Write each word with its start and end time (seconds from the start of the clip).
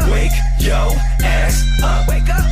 Wake 0.00 0.02
up. 0.02 0.10
Wake 0.10 0.32
yo 0.60 0.90
ass 1.24 1.64
up. 1.82 2.08
Wake 2.08 2.28
up. 2.28 2.44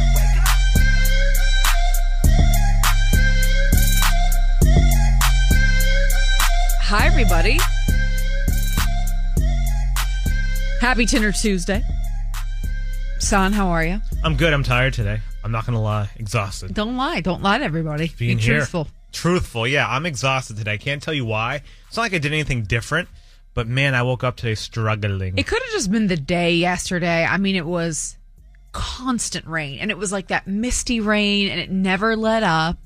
Hi, 6.89 7.07
everybody. 7.07 7.59
Happy 10.81 11.05
Tinder 11.07 11.33
Tuesday. 11.33 11.83
Son, 13.19 13.53
how 13.53 13.69
are 13.69 13.85
you? 13.85 14.01
I'm 14.23 14.37
good. 14.37 14.53
I'm 14.53 14.63
tired 14.63 14.93
today. 14.95 15.21
I'm 15.43 15.51
not 15.51 15.67
gonna 15.67 15.83
lie. 15.83 16.09
Exhausted. 16.17 16.75
Don't 16.75 16.97
lie. 16.97 17.21
Don't 17.21 17.43
lie 17.43 17.59
to 17.59 17.65
everybody. 17.65 18.13
Being 18.19 18.37
Be 18.37 18.43
here. 18.43 18.57
truthful. 18.59 18.89
Truthful. 19.13 19.67
Yeah, 19.67 19.89
I'm 19.89 20.07
exhausted 20.07 20.57
today. 20.59 20.75
I 20.75 20.77
can't 20.77 21.03
tell 21.03 21.15
you 21.15 21.25
why. 21.25 21.63
It's 21.89 21.97
not 21.97 22.03
like 22.05 22.15
I 22.15 22.19
did 22.19 22.33
anything 22.33 22.63
different, 22.65 23.09
but 23.57 23.67
man, 23.67 23.95
I 23.95 24.03
woke 24.03 24.23
up 24.23 24.37
today 24.37 24.55
struggling. 24.55 25.37
It 25.39 25.47
could 25.47 25.61
have 25.63 25.73
just 25.73 25.91
been 25.91 26.07
the 26.07 26.17
day 26.17 26.55
yesterday. 26.55 27.25
I 27.25 27.39
mean, 27.39 27.57
it 27.57 27.67
was 27.67 28.17
constant 28.73 29.47
rain, 29.47 29.79
and 29.81 29.91
it 29.91 29.97
was 29.97 30.13
like 30.13 30.29
that 30.29 30.47
misty 30.47 31.01
rain, 31.01 31.49
and 31.49 31.59
it 31.59 31.71
never 31.71 32.15
let 32.15 32.45
up. 32.45 32.79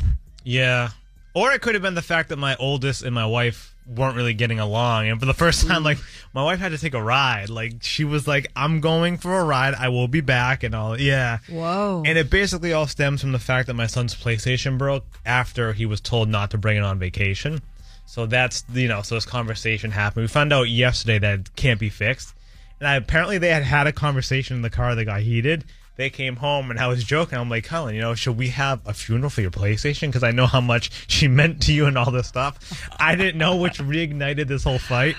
yeah. 0.45 0.91
Or 1.33 1.53
it 1.53 1.63
could 1.63 1.75
have 1.75 1.83
been 1.83 1.95
the 1.95 2.03
fact 2.03 2.31
that 2.31 2.39
my 2.39 2.57
oldest 2.57 3.05
and 3.05 3.15
my 3.15 3.25
wife 3.27 3.73
weren't 3.87 4.17
really 4.17 4.35
getting 4.35 4.59
along, 4.59 5.09
and 5.09 5.21
for 5.21 5.27
the 5.27 5.35
first 5.35 5.67
time, 5.67 5.83
like 5.85 5.99
my 6.33 6.43
wife 6.43 6.59
had 6.59 6.73
to 6.73 6.79
take 6.79 6.95
a 6.95 7.03
ride. 7.03 7.51
Like 7.51 7.83
she 7.83 8.05
was 8.05 8.27
like, 8.27 8.49
"I'm 8.57 8.81
going 8.81 9.17
for 9.17 9.39
a 9.39 9.45
ride. 9.45 9.75
I 9.75 9.89
will 9.91 10.09
be 10.09 10.21
back," 10.21 10.63
and 10.65 10.75
all. 10.75 11.01
Yeah. 11.01 11.39
Whoa. 11.49 12.03
And 12.05 12.19
it 12.19 12.31
basically 12.31 12.73
all 12.73 12.87
stems 12.87 13.21
from 13.21 13.33
the 13.33 13.39
fact 13.39 13.67
that 13.69 13.75
my 13.75 13.87
son's 13.87 14.15
PlayStation 14.15 14.77
broke 14.79 15.05
after 15.27 15.73
he 15.73 15.87
was 15.87 16.01
told 16.01 16.29
not 16.29 16.51
to 16.53 16.59
bring 16.59 16.77
it 16.77 16.83
on 16.85 16.99
vacation. 16.99 17.63
So 18.11 18.27
that's 18.27 18.65
you 18.73 18.89
know, 18.89 19.03
so 19.03 19.15
this 19.15 19.25
conversation 19.25 19.93
happened. 19.93 20.25
We 20.25 20.27
found 20.27 20.53
out 20.53 20.65
yesterday 20.65 21.21
that 21.21 21.39
it 21.39 21.51
can't 21.55 21.79
be 21.79 21.91
fixed, 21.91 22.35
and 22.81 22.89
I, 22.89 22.97
apparently 22.97 23.39
they 23.39 23.51
had 23.51 23.63
had 23.63 23.87
a 23.87 23.93
conversation 23.93 24.57
in 24.57 24.63
the 24.63 24.69
car 24.69 24.97
that 24.97 25.05
got 25.05 25.21
heated. 25.21 25.65
They 25.95 26.11
came 26.11 26.35
home 26.35 26.73
and 26.73 26.81
I 26.81 26.89
was 26.89 27.05
joking. 27.05 27.39
I'm 27.39 27.49
like, 27.49 27.69
Helen, 27.69 27.95
you 27.95 28.01
know, 28.01 28.17
should 28.17 28.37
we 28.37 28.49
have 28.49 28.81
a 28.85 28.93
funeral 28.95 29.31
for 29.31 29.43
your 29.43 29.53
PlayStation? 29.53 30.09
Because 30.09 30.25
I 30.25 30.33
know 30.33 30.47
how 30.47 30.61
much 30.61 30.91
she 31.07 31.29
meant 31.41 31.63
to 31.63 31.73
you 31.73 31.87
and 31.87 31.97
all 31.97 32.11
this 32.11 32.27
stuff. 32.27 32.83
I 32.99 33.15
didn't 33.15 33.39
know 33.39 33.55
which 33.55 33.79
reignited 33.79 34.49
this 34.49 34.65
whole 34.65 34.81
fight. 34.81 35.15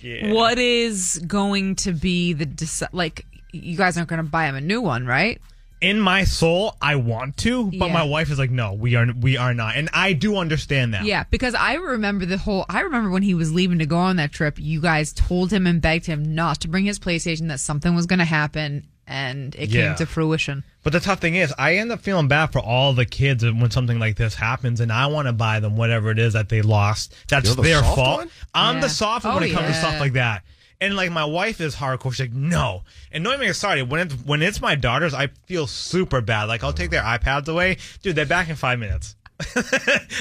Yeah. 0.00 0.32
What 0.32 0.58
is 0.58 1.22
going 1.28 1.76
to 1.76 1.92
be 1.92 2.32
the 2.32 2.46
deci- 2.46 2.88
like? 2.90 3.24
You 3.52 3.76
guys 3.76 3.96
aren't 3.96 4.08
going 4.08 4.24
to 4.24 4.28
buy 4.28 4.46
him 4.46 4.56
a 4.56 4.60
new 4.60 4.80
one, 4.80 5.06
right? 5.06 5.40
In 5.80 6.00
my 6.00 6.24
soul, 6.24 6.74
I 6.80 6.96
want 6.96 7.36
to, 7.38 7.64
but 7.66 7.86
Yeah. 7.88 7.92
my 7.92 8.02
wife 8.02 8.30
is 8.30 8.38
like, 8.38 8.50
no, 8.50 8.72
we 8.72 8.94
are, 8.96 9.06
we 9.20 9.36
are 9.36 9.52
not, 9.52 9.76
and 9.76 9.88
I 9.92 10.14
do 10.14 10.36
understand 10.38 10.94
that. 10.94 11.04
Yeah, 11.04 11.24
because 11.30 11.54
I 11.54 11.74
remember 11.74 12.24
the 12.26 12.38
whole. 12.38 12.64
I 12.68 12.80
remember 12.80 13.10
when 13.10 13.22
he 13.22 13.34
was 13.34 13.52
leaving 13.52 13.78
to 13.80 13.86
go 13.86 13.98
on 13.98 14.16
that 14.16 14.32
trip. 14.32 14.58
You 14.58 14.80
guys 14.80 15.12
told 15.12 15.52
him 15.52 15.66
and 15.66 15.80
begged 15.82 16.06
him 16.06 16.34
not 16.34 16.60
to 16.60 16.68
bring 16.68 16.84
his 16.86 16.98
PlayStation. 16.98 17.48
That 17.48 17.60
something 17.60 17.94
was 17.94 18.06
going 18.06 18.20
to 18.20 18.24
happen, 18.24 18.86
and 19.06 19.54
it 19.56 19.68
Yeah. 19.68 19.88
came 19.88 19.96
to 19.96 20.06
fruition. 20.06 20.64
But 20.82 20.92
the 20.92 21.00
tough 21.00 21.20
thing 21.20 21.34
is, 21.34 21.52
I 21.58 21.76
end 21.76 21.92
up 21.92 22.00
feeling 22.00 22.28
bad 22.28 22.52
for 22.52 22.60
all 22.60 22.92
the 22.94 23.04
kids 23.04 23.44
when 23.44 23.70
something 23.70 23.98
like 23.98 24.16
this 24.16 24.34
happens, 24.36 24.80
and 24.80 24.90
I 24.92 25.06
want 25.08 25.26
to 25.26 25.32
buy 25.32 25.60
them 25.60 25.76
whatever 25.76 26.10
it 26.10 26.18
is 26.18 26.32
that 26.32 26.48
they 26.48 26.62
lost. 26.62 27.12
That's 27.28 27.54
the 27.54 27.60
their 27.62 27.82
fault. 27.82 28.18
one? 28.20 28.30
I'm 28.54 28.76
Yeah. 28.76 28.80
the 28.82 28.88
soft 28.88 29.24
one 29.24 29.34
Oh, 29.34 29.40
when 29.40 29.50
it 29.50 29.52
oh, 29.52 29.58
comes 29.58 29.68
to 29.68 29.74
stuff 29.74 30.00
like 30.00 30.14
that. 30.14 30.42
And 30.80 30.94
like 30.96 31.10
my 31.10 31.24
wife 31.24 31.60
is 31.60 31.74
hardcore. 31.74 32.12
She's 32.12 32.20
like, 32.26 32.32
no. 32.34 32.82
And 33.10 33.24
knowing 33.24 33.40
me, 33.40 33.50
sorry, 33.54 33.82
when 33.82 34.00
it's 34.00 34.14
when 34.14 34.42
it's 34.42 34.60
my 34.60 34.74
daughters, 34.74 35.14
I 35.14 35.28
feel 35.46 35.66
super 35.66 36.20
bad. 36.20 36.44
Like 36.44 36.62
I'll 36.62 36.72
take 36.72 36.90
their 36.90 37.02
iPads 37.02 37.48
away, 37.48 37.78
dude. 38.02 38.14
They're 38.16 38.26
back 38.26 38.48
in 38.50 38.56
five 38.56 38.78
minutes. 38.78 39.16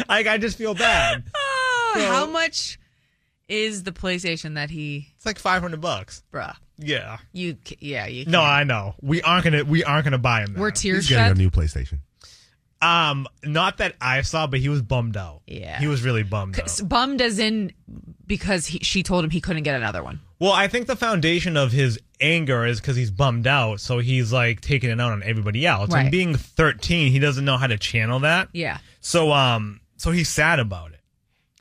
like 0.09 0.27
I 0.27 0.37
just 0.37 0.57
feel 0.57 0.73
bad. 0.73 1.23
Ah, 1.35 1.91
so- 1.97 2.07
How 2.07 2.25
much 2.25 2.77
is 3.47 3.83
the 3.83 3.91
PlayStation 3.93 4.55
that 4.55 4.69
he, 4.69 5.07
It's 5.15 5.25
like 5.25 5.39
five 5.39 5.61
hundred 5.61 5.79
bucks. 5.81 6.23
bruh? 6.33 6.53
Yeah. 6.77 7.19
You, 7.31 7.55
yeah, 7.79 8.05
you. 8.07 8.25
No, 8.25 8.39
can't. 8.39 8.51
I 8.51 8.63
know. 8.65 8.95
We 9.01 9.21
aren't 9.21 9.45
gonna 9.45 9.63
we 9.63 9.83
aren't 9.85 10.03
gonna 10.03 10.17
buy 10.17 10.41
him. 10.41 10.53
That. 10.53 10.59
We're 10.59 10.71
tears 10.71 11.07
He's 11.07 11.15
getting 11.17 11.31
a 11.31 11.35
new 11.35 11.49
PlayStation. 11.49 11.99
Um, 12.81 13.27
not 13.43 13.77
that 13.77 13.95
I 14.01 14.21
saw, 14.21 14.47
but 14.47 14.59
he 14.59 14.69
was 14.69 14.81
bummed 14.81 15.17
out. 15.17 15.41
Yeah. 15.47 15.79
he 15.79 15.87
was 15.87 16.03
really 16.03 16.23
bummed 16.23 16.59
out. 16.59 16.79
Bummed 16.83 17.21
as 17.21 17.39
in 17.39 17.71
because 18.27 18.67
he, 18.67 18.79
she 18.79 19.01
told 19.01 19.23
him 19.23 19.29
he 19.29 19.41
couldn't 19.41 19.63
get 19.63 19.75
another 19.75 20.03
one. 20.03 20.19
Well, 20.39 20.51
I 20.51 20.67
think 20.67 20.87
the 20.87 20.95
foundation 20.95 21.55
of 21.55 21.71
his 21.71 21.97
anger 22.19 22.65
is 22.65 22.81
because 22.81 22.95
he's 22.97 23.11
bummed 23.11 23.47
out, 23.47 23.79
so 23.79 23.99
he's 23.99 24.33
like 24.33 24.61
taking 24.61 24.89
it 24.89 24.99
out 24.99 25.13
on 25.13 25.23
everybody 25.23 25.65
else. 25.65 25.91
Right. 25.91 26.01
And 26.01 26.11
being 26.11 26.35
13, 26.35 27.11
he 27.11 27.19
doesn't 27.19 27.45
know 27.45 27.57
how 27.57 27.67
to 27.67 27.77
channel 27.77 28.19
that. 28.19 28.49
Yeah. 28.51 28.79
So, 28.99 29.31
um, 29.31 29.79
so 29.97 30.11
he's 30.11 30.27
sad 30.29 30.59
about 30.59 30.91
it. 30.91 30.99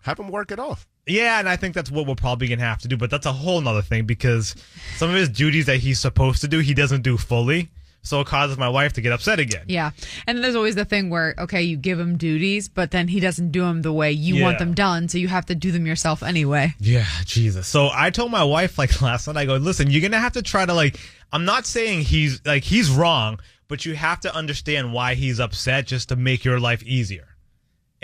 Have 0.02 0.18
him 0.18 0.28
work 0.28 0.50
it 0.50 0.58
off. 0.58 0.86
Yeah, 1.06 1.38
and 1.38 1.48
I 1.48 1.56
think 1.56 1.74
that's 1.74 1.90
what 1.90 2.06
we're 2.06 2.14
probably 2.14 2.48
gonna 2.48 2.62
have 2.62 2.80
to 2.80 2.88
do. 2.88 2.96
But 2.96 3.10
that's 3.10 3.26
a 3.26 3.32
whole 3.32 3.60
nother 3.60 3.82
thing 3.82 4.06
because 4.06 4.54
some 4.96 5.10
of 5.10 5.16
his 5.16 5.28
duties 5.28 5.66
that 5.66 5.78
he's 5.78 5.98
supposed 6.00 6.40
to 6.40 6.48
do, 6.48 6.58
he 6.60 6.74
doesn't 6.74 7.02
do 7.02 7.16
fully. 7.16 7.70
So 8.04 8.20
it 8.20 8.26
causes 8.26 8.56
my 8.58 8.68
wife 8.68 8.92
to 8.92 9.00
get 9.00 9.12
upset 9.12 9.40
again. 9.40 9.64
Yeah. 9.66 9.90
And 10.26 10.44
there's 10.44 10.54
always 10.54 10.74
the 10.74 10.84
thing 10.84 11.10
where, 11.10 11.34
okay, 11.38 11.62
you 11.62 11.76
give 11.76 11.98
him 11.98 12.16
duties, 12.16 12.68
but 12.68 12.90
then 12.90 13.08
he 13.08 13.18
doesn't 13.18 13.50
do 13.50 13.62
them 13.62 13.82
the 13.82 13.92
way 13.92 14.12
you 14.12 14.42
want 14.42 14.58
them 14.58 14.74
done. 14.74 15.08
So 15.08 15.18
you 15.18 15.28
have 15.28 15.46
to 15.46 15.54
do 15.54 15.72
them 15.72 15.86
yourself 15.86 16.22
anyway. 16.22 16.74
Yeah, 16.78 17.06
Jesus. 17.24 17.66
So 17.66 17.88
I 17.92 18.10
told 18.10 18.30
my 18.30 18.44
wife 18.44 18.78
like 18.78 19.00
last 19.02 19.26
night, 19.26 19.36
I 19.38 19.46
go, 19.46 19.56
listen, 19.56 19.90
you're 19.90 20.02
gonna 20.02 20.20
have 20.20 20.34
to 20.34 20.42
try 20.42 20.66
to 20.66 20.74
like 20.74 21.00
I'm 21.32 21.44
not 21.44 21.66
saying 21.66 22.02
he's 22.02 22.44
like 22.44 22.62
he's 22.62 22.90
wrong, 22.90 23.40
but 23.68 23.84
you 23.84 23.94
have 23.94 24.20
to 24.20 24.34
understand 24.34 24.92
why 24.92 25.14
he's 25.14 25.40
upset 25.40 25.86
just 25.86 26.10
to 26.10 26.16
make 26.16 26.44
your 26.44 26.60
life 26.60 26.82
easier. 26.82 27.33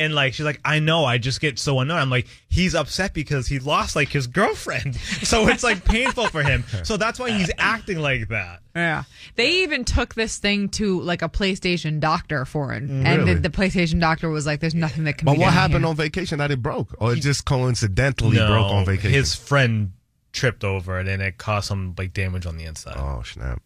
And 0.00 0.14
like 0.14 0.34
she's 0.34 0.46
like, 0.46 0.60
I 0.64 0.78
know, 0.78 1.04
I 1.04 1.18
just 1.18 1.40
get 1.40 1.58
so 1.58 1.78
annoyed. 1.80 1.98
I'm 1.98 2.10
like, 2.10 2.26
he's 2.48 2.74
upset 2.74 3.12
because 3.14 3.46
he 3.46 3.58
lost 3.58 3.94
like 3.94 4.08
his 4.08 4.26
girlfriend. 4.26 4.96
So 5.22 5.46
it's 5.48 5.62
like 5.62 5.84
painful 5.84 6.26
for 6.28 6.42
him. 6.42 6.64
So 6.84 6.96
that's 6.96 7.18
why 7.18 7.30
he's 7.30 7.50
acting 7.58 7.98
like 8.00 8.28
that. 8.28 8.60
Yeah. 8.74 9.04
They 9.36 9.62
even 9.62 9.84
took 9.84 10.14
this 10.14 10.38
thing 10.38 10.68
to 10.70 11.00
like 11.02 11.22
a 11.22 11.28
PlayStation 11.28 12.00
doctor 12.00 12.44
for 12.44 12.72
it. 12.72 12.82
Mm, 12.88 13.04
and 13.04 13.18
Really? 13.18 13.34
the, 13.34 13.40
the 13.48 13.50
PlayStation 13.50 14.00
doctor 14.00 14.28
was 14.30 14.46
like, 14.46 14.60
there's 14.60 14.74
nothing 14.74 15.04
that 15.04 15.18
can 15.18 15.26
But 15.26 15.32
be 15.34 15.38
what 15.40 15.46
done 15.46 15.52
happened 15.54 15.80
here. 15.84 15.90
on 15.90 15.96
vacation 15.96 16.38
that 16.38 16.50
it 16.50 16.62
broke? 16.62 16.94
Or 16.98 17.12
it 17.12 17.20
just 17.20 17.44
coincidentally 17.44 18.36
broke 18.38 18.72
on 18.72 18.84
vacation? 18.86 19.10
his 19.12 19.34
friend 19.34 19.92
tripped 20.32 20.64
over 20.64 20.98
it 21.00 21.08
and 21.08 21.20
it 21.20 21.36
caused 21.38 21.66
some 21.68 21.94
like 21.98 22.12
damage 22.14 22.46
on 22.46 22.56
the 22.56 22.64
inside. 22.64 22.96
oh, 22.96 23.22
snap. 23.24 23.60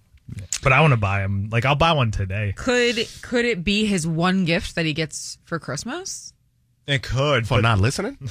But 0.62 0.72
I 0.72 0.80
want 0.80 0.92
to 0.92 0.96
buy 0.96 1.20
him. 1.22 1.48
Like 1.50 1.64
I'll 1.64 1.74
buy 1.74 1.92
one 1.92 2.10
today. 2.10 2.54
Could 2.56 3.06
could 3.22 3.44
it 3.44 3.62
be 3.64 3.84
his 3.86 4.06
one 4.06 4.44
gift 4.44 4.74
that 4.76 4.86
he 4.86 4.92
gets 4.94 5.38
for 5.44 5.58
Christmas? 5.58 6.32
It 6.86 7.02
could. 7.02 7.46
For 7.46 7.56
but- 7.58 7.62
not 7.62 7.78
listening? 7.80 8.18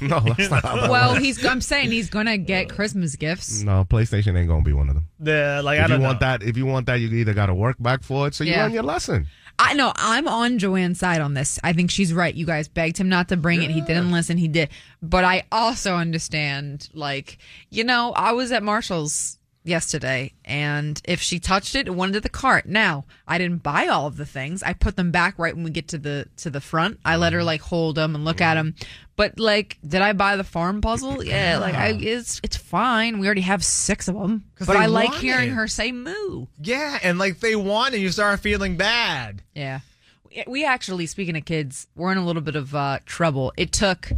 no, 0.00 0.20
that's 0.20 0.50
not 0.50 0.62
how 0.64 0.76
that 0.76 0.90
Well, 0.90 1.12
works. 1.12 1.22
he's 1.24 1.44
I'm 1.44 1.60
saying 1.60 1.90
he's 1.90 2.10
gonna 2.10 2.36
get 2.38 2.68
Christmas 2.68 3.16
gifts. 3.16 3.62
No, 3.62 3.84
PlayStation 3.84 4.36
ain't 4.38 4.48
gonna 4.48 4.62
be 4.64 4.72
one 4.72 4.88
of 4.88 4.94
them. 4.94 5.08
Yeah, 5.22 5.60
like 5.60 5.78
I 5.78 5.84
If 5.84 5.88
you 5.90 5.94
don't 5.96 6.02
want 6.04 6.20
know. 6.20 6.26
that, 6.26 6.42
if 6.42 6.56
you 6.56 6.66
want 6.66 6.86
that, 6.86 6.96
you 6.96 7.08
either 7.08 7.34
got 7.34 7.46
to 7.46 7.54
work 7.54 7.76
back 7.80 8.02
for 8.02 8.26
it, 8.26 8.34
so 8.34 8.44
you 8.44 8.52
learn 8.54 8.72
your 8.72 8.82
lesson. 8.82 9.26
I 9.58 9.74
know 9.74 9.92
I'm 9.94 10.26
on 10.26 10.58
Joanne's 10.58 10.98
side 10.98 11.20
on 11.20 11.34
this. 11.34 11.60
I 11.62 11.72
think 11.72 11.90
she's 11.92 12.12
right. 12.12 12.34
You 12.34 12.44
guys 12.44 12.66
begged 12.66 12.98
him 12.98 13.08
not 13.08 13.28
to 13.28 13.36
bring 13.36 13.62
it. 13.62 13.70
He 13.70 13.80
didn't 13.80 14.10
listen. 14.10 14.36
He 14.36 14.48
did. 14.48 14.68
But 15.00 15.24
I 15.24 15.44
also 15.52 15.94
understand, 15.94 16.88
like, 16.92 17.38
you 17.70 17.84
know, 17.84 18.12
I 18.16 18.32
was 18.32 18.50
at 18.50 18.64
Marshall's 18.64 19.38
yesterday 19.64 20.32
and 20.44 21.00
if 21.04 21.20
she 21.20 21.38
touched 21.40 21.74
it, 21.74 21.86
it 21.88 21.90
went 21.94 22.10
into 22.10 22.20
the 22.20 22.28
cart. 22.28 22.66
Now, 22.66 23.04
I 23.26 23.38
didn't 23.38 23.62
buy 23.62 23.86
all 23.88 24.06
of 24.06 24.16
the 24.16 24.26
things. 24.26 24.62
I 24.62 24.74
put 24.74 24.96
them 24.96 25.10
back 25.10 25.38
right 25.38 25.54
when 25.54 25.64
we 25.64 25.70
get 25.70 25.88
to 25.88 25.98
the 25.98 26.26
to 26.38 26.50
the 26.50 26.60
front. 26.60 27.00
I 27.04 27.16
let 27.16 27.32
her 27.32 27.42
like 27.42 27.62
hold 27.62 27.96
them 27.96 28.14
and 28.14 28.24
look 28.24 28.40
at 28.40 28.54
them. 28.54 28.74
But 29.16 29.38
like, 29.40 29.78
did 29.86 30.02
I 30.02 30.12
buy 30.12 30.36
the 30.36 30.44
farm 30.44 30.80
puzzle? 30.80 31.24
Yeah, 31.24 31.58
like 31.58 31.74
I, 31.74 31.88
it's 31.98 32.40
it's 32.44 32.56
fine. 32.56 33.18
We 33.18 33.26
already 33.26 33.40
have 33.42 33.64
six 33.64 34.06
of 34.08 34.14
them 34.16 34.44
But 34.58 34.76
I 34.76 34.86
like 34.86 35.14
hearing 35.14 35.50
it. 35.50 35.52
her 35.54 35.66
say 35.68 35.92
moo. 35.92 36.46
Yeah, 36.60 36.98
and 37.02 37.18
like 37.18 37.40
they 37.40 37.56
want 37.56 37.94
it, 37.94 38.00
you 38.00 38.10
start 38.10 38.40
feeling 38.40 38.76
bad. 38.76 39.42
Yeah. 39.54 39.80
We- 40.28 40.44
We 40.48 40.64
actually, 40.64 41.06
speaking 41.06 41.36
of 41.36 41.44
kids, 41.44 41.86
we're 41.94 42.10
in 42.10 42.18
a 42.18 42.26
little 42.26 42.42
bit 42.42 42.56
of 42.56 42.74
uh, 42.74 42.98
trouble. 43.06 43.52
It 43.56 43.70
took, 43.72 44.10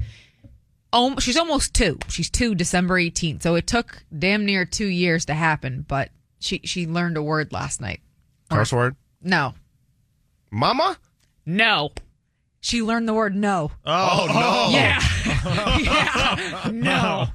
um, 0.93 1.19
she's 1.19 1.37
almost 1.37 1.75
two. 1.75 1.99
She's 2.09 2.31
two 2.31 2.55
December 2.55 2.99
18th. 3.01 3.43
So 3.43 3.55
it 3.55 3.67
took 3.67 4.05
damn 4.17 4.45
near 4.45 4.65
two 4.65 4.87
years 4.87 5.25
to 5.27 5.35
happen, 5.35 5.85
but 5.87 6.11
she, 6.39 6.61
she 6.65 6.87
learned 6.87 7.17
a 7.17 7.23
word 7.23 7.53
last 7.53 7.81
night. 7.81 8.01
Curse 8.51 8.73
word? 8.73 8.97
No. 9.23 9.55
Mama? 10.51 10.99
No. 11.45 11.91
She 12.61 12.83
learned 12.83 13.09
the 13.09 13.15
word 13.15 13.37
no. 13.37 13.71
Oh, 13.85 14.27
no. 14.29 14.77
Yeah. 14.77 15.01
yeah. 15.79 16.71
No. 16.73 17.27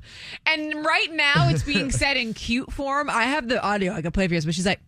And 0.45 0.85
right 0.85 1.11
now 1.11 1.49
it's 1.49 1.63
being 1.63 1.91
said 1.91 2.17
in 2.17 2.33
cute 2.33 2.71
form. 2.73 3.09
I 3.09 3.23
have 3.23 3.47
the 3.47 3.61
audio 3.61 3.93
I 3.93 4.01
can 4.01 4.11
play 4.11 4.27
for 4.27 4.33
you, 4.33 4.41
but 4.41 4.53
she's 4.53 4.65
like, 4.65 4.81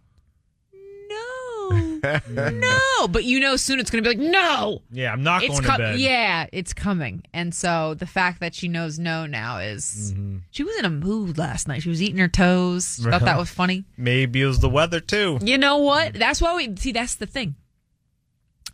no, 2.30 2.50
no. 2.50 3.08
But 3.08 3.24
you 3.24 3.40
know, 3.40 3.56
soon 3.56 3.80
it's 3.80 3.90
going 3.90 4.04
to 4.04 4.10
be 4.10 4.16
like, 4.18 4.32
no. 4.32 4.82
Yeah, 4.92 5.12
I'm 5.12 5.24
not 5.24 5.44
It's 5.44 5.52
going 5.54 5.64
com- 5.64 5.78
to 5.80 5.84
bed. 5.84 6.00
yeah, 6.00 6.48
it's 6.52 6.74
coming. 6.74 7.24
And 7.34 7.54
so 7.54 7.94
the 7.94 8.06
fact 8.06 8.40
that 8.42 8.54
she 8.54 8.68
knows 8.68 9.00
no 9.00 9.26
now 9.26 9.58
is 9.58 10.14
Mm-hmm. 10.14 10.38
she 10.52 10.64
was 10.64 10.76
in 10.78 10.86
a 10.86 10.90
mood 10.90 11.38
last 11.38 11.68
night. 11.68 11.82
She 11.84 11.90
was 11.90 12.02
eating 12.02 12.18
her 12.20 12.28
toes. 12.28 12.98
Thought 13.02 13.22
that 13.22 13.38
was 13.38 13.50
funny. 13.50 13.86
Maybe 13.98 14.42
it 14.42 14.46
was 14.48 14.60
the 14.60 14.70
weather 14.70 15.00
too. 15.00 15.40
You 15.42 15.58
know 15.58 15.78
what? 15.78 16.14
That's 16.14 16.42
why 16.42 16.56
we 16.56 16.76
see. 16.76 16.92
That's 16.92 17.16
the 17.16 17.26
thing. 17.26 17.56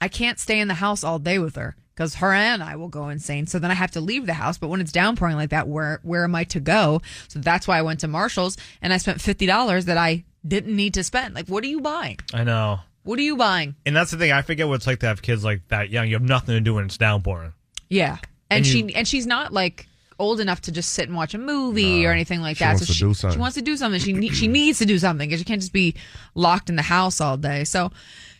I 0.02 0.08
can't 0.08 0.40
stay 0.40 0.60
in 0.60 0.68
the 0.68 0.76
house 0.76 1.04
all 1.04 1.20
day 1.20 1.40
with 1.40 1.56
her 1.58 1.76
because 1.94 2.16
her 2.16 2.32
and 2.34 2.64
I 2.64 2.78
will 2.78 2.88
go 2.88 3.10
insane. 3.10 3.48
So 3.48 3.60
then 3.60 3.70
I 3.72 3.74
have 3.74 3.92
to 3.92 4.02
leave 4.02 4.26
the 4.26 4.34
house. 4.34 4.58
But 4.58 4.70
when 4.70 4.80
it's 4.80 4.92
downpouring 4.94 5.36
like 5.36 5.50
that, 5.50 5.68
where 5.68 6.00
where 6.04 6.24
am 6.24 6.36
I 6.36 6.46
to 6.46 6.60
go? 6.60 7.02
So 7.28 7.40
that's 7.40 7.68
why 7.68 7.78
I 7.78 7.82
went 7.82 8.00
to 8.02 8.08
Marshalls 8.08 8.58
and 8.82 8.94
I 8.94 8.98
spent 8.98 9.20
fifty 9.22 9.46
dollars 9.46 9.86
that 9.86 9.98
I 9.98 10.24
didn't 10.48 10.76
need 10.76 10.94
to 10.94 11.04
spend. 11.04 11.36
Like, 11.36 11.48
what 11.48 11.64
are 11.66 11.68
you 11.68 11.82
buying? 11.82 12.18
I 12.34 12.46
know. 12.46 12.80
What 13.10 13.18
are 13.18 13.24
you 13.24 13.36
buying? 13.38 13.74
And 13.88 13.96
that's 13.96 14.12
the 14.12 14.18
thing. 14.18 14.32
I 14.32 14.44
forget 14.44 14.68
what 14.68 14.76
it's 14.76 14.86
like 14.88 15.00
to 15.00 15.08
have 15.08 15.22
kids 15.24 15.44
like 15.44 15.68
that 15.70 15.90
young. 15.90 16.08
You 16.08 16.14
have 16.14 16.22
nothing 16.22 16.54
to 16.54 16.62
do 16.62 16.76
when 16.76 16.86
it's 16.86 16.98
downpouring. 16.98 17.54
Yeah, 17.90 18.18
and, 18.52 18.58
And 18.60 18.66
she 18.68 18.80
you- 18.84 18.92
and 18.96 19.08
she's 19.08 19.26
not 19.26 19.52
like 19.52 19.88
old 20.20 20.40
enough 20.40 20.62
to 20.62 20.72
just 20.72 20.92
sit 20.94 21.08
and 21.08 21.16
watch 21.18 21.34
a 21.34 21.38
movie 21.40 22.06
or 22.06 22.12
anything 22.12 22.40
like 22.42 22.58
She 22.58 22.64
that. 22.66 22.74
wants 22.74 22.82
so 22.82 22.86
to 22.88 22.94
she, 22.94 23.04
do 23.06 23.14
something. 23.16 23.36
she 23.38 23.40
wants 23.40 23.56
to 23.56 23.62
do 23.64 23.76
something. 23.78 24.00
She 24.00 24.14
ne- 24.22 24.30
she 24.30 24.48
needs 24.48 24.78
to 24.80 24.86
do 24.86 25.00
something 25.00 25.28
because 25.28 25.40
she 25.40 25.46
can't 25.46 25.60
just 25.62 25.74
be 25.74 25.96
locked 26.36 26.70
in 26.70 26.76
the 26.76 26.82
house 26.84 27.20
all 27.20 27.36
day. 27.36 27.64
So, 27.64 27.92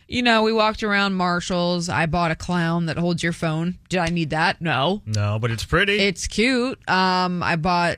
you 0.06 0.22
know, 0.22 0.42
we 0.44 0.52
walked 0.52 0.82
around 0.84 1.14
Marshalls. 1.14 1.88
I 1.88 2.06
bought 2.06 2.30
a 2.30 2.36
clown 2.36 2.86
that 2.86 2.96
holds 2.96 3.22
your 3.24 3.32
phone. 3.32 3.78
Did 3.88 3.98
I 4.00 4.06
need 4.10 4.30
that? 4.30 4.60
No. 4.60 5.02
No, 5.06 5.38
but 5.40 5.50
it's 5.50 5.64
pretty. 5.64 5.98
It's 5.98 6.26
cute. 6.28 6.78
Um, 6.88 7.42
I 7.42 7.56
bought 7.56 7.96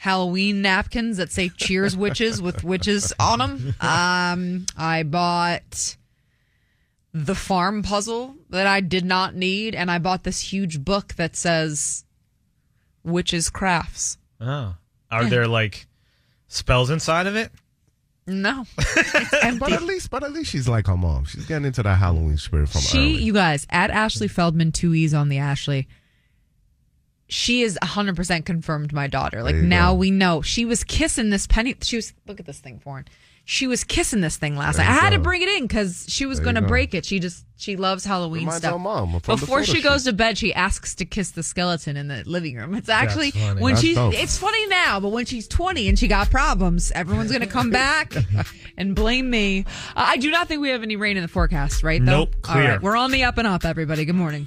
Halloween 0.00 0.62
napkins 0.62 1.16
that 1.16 1.32
say 1.32 1.48
"Cheers, 1.48 1.96
witches" 1.96 2.40
with 2.40 2.62
witches 2.62 3.12
on 3.18 3.40
them. 3.40 3.74
Um, 3.80 4.66
I 4.76 5.02
bought 5.02 5.96
the 7.12 7.34
farm 7.34 7.82
puzzle 7.82 8.36
that 8.50 8.66
I 8.68 8.80
did 8.80 9.04
not 9.04 9.34
need, 9.34 9.74
and 9.74 9.90
I 9.90 9.98
bought 9.98 10.22
this 10.22 10.40
huge 10.52 10.84
book 10.84 11.14
that 11.14 11.34
says 11.34 12.04
"Witches 13.04 13.50
Crafts." 13.50 14.18
oh. 14.40 14.76
Are 15.10 15.24
there 15.24 15.48
like 15.48 15.86
spells 16.48 16.90
inside 16.90 17.26
of 17.26 17.34
it? 17.34 17.50
No, 18.26 18.66
it's. 18.78 19.58
But 19.58 19.72
at 19.72 19.82
least, 19.82 20.10
but 20.10 20.22
at 20.22 20.32
least 20.32 20.50
she's 20.50 20.68
like 20.68 20.86
her 20.86 20.96
mom. 20.98 21.24
She's 21.24 21.46
getting 21.46 21.64
into 21.64 21.82
the 21.82 21.94
Halloween 21.94 22.36
spirit 22.36 22.68
from 22.68 22.82
she, 22.82 22.98
early. 22.98 23.22
you 23.22 23.32
guys, 23.32 23.66
at 23.70 23.90
Ashley 23.90 24.28
Feldman, 24.28 24.70
two 24.70 24.94
E's 24.94 25.14
on 25.14 25.30
the 25.30 25.38
Ashley. 25.38 25.88
She 27.28 27.62
is 27.62 27.78
100% 27.82 28.44
confirmed 28.46 28.92
my 28.92 29.06
daughter. 29.06 29.42
Like 29.42 29.56
now 29.56 29.92
go. 29.92 29.98
we 29.98 30.10
know. 30.10 30.40
She 30.42 30.64
was 30.64 30.82
kissing 30.82 31.30
this 31.30 31.46
penny. 31.46 31.76
She 31.82 31.96
was, 31.96 32.14
look 32.26 32.40
at 32.40 32.46
this 32.46 32.58
thing, 32.58 32.78
Foreign. 32.78 33.04
She 33.44 33.66
was 33.66 33.82
kissing 33.82 34.20
this 34.20 34.36
thing 34.36 34.56
last 34.56 34.76
There 34.76 34.84
night. 34.84 34.92
I 34.92 35.00
had 35.00 35.10
to 35.10 35.18
bring 35.18 35.40
it 35.40 35.48
in 35.48 35.66
because 35.66 36.04
she 36.06 36.26
was 36.26 36.38
going 36.38 36.56
to 36.56 36.60
break 36.60 36.92
it. 36.92 37.06
She 37.06 37.18
just, 37.18 37.46
she 37.56 37.76
loves 37.76 38.04
Halloween 38.04 38.42
Reminds 38.42 38.58
stuff. 38.58 38.78
mom 38.78 39.12
Before 39.24 39.64
she 39.64 39.80
goes 39.80 40.04
to 40.04 40.12
bed, 40.12 40.36
she 40.36 40.52
asks 40.52 40.94
to 40.96 41.06
kiss 41.06 41.30
the 41.30 41.42
skeleton 41.42 41.96
in 41.96 42.08
the 42.08 42.24
living 42.26 42.56
room. 42.56 42.74
It's 42.74 42.90
actually, 42.90 43.30
when 43.30 43.72
That's 43.72 43.80
she's, 43.80 43.96
dope. 43.96 44.12
it's 44.12 44.36
funny 44.36 44.66
now, 44.66 45.00
but 45.00 45.12
when 45.12 45.24
she's 45.24 45.48
20 45.48 45.88
and 45.88 45.98
she 45.98 46.08
got 46.08 46.30
problems, 46.30 46.90
everyone's 46.92 47.30
going 47.30 47.40
to 47.40 47.46
come 47.46 47.70
back 47.70 48.12
and 48.76 48.94
blame 48.94 49.30
me. 49.30 49.64
Uh, 49.96 50.04
I 50.08 50.18
do 50.18 50.30
not 50.30 50.46
think 50.46 50.60
we 50.60 50.68
have 50.68 50.82
any 50.82 50.96
rain 50.96 51.16
in 51.16 51.22
the 51.22 51.28
forecast, 51.28 51.82
right? 51.82 52.04
Though? 52.04 52.24
Nope, 52.24 52.34
clear. 52.42 52.72
right, 52.72 52.82
we're 52.82 52.96
on 52.96 53.12
the 53.12 53.24
up 53.24 53.38
and 53.38 53.46
up, 53.48 53.64
everybody. 53.64 54.04
Good 54.04 54.14
morning. 54.14 54.46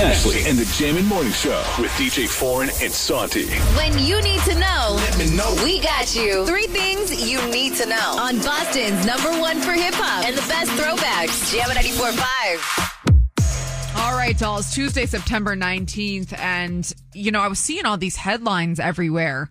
Ashley 0.00 0.44
and 0.46 0.56
the 0.58 0.64
Jammin' 0.76 1.04
Morning 1.04 1.32
Show 1.32 1.62
with 1.78 1.90
DJ 1.92 2.26
Foreign 2.26 2.70
and 2.80 2.90
Santi. 2.90 3.46
When 3.76 3.98
you 3.98 4.22
need 4.22 4.40
to 4.42 4.54
know, 4.58 4.94
Let 4.96 5.18
me 5.18 5.28
know. 5.36 5.54
we 5.62 5.78
got 5.80 6.16
you. 6.16 6.46
Three 6.46 6.66
things 6.66 7.30
you 7.30 7.38
need 7.50 7.74
to 7.76 7.84
know 7.84 8.16
on 8.18 8.38
Boston's 8.38 9.04
number 9.04 9.28
one 9.38 9.60
for 9.60 9.72
hip 9.72 9.92
hop 9.94 10.24
and 10.24 10.34
the 10.34 10.40
best 10.48 10.70
throwbacks. 10.72 11.52
Jam 11.52 11.68
94.5. 11.68 14.00
All 14.02 14.16
right, 14.16 14.38
dolls. 14.38 14.72
Tuesday, 14.72 15.04
September 15.04 15.54
19th. 15.54 16.32
And, 16.38 16.90
you 17.12 17.30
know, 17.30 17.42
I 17.42 17.48
was 17.48 17.58
seeing 17.58 17.84
all 17.84 17.98
these 17.98 18.16
headlines 18.16 18.80
everywhere. 18.80 19.50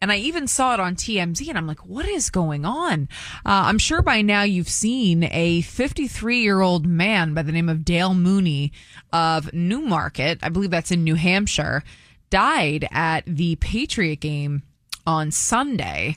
And 0.00 0.12
I 0.12 0.16
even 0.16 0.46
saw 0.46 0.74
it 0.74 0.80
on 0.80 0.96
TMZ, 0.96 1.48
and 1.48 1.56
I'm 1.56 1.66
like, 1.66 1.86
what 1.86 2.06
is 2.06 2.28
going 2.28 2.64
on? 2.64 3.08
Uh, 3.46 3.64
I'm 3.66 3.78
sure 3.78 4.02
by 4.02 4.20
now 4.20 4.42
you've 4.42 4.68
seen 4.68 5.24
a 5.24 5.62
53 5.62 6.40
year 6.40 6.60
old 6.60 6.86
man 6.86 7.32
by 7.32 7.42
the 7.42 7.52
name 7.52 7.68
of 7.68 7.84
Dale 7.84 8.14
Mooney 8.14 8.72
of 9.12 9.52
Newmarket, 9.54 10.40
I 10.42 10.50
believe 10.50 10.70
that's 10.70 10.90
in 10.90 11.04
New 11.04 11.14
Hampshire, 11.14 11.82
died 12.28 12.86
at 12.90 13.24
the 13.26 13.56
Patriot 13.56 14.16
game 14.16 14.62
on 15.06 15.30
Sunday 15.30 16.16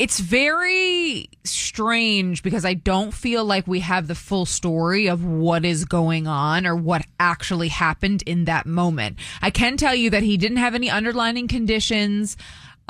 it's 0.00 0.18
very 0.18 1.28
strange 1.44 2.42
because 2.42 2.64
I 2.64 2.72
don't 2.72 3.12
feel 3.12 3.44
like 3.44 3.66
we 3.66 3.80
have 3.80 4.06
the 4.06 4.14
full 4.14 4.46
story 4.46 5.08
of 5.08 5.22
what 5.22 5.62
is 5.62 5.84
going 5.84 6.26
on 6.26 6.66
or 6.66 6.74
what 6.74 7.04
actually 7.20 7.68
happened 7.68 8.22
in 8.24 8.46
that 8.46 8.64
moment. 8.64 9.18
I 9.42 9.50
can 9.50 9.76
tell 9.76 9.94
you 9.94 10.08
that 10.08 10.22
he 10.22 10.38
didn't 10.38 10.56
have 10.56 10.74
any 10.74 10.88
underlining 10.88 11.48
conditions. 11.48 12.38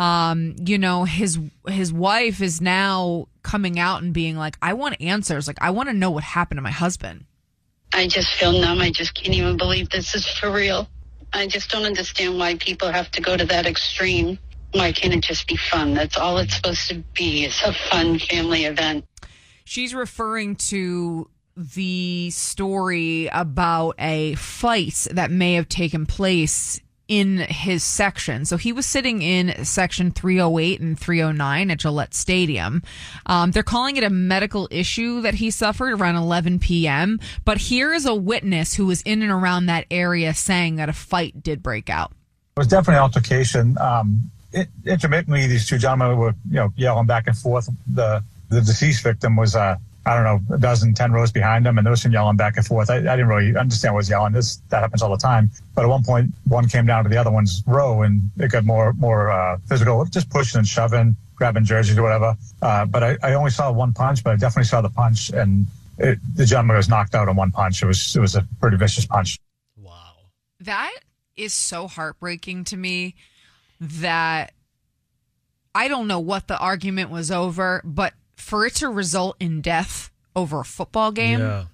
Um, 0.00 0.56
you 0.64 0.78
know, 0.78 1.04
his 1.04 1.38
his 1.68 1.92
wife 1.92 2.40
is 2.40 2.62
now 2.62 3.28
coming 3.42 3.78
out 3.78 4.02
and 4.02 4.14
being 4.14 4.34
like, 4.34 4.56
I 4.62 4.72
want 4.72 4.98
answers. 4.98 5.46
Like, 5.46 5.58
I 5.60 5.70
want 5.70 5.90
to 5.90 5.92
know 5.92 6.10
what 6.10 6.24
happened 6.24 6.56
to 6.56 6.62
my 6.62 6.70
husband. 6.70 7.26
I 7.92 8.06
just 8.08 8.32
feel 8.32 8.52
numb. 8.52 8.78
I 8.78 8.90
just 8.90 9.14
can't 9.14 9.34
even 9.34 9.58
believe 9.58 9.90
this 9.90 10.14
is 10.14 10.26
for 10.26 10.50
real. 10.50 10.88
I 11.34 11.46
just 11.46 11.70
don't 11.70 11.84
understand 11.84 12.38
why 12.38 12.54
people 12.54 12.90
have 12.90 13.10
to 13.10 13.20
go 13.20 13.36
to 13.36 13.44
that 13.44 13.66
extreme. 13.66 14.38
Why 14.72 14.92
can't 14.92 15.12
it 15.12 15.20
just 15.20 15.46
be 15.46 15.56
fun? 15.56 15.92
That's 15.92 16.16
all 16.16 16.38
it's 16.38 16.56
supposed 16.56 16.88
to 16.88 17.04
be. 17.12 17.44
It's 17.44 17.62
a 17.62 17.74
fun 17.90 18.18
family 18.20 18.64
event. 18.64 19.04
She's 19.64 19.94
referring 19.94 20.56
to 20.56 21.28
the 21.56 22.30
story 22.30 23.26
about 23.26 23.96
a 23.98 24.34
fight 24.36 25.08
that 25.10 25.30
may 25.30 25.54
have 25.54 25.68
taken 25.68 26.06
place 26.06 26.80
in 27.10 27.38
his 27.38 27.82
section. 27.82 28.44
So 28.44 28.56
he 28.56 28.72
was 28.72 28.86
sitting 28.86 29.20
in 29.20 29.64
section 29.64 30.12
308 30.12 30.80
and 30.80 30.96
309 30.96 31.70
at 31.72 31.78
Gillette 31.78 32.14
Stadium. 32.14 32.84
Um, 33.26 33.50
they're 33.50 33.64
calling 33.64 33.96
it 33.96 34.04
a 34.04 34.10
medical 34.10 34.68
issue 34.70 35.20
that 35.22 35.34
he 35.34 35.50
suffered 35.50 35.92
around 35.92 36.14
11 36.14 36.60
p.m. 36.60 37.18
But 37.44 37.58
here 37.58 37.92
is 37.92 38.06
a 38.06 38.14
witness 38.14 38.74
who 38.74 38.86
was 38.86 39.02
in 39.02 39.22
and 39.22 39.32
around 39.32 39.66
that 39.66 39.86
area 39.90 40.32
saying 40.32 40.76
that 40.76 40.88
a 40.88 40.92
fight 40.92 41.42
did 41.42 41.64
break 41.64 41.90
out. 41.90 42.12
It 42.56 42.60
was 42.60 42.68
definitely 42.68 42.98
an 42.98 43.02
altercation. 43.02 43.76
Um, 43.78 44.30
it, 44.52 44.68
intermittently, 44.86 45.48
these 45.48 45.66
two 45.66 45.78
gentlemen 45.78 46.16
were, 46.16 46.34
you 46.48 46.56
know, 46.56 46.72
yelling 46.76 47.06
back 47.06 47.26
and 47.26 47.36
forth. 47.36 47.68
The 47.92 48.22
the 48.50 48.60
deceased 48.60 49.02
victim 49.02 49.34
was, 49.36 49.56
uh, 49.56 49.76
I 50.06 50.14
don't 50.14 50.24
know, 50.24 50.54
a 50.54 50.58
dozen, 50.58 50.94
ten 50.94 51.12
rows 51.12 51.30
behind 51.30 51.66
them, 51.66 51.76
and 51.76 51.86
there 51.86 51.90
was 51.90 52.00
some 52.00 52.12
yelling 52.12 52.36
back 52.36 52.56
and 52.56 52.64
forth. 52.64 52.88
I, 52.88 52.96
I 52.96 53.00
didn't 53.00 53.28
really 53.28 53.54
understand 53.56 53.92
what 53.94 53.98
was 53.98 54.10
yelling. 54.10 54.32
This 54.32 54.56
that 54.70 54.80
happens 54.80 55.02
all 55.02 55.10
the 55.10 55.18
time. 55.18 55.50
But 55.74 55.84
at 55.84 55.88
one 55.88 56.02
point, 56.02 56.30
one 56.44 56.68
came 56.68 56.86
down 56.86 57.04
to 57.04 57.10
the 57.10 57.18
other 57.18 57.30
one's 57.30 57.62
row, 57.66 58.02
and 58.02 58.22
it 58.38 58.50
got 58.50 58.64
more 58.64 58.94
more 58.94 59.30
uh, 59.30 59.58
physical, 59.68 60.04
just 60.06 60.30
pushing 60.30 60.58
and 60.58 60.66
shoving, 60.66 61.16
grabbing 61.34 61.64
jerseys 61.64 61.98
or 61.98 62.02
whatever. 62.02 62.34
Uh, 62.62 62.86
but 62.86 63.02
I, 63.02 63.18
I 63.22 63.34
only 63.34 63.50
saw 63.50 63.70
one 63.70 63.92
punch, 63.92 64.24
but 64.24 64.32
I 64.32 64.36
definitely 64.36 64.64
saw 64.64 64.80
the 64.80 64.88
punch, 64.88 65.30
and 65.30 65.66
it, 65.98 66.18
the 66.34 66.46
gentleman 66.46 66.76
was 66.76 66.88
knocked 66.88 67.14
out 67.14 67.28
on 67.28 67.36
one 67.36 67.50
punch. 67.50 67.82
It 67.82 67.86
was 67.86 68.16
it 68.16 68.20
was 68.20 68.36
a 68.36 68.46
pretty 68.60 68.78
vicious 68.78 69.04
punch. 69.04 69.38
Wow, 69.76 70.14
that 70.60 70.96
is 71.36 71.52
so 71.52 71.88
heartbreaking 71.88 72.64
to 72.64 72.76
me 72.76 73.16
that 73.80 74.52
I 75.74 75.88
don't 75.88 76.08
know 76.08 76.20
what 76.20 76.48
the 76.48 76.58
argument 76.58 77.10
was 77.10 77.30
over, 77.30 77.80
but 77.84 78.14
for 78.40 78.66
it 78.66 78.74
to 78.76 78.88
result 78.88 79.36
in 79.40 79.60
death 79.60 80.10
over 80.34 80.60
a 80.60 80.64
football 80.64 81.12
game. 81.12 81.40
Yeah. 81.40 81.64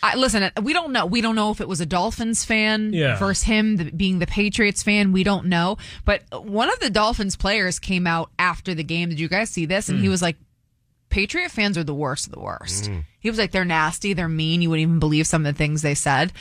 I, 0.00 0.14
listen, 0.14 0.48
we 0.62 0.72
don't 0.72 0.92
know. 0.92 1.06
We 1.06 1.20
don't 1.20 1.34
know 1.34 1.50
if 1.50 1.60
it 1.60 1.66
was 1.68 1.80
a 1.80 1.86
Dolphins 1.86 2.44
fan 2.44 2.92
Yeah. 2.92 3.18
versus 3.18 3.42
him 3.44 3.76
the, 3.76 3.90
being 3.90 4.20
the 4.20 4.28
Patriots 4.28 4.82
fan. 4.84 5.10
We 5.12 5.24
don't 5.24 5.46
know. 5.46 5.76
But 6.04 6.22
one 6.44 6.70
of 6.72 6.78
the 6.78 6.88
Dolphins 6.88 7.34
players 7.34 7.80
came 7.80 8.06
out 8.06 8.30
after 8.38 8.74
the 8.74 8.84
game. 8.84 9.08
Did 9.08 9.18
you 9.18 9.28
guys 9.28 9.50
see 9.50 9.66
this? 9.66 9.88
And 9.88 9.98
he 9.98 10.08
was 10.08 10.22
like, 10.22 10.36
Patriot 11.10 11.50
fans 11.50 11.76
are 11.78 11.82
the 11.84 11.94
worst 11.94 12.26
of 12.26 12.32
the 12.32 12.38
worst. 12.40 12.90
He 13.18 13.28
was 13.30 13.38
like, 13.38 13.50
they're 13.50 13.64
nasty, 13.64 14.12
they're 14.12 14.28
mean. 14.28 14.62
You 14.62 14.70
wouldn't 14.70 14.82
even 14.86 14.98
believe 15.00 15.26
some 15.26 15.44
of 15.44 15.52
the 15.52 15.58
things 15.58 15.82
they 15.82 15.94
said. 15.96 16.32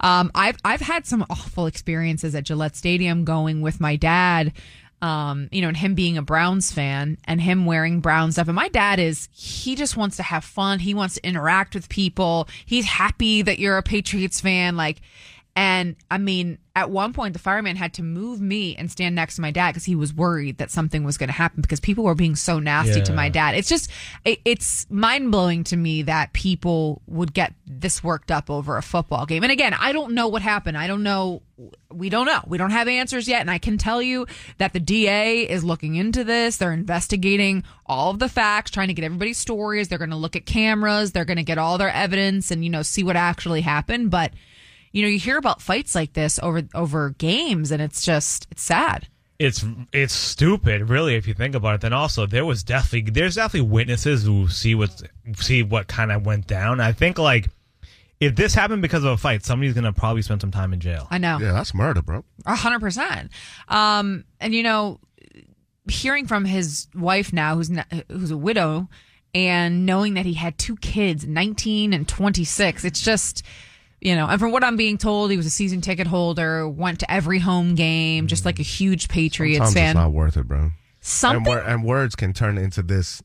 Um, 0.00 0.30
I've 0.34 0.56
I've 0.64 0.80
had 0.82 1.06
some 1.06 1.24
awful 1.30 1.66
experiences 1.66 2.34
at 2.34 2.44
Gillette 2.44 2.76
Stadium 2.76 3.24
going 3.24 3.62
with 3.62 3.80
my 3.80 3.96
dad. 3.96 4.52
Um, 5.02 5.48
you 5.52 5.60
know, 5.60 5.68
and 5.68 5.76
him 5.76 5.94
being 5.94 6.16
a 6.16 6.22
Browns 6.22 6.72
fan 6.72 7.18
and 7.24 7.40
him 7.40 7.66
wearing 7.66 8.00
Brown 8.00 8.32
stuff. 8.32 8.48
And 8.48 8.56
my 8.56 8.68
dad 8.68 8.98
is 8.98 9.28
he 9.30 9.74
just 9.74 9.96
wants 9.96 10.16
to 10.16 10.22
have 10.22 10.42
fun. 10.42 10.78
He 10.78 10.94
wants 10.94 11.16
to 11.16 11.26
interact 11.26 11.74
with 11.74 11.90
people. 11.90 12.48
He's 12.64 12.86
happy 12.86 13.42
that 13.42 13.58
you're 13.58 13.76
a 13.76 13.82
Patriots 13.82 14.40
fan. 14.40 14.76
Like 14.76 15.02
And 15.56 15.96
I 16.10 16.18
mean, 16.18 16.58
at 16.76 16.90
one 16.90 17.14
point, 17.14 17.32
the 17.32 17.38
fireman 17.38 17.76
had 17.76 17.94
to 17.94 18.02
move 18.02 18.42
me 18.42 18.76
and 18.76 18.92
stand 18.92 19.14
next 19.14 19.36
to 19.36 19.40
my 19.40 19.50
dad 19.50 19.70
because 19.70 19.86
he 19.86 19.96
was 19.96 20.12
worried 20.12 20.58
that 20.58 20.70
something 20.70 21.02
was 21.02 21.16
going 21.16 21.28
to 21.28 21.32
happen 21.32 21.62
because 21.62 21.80
people 21.80 22.04
were 22.04 22.14
being 22.14 22.36
so 22.36 22.58
nasty 22.58 23.00
to 23.00 23.14
my 23.14 23.30
dad. 23.30 23.54
It's 23.54 23.70
just, 23.70 23.90
it, 24.26 24.38
it's 24.44 24.86
mind 24.90 25.32
blowing 25.32 25.64
to 25.64 25.76
me 25.78 26.02
that 26.02 26.34
people 26.34 27.00
would 27.06 27.32
get 27.32 27.54
this 27.66 28.04
worked 28.04 28.30
up 28.30 28.50
over 28.50 28.76
a 28.76 28.82
football 28.82 29.24
game. 29.24 29.42
And 29.42 29.50
again, 29.50 29.72
I 29.72 29.92
don't 29.92 30.12
know 30.12 30.28
what 30.28 30.42
happened. 30.42 30.76
I 30.76 30.86
don't 30.86 31.02
know. 31.02 31.40
We 31.90 32.10
don't 32.10 32.26
know. 32.26 32.42
We 32.46 32.58
don't 32.58 32.68
have 32.68 32.86
answers 32.86 33.26
yet. 33.26 33.40
And 33.40 33.50
I 33.50 33.56
can 33.56 33.78
tell 33.78 34.02
you 34.02 34.26
that 34.58 34.74
the 34.74 34.80
DA 34.80 35.48
is 35.48 35.64
looking 35.64 35.94
into 35.94 36.22
this. 36.22 36.58
They're 36.58 36.74
investigating 36.74 37.64
all 37.86 38.10
of 38.10 38.18
the 38.18 38.28
facts, 38.28 38.70
trying 38.70 38.88
to 38.88 38.94
get 38.94 39.06
everybody's 39.06 39.38
stories. 39.38 39.88
They're 39.88 39.96
going 39.96 40.10
to 40.10 40.16
look 40.16 40.36
at 40.36 40.44
cameras. 40.44 41.12
They're 41.12 41.24
going 41.24 41.38
to 41.38 41.42
get 41.42 41.56
all 41.56 41.78
their 41.78 41.88
evidence 41.88 42.50
and, 42.50 42.62
you 42.62 42.68
know, 42.68 42.82
see 42.82 43.02
what 43.02 43.16
actually 43.16 43.62
happened. 43.62 44.10
But, 44.10 44.34
you 44.96 45.02
know, 45.02 45.08
you 45.08 45.18
hear 45.18 45.36
about 45.36 45.60
fights 45.60 45.94
like 45.94 46.14
this 46.14 46.38
over 46.42 46.62
over 46.74 47.10
games, 47.10 47.70
and 47.70 47.82
it's 47.82 48.02
just 48.02 48.46
it's 48.50 48.62
sad. 48.62 49.08
it's 49.38 49.62
it's 49.92 50.14
stupid, 50.14 50.88
really, 50.88 51.16
if 51.16 51.28
you 51.28 51.34
think 51.34 51.54
about 51.54 51.74
it. 51.74 51.80
Then 51.82 51.92
also 51.92 52.24
there 52.24 52.46
was 52.46 52.62
definitely 52.62 53.10
there's 53.10 53.34
definitely 53.34 53.68
witnesses 53.68 54.24
who 54.24 54.48
see 54.48 54.74
what 54.74 55.02
see 55.34 55.62
what 55.62 55.86
kind 55.86 56.10
of 56.10 56.24
went 56.24 56.46
down. 56.46 56.80
I 56.80 56.92
think 56.92 57.18
like 57.18 57.50
if 58.20 58.34
this 58.36 58.54
happened 58.54 58.80
because 58.80 59.04
of 59.04 59.10
a 59.10 59.16
fight, 59.18 59.44
somebody's 59.44 59.74
gonna 59.74 59.92
probably 59.92 60.22
spend 60.22 60.40
some 60.40 60.50
time 60.50 60.72
in 60.72 60.80
jail. 60.80 61.06
I 61.10 61.18
know. 61.18 61.38
Yeah, 61.38 61.52
that's 61.52 61.74
murder, 61.74 62.00
bro. 62.00 62.24
A 62.46 62.54
hundred 62.54 62.80
percent. 62.80 63.30
Um, 63.68 64.24
and 64.40 64.54
you 64.54 64.62
know, 64.62 65.00
hearing 65.90 66.26
from 66.26 66.46
his 66.46 66.86
wife 66.94 67.34
now, 67.34 67.56
who's 67.56 67.68
not, 67.68 67.86
who's 68.10 68.30
a 68.30 68.36
widow, 68.38 68.88
and 69.34 69.84
knowing 69.84 70.14
that 70.14 70.24
he 70.24 70.32
had 70.32 70.56
two 70.56 70.76
kids, 70.76 71.26
nineteen 71.26 71.92
and 71.92 72.08
twenty 72.08 72.44
six, 72.44 72.82
it's 72.82 73.02
just. 73.02 73.42
You 74.06 74.14
know, 74.14 74.28
and 74.28 74.38
from 74.38 74.52
what 74.52 74.62
I'm 74.62 74.76
being 74.76 74.98
told, 74.98 75.32
he 75.32 75.36
was 75.36 75.46
a 75.46 75.50
season 75.50 75.80
ticket 75.80 76.06
holder, 76.06 76.68
went 76.68 77.00
to 77.00 77.10
every 77.10 77.40
home 77.40 77.74
game, 77.74 78.28
just 78.28 78.44
like 78.44 78.60
a 78.60 78.62
huge 78.62 79.08
Patriots 79.08 79.56
Sometimes 79.58 79.74
fan. 79.74 79.88
it's 79.90 79.94
not 79.96 80.12
worth 80.12 80.36
it, 80.36 80.46
bro. 80.46 80.70
Something- 81.00 81.38
And, 81.38 81.46
wor- 81.46 81.58
and 81.58 81.82
words 81.84 82.14
can 82.14 82.32
turn 82.32 82.56
into 82.56 82.82
this 82.84 83.20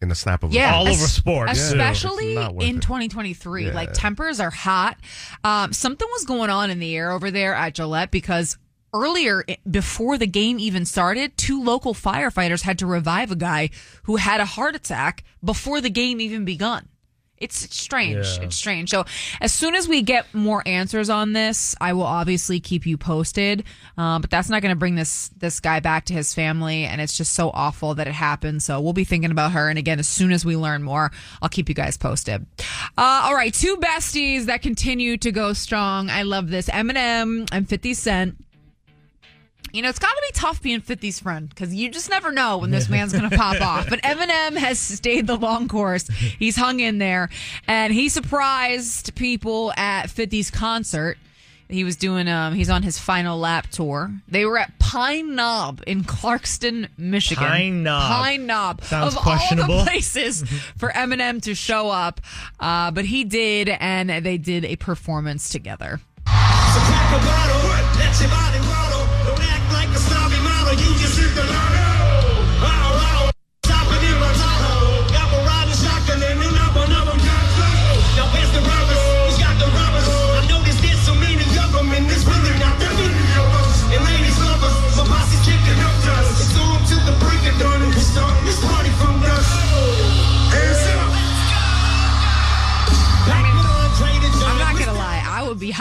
in 0.00 0.10
a 0.10 0.14
snap 0.14 0.42
of 0.42 0.50
a 0.50 0.54
Yeah, 0.54 0.78
finger. 0.82 0.90
es- 0.92 1.22
Yeah, 1.26 1.44
especially 1.50 2.28
it's 2.32 2.40
not 2.40 2.54
worth 2.54 2.64
in 2.64 2.80
2023. 2.80 3.66
Yeah. 3.66 3.74
Like 3.74 3.92
tempers 3.92 4.40
are 4.40 4.48
hot. 4.50 4.96
Um, 5.44 5.74
something 5.74 6.08
was 6.12 6.24
going 6.24 6.48
on 6.48 6.70
in 6.70 6.78
the 6.78 6.96
air 6.96 7.10
over 7.10 7.30
there 7.30 7.54
at 7.54 7.74
Gillette 7.74 8.10
because 8.10 8.56
earlier 8.94 9.44
before 9.70 10.16
the 10.16 10.26
game 10.26 10.58
even 10.58 10.86
started, 10.86 11.36
two 11.36 11.62
local 11.62 11.92
firefighters 11.92 12.62
had 12.62 12.78
to 12.78 12.86
revive 12.86 13.30
a 13.30 13.36
guy 13.36 13.68
who 14.04 14.16
had 14.16 14.40
a 14.40 14.46
heart 14.46 14.74
attack 14.74 15.22
before 15.44 15.82
the 15.82 15.90
game 15.90 16.18
even 16.18 16.46
begun. 16.46 16.88
It's 17.44 17.76
strange. 17.76 18.26
Yeah. 18.26 18.44
It's 18.44 18.56
strange. 18.56 18.90
So 18.90 19.04
as 19.40 19.52
soon 19.52 19.74
as 19.74 19.86
we 19.86 20.02
get 20.02 20.32
more 20.34 20.62
answers 20.66 21.10
on 21.10 21.32
this, 21.34 21.74
I 21.80 21.92
will 21.92 22.02
obviously 22.02 22.58
keep 22.58 22.86
you 22.86 22.96
posted. 22.96 23.64
Um, 23.96 24.22
but 24.22 24.30
that's 24.30 24.48
not 24.48 24.62
going 24.62 24.72
to 24.72 24.78
bring 24.78 24.94
this 24.94 25.28
this 25.36 25.60
guy 25.60 25.80
back 25.80 26.06
to 26.06 26.14
his 26.14 26.34
family, 26.34 26.84
and 26.84 27.00
it's 27.00 27.16
just 27.16 27.34
so 27.34 27.50
awful 27.50 27.94
that 27.94 28.08
it 28.08 28.14
happened. 28.14 28.62
So 28.62 28.80
we'll 28.80 28.92
be 28.92 29.04
thinking 29.04 29.30
about 29.30 29.52
her. 29.52 29.68
And 29.68 29.78
again, 29.78 29.98
as 29.98 30.08
soon 30.08 30.32
as 30.32 30.44
we 30.44 30.56
learn 30.56 30.82
more, 30.82 31.12
I'll 31.42 31.48
keep 31.48 31.68
you 31.68 31.74
guys 31.74 31.96
posted. 31.96 32.46
Uh, 32.98 33.22
all 33.24 33.34
right, 33.34 33.52
two 33.52 33.76
besties 33.76 34.46
that 34.46 34.62
continue 34.62 35.16
to 35.18 35.30
go 35.30 35.52
strong. 35.52 36.10
I 36.10 36.22
love 36.22 36.50
this. 36.50 36.68
Eminem 36.68 37.48
and 37.52 37.68
Fifty 37.68 37.94
Cent. 37.94 38.43
You 39.74 39.82
know, 39.82 39.88
it's 39.88 39.98
got 39.98 40.12
to 40.12 40.22
be 40.32 40.38
tough 40.38 40.62
being 40.62 40.80
50's 40.80 41.18
friend 41.18 41.48
because 41.48 41.74
you 41.74 41.90
just 41.90 42.08
never 42.08 42.30
know 42.30 42.58
when 42.58 42.70
this 42.70 42.88
man's 42.88 43.12
going 43.12 43.28
to 43.28 43.36
pop 43.36 43.60
off. 43.60 43.90
But 43.90 44.02
Eminem 44.02 44.56
has 44.56 44.78
stayed 44.78 45.26
the 45.26 45.34
long 45.34 45.66
course. 45.66 46.06
He's 46.38 46.54
hung 46.54 46.78
in 46.78 46.98
there 46.98 47.28
and 47.66 47.92
he 47.92 48.08
surprised 48.08 49.16
people 49.16 49.72
at 49.76 50.04
50's 50.04 50.52
concert. 50.52 51.18
He 51.68 51.82
was 51.82 51.96
doing, 51.96 52.28
um, 52.28 52.54
he's 52.54 52.70
on 52.70 52.84
his 52.84 53.00
final 53.00 53.36
lap 53.36 53.66
tour. 53.66 54.12
They 54.28 54.44
were 54.44 54.58
at 54.58 54.78
Pine 54.78 55.34
Knob 55.34 55.82
in 55.88 56.04
Clarkston, 56.04 56.86
Michigan. 56.96 57.44
Pine 57.44 57.82
Knob. 57.82 58.12
Pine 58.12 58.46
Knob. 58.46 58.84
Sounds 58.84 59.16
of 59.16 59.20
questionable. 59.20 59.74
all 59.74 59.78
the 59.80 59.84
places 59.90 60.44
for 60.76 60.90
Eminem 60.90 61.42
to 61.42 61.56
show 61.56 61.90
up. 61.90 62.20
Uh, 62.60 62.92
but 62.92 63.06
he 63.06 63.24
did, 63.24 63.68
and 63.68 64.08
they 64.24 64.38
did 64.38 64.64
a 64.66 64.76
performance 64.76 65.48
together. 65.48 66.00
I'm 66.26 68.93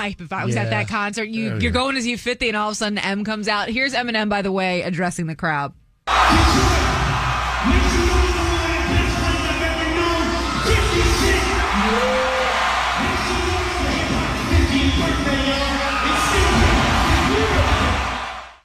hype 0.04 0.22
if 0.22 0.34
I 0.34 0.46
was 0.46 0.56
at 0.56 0.70
that 0.70 0.88
concert. 0.88 1.30
You 1.30 1.50
Hell 1.50 1.62
you're 1.62 1.72
yeah. 1.72 1.80
going 1.80 1.98
as 1.98 2.06
you 2.06 2.18
50, 2.18 2.50
and 2.50 2.58
all 2.58 2.70
of 2.70 2.74
a 2.74 2.76
sudden 2.76 2.98
M 2.98 3.24
comes 3.24 3.48
out. 3.48 3.70
Here's 3.70 3.94
Eminem, 3.94 4.30
by 4.30 4.42
the 4.42 4.52
way, 4.52 4.82
addressing 4.82 5.28
the 5.28 5.36
crowd. 5.36 5.74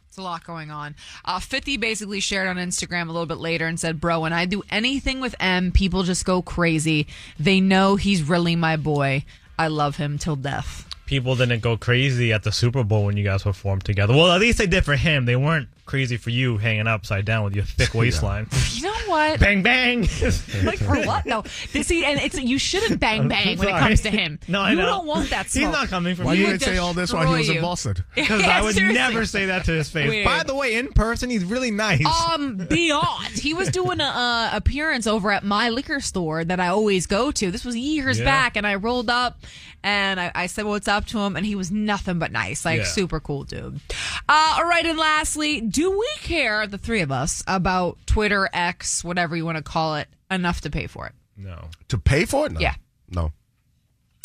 It's 0.08 0.18
a 0.18 0.22
lot 0.22 0.44
going 0.44 0.72
on. 0.72 0.96
Uh, 1.24 1.38
50 1.38 1.76
basically 1.76 2.18
shared 2.18 2.48
on 2.48 2.56
Instagram 2.56 3.08
a 3.08 3.12
little 3.12 3.26
bit 3.26 3.38
later 3.38 3.66
and 3.68 3.78
said, 3.78 4.00
Bro, 4.00 4.20
when 4.20 4.32
I 4.32 4.46
do 4.46 4.64
anything 4.70 5.20
with 5.20 5.36
M, 5.38 5.70
people 5.70 6.02
just 6.02 6.24
go 6.24 6.42
crazy. 6.42 7.06
They 7.38 7.60
know 7.60 7.94
he's 7.94 8.24
really 8.24 8.56
my 8.56 8.76
boy. 8.76 9.24
I 9.56 9.68
love 9.68 9.96
him 9.96 10.18
till 10.18 10.34
death. 10.36 10.87
People 11.08 11.34
didn't 11.36 11.60
go 11.60 11.78
crazy 11.78 12.34
at 12.34 12.42
the 12.42 12.52
Super 12.52 12.84
Bowl 12.84 13.06
when 13.06 13.16
you 13.16 13.24
guys 13.24 13.42
performed 13.42 13.82
together. 13.82 14.14
Well, 14.14 14.30
at 14.30 14.40
least 14.40 14.58
they 14.58 14.66
did 14.66 14.84
for 14.84 14.94
him. 14.94 15.24
They 15.24 15.36
weren't 15.36 15.68
crazy 15.88 16.16
for 16.16 16.30
you 16.30 16.56
hanging 16.58 16.86
upside 16.86 17.24
down 17.24 17.42
with 17.42 17.56
your 17.56 17.64
thick 17.64 17.92
waistline. 17.94 18.46
You 18.74 18.82
know 18.84 18.94
what? 19.06 19.40
Bang 19.40 19.62
bang. 19.62 20.02
like 20.62 20.78
for 20.78 21.02
what? 21.04 21.26
No, 21.26 21.42
this, 21.72 21.88
see, 21.88 22.04
and 22.04 22.20
it's 22.20 22.40
you 22.40 22.58
shouldn't 22.58 23.00
bang 23.00 23.26
bang 23.26 23.58
when 23.58 23.68
it 23.68 23.78
comes 23.78 24.02
to 24.02 24.10
him. 24.10 24.38
No, 24.46 24.60
I 24.60 24.70
you 24.70 24.76
know. 24.76 24.86
don't 24.86 25.06
want 25.06 25.30
that 25.30 25.46
He's 25.46 25.62
not 25.62 25.88
coming 25.88 26.14
from 26.14 26.26
Why 26.26 26.34
you. 26.34 26.40
you 26.42 26.46
He 26.46 26.52
didn't 26.52 26.60
would 26.68 26.74
say 26.74 26.78
all 26.78 26.94
this 26.94 27.12
while 27.12 27.26
he 27.26 27.30
was 27.32 27.38
destroy 27.46 27.56
in. 27.56 27.62
Boston? 27.62 27.94
Because 28.14 28.42
Yeah, 28.42 28.58
I 28.58 28.62
would 28.62 28.74
seriously. 28.74 28.94
never 28.98 29.24
say 29.26 29.46
that 29.46 29.64
to 29.64 29.72
his 29.72 29.88
face. 29.90 30.08
Weird. 30.08 30.24
By 30.26 30.42
the 30.44 30.54
way, 30.54 30.76
in 30.76 30.92
person, 30.92 31.30
he's 31.30 31.44
really 31.44 31.70
nice. 31.72 32.04
Um, 32.32 32.56
beyond. 32.58 33.28
He 33.38 33.54
was 33.54 33.70
doing 33.70 34.00
a 34.00 34.04
uh, 34.04 34.50
appearance 34.52 35.06
over 35.06 35.32
at 35.32 35.42
my 35.44 35.70
liquor 35.70 36.00
store 36.00 36.44
that 36.44 36.60
I 36.60 36.68
always 36.68 37.06
go 37.06 37.30
to. 37.32 37.50
This 37.50 37.64
was 37.64 37.76
years 37.76 38.18
Yeah. 38.18 38.24
back, 38.26 38.56
and 38.56 38.66
I 38.66 38.74
rolled 38.76 39.08
up 39.10 39.40
and 39.84 40.18
I, 40.20 40.32
I 40.34 40.46
said 40.46 40.64
what's 40.66 40.88
up 40.88 41.06
to 41.06 41.18
him, 41.20 41.36
and 41.36 41.46
he 41.46 41.54
was 41.54 41.70
nothing 41.70 42.18
but 42.18 42.32
nice, 42.32 42.64
like 42.64 42.78
Yeah. 42.80 42.84
super 42.84 43.20
cool 43.20 43.44
dude. 43.44 43.80
Uh, 44.28 44.56
all 44.58 44.64
right, 44.68 44.84
and 44.84 44.98
lastly, 44.98 45.60
do 45.78 45.96
we 45.96 46.08
care, 46.22 46.66
the 46.66 46.76
three 46.76 47.02
of 47.02 47.12
us, 47.12 47.44
about 47.46 47.98
Twitter, 48.04 48.48
X, 48.52 49.04
whatever 49.04 49.36
you 49.36 49.44
want 49.44 49.58
to 49.58 49.62
call 49.62 49.94
it, 49.94 50.08
enough 50.28 50.60
to 50.62 50.70
pay 50.70 50.88
for 50.88 51.06
it? 51.06 51.12
No. 51.36 51.68
To 51.86 51.98
pay 51.98 52.24
for 52.24 52.46
it? 52.46 52.52
No. 52.52 52.58
Yeah. 52.58 52.74
No. 53.08 53.30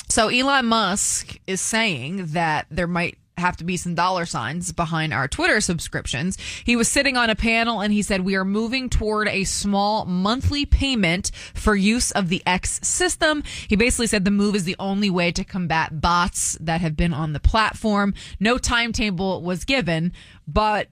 So 0.09 0.29
Elon 0.29 0.65
Musk 0.65 1.37
is 1.45 1.61
saying 1.61 2.25
that 2.31 2.65
there 2.71 2.87
might 2.87 3.19
have 3.37 3.55
to 3.57 3.63
be 3.63 3.77
some 3.77 3.93
dollar 3.93 4.25
signs 4.25 4.71
behind 4.71 5.13
our 5.13 5.27
Twitter 5.27 5.61
subscriptions. 5.61 6.39
He 6.65 6.75
was 6.75 6.87
sitting 6.87 7.17
on 7.17 7.29
a 7.29 7.35
panel 7.35 7.81
and 7.81 7.93
he 7.93 8.01
said, 8.01 8.21
We 8.21 8.35
are 8.35 8.45
moving 8.45 8.89
toward 8.89 9.27
a 9.27 9.43
small 9.43 10.05
monthly 10.05 10.65
payment 10.65 11.29
for 11.53 11.75
use 11.75 12.09
of 12.09 12.29
the 12.29 12.41
X 12.47 12.79
system. 12.81 13.43
He 13.67 13.75
basically 13.75 14.07
said 14.07 14.25
the 14.25 14.31
move 14.31 14.55
is 14.55 14.63
the 14.63 14.75
only 14.79 15.11
way 15.11 15.31
to 15.31 15.43
combat 15.43 16.01
bots 16.01 16.57
that 16.61 16.81
have 16.81 16.97
been 16.97 17.13
on 17.13 17.33
the 17.33 17.39
platform. 17.39 18.15
No 18.39 18.57
timetable 18.57 19.43
was 19.43 19.65
given, 19.65 20.13
but 20.47 20.89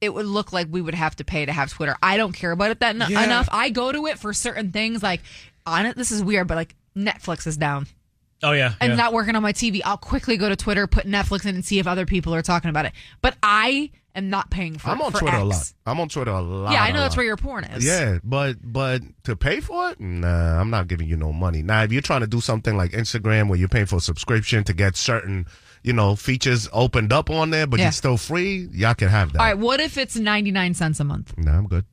it 0.00 0.14
would 0.14 0.26
look 0.26 0.52
like 0.52 0.66
we 0.70 0.80
would 0.80 0.94
have 0.94 1.14
to 1.16 1.24
pay 1.24 1.44
to 1.44 1.52
have 1.52 1.70
Twitter. 1.70 1.96
I 2.02 2.16
don't 2.16 2.32
care 2.32 2.52
about 2.52 2.70
it 2.70 2.80
that 2.80 2.94
en- 3.00 3.10
Yeah. 3.10 3.24
enough. 3.24 3.48
I 3.52 3.70
go 3.70 3.92
to 3.92 4.06
it 4.06 4.18
for 4.18 4.32
certain 4.32 4.72
things 4.72 5.02
like 5.02 5.20
on 5.66 5.86
it. 5.86 5.96
This 5.96 6.10
is 6.10 6.22
weird, 6.22 6.46
but 6.48 6.54
like 6.56 6.74
Netflix 6.96 7.46
is 7.46 7.56
down 7.56 7.86
Oh 8.42 8.52
yeah. 8.52 8.74
and 8.80 8.90
yeah. 8.92 8.96
not 8.96 9.12
working 9.12 9.36
on 9.36 9.42
my 9.42 9.52
TV, 9.52 9.82
I'll 9.84 9.96
quickly 9.98 10.36
go 10.38 10.48
to 10.48 10.56
Twitter, 10.56 10.86
put 10.86 11.06
Netflix 11.06 11.44
in, 11.44 11.54
and 11.54 11.64
see 11.64 11.78
if 11.78 11.86
other 11.86 12.06
people 12.06 12.34
are 12.34 12.42
talking 12.42 12.70
about 12.70 12.86
it. 12.86 12.92
But 13.20 13.36
I 13.42 13.90
am 14.14 14.30
not 14.30 14.50
paying 14.50 14.78
for. 14.78 14.88
I'm 14.88 15.02
on 15.02 15.12
for 15.12 15.18
Twitter 15.18 15.36
X. 15.36 15.42
a 15.42 15.44
lot. 15.44 15.72
I'm 15.86 16.00
on 16.00 16.08
Twitter 16.08 16.30
a 16.30 16.40
lot. 16.40 16.72
Yeah, 16.72 16.82
I 16.82 16.90
know 16.92 17.00
that's 17.00 17.12
lot. 17.12 17.18
where 17.18 17.26
your 17.26 17.36
porn 17.36 17.64
is. 17.64 17.84
Yeah, 17.84 18.18
but 18.24 18.56
but 18.62 19.02
to 19.24 19.36
pay 19.36 19.60
for 19.60 19.90
it, 19.90 20.00
nah, 20.00 20.58
I'm 20.58 20.70
not 20.70 20.88
giving 20.88 21.06
you 21.08 21.16
no 21.16 21.32
money. 21.32 21.62
Now, 21.62 21.82
if 21.82 21.92
you're 21.92 22.00
trying 22.02 22.22
to 22.22 22.26
do 22.26 22.40
something 22.40 22.74
like 22.76 22.92
Instagram 22.92 23.48
where 23.48 23.58
you're 23.58 23.68
paying 23.68 23.86
for 23.86 23.96
a 23.96 24.00
subscription 24.00 24.64
to 24.64 24.72
get 24.72 24.96
certain, 24.96 25.44
you 25.82 25.92
know, 25.92 26.16
features 26.16 26.68
opened 26.72 27.12
up 27.12 27.30
on 27.30 27.50
there, 27.50 27.66
but 27.66 27.78
Yeah. 27.78 27.86
you're 27.86 27.92
still 27.92 28.16
free, 28.16 28.68
y'all 28.72 28.94
can 28.94 29.08
have 29.08 29.32
that. 29.32 29.40
All 29.40 29.46
right. 29.46 29.58
What 29.58 29.80
if 29.80 29.96
it's 29.98 30.16
ninety 30.16 30.50
nine 30.50 30.74
cents 30.74 31.00
a 31.00 31.04
month? 31.04 31.34
Nah, 31.38 31.56
I'm 31.58 31.66
good. 31.66 31.84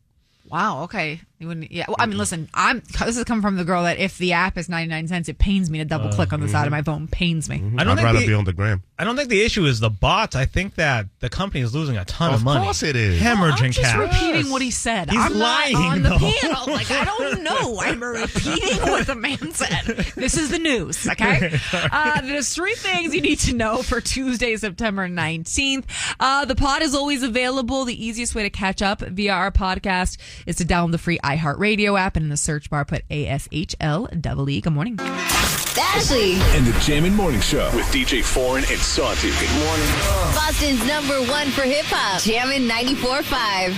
Wow. 0.50 0.84
Okay. 0.84 1.22
You 1.40 1.48
wouldn't. 1.50 1.72
Yeah. 1.72 1.86
Well, 1.88 1.98
I 2.00 2.08
mean, 2.08 2.18
listen. 2.18 2.50
I'm. 2.56 2.82
This 3.06 3.16
is 3.16 3.24
coming 3.26 3.44
from 3.44 3.58
the 3.58 3.64
girl 3.64 3.84
that 3.84 4.00
if 4.00 4.18
the 4.18 4.34
app 4.34 4.58
is 4.58 4.70
ninety 4.70 4.90
nine 4.90 5.08
cents, 5.08 5.30
it 5.30 5.38
pains 5.38 5.70
me 5.70 5.78
to 5.78 5.86
double 5.86 6.10
click 6.10 6.34
on 6.34 6.40
the 6.42 6.48
side 6.50 6.66
of 6.66 6.72
my 6.72 6.82
phone. 6.82 7.08
Pains 7.08 7.48
me. 7.48 7.58
I 7.78 7.84
don't 7.84 7.90
I'd 7.90 7.96
think 7.98 8.06
rather 8.06 8.20
the- 8.22 8.28
be 8.28 8.34
on 8.34 8.46
the 8.46 8.54
gram. 8.54 8.82
I 9.00 9.04
don't 9.04 9.16
think 9.16 9.30
the 9.30 9.44
issue 9.44 9.64
is 9.66 9.80
the 9.80 9.92
bots. 9.92 10.36
I 10.36 10.46
think 10.46 10.74
that 10.76 11.06
the 11.20 11.30
company 11.30 11.62
is 11.64 11.76
losing 11.76 11.98
a 11.98 12.06
ton 12.06 12.34
of, 12.34 12.44
money. 12.44 12.56
Of 12.58 12.62
money. 12.62 12.66
course 12.66 12.82
it 12.82 12.96
is. 12.96 13.22
Hemorrhaging 13.22 13.66
I'm 13.66 13.72
just 13.72 13.80
cash. 13.92 14.12
repeating 14.12 14.52
what 14.52 14.64
he 14.64 14.72
said. 14.72 15.12
He's 15.12 15.20
I'm 15.22 15.36
lying, 15.38 15.74
not 15.74 15.92
on 15.92 16.02
the 16.02 16.10
though. 16.10 16.18
panel. 16.42 16.74
Like 16.74 16.90
I 16.90 17.06
don't 17.06 17.44
know. 17.44 17.80
I'm 17.82 18.02
repeating 18.02 18.78
what 18.90 19.06
the 19.06 19.14
man 19.14 19.52
said. 19.52 19.86
This 20.16 20.36
is 20.36 20.50
the 20.50 20.58
news. 20.60 21.08
Okay. 21.08 21.60
Uh, 21.92 22.22
there's 22.22 22.54
three 22.54 22.74
things 22.76 23.14
you 23.14 23.22
need 23.22 23.38
to 23.40 23.54
know 23.54 23.82
for 23.84 24.02
Tuesday, 24.02 24.56
September 24.58 25.08
19th. 25.08 25.86
Uh, 26.20 26.46
the 26.46 26.56
pod 26.56 26.82
is 26.82 26.96
always 26.96 27.22
available. 27.24 27.86
The 27.86 28.06
easiest 28.06 28.34
way 28.36 28.44
to 28.44 28.50
catch 28.50 28.82
up 28.82 29.02
via 29.02 29.32
our 29.34 29.52
podcast 29.52 30.18
is 30.46 30.56
to 30.58 30.66
download 30.66 30.92
the 30.92 30.98
free 30.98 31.20
iHeartRadio 31.28 32.00
app 32.00 32.16
and 32.16 32.24
in 32.24 32.30
the 32.30 32.38
search 32.38 32.70
bar 32.70 32.86
put 32.86 33.06
ASHL 33.10 34.22
double 34.22 34.50
E. 34.50 34.62
Good 34.62 34.72
morning. 34.72 34.98
Ashley, 35.00 36.34
And 36.56 36.66
the 36.66 36.72
Jammin' 36.80 37.14
Morning 37.14 37.42
Show 37.42 37.70
with 37.76 37.86
DJ 37.88 38.24
Foreign 38.24 38.64
and 38.64 38.80
Santi. 38.80 39.30
Good 39.32 39.66
morning. 39.66 39.88
Boston's 40.34 40.88
number 40.88 41.20
one 41.30 41.48
for 41.50 41.64
hip 41.64 41.86
hop. 41.88 42.22
Jammin' 42.22 42.68
94.5. 42.68 43.74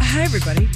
Hi, 0.00 0.22
everybody. 0.22 0.68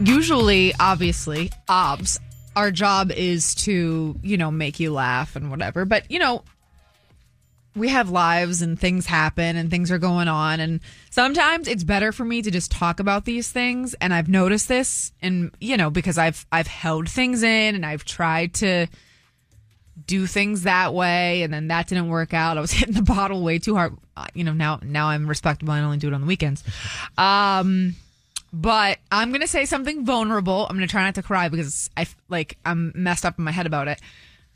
Usually, 0.00 0.74
obviously, 0.80 1.50
obs, 1.68 2.18
our 2.56 2.70
job 2.72 3.12
is 3.12 3.54
to, 3.56 4.18
you 4.22 4.36
know, 4.36 4.50
make 4.50 4.80
you 4.80 4.92
laugh 4.92 5.36
and 5.36 5.50
whatever. 5.50 5.84
But, 5.84 6.10
you 6.10 6.18
know, 6.18 6.42
we 7.78 7.88
have 7.88 8.10
lives 8.10 8.62
and 8.62 8.78
things 8.78 9.06
happen 9.06 9.56
and 9.56 9.70
things 9.70 9.90
are 9.90 9.98
going 9.98 10.28
on. 10.28 10.60
And 10.60 10.80
sometimes 11.10 11.68
it's 11.68 11.84
better 11.84 12.12
for 12.12 12.24
me 12.24 12.42
to 12.42 12.50
just 12.50 12.70
talk 12.70 13.00
about 13.00 13.24
these 13.24 13.50
things. 13.50 13.94
And 13.94 14.12
I've 14.12 14.28
noticed 14.28 14.68
this 14.68 15.12
and, 15.22 15.50
you 15.60 15.76
know, 15.76 15.90
because 15.90 16.18
I've, 16.18 16.46
I've 16.50 16.66
held 16.66 17.08
things 17.08 17.42
in 17.42 17.74
and 17.74 17.84
I've 17.86 18.04
tried 18.04 18.54
to 18.54 18.86
do 20.06 20.26
things 20.26 20.62
that 20.62 20.94
way 20.94 21.42
and 21.42 21.52
then 21.52 21.68
that 21.68 21.88
didn't 21.88 22.08
work 22.08 22.32
out. 22.32 22.56
I 22.56 22.60
was 22.60 22.70
hitting 22.78 22.94
the 22.94 23.02
bottle 23.02 23.42
way 23.42 23.58
too 23.58 23.74
hard. 23.74 23.96
Uh, 24.16 24.26
You 24.34 24.44
know, 24.44 24.52
now 24.52 24.80
now 24.82 25.08
I'm 25.08 25.26
respectable. 25.26 25.72
I 25.72 25.80
only 25.80 25.98
do 25.98 26.08
it 26.08 26.14
on 26.14 26.20
the 26.20 26.26
weekends. 26.26 26.64
Um 27.16 27.94
but 28.50 28.98
I'm 29.12 29.28
going 29.28 29.42
to 29.42 29.46
say 29.46 29.66
something 29.66 30.06
vulnerable. 30.06 30.66
I'm 30.70 30.76
going 30.76 30.88
to 30.88 30.90
try 30.90 31.04
not 31.04 31.16
to 31.16 31.22
cry 31.22 31.50
because 31.50 31.90
I 31.96 32.06
like 32.30 32.56
I'm 32.64 32.92
messed 32.94 33.26
up 33.26 33.38
in 33.38 33.44
my 33.44 33.50
head 33.50 33.66
about 33.66 33.88
it. 33.88 34.00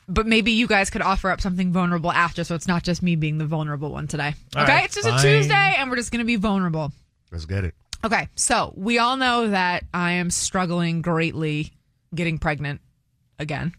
But 0.09 0.27
maybe 0.27 0.53
you 0.53 0.67
guys 0.67 0.91
could 0.91 1.03
offer 1.03 1.31
up 1.31 1.41
something 1.41 1.73
vulnerable 1.73 2.11
after 2.11 2.45
so 2.45 2.55
it's 2.55 2.67
not 2.67 2.83
just 2.83 3.03
me 3.03 3.17
being 3.17 3.39
the 3.39 3.47
vulnerable 3.47 3.91
one 3.91 4.09
today. 4.09 4.35
All 4.57 4.63
okay? 4.63 4.73
right, 4.73 4.85
it's 4.85 4.97
just 4.97 5.07
a. 5.07 5.13
Tuesday 5.23 5.75
and 5.79 5.91
we're 5.91 5.97
just 5.97 6.11
going 6.11 6.19
to 6.21 6.27
be 6.27 6.37
vulnerable. 6.37 6.93
Let's 7.31 7.47
get 7.47 7.65
it. 7.65 7.75
Okay, 8.05 8.29
so 8.35 8.75
we 8.77 8.99
all 8.99 9.17
know 9.17 9.49
that 9.49 9.85
I 9.95 10.13
am 10.13 10.31
struggling 10.31 11.03
greatly 11.03 11.73
getting 12.15 12.39
pregnant 12.39 12.81
again. 13.39 13.73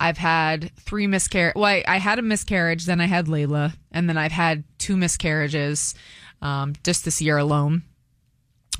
I've 0.00 0.18
had 0.18 0.70
three 0.76 1.06
miscarriage. 1.06 1.54
Well, 1.56 1.64
I, 1.64 1.82
I 1.86 1.96
had 1.96 2.18
a 2.18 2.22
miscarriage, 2.22 2.84
then 2.84 3.00
I 3.00 3.06
had 3.06 3.26
Layla, 3.26 3.72
and 3.90 4.08
then 4.08 4.16
I've 4.16 4.32
had 4.32 4.64
two 4.78 4.96
miscarriages 4.96 5.94
um, 6.40 6.74
just 6.84 7.04
this 7.04 7.20
year 7.20 7.38
alone. 7.38 7.82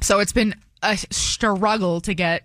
So 0.01 0.21
it's 0.21 0.33
been 0.33 0.55
a 0.83 0.97
struggle 0.97 2.01
to 2.03 2.15
get. 2.15 2.45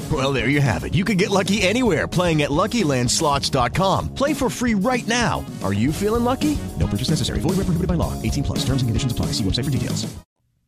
Well, 0.11 0.33
there 0.33 0.49
you 0.49 0.61
have 0.61 0.83
it. 0.83 0.95
You 0.95 1.05
can 1.05 1.17
get 1.17 1.29
lucky 1.29 1.61
anywhere 1.61 2.07
playing 2.07 2.41
at 2.41 2.49
LuckyLandSlots.com. 2.49 4.15
Play 4.15 4.33
for 4.33 4.49
free 4.49 4.73
right 4.73 5.05
now. 5.07 5.45
Are 5.63 5.73
you 5.73 5.93
feeling 5.93 6.23
lucky? 6.23 6.57
No 6.79 6.87
purchase 6.87 7.09
necessary. 7.11 7.39
Void 7.39 7.57
where 7.57 7.65
prohibited 7.65 7.87
by 7.87 7.93
law. 7.93 8.19
18 8.21 8.43
plus. 8.43 8.59
Terms 8.65 8.81
and 8.81 8.89
conditions 8.89 9.11
apply. 9.11 9.27
See 9.27 9.43
website 9.43 9.65
for 9.65 9.69
details. 9.71 10.11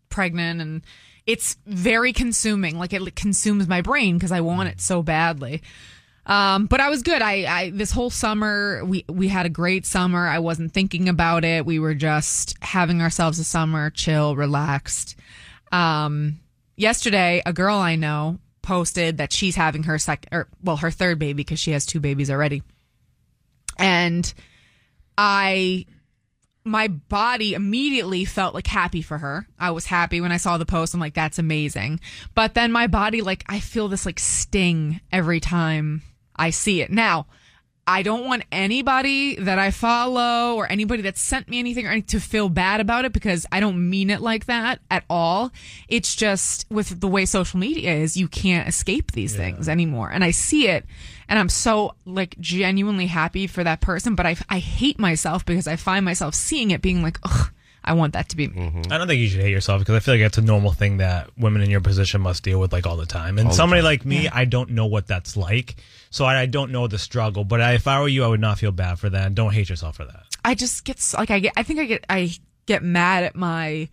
pregnant 0.09 0.61
and 0.61 0.83
it's 1.25 1.57
very 1.65 2.13
consuming 2.13 2.77
like 2.77 2.93
it 2.93 3.15
consumes 3.15 3.67
my 3.67 3.81
brain 3.81 4.15
because 4.15 4.31
i 4.31 4.41
want 4.41 4.69
it 4.69 4.79
so 4.79 5.01
badly 5.01 5.63
um, 6.27 6.67
but 6.67 6.79
i 6.79 6.87
was 6.87 7.01
good 7.01 7.19
I, 7.19 7.45
I 7.61 7.69
this 7.71 7.89
whole 7.89 8.11
summer 8.11 8.85
we 8.85 9.05
we 9.09 9.27
had 9.27 9.47
a 9.47 9.49
great 9.49 9.87
summer 9.87 10.27
i 10.27 10.37
wasn't 10.37 10.71
thinking 10.71 11.09
about 11.09 11.43
it 11.43 11.65
we 11.65 11.79
were 11.79 11.95
just 11.95 12.55
having 12.61 13.01
ourselves 13.01 13.39
a 13.39 13.43
summer 13.43 13.89
chill 13.89 14.35
relaxed 14.35 15.15
um, 15.71 16.39
yesterday 16.75 17.41
a 17.43 17.53
girl 17.53 17.77
i 17.77 17.95
know 17.95 18.37
posted 18.63 19.17
that 19.17 19.31
she's 19.31 19.55
having 19.55 19.83
her 19.83 19.99
second 19.99 20.29
or 20.31 20.47
well 20.63 20.77
her 20.77 20.89
third 20.89 21.19
baby 21.19 21.33
because 21.33 21.59
she 21.59 21.71
has 21.71 21.85
two 21.85 21.99
babies 21.99 22.31
already 22.31 22.63
and 23.77 24.33
i 25.17 25.85
my 26.65 26.87
body 26.87 27.53
immediately 27.53 28.25
felt 28.25 28.53
like 28.53 28.67
happy 28.67 29.01
for 29.01 29.17
her. 29.17 29.45
I 29.59 29.71
was 29.71 29.85
happy 29.85 30.21
when 30.21 30.31
I 30.31 30.37
saw 30.37 30.57
the 30.57 30.65
post. 30.65 30.93
I'm 30.93 30.99
like, 30.99 31.13
that's 31.13 31.39
amazing. 31.39 31.99
But 32.35 32.53
then 32.53 32.71
my 32.71 32.87
body, 32.87 33.21
like, 33.21 33.43
I 33.47 33.59
feel 33.59 33.87
this 33.89 34.05
like 34.05 34.19
sting 34.19 35.01
every 35.11 35.39
time 35.39 36.03
I 36.35 36.51
see 36.51 36.81
it. 36.81 36.89
Now, 36.89 37.27
I 37.85 38.01
don't 38.01 38.25
want 38.25 38.43
anybody 38.51 39.35
that 39.35 39.59
I 39.59 39.71
follow 39.71 40.55
or 40.55 40.71
anybody 40.71 41.01
that 41.03 41.17
sent 41.17 41.49
me 41.49 41.59
anything 41.59 41.85
or 41.85 41.89
anything 41.89 42.19
to 42.19 42.25
feel 42.25 42.47
bad 42.47 42.79
about 42.79 43.03
it 43.03 43.11
because 43.11 43.45
I 43.51 43.59
don't 43.59 43.89
mean 43.89 44.09
it 44.09 44.21
like 44.21 44.45
that 44.45 44.79
at 44.89 45.03
all. 45.09 45.51
It's 45.89 46.15
just 46.15 46.65
with 46.69 47.01
the 47.01 47.07
way 47.07 47.25
social 47.25 47.59
media 47.59 47.93
is, 47.93 48.15
you 48.15 48.29
can't 48.29 48.69
escape 48.69 49.11
these 49.11 49.35
things 49.35 49.67
anymore. 49.67 50.09
And 50.09 50.23
I 50.23 50.31
see 50.31 50.69
it 50.69 50.85
and 51.27 51.37
I'm 51.37 51.49
so 51.49 51.95
like 52.05 52.37
genuinely 52.39 53.07
happy 53.07 53.47
for 53.47 53.63
that 53.63 53.81
person, 53.81 54.15
but 54.15 54.25
I, 54.25 54.37
I 54.49 54.59
hate 54.59 54.99
myself 54.99 55.45
because 55.45 55.67
I 55.67 55.75
find 55.75 56.05
myself 56.05 56.35
seeing 56.35 56.71
it 56.71 56.81
being 56.81 57.03
like, 57.03 57.19
ugh, 57.23 57.51
I 57.83 57.93
want 57.93 58.13
that 58.13 58.29
to 58.29 58.37
be 58.37 58.47
me. 58.47 58.55
Mm-hmm. 58.61 58.93
I 58.93 58.97
don't 58.97 59.07
think 59.07 59.19
you 59.19 59.27
should 59.27 59.41
hate 59.41 59.51
yourself 59.51 59.79
because 59.79 59.95
I 59.95 59.99
feel 59.99 60.13
like 60.13 60.21
it's 60.21 60.37
a 60.37 60.41
normal 60.41 60.71
thing 60.71 60.97
that 60.97 61.29
women 61.37 61.61
in 61.61 61.69
your 61.69 61.81
position 61.81 62.21
must 62.21 62.43
deal 62.43 62.59
with 62.59 62.71
like 62.71 62.87
all 62.87 62.95
the 62.97 63.05
time. 63.05 63.37
And 63.37 63.49
All 63.49 63.53
somebody 63.53 63.81
time. 63.81 63.85
like 63.85 64.05
me, 64.05 64.29
I 64.29 64.45
don't 64.45 64.69
know 64.71 64.85
what 64.85 65.07
that's 65.07 65.35
like, 65.35 65.75
so 66.09 66.25
I, 66.25 66.41
I 66.41 66.45
don't 66.45 66.71
know 66.71 66.87
the 66.87 66.97
struggle. 66.97 67.43
But 67.43 67.59
I, 67.61 67.73
if 67.73 67.87
I 67.87 67.99
were 67.99 68.07
you, 68.07 68.23
I 68.23 68.27
would 68.27 68.39
not 68.39 68.59
feel 68.59 68.71
bad 68.71 68.99
for 68.99 69.09
that. 69.09 69.27
And 69.27 69.35
don't 69.35 69.53
hate 69.53 69.69
yourself 69.69 69.97
for 69.97 70.05
that. 70.05 70.23
I 70.45 70.55
just 70.55 70.85
get 70.85 71.01
like 71.17 71.31
I 71.31 71.39
get 71.39 71.53
I 71.57 71.63
think 71.63 71.79
I 71.79 71.85
get 71.85 72.05
I 72.09 72.31
get 72.65 72.83
mad 72.83 73.23
at 73.23 73.35
my 73.35 73.89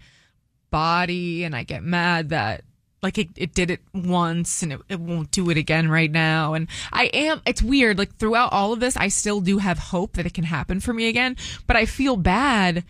body 0.70 1.44
and 1.44 1.54
I 1.54 1.64
get 1.64 1.82
mad 1.82 2.30
that 2.30 2.62
like 3.02 3.18
it, 3.18 3.28
it 3.36 3.54
did 3.54 3.70
it 3.70 3.80
once 3.94 4.62
and 4.62 4.72
it, 4.72 4.80
it 4.88 5.00
won't 5.00 5.30
do 5.30 5.50
it 5.50 5.56
again 5.56 5.88
right 5.88 6.10
now 6.10 6.54
and 6.54 6.68
I 6.92 7.04
am 7.06 7.40
it's 7.46 7.62
weird 7.62 7.98
like 7.98 8.16
throughout 8.16 8.52
all 8.52 8.72
of 8.72 8.80
this 8.80 8.96
I 8.96 9.08
still 9.08 9.40
do 9.40 9.58
have 9.58 9.78
hope 9.78 10.12
that 10.14 10.26
it 10.26 10.34
can 10.34 10.44
happen 10.44 10.80
for 10.80 10.92
me 10.92 11.08
again 11.08 11.36
but 11.66 11.76
I 11.76 11.86
feel 11.86 12.16
bad 12.16 12.84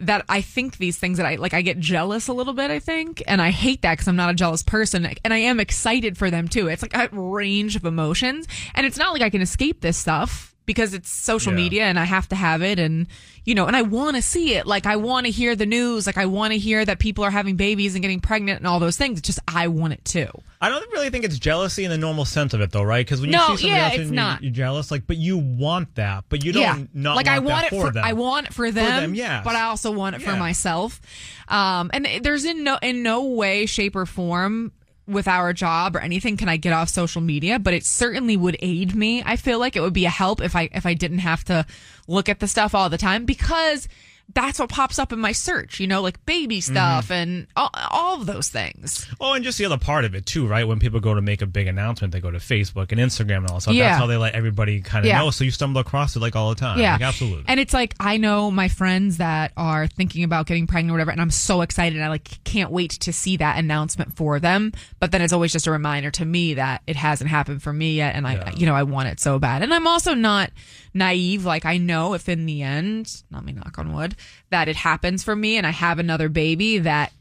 that 0.00 0.24
I 0.28 0.40
think 0.40 0.76
these 0.76 0.98
things 0.98 1.18
that 1.18 1.26
I 1.26 1.36
like 1.36 1.54
I 1.54 1.62
get 1.62 1.78
jealous 1.78 2.28
a 2.28 2.32
little 2.32 2.52
bit 2.52 2.70
I 2.70 2.78
think 2.78 3.22
and 3.26 3.40
I 3.40 3.50
hate 3.50 3.82
that 3.82 3.98
cuz 3.98 4.08
I'm 4.08 4.16
not 4.16 4.30
a 4.30 4.34
jealous 4.34 4.62
person 4.62 5.06
and 5.24 5.34
I 5.34 5.38
am 5.38 5.60
excited 5.60 6.16
for 6.18 6.30
them 6.30 6.48
too. 6.48 6.68
It's 6.68 6.82
like 6.82 6.94
a 6.94 7.08
range 7.12 7.76
of 7.76 7.84
emotions 7.84 8.46
and 8.74 8.86
it's 8.86 8.98
not 8.98 9.12
like 9.12 9.22
I 9.22 9.30
can 9.30 9.42
escape 9.42 9.80
this 9.80 9.96
stuff 9.96 10.49
because 10.66 10.94
it's 10.94 11.10
social 11.10 11.52
Yeah. 11.52 11.56
media 11.56 11.82
and 11.84 11.98
I 11.98 12.04
have 12.04 12.28
to 12.28 12.36
have 12.36 12.62
it 12.62 12.78
and 12.78 13.06
you 13.44 13.54
know 13.54 13.66
and 13.66 13.74
I 13.74 13.82
want 13.82 14.16
to 14.16 14.22
see 14.22 14.54
it 14.54 14.66
like 14.66 14.86
I 14.86 14.96
want 14.96 15.26
to 15.26 15.32
hear 15.32 15.56
the 15.56 15.66
news 15.66 16.06
like 16.06 16.16
I 16.18 16.26
want 16.26 16.52
to 16.52 16.58
hear 16.58 16.84
that 16.84 16.98
people 16.98 17.24
are 17.24 17.30
having 17.30 17.56
babies 17.56 17.94
and 17.94 18.02
getting 18.02 18.20
pregnant 18.20 18.58
and 18.60 18.66
all 18.66 18.78
those 18.78 18.96
things 18.96 19.18
it's 19.18 19.26
just 19.26 19.40
I 19.48 19.68
want 19.68 19.94
it 19.94 20.04
too 20.04 20.28
I 20.62 20.68
don't 20.68 20.92
really 20.92 21.08
think 21.08 21.24
it's 21.24 21.38
jealousy 21.38 21.84
in 21.84 21.90
the 21.90 21.96
normal 21.96 22.26
sense 22.26 22.52
of 22.52 22.60
it, 22.60 22.70
though, 22.70 22.82
right? 22.82 23.04
Because 23.04 23.22
when 23.22 23.30
you 23.30 23.36
No, 23.38 23.56
see 23.56 23.62
somebody 23.62 23.68
yeah, 23.68 23.86
else 23.86 23.98
and 23.98 24.14
you're, 24.14 24.38
you're 24.42 24.52
jealous, 24.52 24.90
like, 24.90 25.06
but 25.06 25.16
you 25.16 25.38
want 25.38 25.94
that, 25.94 26.24
but 26.28 26.44
you 26.44 26.52
don't 26.52 26.62
yeah. 26.62 26.84
not 26.92 27.16
like 27.16 27.24
want 27.24 27.36
I 27.36 27.38
want 27.38 27.64
it 27.64 27.70
for, 27.70 27.86
for 27.86 27.92
them. 27.92 28.04
I 28.04 28.12
want 28.12 28.46
it 28.48 28.52
for 28.52 28.70
them, 28.70 29.02
them, 29.02 29.14
yes. 29.14 29.42
but 29.42 29.56
I 29.56 29.62
also 29.62 29.90
want 29.90 30.16
it 30.16 30.22
for 30.22 30.36
myself. 30.36 31.00
Um, 31.48 31.90
and 31.94 32.06
there's 32.22 32.44
in 32.44 32.62
no 32.62 32.78
in 32.82 33.02
no 33.02 33.24
way, 33.24 33.64
shape, 33.64 33.96
or 33.96 34.04
form 34.04 34.72
with 35.10 35.28
our 35.28 35.52
job 35.52 35.96
or 35.96 36.00
anything 36.00 36.36
can 36.36 36.48
I 36.48 36.56
get 36.56 36.72
off 36.72 36.88
social 36.88 37.20
media, 37.20 37.58
but 37.58 37.74
it 37.74 37.84
certainly 37.84 38.36
would 38.36 38.56
aid 38.60 38.94
me. 38.94 39.22
I 39.24 39.36
feel 39.36 39.58
like 39.58 39.76
it 39.76 39.80
would 39.80 39.92
be 39.92 40.06
a 40.06 40.10
help 40.10 40.40
if 40.40 40.56
I 40.56 40.68
if 40.72 40.86
I 40.86 40.94
didn't 40.94 41.18
have 41.18 41.44
to 41.44 41.66
look 42.06 42.28
at 42.28 42.40
the 42.40 42.48
stuff 42.48 42.74
all 42.74 42.88
the 42.88 42.98
time 42.98 43.24
because 43.24 43.88
that's 44.34 44.58
what 44.58 44.68
pops 44.68 44.98
up 44.98 45.12
in 45.12 45.18
my 45.18 45.32
search, 45.32 45.80
you 45.80 45.86
know, 45.86 46.02
like 46.02 46.24
baby 46.26 46.58
mm-hmm. 46.58 46.72
stuff 46.72 47.10
and 47.10 47.46
all, 47.56 47.70
all 47.90 48.20
of 48.20 48.26
those 48.26 48.48
things. 48.48 49.06
Oh, 49.20 49.34
and 49.34 49.44
just 49.44 49.58
the 49.58 49.64
other 49.64 49.78
part 49.78 50.04
of 50.04 50.14
it 50.14 50.26
too, 50.26 50.46
right? 50.46 50.66
When 50.66 50.78
people 50.78 51.00
go 51.00 51.14
to 51.14 51.20
make 51.20 51.42
a 51.42 51.46
big 51.46 51.66
announcement, 51.66 52.12
they 52.12 52.20
go 52.20 52.30
to 52.30 52.38
Facebook 52.38 52.92
and 52.92 53.00
Instagram 53.00 53.38
and 53.38 53.48
all 53.48 53.56
that 53.56 53.62
stuff. 53.62 53.74
Yeah. 53.74 53.88
That's 53.90 54.00
how 54.00 54.06
they 54.06 54.16
let 54.16 54.34
everybody 54.34 54.80
kind 54.80 55.04
of 55.04 55.08
Yeah. 55.08 55.18
know. 55.18 55.30
So 55.30 55.44
you 55.44 55.50
stumble 55.50 55.80
across 55.80 56.16
it 56.16 56.20
like 56.20 56.36
all 56.36 56.50
the 56.50 56.60
time. 56.60 56.78
Yeah, 56.78 56.92
Like, 56.92 57.02
absolutely. 57.02 57.44
And 57.48 57.60
it's 57.60 57.74
like 57.74 57.94
I 57.98 58.16
know 58.16 58.50
my 58.50 58.68
friends 58.68 59.16
that 59.18 59.52
are 59.56 59.86
thinking 59.86 60.24
about 60.24 60.46
getting 60.46 60.66
pregnant 60.66 60.90
or 60.90 60.94
whatever, 60.94 61.10
and 61.10 61.20
I'm 61.20 61.30
so 61.30 61.62
excited. 61.62 62.00
I 62.00 62.08
like 62.08 62.42
can't 62.44 62.70
wait 62.70 62.90
to 62.92 63.12
see 63.12 63.36
that 63.38 63.58
announcement 63.58 64.16
for 64.16 64.38
them. 64.38 64.72
But 64.98 65.12
then 65.12 65.22
it's 65.22 65.32
always 65.32 65.52
just 65.52 65.66
a 65.66 65.70
reminder 65.70 66.10
to 66.12 66.24
me 66.24 66.54
that 66.54 66.82
it 66.86 66.96
hasn't 66.96 67.30
happened 67.30 67.62
for 67.62 67.72
me 67.72 67.94
yet, 67.94 68.14
and 68.14 68.26
I, 68.26 68.52
you 68.56 68.66
know, 68.66 68.74
I 68.74 68.82
want 68.82 69.08
it 69.08 69.20
so 69.20 69.38
bad. 69.38 69.62
And 69.62 69.72
I'm 69.72 69.86
also 69.86 70.14
not 70.14 70.50
naive. 70.94 71.44
Like 71.44 71.64
I 71.64 71.78
know 71.78 72.14
if 72.14 72.28
in 72.28 72.46
the 72.46 72.62
end, 72.62 73.22
not 73.30 73.44
me 73.44 73.52
knock 73.52 73.78
on 73.78 73.92
wood, 73.92 74.16
that 74.50 74.68
it 74.68 74.76
happens 74.76 75.22
for 75.22 75.34
me 75.36 75.56
and 75.56 75.66
I 75.66 75.70
have 75.70 75.98
another 75.98 76.28
baby, 76.28 76.78
that 76.78 77.12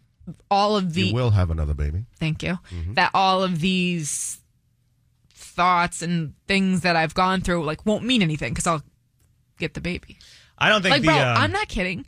all 0.51 0.75
of 0.77 0.93
the 0.93 1.03
You 1.07 1.13
will 1.13 1.31
have 1.31 1.49
another 1.49 1.73
baby. 1.73 2.05
thank 2.19 2.43
you 2.43 2.59
that 2.93 3.11
all 3.13 3.41
of 3.43 3.59
these 3.61 4.39
thoughts 5.33 6.01
and 6.01 6.33
things 6.47 6.81
that 6.81 6.95
I've 6.95 7.13
gone 7.13 7.41
through 7.41 7.63
like 7.63 7.85
won't 7.85 8.03
mean 8.03 8.21
anything 8.21 8.53
because 8.53 8.67
I'll 8.67 8.83
get 9.57 9.73
the 9.73 9.81
baby. 9.81 10.17
I 10.57 10.69
don't 10.69 10.81
think 10.81 10.91
Like, 10.93 11.01
the. 11.01 11.07
bro, 11.07 11.15
um, 11.17 11.37
I'm 11.37 11.51
not 11.51 11.67
kidding. 11.67 12.05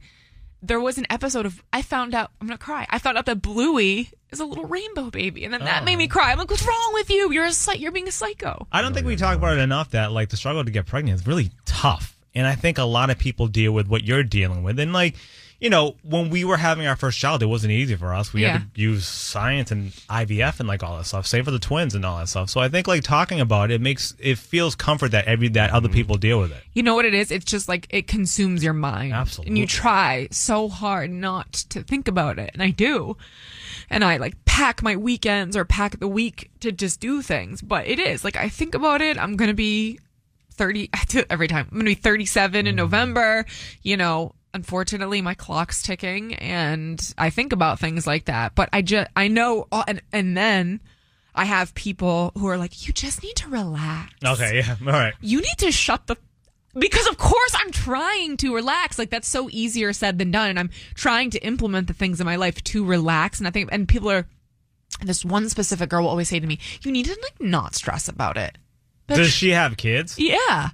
There 0.61 0.79
was 0.79 0.97
an 0.99 1.07
episode 1.09 1.45
of 1.47 1.61
I 1.73 1.81
found 1.81 2.13
out 2.13 2.31
I'm 2.39 2.47
gonna 2.47 2.57
cry. 2.57 2.85
I 2.89 2.99
found 2.99 3.17
out 3.17 3.25
that 3.25 3.41
Bluey 3.41 4.09
is 4.29 4.39
a 4.39 4.45
little 4.45 4.65
rainbow 4.65 5.09
baby, 5.09 5.43
and 5.43 5.51
then 5.53 5.63
that 5.65 5.83
made 5.83 5.95
me 5.95 6.07
cry. 6.07 6.31
I'm 6.31 6.37
like, 6.37 6.49
what's 6.51 6.65
wrong 6.65 6.91
with 6.93 7.09
you? 7.09 7.31
You're 7.31 7.45
a 7.47 7.75
you're 7.77 7.91
being 7.91 8.07
a 8.07 8.11
psycho. 8.11 8.67
I 8.71 8.81
don't 8.83 8.93
think 8.93 9.07
we 9.07 9.15
talk 9.15 9.35
about 9.37 9.57
it 9.57 9.61
enough 9.61 9.91
that 9.91 10.11
like 10.11 10.29
the 10.29 10.37
struggle 10.37 10.63
to 10.63 10.69
get 10.71 10.85
pregnant 10.85 11.19
is 11.19 11.25
really 11.27 11.49
tough. 11.65 12.15
And 12.33 12.47
I 12.47 12.55
think 12.55 12.77
a 12.77 12.83
lot 12.83 13.09
of 13.09 13.17
people 13.17 13.47
deal 13.47 13.71
with 13.71 13.87
what 13.87 14.03
you're 14.03 14.23
dealing 14.23 14.63
with. 14.63 14.79
And 14.79 14.93
like, 14.93 15.15
you 15.61 15.69
know, 15.69 15.95
when 16.01 16.31
we 16.31 16.43
were 16.43 16.57
having 16.57 16.87
our 16.87 16.95
first 16.95 17.19
child, 17.19 17.43
it 17.43 17.45
wasn't 17.45 17.71
easy 17.71 17.95
for 17.95 18.15
us. 18.15 18.33
We 18.33 18.41
had 18.41 18.73
to 18.73 18.81
use 18.81 19.05
science 19.05 19.69
and 19.69 19.91
IVF 20.09 20.59
and 20.59 20.67
like 20.67 20.81
all 20.81 20.97
that 20.97 21.05
stuff. 21.05 21.27
Same 21.27 21.45
for 21.45 21.51
the 21.51 21.59
twins 21.59 21.93
and 21.93 22.03
all 22.03 22.17
that 22.17 22.29
stuff. 22.29 22.49
So 22.49 22.59
I 22.59 22.67
think 22.67 22.87
like 22.87 23.03
talking 23.03 23.39
about 23.39 23.69
it, 23.69 23.75
it 23.75 23.81
makes 23.81 24.15
it 24.17 24.39
feels 24.39 24.73
comfort 24.73 25.11
that 25.11 25.25
every 25.25 25.49
that 25.49 25.69
other 25.69 25.87
mm-hmm. 25.87 25.93
people 25.93 26.15
deal 26.17 26.39
with 26.39 26.51
it. 26.51 26.63
You 26.73 26.81
know 26.81 26.95
what 26.95 27.05
it 27.05 27.13
is? 27.13 27.29
It's 27.29 27.45
just 27.45 27.69
like 27.69 27.85
it 27.91 28.07
consumes 28.07 28.63
your 28.63 28.73
mind. 28.73 29.13
Absolutely. 29.13 29.51
And 29.51 29.57
you 29.59 29.67
try 29.67 30.27
so 30.31 30.67
hard 30.67 31.11
not 31.11 31.53
to 31.53 31.83
think 31.83 32.07
about 32.07 32.39
it. 32.39 32.49
And 32.53 32.63
I 32.63 32.71
do. 32.71 33.15
And 33.87 34.03
I 34.03 34.17
like 34.17 34.43
pack 34.45 34.81
my 34.81 34.95
weekends 34.95 35.55
or 35.55 35.63
pack 35.63 35.99
the 35.99 36.07
week 36.07 36.49
to 36.61 36.71
just 36.71 36.99
do 36.99 37.21
things. 37.21 37.61
But 37.61 37.85
it 37.85 37.99
is 37.99 38.23
like 38.23 38.35
I 38.35 38.49
think 38.49 38.73
about 38.73 39.01
it. 39.01 39.15
I'm 39.15 39.35
going 39.35 39.49
to 39.49 39.53
be 39.53 39.99
30 40.53 40.89
every 41.29 41.47
time. 41.47 41.67
I'm 41.71 41.77
going 41.77 41.85
to 41.85 41.91
be 41.91 41.95
37 41.95 42.67
in 42.67 42.73
mm. 42.73 42.77
November. 42.77 43.45
You 43.81 43.97
know, 43.97 44.35
unfortunately 44.53 45.21
my 45.21 45.33
clock's 45.33 45.81
ticking 45.81 46.35
and 46.35 47.13
I 47.17 47.29
think 47.29 47.53
about 47.53 47.79
things 47.79 48.05
like 48.05 48.25
that. 48.25 48.55
But 48.55 48.69
I 48.73 48.81
just, 48.81 49.09
I 49.15 49.27
know, 49.27 49.67
and, 49.87 50.01
and 50.11 50.35
then 50.35 50.81
I 51.33 51.45
have 51.45 51.73
people 51.73 52.31
who 52.37 52.47
are 52.47 52.57
like, 52.57 52.87
you 52.87 52.93
just 52.93 53.23
need 53.23 53.35
to 53.37 53.49
relax 53.49 54.13
Okay, 54.25 54.57
yeah. 54.57 54.75
All 54.85 54.93
right. 54.93 55.13
you 55.21 55.39
need 55.39 55.57
to 55.59 55.71
shut 55.71 56.07
the 56.07 56.17
because 56.77 57.05
of 57.07 57.17
course 57.17 57.53
I'm 57.55 57.71
trying 57.71 58.37
to 58.37 58.55
relax. 58.55 58.97
Like 58.97 59.09
that's 59.09 59.27
so 59.27 59.49
easier 59.51 59.91
said 59.93 60.17
than 60.17 60.31
done. 60.31 60.51
And 60.51 60.59
I'm 60.59 60.69
trying 60.93 61.29
to 61.31 61.39
implement 61.39 61.87
the 61.87 61.93
things 61.93 62.21
in 62.21 62.25
my 62.25 62.37
life 62.37 62.63
to 62.65 62.85
relax. 62.85 63.39
And 63.39 63.47
I 63.47 63.51
think 63.51 63.69
and 63.71 63.87
people 63.87 64.09
are 64.09 64.25
this 65.01 65.25
one 65.25 65.49
specific 65.49 65.89
girl 65.89 66.03
will 66.03 66.09
always 66.09 66.29
say 66.29 66.39
to 66.39 66.47
me, 66.47 66.59
You 66.83 66.91
need 66.91 67.05
to 67.05 67.17
like 67.21 67.41
not 67.41 67.75
stress 67.75 68.07
about 68.07 68.37
it. 68.37 68.57
But 69.11 69.17
Does 69.17 69.31
she 69.31 69.49
have 69.49 69.77
kids? 69.77 70.17
yeah. 70.17 70.69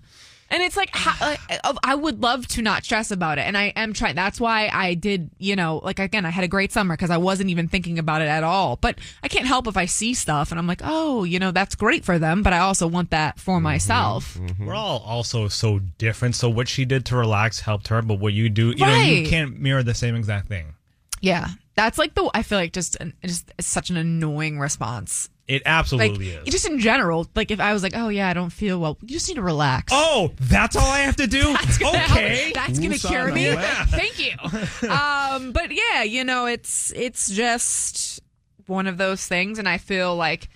And 0.49 0.63
it's 0.63 0.77
like, 0.77 0.89
how, 0.93 1.25
like, 1.25 1.41
uh, 1.63 1.73
I 1.83 1.93
would 1.95 2.21
love 2.21 2.47
to 2.49 2.61
not 2.61 2.85
stress 2.85 3.11
about 3.11 3.37
it. 3.37 3.41
And 3.41 3.57
I 3.57 3.73
am 3.75 3.91
trying. 3.91 4.15
That's 4.15 4.39
why 4.39 4.69
I 4.71 4.93
did, 4.93 5.29
you 5.39 5.57
know, 5.57 5.81
like 5.83 5.99
again, 5.99 6.25
I 6.25 6.29
had 6.29 6.45
a 6.45 6.47
great 6.47 6.71
summer 6.71 6.95
because 6.95 7.09
I 7.09 7.17
wasn't 7.17 7.49
even 7.49 7.67
thinking 7.67 7.99
about 7.99 8.21
it 8.21 8.29
at 8.29 8.43
all. 8.43 8.77
But 8.77 8.97
I 9.21 9.27
can't 9.27 9.45
help 9.45 9.67
if 9.67 9.75
I 9.75 9.85
see 9.85 10.13
stuff 10.13 10.51
and 10.51 10.59
I'm 10.59 10.67
like, 10.67 10.81
oh, 10.83 11.25
you 11.25 11.39
know, 11.39 11.51
that's 11.51 11.75
great 11.75 12.05
for 12.05 12.17
them. 12.17 12.43
But 12.43 12.53
I 12.53 12.59
also 12.59 12.87
want 12.87 13.09
that 13.09 13.39
for 13.39 13.55
mm-hmm. 13.55 13.63
myself. 13.63 14.37
Mm-hmm. 14.37 14.67
We're 14.67 14.73
all 14.73 14.99
also 14.99 15.49
so 15.49 15.79
different. 15.97 16.35
So 16.35 16.49
what 16.49 16.69
she 16.69 16.85
did 16.85 17.05
to 17.07 17.17
relax 17.17 17.59
helped 17.59 17.89
her, 17.89 18.01
but 18.01 18.19
what 18.19 18.31
you 18.31 18.47
do, 18.47 18.69
you 18.69 18.85
know, 18.85 19.01
you 19.01 19.27
can't 19.27 19.59
mirror 19.59 19.83
the 19.83 19.95
same 19.95 20.15
exact 20.15 20.47
thing. 20.47 20.75
Yeah. 21.19 21.47
That's 21.75 21.97
like 21.97 22.15
the, 22.15 22.29
I 22.33 22.43
feel 22.43 22.57
like 22.57 22.71
just, 22.71 22.95
just 23.21 23.51
such 23.59 23.89
an 23.89 23.97
annoying 23.97 24.59
response. 24.59 25.29
It 25.47 25.61
Like, 25.63 25.67
absolutely 25.67 26.29
is. 26.31 26.45
just 26.49 26.67
in 26.67 26.79
general, 26.79 27.25
like 27.35 27.51
if 27.51 27.59
I 27.61 27.71
was 27.73 27.81
like, 27.81 27.93
oh 27.95 28.09
yeah, 28.09 28.27
I 28.27 28.33
don't 28.33 28.49
feel 28.49 28.79
well, 28.79 28.97
you 29.01 29.07
just 29.09 29.29
need 29.29 29.35
to 29.35 29.41
relax. 29.41 29.93
Oh, 29.95 30.31
that's 30.41 30.75
all 30.75 30.85
I 30.89 30.99
have 30.99 31.15
to 31.17 31.27
do. 31.27 31.41
That's 31.53 31.77
gonna 31.77 31.97
help. 31.97 32.17
okay. 32.19 32.51
That's 32.53 32.77
gonna 32.79 32.91
Who's 32.91 33.05
cure 33.05 33.31
me. 33.31 33.49
that? 33.51 33.85
Thank 33.89 34.19
you. 34.19 34.89
Um, 34.89 35.53
but 35.53 35.71
yeah, 35.71 36.03
you 36.03 36.23
know, 36.25 36.45
it's 36.47 36.91
it's 36.95 37.29
just 37.31 38.19
one 38.65 38.87
of 38.87 38.97
those 38.97 39.25
things, 39.25 39.57
and 39.59 39.69
I 39.69 39.77
feel 39.77 40.15
like 40.17 40.49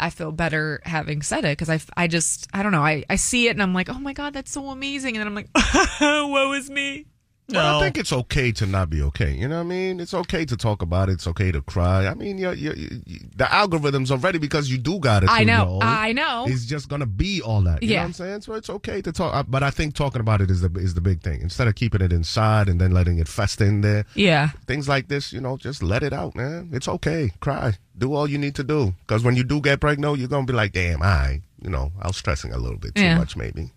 I 0.00 0.08
feel 0.10 0.32
better 0.32 0.80
having 0.84 1.20
said 1.22 1.44
it 1.44 1.58
because 1.58 1.68
I, 1.68 1.80
I 1.96 2.06
just 2.06 2.46
I 2.54 2.62
don't 2.62 2.72
know 2.72 2.84
I, 2.84 3.04
I 3.10 3.16
see 3.16 3.48
it 3.48 3.50
and 3.50 3.62
I'm 3.62 3.74
like 3.74 3.90
oh 3.90 3.98
my 3.98 4.12
god 4.12 4.32
that's 4.32 4.52
so 4.52 4.68
amazing 4.70 5.16
and 5.16 5.20
then 5.20 5.26
I'm 5.26 5.34
like 5.34 5.48
woe 6.00 6.52
is 6.52 6.70
me. 6.70 7.06
But 7.50 7.64
I 7.64 7.80
think 7.80 7.96
it's 7.96 8.12
okay 8.12 8.52
to 8.52 8.66
not 8.66 8.90
be 8.90 9.00
okay. 9.04 9.32
You 9.32 9.48
know 9.48 9.54
what 9.56 9.60
I 9.62 9.64
mean? 9.64 10.00
It's 10.00 10.12
okay 10.12 10.44
to 10.44 10.54
talk 10.54 10.82
about 10.82 11.08
it. 11.08 11.12
It's 11.12 11.26
okay 11.28 11.50
to 11.50 11.62
cry. 11.62 12.06
I 12.06 12.12
mean, 12.12 12.36
you're, 12.36 12.52
you're, 12.52 12.76
you 12.76 12.88
the 13.36 13.44
algorithms 13.44 14.10
already 14.10 14.38
because 14.38 14.70
you 14.70 14.76
do 14.76 14.98
got 14.98 15.22
it. 15.22 15.30
I 15.32 15.44
know, 15.44 15.78
I 15.80 16.12
know. 16.12 16.44
It's 16.46 16.66
just 16.66 16.90
gonna 16.90 17.06
be 17.06 17.40
all 17.40 17.62
that. 17.62 17.82
You 17.82 17.88
know 17.88 17.94
Yeah. 17.94 18.00
what 18.00 18.06
I'm 18.08 18.12
saying? 18.12 18.40
So 18.42 18.52
it's 18.52 18.68
okay 18.68 19.00
to 19.00 19.12
talk. 19.12 19.34
uh, 19.34 19.44
But 19.44 19.62
I 19.62 19.70
think 19.70 19.94
talking 19.94 20.20
about 20.20 20.42
it 20.42 20.50
is 20.50 20.60
the 20.60 20.70
is 20.78 20.92
the 20.92 21.00
big 21.00 21.22
thing. 21.22 21.40
Instead 21.40 21.68
of 21.68 21.74
keeping 21.74 22.02
it 22.02 22.12
inside 22.12 22.68
and 22.68 22.78
then 22.78 22.90
letting 22.92 23.18
it 23.18 23.28
fester 23.28 23.64
in 23.64 23.80
there. 23.80 24.04
Yeah. 24.14 24.50
Things 24.66 24.86
like 24.86 25.08
this, 25.08 25.32
you 25.32 25.40
know, 25.40 25.56
just 25.56 25.82
let 25.82 26.02
it 26.02 26.12
out, 26.12 26.36
man. 26.36 26.68
It's 26.72 26.86
okay. 26.88 27.30
Cry. 27.40 27.72
Do 27.96 28.12
all 28.12 28.28
you 28.28 28.36
need 28.36 28.56
to 28.56 28.62
do. 28.62 28.94
Because 29.06 29.24
when 29.24 29.36
you 29.36 29.42
do 29.42 29.62
get 29.62 29.80
pregnant, 29.80 30.18
you're 30.18 30.28
gonna 30.28 30.44
be 30.46 30.52
like, 30.52 30.72
damn, 30.72 31.02
I, 31.02 31.40
you 31.62 31.70
know, 31.70 31.92
I 31.98 32.08
was 32.08 32.18
stressing 32.18 32.52
a 32.52 32.58
little 32.58 32.78
bit 32.78 32.94
too 32.94 33.02
Yeah. 33.04 33.16
much, 33.16 33.36
maybe. 33.36 33.70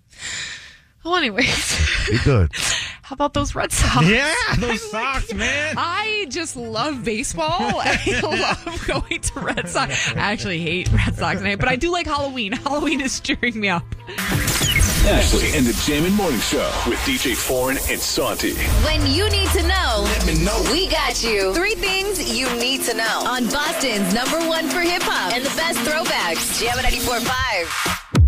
Well, 1.05 1.15
anyways, 1.15 2.07
Be 2.09 2.17
good. 2.25 2.51
how 3.11 3.15
about 3.15 3.33
those 3.33 3.55
Red 3.55 3.73
Sox? 3.73 4.07
Yeah, 4.07 4.33
those 4.57 4.89
socks, 4.89 5.33
man. 5.33 5.75
I 5.77 6.27
just 6.29 6.55
love 6.55 7.03
baseball. 7.03 7.49
I 7.59 8.21
love 8.23 8.87
going 8.87 9.19
to 9.19 9.39
Red 9.41 9.67
Sox. 9.67 10.13
I 10.13 10.31
actually 10.31 10.61
hate 10.61 10.89
Red 10.93 11.17
Sox, 11.17 11.41
night, 11.41 11.59
but 11.59 11.67
I 11.67 11.75
do 11.75 11.91
like 11.91 12.05
Halloween. 12.05 12.53
Halloween 12.53 13.01
is 13.01 13.19
cheering 13.19 13.59
me 13.59 13.67
up. 13.67 13.83
Ashley 14.07 15.57
and 15.57 15.65
the 15.65 15.73
Jammin' 15.85 16.13
Morning 16.13 16.39
Show 16.39 16.71
with 16.87 16.99
DJ 16.99 17.35
Foreign 17.35 17.75
and 17.89 17.99
Santi. 17.99 18.53
When 18.85 19.05
you 19.05 19.29
need 19.29 19.49
to 19.49 19.63
know, 19.63 20.03
let 20.05 20.25
me 20.25 20.41
know. 20.45 20.63
We 20.71 20.87
got 20.87 21.21
you. 21.21 21.53
Three 21.53 21.75
things 21.75 22.33
you 22.33 22.49
need 22.55 22.83
to 22.83 22.93
know 22.95 23.25
on 23.27 23.43
Boston's 23.49 24.13
number 24.13 24.39
one 24.47 24.69
for 24.69 24.79
hip 24.79 25.01
hop 25.03 25.33
and 25.33 25.43
the 25.43 25.53
best 25.57 25.79
throwbacks. 25.79 26.61
Jam 26.61 26.77
94.5. 26.77 28.20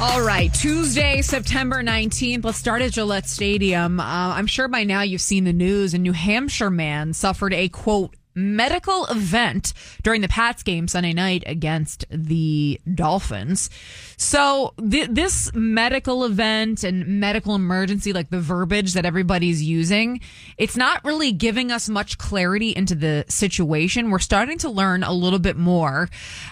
All 0.00 0.22
right, 0.22 0.52
Tuesday, 0.52 1.22
September 1.22 1.82
19th. 1.82 2.44
Let's 2.44 2.58
start 2.58 2.82
at 2.82 2.92
Gillette 2.92 3.28
Stadium. 3.28 4.00
Uh, 4.00 4.04
I'm 4.04 4.48
sure 4.48 4.66
by 4.66 4.82
now 4.82 5.02
you've 5.02 5.20
seen 5.20 5.44
the 5.44 5.52
news. 5.52 5.94
A 5.94 5.98
New 5.98 6.12
Hampshire 6.12 6.68
man 6.70 7.12
suffered 7.12 7.54
a 7.54 7.68
quote, 7.68 8.14
medical 8.34 9.06
event 9.06 9.72
during 10.02 10.20
the 10.20 10.28
Pats 10.28 10.62
game 10.62 10.88
Sunday 10.88 11.12
night 11.12 11.44
against 11.46 12.04
the 12.10 12.80
Dolphins. 12.92 13.70
So 14.16 14.74
th- 14.78 15.08
this 15.10 15.52
medical 15.54 16.24
event 16.24 16.84
and 16.84 17.20
medical 17.20 17.54
emergency, 17.54 18.12
like 18.12 18.30
the 18.30 18.40
verbiage 18.40 18.94
that 18.94 19.04
everybody's 19.04 19.62
using, 19.62 20.20
it's 20.58 20.76
not 20.76 21.04
really 21.04 21.32
giving 21.32 21.70
us 21.70 21.88
much 21.88 22.18
clarity 22.18 22.70
into 22.70 22.94
the 22.94 23.24
situation. 23.28 24.10
We're 24.10 24.18
starting 24.18 24.58
to 24.58 24.70
learn 24.70 25.02
a 25.02 25.12
little 25.12 25.38
bit 25.38 25.56
more. 25.56 26.08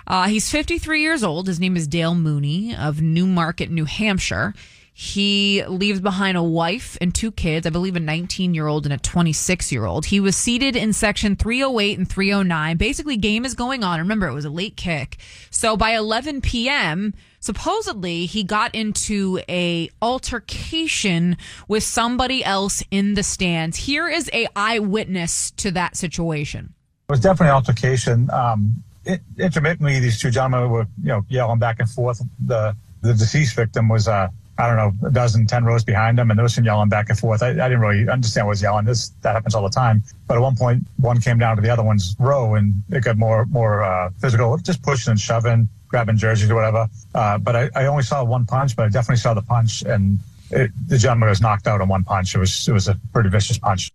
Uh, 0.07 0.29
he's 0.29 0.51
53 0.51 1.01
years 1.01 1.23
old. 1.23 1.47
His 1.47 1.61
name 1.61 1.77
is 1.77 1.87
Dale 1.87 2.14
Mooney 2.14 2.75
of 2.75 3.01
Newmarket, 3.01 3.71
New 3.71 3.85
Hampshire. 3.85 4.55
He 4.95 5.65
leaves 5.65 6.01
behind 6.01 6.37
a 6.37 6.43
wife 6.43 6.99
and 7.01 7.15
two 7.15 7.33
kids, 7.33 7.67
I 7.67 7.71
believe 7.71 7.97
a 7.97 8.01
19 8.01 8.53
year 8.53 8.67
old 8.67 8.85
and 8.85 8.93
a 8.93 8.99
26 8.99 9.73
year 9.73 9.87
old. 9.87 10.07
He 10.07 10.21
was 10.21 10.37
seated 10.37 10.77
in 10.77 10.93
section 10.93 11.35
308 11.35 11.99
and 11.99 12.09
309. 12.09 12.77
Basically, 12.77 13.17
game 13.17 13.47
is 13.47 13.55
going 13.55 13.83
on. 13.83 13.99
Remember, 14.01 14.29
it 14.29 14.35
was 14.35 14.45
a 14.45 14.51
late 14.51 14.77
kick. 14.77 15.17
So 15.51 15.79
by 15.79 15.93
11 15.93 16.43
p.m., 16.43 17.15
supposedly 17.41 18.27
he 18.27 18.45
got 18.45 18.75
into 18.75 19.41
a 19.49 19.89
altercation 20.03 21.39
with 21.69 21.83
somebody 21.83 22.45
else 22.45 22.83
in 22.91 23.15
the 23.15 23.23
stands. 23.23 23.79
Here 23.79 24.09
is 24.09 24.29
a 24.35 24.47
eyewitness 24.55 25.53
to 25.53 25.71
that 25.71 25.97
situation. 25.97 26.75
It 27.09 27.13
was 27.13 27.21
definitely 27.21 27.49
an 27.49 27.55
altercation. 27.55 28.31
Um, 28.31 28.85
it, 29.07 29.23
intermittently, 29.39 30.01
these 30.01 30.21
two 30.21 30.31
gentlemen 30.31 30.71
were, 30.71 30.87
you 31.01 31.09
know, 31.09 31.25
yelling 31.29 31.59
back 31.59 31.81
and 31.81 31.89
forth. 31.89 32.21
The 32.45 32.77
the 33.01 33.15
deceased 33.15 33.57
victim 33.57 33.89
was, 33.89 34.07
uh, 34.07 34.29
I 34.62 34.68
don't 34.68 34.77
know, 34.77 35.09
a 35.09 35.11
dozen, 35.11 35.44
ten 35.44 35.64
rows 35.64 35.83
behind 35.83 36.18
them, 36.18 36.31
and 36.31 36.38
there 36.38 36.44
was 36.44 36.55
some 36.55 36.64
yelling 36.64 36.88
back 36.88 37.11
and 37.11 37.18
forth. 37.18 37.42
I, 37.42 37.48
I 37.48 37.68
didn't 37.68 37.81
really 37.81 38.09
understand 38.09 38.46
what 38.46 38.53
was 38.53 38.62
yelling. 38.62 38.85
This 38.85 39.09
that 39.22 39.35
happens 39.35 39.57
all 39.57 39.64
the 39.64 39.68
time. 39.68 40.05
But 40.29 40.37
at 40.37 40.40
one 40.40 40.55
point, 40.55 40.85
one 40.98 41.20
came 41.20 41.37
down 41.37 41.57
to 41.57 41.62
the 41.62 41.68
other 41.68 41.83
one's 41.83 42.14
row, 42.20 42.55
and 42.55 42.72
it 42.90 43.03
got 43.03 43.18
more 43.18 43.44
more 43.46 43.83
uh, 43.83 44.11
physical, 44.20 44.57
just 44.59 44.81
pushing 44.83 45.11
and 45.11 45.18
shoving, 45.18 45.68
grabbing 45.88 46.16
jerseys 46.16 46.48
or 46.48 46.55
whatever. 46.55 46.87
Uh, 47.12 47.38
but 47.38 47.57
I, 47.57 47.70
I 47.75 47.87
only 47.87 48.05
saw 48.05 48.22
one 48.22 48.46
punch, 48.46 48.77
but 48.77 48.85
I 48.87 48.88
definitely 48.88 49.16
saw 49.16 49.35
the 49.35 49.42
punch, 49.42 49.83
and 49.83 50.20
it, 50.53 50.70
the 50.87 50.96
gentleman 50.96 51.29
was 51.29 51.40
knocked 51.40 51.66
out 51.66 51.81
in 51.81 51.88
one 51.88 52.05
punch. 52.05 52.37
It 52.37 52.38
was 52.38 52.68
it 52.68 52.72
was 52.72 52.87
a 52.87 52.96
pretty 53.12 53.31
vicious 53.31 53.59
punch. 53.59 53.90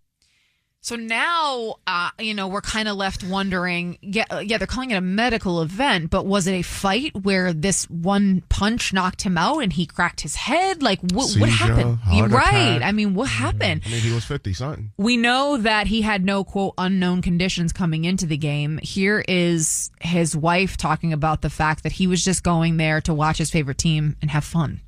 So 0.81 0.95
now, 0.95 1.75
uh, 1.85 2.11
you 2.17 2.33
know, 2.33 2.47
we're 2.47 2.61
kind 2.61 2.87
of 2.87 2.95
left 2.95 3.21
wondering. 3.21 3.97
Yeah, 4.01 4.39
yeah, 4.39 4.57
they're 4.57 4.67
calling 4.67 4.91
it 4.91 4.95
a 4.95 5.01
medical 5.01 5.61
event, 5.61 6.09
but 6.09 6.25
was 6.25 6.47
it 6.47 6.53
a 6.53 6.61
fight 6.61 7.13
where 7.23 7.51
this 7.51 7.89
one 7.89 8.41
punch 8.47 8.93
knocked 8.93 9.23
him 9.23 9.37
out 9.37 9.59
and 9.59 9.73
he 9.73 9.85
cracked 9.85 10.21
his 10.21 10.35
head? 10.35 10.81
Like, 10.81 11.01
what, 11.11 11.35
what 11.39 11.49
happened? 11.49 11.97
heart 11.97 12.31
right. 12.31 12.77
attack. 12.77 12.81
I 12.83 12.93
mean, 12.93 13.15
what 13.15 13.27
happened? 13.27 13.81
I 13.85 13.89
mean, 13.89 13.99
he 13.99 14.13
was 14.13 14.23
fifty 14.23 14.53
something. 14.53 14.91
We 14.97 15.17
know 15.17 15.57
that 15.57 15.87
he 15.87 16.03
had 16.03 16.23
no 16.23 16.45
quote 16.45 16.73
unknown 16.77 17.21
conditions 17.21 17.73
coming 17.73 18.05
into 18.05 18.25
the 18.25 18.37
game. 18.37 18.79
Here 18.81 19.25
is 19.27 19.91
his 19.99 20.37
wife 20.37 20.77
talking 20.77 21.11
about 21.11 21.41
the 21.41 21.49
fact 21.49 21.83
that 21.83 21.91
he 21.93 22.07
was 22.07 22.23
just 22.23 22.43
going 22.43 22.77
there 22.77 23.01
to 23.01 23.13
watch 23.13 23.39
his 23.39 23.49
favorite 23.49 23.77
team 23.77 24.15
and 24.21 24.31
have 24.31 24.45
fun. 24.45 24.79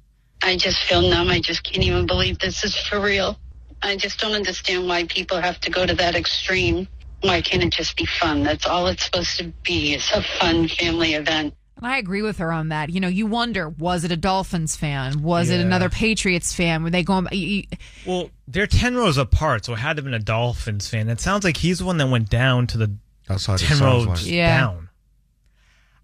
I 0.42 0.56
just 0.56 0.82
feel 0.84 1.02
numb. 1.02 1.28
I 1.28 1.42
just 1.42 1.64
can't 1.66 1.84
even 1.84 2.06
believe 2.06 2.40
this 2.40 2.64
is 2.64 2.78
for 2.88 3.02
real. 3.02 3.38
I 3.82 3.96
just 3.96 4.20
don't 4.20 4.34
understand 4.34 4.88
why 4.88 5.06
people 5.06 5.40
have 5.40 5.60
to 5.62 5.72
go 5.72 5.86
to 5.86 5.94
that 5.96 6.16
extreme. 6.16 6.88
Why 7.22 7.42
can't 7.42 7.64
it 7.64 7.72
just 7.72 7.96
be 7.98 8.06
fun? 8.06 8.44
That's 8.44 8.66
all 8.66 8.88
it's 8.88 9.06
supposed 9.06 9.38
to 9.40 9.46
be. 9.64 9.94
It's 9.94 10.12
a 10.12 10.22
fun 10.40 10.68
family 10.68 11.14
event. 11.14 11.54
And 11.78 11.88
I 11.88 11.98
agree 11.98 12.22
with 12.22 12.40
her 12.40 12.52
on 12.52 12.70
that. 12.70 12.90
You 12.90 13.00
know, 13.00 13.08
you 13.08 13.26
wonder 13.26 13.70
was 13.70 14.04
it 14.04 14.12
a 14.12 14.18
Dolphins 14.18 14.76
fan? 14.76 15.22
Was 15.22 15.50
it 15.50 15.62
another 15.62 15.90
Patriots 15.90 16.54
fan? 16.54 16.84
Were 16.84 16.90
they 16.90 17.04
going? 17.04 17.28
you- 17.32 17.38
you- 17.40 17.64
Well, 18.06 18.30
they're 18.50 18.68
10 18.68 18.96
rows 18.96 19.18
apart, 19.18 19.64
so 19.66 19.74
it 19.74 19.80
had 19.80 19.94
to 19.96 20.00
have 20.02 20.06
been 20.06 20.14
a 20.14 20.20
Dolphins 20.20 20.88
fan. 20.90 21.08
It 21.10 21.22
sounds 21.22 21.46
like 21.46 21.58
he's 21.58 21.80
the 21.80 21.86
one 21.86 21.98
that 21.98 22.08
went 22.10 22.30
down 22.30 22.68
to 22.68 22.78
the 22.78 22.92
That's 23.28 23.46
10 23.46 23.80
rows 23.80 24.06
like. 24.08 24.26
Yeah. 24.26 24.58
down. 24.60 24.90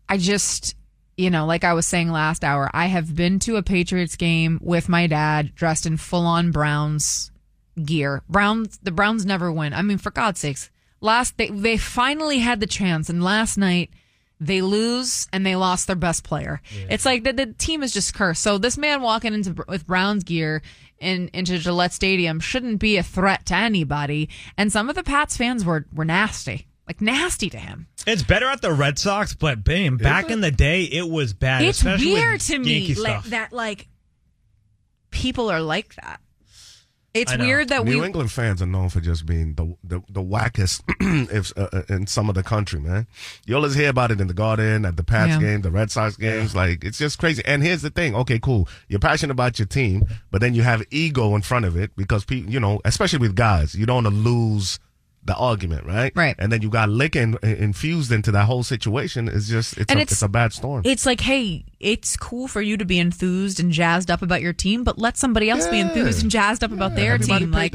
I 0.07 0.17
just, 0.17 0.75
you 1.17 1.29
know, 1.29 1.45
like 1.45 1.63
I 1.63 1.73
was 1.73 1.85
saying 1.87 2.09
last 2.11 2.43
hour, 2.43 2.69
I 2.73 2.85
have 2.85 3.15
been 3.15 3.39
to 3.39 3.55
a 3.57 3.63
Patriots 3.63 4.15
game 4.15 4.59
with 4.61 4.87
my 4.87 5.07
dad 5.07 5.55
dressed 5.55 5.85
in 5.85 5.97
full 5.97 6.25
on 6.25 6.51
Browns 6.51 7.31
gear. 7.83 8.21
Browns, 8.29 8.79
the 8.81 8.91
Browns 8.91 9.25
never 9.25 9.51
win. 9.51 9.73
I 9.73 9.81
mean, 9.81 9.97
for 9.97 10.11
God's 10.11 10.39
sakes, 10.39 10.69
last 11.01 11.37
they 11.37 11.49
they 11.49 11.77
finally 11.77 12.39
had 12.39 12.59
the 12.59 12.67
chance, 12.67 13.09
and 13.09 13.23
last 13.23 13.57
night 13.57 13.91
they 14.39 14.61
lose 14.61 15.27
and 15.31 15.45
they 15.45 15.55
lost 15.55 15.87
their 15.87 15.95
best 15.95 16.23
player. 16.23 16.61
It's 16.89 17.05
like 17.05 17.23
the, 17.23 17.33
the 17.33 17.45
team 17.53 17.83
is 17.83 17.93
just 17.93 18.13
cursed. 18.13 18.41
So 18.41 18.57
this 18.57 18.77
man 18.77 19.01
walking 19.01 19.33
into 19.33 19.63
with 19.67 19.87
Browns 19.87 20.23
gear 20.23 20.61
in 20.99 21.29
into 21.33 21.57
Gillette 21.57 21.93
Stadium 21.93 22.39
shouldn't 22.39 22.79
be 22.79 22.97
a 22.97 23.03
threat 23.03 23.45
to 23.47 23.55
anybody. 23.55 24.29
And 24.57 24.71
some 24.71 24.89
of 24.89 24.95
the 24.95 25.03
Pats 25.03 25.37
fans 25.37 25.63
were 25.63 25.85
were 25.93 26.05
nasty, 26.05 26.67
like 26.87 27.01
nasty 27.01 27.49
to 27.49 27.57
him. 27.57 27.87
It's 28.05 28.23
better 28.23 28.47
at 28.47 28.61
the 28.61 28.73
Red 28.73 28.99
Sox, 28.99 29.33
but 29.33 29.63
bam, 29.63 29.97
back 29.97 30.29
in 30.29 30.41
the 30.41 30.51
day, 30.51 30.83
it 30.83 31.09
was 31.09 31.33
bad. 31.33 31.63
it's 31.63 31.79
especially 31.79 32.13
weird 32.13 32.41
to 32.41 32.59
me 32.59 32.93
like, 32.95 33.23
that 33.25 33.51
like 33.53 33.87
people 35.11 35.49
are 35.49 35.61
like 35.61 35.95
that 35.95 36.19
it's 37.15 37.35
weird 37.37 37.69
that 37.69 37.85
we 37.85 37.91
New 37.91 37.99
we 38.01 38.05
England 38.05 38.31
fans 38.31 38.61
are 38.61 38.65
known 38.67 38.89
for 38.89 38.99
just 39.01 39.25
being 39.25 39.55
the 39.55 39.75
the, 39.83 40.01
the 40.09 40.21
wackest 40.21 40.83
if 41.31 41.51
uh, 41.57 41.69
uh, 41.73 41.81
in 41.89 42.05
some 42.07 42.29
of 42.29 42.35
the 42.35 42.43
country, 42.43 42.79
man. 42.79 43.07
You 43.45 43.55
always 43.55 43.73
hear 43.75 43.89
about 43.89 44.11
it 44.11 44.21
in 44.21 44.27
the 44.27 44.33
Garden, 44.33 44.85
at 44.85 44.97
the 44.97 45.03
Pats 45.03 45.31
Yeah. 45.33 45.39
game, 45.39 45.61
the 45.61 45.71
Red 45.71 45.89
Sox 45.91 46.17
games. 46.17 46.55
Like 46.55 46.83
it's 46.83 46.97
just 46.97 47.17
crazy. 47.19 47.41
And 47.45 47.63
here's 47.63 47.81
the 47.81 47.89
thing: 47.89 48.15
okay, 48.15 48.39
cool, 48.39 48.67
you're 48.87 48.99
passionate 48.99 49.31
about 49.33 49.57
your 49.57 49.65
team, 49.67 50.03
but 50.31 50.41
then 50.41 50.53
you 50.53 50.61
have 50.63 50.83
ego 50.91 51.35
in 51.35 51.41
front 51.41 51.65
of 51.65 51.75
it 51.77 51.95
because 51.95 52.25
people, 52.25 52.51
you 52.51 52.59
know, 52.59 52.81
especially 52.85 53.19
with 53.19 53.35
guys, 53.35 53.73
you 53.75 53.85
don't 53.85 54.03
want 54.03 54.07
to 54.07 54.21
lose 54.21 54.79
the 55.23 55.35
argument, 55.35 55.83
right? 55.87 56.11
Right. 56.15 56.35
And 56.37 56.51
then 56.51 56.61
you 56.61 56.69
got 56.69 56.87
licking 56.87 57.33
uh, 57.43 57.47
infused 57.47 58.11
into 58.11 58.31
that 58.33 58.45
whole 58.45 58.61
situation. 58.61 59.27
It's 59.27 59.47
just 59.49 59.75
it's 59.75 59.89
And 59.89 59.97
a, 59.99 60.03
it's- 60.03 60.11
it's, 60.11 60.21
a 60.21 60.27
bad 60.27 60.53
storm. 60.53 60.83
it's 60.85 61.05
like 61.07 61.19
hey 61.21 61.65
it's 61.85 62.17
cool 62.17 62.47
for 62.47 62.63
you 62.63 62.77
to 62.77 62.83
be 62.83 62.97
enthused 62.97 63.59
and 63.59 63.71
jazzed 63.71 64.09
up 64.09 64.23
about 64.23 64.41
your 64.41 64.53
team 64.53 64.83
but 64.83 64.97
let 64.97 65.17
somebody 65.17 65.51
else 65.51 65.67
be 65.67 65.79
enthused 65.79 66.23
and 66.23 66.31
jazzed 66.31 66.63
up 66.63 66.71
about 66.71 66.95
their 66.95 67.13
everybody 67.13 67.45
team 67.45 67.51
like 67.51 67.71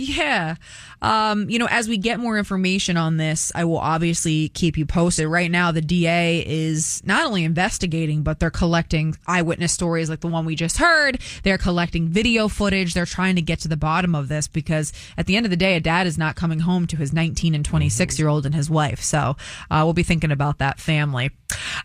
yeah. 0.00 0.54
Um 1.02 1.50
you 1.50 1.58
know 1.58 1.68
as 1.70 1.86
we 1.86 1.98
get 1.98 2.18
more 2.18 2.38
information 2.38 2.96
on 2.96 3.18
this 3.18 3.52
i 3.54 3.64
will 3.64 3.78
obviously 3.78 4.48
keep 4.48 4.78
you 4.78 4.86
posted. 4.86 5.26
Right 5.28 5.50
now 5.50 5.72
the 5.72 5.82
da 5.82 6.42
is 6.46 7.02
not 7.04 7.26
only 7.26 7.44
investigating 7.44 8.22
but 8.22 8.40
they're 8.40 8.50
collecting 8.50 9.14
eyewitness 9.26 9.72
stories 9.72 10.08
like 10.08 10.20
the 10.20 10.28
one 10.28 10.46
we 10.46 10.54
just 10.54 10.78
heard. 10.78 11.20
They're 11.42 11.58
collecting 11.58 12.08
video 12.08 12.48
footage. 12.48 12.94
They're 12.94 13.04
trying 13.04 13.36
to 13.36 13.42
get 13.42 13.60
to 13.60 13.68
the 13.68 13.76
bottom 13.76 14.14
of 14.14 14.28
this 14.28 14.48
because 14.48 14.90
at 15.18 15.26
the 15.26 15.36
end 15.36 15.44
of 15.44 15.50
the 15.50 15.56
day 15.56 15.76
a 15.76 15.80
dad 15.80 16.06
is 16.06 16.16
not 16.16 16.34
coming 16.34 16.60
home 16.60 16.86
to 16.86 16.96
his 16.96 17.12
19 17.12 17.54
and 17.54 17.64
26 17.64 18.18
year 18.18 18.28
old 18.28 18.46
and 18.46 18.54
his 18.54 18.70
wife. 18.70 19.02
So 19.02 19.36
uh, 19.70 19.82
we'll 19.84 19.92
be 19.92 20.02
thinking 20.02 20.32
about 20.32 20.58
that 20.58 20.80
family. 20.80 21.30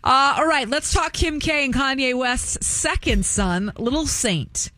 Uh, 0.02 0.36
all 0.38 0.46
right. 0.46 0.68
Let's 0.68 0.92
talk 0.92 1.12
kim 1.12 1.38
k 1.38 1.65
kanye 1.72 2.16
west's 2.16 2.66
second 2.66 3.24
son 3.24 3.72
little 3.78 4.06
saint 4.06 4.70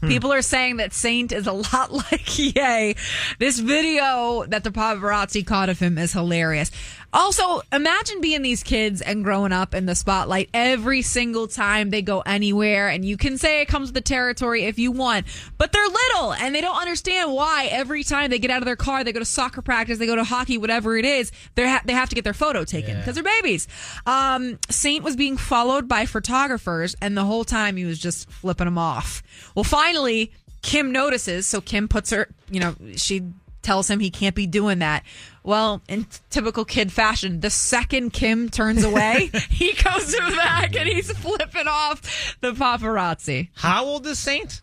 hmm. 0.00 0.08
People 0.08 0.32
are 0.32 0.42
saying 0.42 0.78
that 0.78 0.92
Saint 0.92 1.30
is 1.30 1.46
a 1.46 1.52
lot 1.72 1.92
like 1.92 2.38
Ye. 2.38 2.96
This 3.38 3.60
video 3.60 4.44
that 4.48 4.64
the 4.64 4.70
paparazzi 4.70 5.46
caught 5.46 5.68
of 5.68 5.78
him 5.78 5.96
is 5.96 6.12
hilarious. 6.12 6.72
Also, 7.12 7.60
imagine 7.72 8.20
being 8.20 8.42
these 8.42 8.62
kids 8.62 9.02
and 9.02 9.22
growing 9.22 9.52
up 9.52 9.74
in 9.74 9.86
the 9.86 9.94
spotlight 9.94 10.48
every 10.54 11.02
single 11.02 11.46
time 11.46 11.90
they 11.90 12.00
go 12.02 12.20
anywhere. 12.20 12.88
And 12.88 13.04
you 13.04 13.16
can 13.16 13.36
say 13.38 13.60
it 13.60 13.68
comes 13.68 13.88
with 13.88 13.94
the 13.94 14.00
territory 14.00 14.64
if 14.64 14.78
you 14.78 14.92
want, 14.92 15.26
but 15.58 15.72
they're 15.72 15.86
little 15.86 16.32
and 16.32 16.54
they 16.54 16.60
don't 16.60 16.80
understand 16.80 17.32
why 17.32 17.68
every 17.70 18.02
time 18.02 18.30
they 18.30 18.38
get 18.38 18.50
out 18.50 18.62
of 18.62 18.64
their 18.66 18.76
car, 18.76 19.04
they 19.04 19.12
go 19.12 19.18
to 19.18 19.24
soccer 19.24 19.60
practice, 19.62 19.98
they 19.98 20.06
go 20.06 20.16
to 20.16 20.24
hockey, 20.24 20.56
whatever 20.58 20.96
it 20.96 21.04
is, 21.04 21.32
they 21.54 21.68
ha- 21.68 21.82
they 21.84 21.92
have 21.92 22.08
to 22.08 22.14
get 22.14 22.24
their 22.24 22.32
photo 22.34 22.64
taken 22.64 22.96
because 22.98 23.14
they're 23.14 23.24
babies. 23.24 23.68
Um, 24.06 24.58
Saint 24.70 25.04
was 25.04 25.16
being 25.16 25.36
followed 25.36 25.88
by 25.88 26.06
photographers, 26.06 26.96
and 27.02 27.16
the 27.16 27.24
whole 27.24 27.44
time 27.44 27.76
he 27.76 27.84
was 27.84 27.98
just 27.98 28.30
flipping 28.30 28.66
them 28.66 28.78
off. 28.78 29.22
Well, 29.54 29.64
finally, 29.64 30.32
Kim 30.62 30.92
notices, 30.92 31.46
so 31.46 31.60
Kim 31.60 31.88
puts 31.88 32.10
her, 32.10 32.28
you 32.50 32.60
know, 32.60 32.74
she 32.96 33.22
tells 33.62 33.88
him 33.88 34.00
he 34.00 34.10
can't 34.10 34.34
be 34.34 34.46
doing 34.46 34.80
that. 34.80 35.04
Well, 35.44 35.82
in 35.88 36.06
typical 36.30 36.64
kid 36.64 36.92
fashion, 36.92 37.40
the 37.40 37.50
second 37.50 38.12
Kim 38.12 38.48
turns 38.48 38.84
away, 38.84 39.30
he 39.50 39.72
goes 39.72 40.14
back 40.16 40.76
and 40.76 40.88
he's 40.88 41.10
flipping 41.12 41.66
off 41.68 42.36
the 42.40 42.52
paparazzi. 42.52 43.48
How 43.54 43.84
old 43.84 44.06
is 44.06 44.18
Saint? 44.18 44.60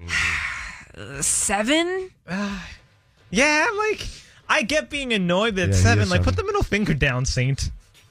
Seven? 1.20 2.10
Yeah, 3.30 3.66
like 3.76 4.06
I 4.48 4.62
get 4.62 4.88
being 4.88 5.12
annoyed 5.12 5.56
that 5.56 5.68
Yeah, 5.68 5.74
seven. 5.74 6.08
Like, 6.08 6.20
seven. 6.20 6.24
put 6.24 6.36
the 6.36 6.44
middle 6.44 6.62
finger 6.62 6.94
down, 6.94 7.26
Saint. 7.26 7.70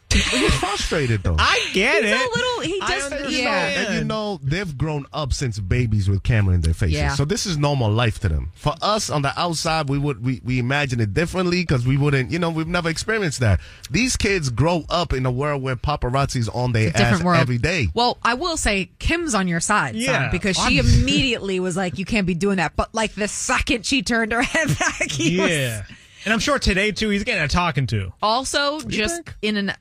He's 0.09 0.53
frustrated 0.55 1.21
though. 1.23 1.35
I 1.37 1.69
get 1.73 2.03
He's 2.03 2.11
it. 2.13 2.15
a 2.15 2.29
little, 2.35 2.61
he 2.61 2.81
I 2.81 2.87
just, 2.91 3.11
understand. 3.11 3.33
yeah. 3.43 3.81
And 3.89 3.95
you 3.99 4.03
know, 4.05 4.39
they've 4.41 4.77
grown 4.77 5.05
up 5.11 5.33
since 5.33 5.59
babies 5.59 6.09
with 6.09 6.23
camera 6.23 6.55
in 6.55 6.61
their 6.61 6.73
faces. 6.73 6.95
Yeah. 6.95 7.13
So 7.13 7.25
this 7.25 7.45
is 7.45 7.57
normal 7.57 7.91
life 7.91 8.19
to 8.21 8.29
them. 8.29 8.51
For 8.55 8.73
us 8.81 9.09
on 9.09 9.21
the 9.21 9.37
outside, 9.39 9.89
we 9.89 9.97
would 9.97 10.23
we, 10.23 10.41
we 10.45 10.59
imagine 10.59 10.99
it 11.01 11.13
differently 11.13 11.61
because 11.61 11.85
we 11.85 11.97
wouldn't, 11.97 12.31
you 12.31 12.39
know, 12.39 12.49
we've 12.49 12.67
never 12.67 12.89
experienced 12.89 13.41
that. 13.41 13.59
These 13.91 14.15
kids 14.15 14.49
grow 14.49 14.85
up 14.89 15.11
in 15.13 15.25
a 15.25 15.31
world 15.31 15.61
where 15.61 15.75
paparazzi's 15.75 16.47
on 16.49 16.71
their 16.71 16.91
different 16.91 17.15
ass 17.19 17.23
world. 17.23 17.39
every 17.41 17.57
day. 17.57 17.87
Well, 17.93 18.17
I 18.23 18.35
will 18.35 18.57
say 18.57 18.89
Kim's 18.99 19.35
on 19.35 19.47
your 19.47 19.59
side, 19.59 19.93
son, 19.95 20.01
Yeah, 20.01 20.29
because 20.31 20.55
she 20.55 20.77
I'm- 20.79 20.85
immediately 20.87 21.59
was 21.59 21.75
like, 21.75 21.97
"You 21.99 22.05
can't 22.05 22.25
be 22.25 22.33
doing 22.33 22.57
that." 22.57 22.75
But 22.77 22.95
like 22.95 23.13
the 23.13 23.27
second 23.27 23.85
she 23.85 24.01
turned 24.03 24.31
her 24.31 24.41
head 24.41 24.69
back, 24.79 25.11
he 25.11 25.37
was 25.39 25.49
Yeah, 25.51 25.83
and 26.27 26.33
I'm 26.33 26.39
sure 26.39 26.59
today 26.59 26.91
too 26.91 27.07
he's 27.07 27.23
getting 27.23 27.41
a 27.41 27.47
talking 27.47 27.87
to. 27.87 28.11
also 28.21 28.81
just 28.81 29.21
in 29.41 29.55
an. 29.55 29.73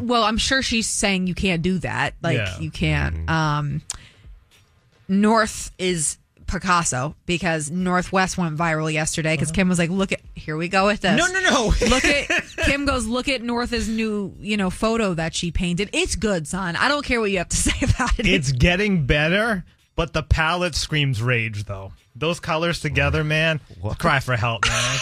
Well, 0.00 0.22
I'm 0.22 0.36
sure 0.36 0.60
she's 0.60 0.86
saying 0.86 1.28
you 1.28 1.34
can't 1.34 1.62
do 1.62 1.78
that. 1.78 2.12
Like 2.22 2.36
Yeah. 2.36 2.58
you 2.58 2.70
can't. 2.70 3.30
Um, 3.30 3.80
North 5.08 5.70
is 5.78 6.18
Picasso 6.46 7.14
because 7.24 7.70
North 7.70 8.12
West 8.12 8.36
went 8.36 8.56
viral 8.56 8.92
yesterday 8.92 9.34
because 9.34 9.50
Kim 9.50 9.68
was 9.68 9.78
like, 9.78 9.88
"Look 9.90 10.12
at 10.12 10.20
here 10.34 10.56
we 10.58 10.68
go 10.68 10.86
with 10.86 11.00
this." 11.00 11.18
Uh-huh. 11.20 11.32
No, 11.32 11.40
no, 11.40 11.50
no. 11.50 11.64
look 11.88 12.04
at 12.04 12.28
Kim 12.64 12.84
goes 12.84 13.06
look 13.06 13.28
at 13.28 13.42
North's 13.42 13.88
new 13.88 14.34
you 14.40 14.56
know 14.58 14.68
photo 14.70 15.14
that 15.14 15.34
she 15.34 15.50
painted. 15.50 15.88
It's 15.94 16.16
good, 16.16 16.46
son. 16.46 16.76
I 16.76 16.88
don't 16.88 17.04
care 17.04 17.20
what 17.20 17.30
you 17.30 17.38
have 17.38 17.48
to 17.48 17.56
say 17.70 17.76
about 17.82 18.18
it. 18.18 18.26
It's 18.26 18.52
getting 18.52 19.06
better, 19.06 19.64
but 19.96 20.12
the 20.12 20.22
palette 20.22 20.74
screams 20.74 21.22
rage 21.22 21.64
though. 21.64 21.92
Those 22.16 22.38
colors 22.38 22.78
together, 22.78 23.24
man. 23.24 23.58
Cry 23.98 24.20
for 24.20 24.36
help, 24.36 24.64
man. 24.66 24.98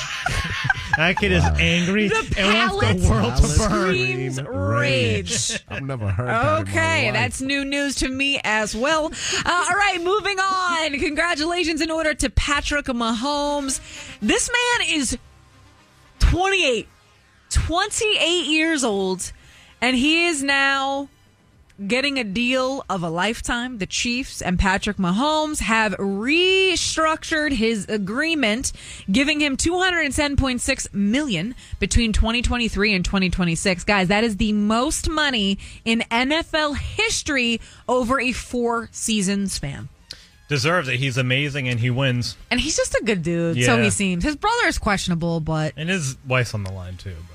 that 0.96 1.16
kid 1.18 1.32
is 1.32 1.44
angry 1.58 2.08
The 2.08 2.34
and 2.38 2.72
wants 2.72 3.02
the 3.04 3.10
world 3.10 3.36
to 3.36 3.42
burn. 3.42 3.94
screams 3.94 4.42
rage. 4.42 5.64
I've 5.68 5.82
never 5.82 6.08
heard 6.08 6.28
that. 6.28 6.40
in 6.42 6.46
my 6.46 6.60
Okay, 6.70 7.04
life. 7.06 7.14
that's 7.14 7.40
new 7.40 7.64
news 7.64 7.94
to 7.96 8.08
me 8.08 8.40
as 8.44 8.74
well. 8.76 9.06
Uh, 9.06 9.66
all 9.70 9.76
right, 9.76 9.98
moving 10.02 10.38
on. 10.38 10.98
Congratulations 10.98 11.80
in 11.80 11.90
order 11.90 12.14
to 12.14 12.30
Patrick 12.30 12.86
Mahomes. 12.86 13.80
This 14.20 14.50
man 14.50 14.88
is 14.88 15.16
28, 16.20 16.88
28 17.50 18.46
years 18.46 18.84
old, 18.84 19.32
and 19.80 19.96
he 19.96 20.26
is 20.26 20.42
now 20.42 21.08
getting 21.86 22.18
a 22.18 22.24
deal 22.24 22.84
of 22.88 23.02
a 23.02 23.08
lifetime. 23.10 23.78
The 23.78 23.86
Chiefs 23.86 24.40
and 24.42 24.58
Patrick 24.58 24.96
Mahomes 24.98 25.60
have 25.60 25.92
restructured 25.94 27.52
his 27.52 27.86
agreement, 27.88 28.72
giving 29.10 29.40
him 29.40 29.56
210.6 29.56 30.94
million 30.94 31.54
between 31.78 32.12
2023 32.12 32.94
and 32.94 33.04
2026. 33.04 33.84
Guys, 33.84 34.08
that 34.08 34.24
is 34.24 34.36
the 34.36 34.52
most 34.52 35.08
money 35.08 35.58
in 35.84 36.00
NFL 36.10 36.76
history 36.76 37.60
over 37.88 38.20
a 38.20 38.32
four 38.32 38.88
season 38.92 39.48
span. 39.48 39.88
deserves 40.48 40.88
it. 40.88 40.96
He's 40.96 41.16
amazing 41.16 41.68
and 41.68 41.80
he 41.80 41.90
wins. 41.90 42.36
And 42.50 42.60
he's 42.60 42.76
just 42.76 42.94
a 42.94 43.02
good 43.04 43.22
dude, 43.22 43.62
so 43.64 43.82
he 43.82 43.90
seems. 43.90 44.22
His 44.24 44.36
brother 44.36 44.66
is 44.66 44.78
questionable, 44.78 45.40
but 45.40 45.72
And 45.76 45.88
his 45.88 46.16
wife's 46.26 46.52
on 46.54 46.62
the 46.64 46.72
line 46.72 46.96
too. 46.96 47.16
but 47.28 47.31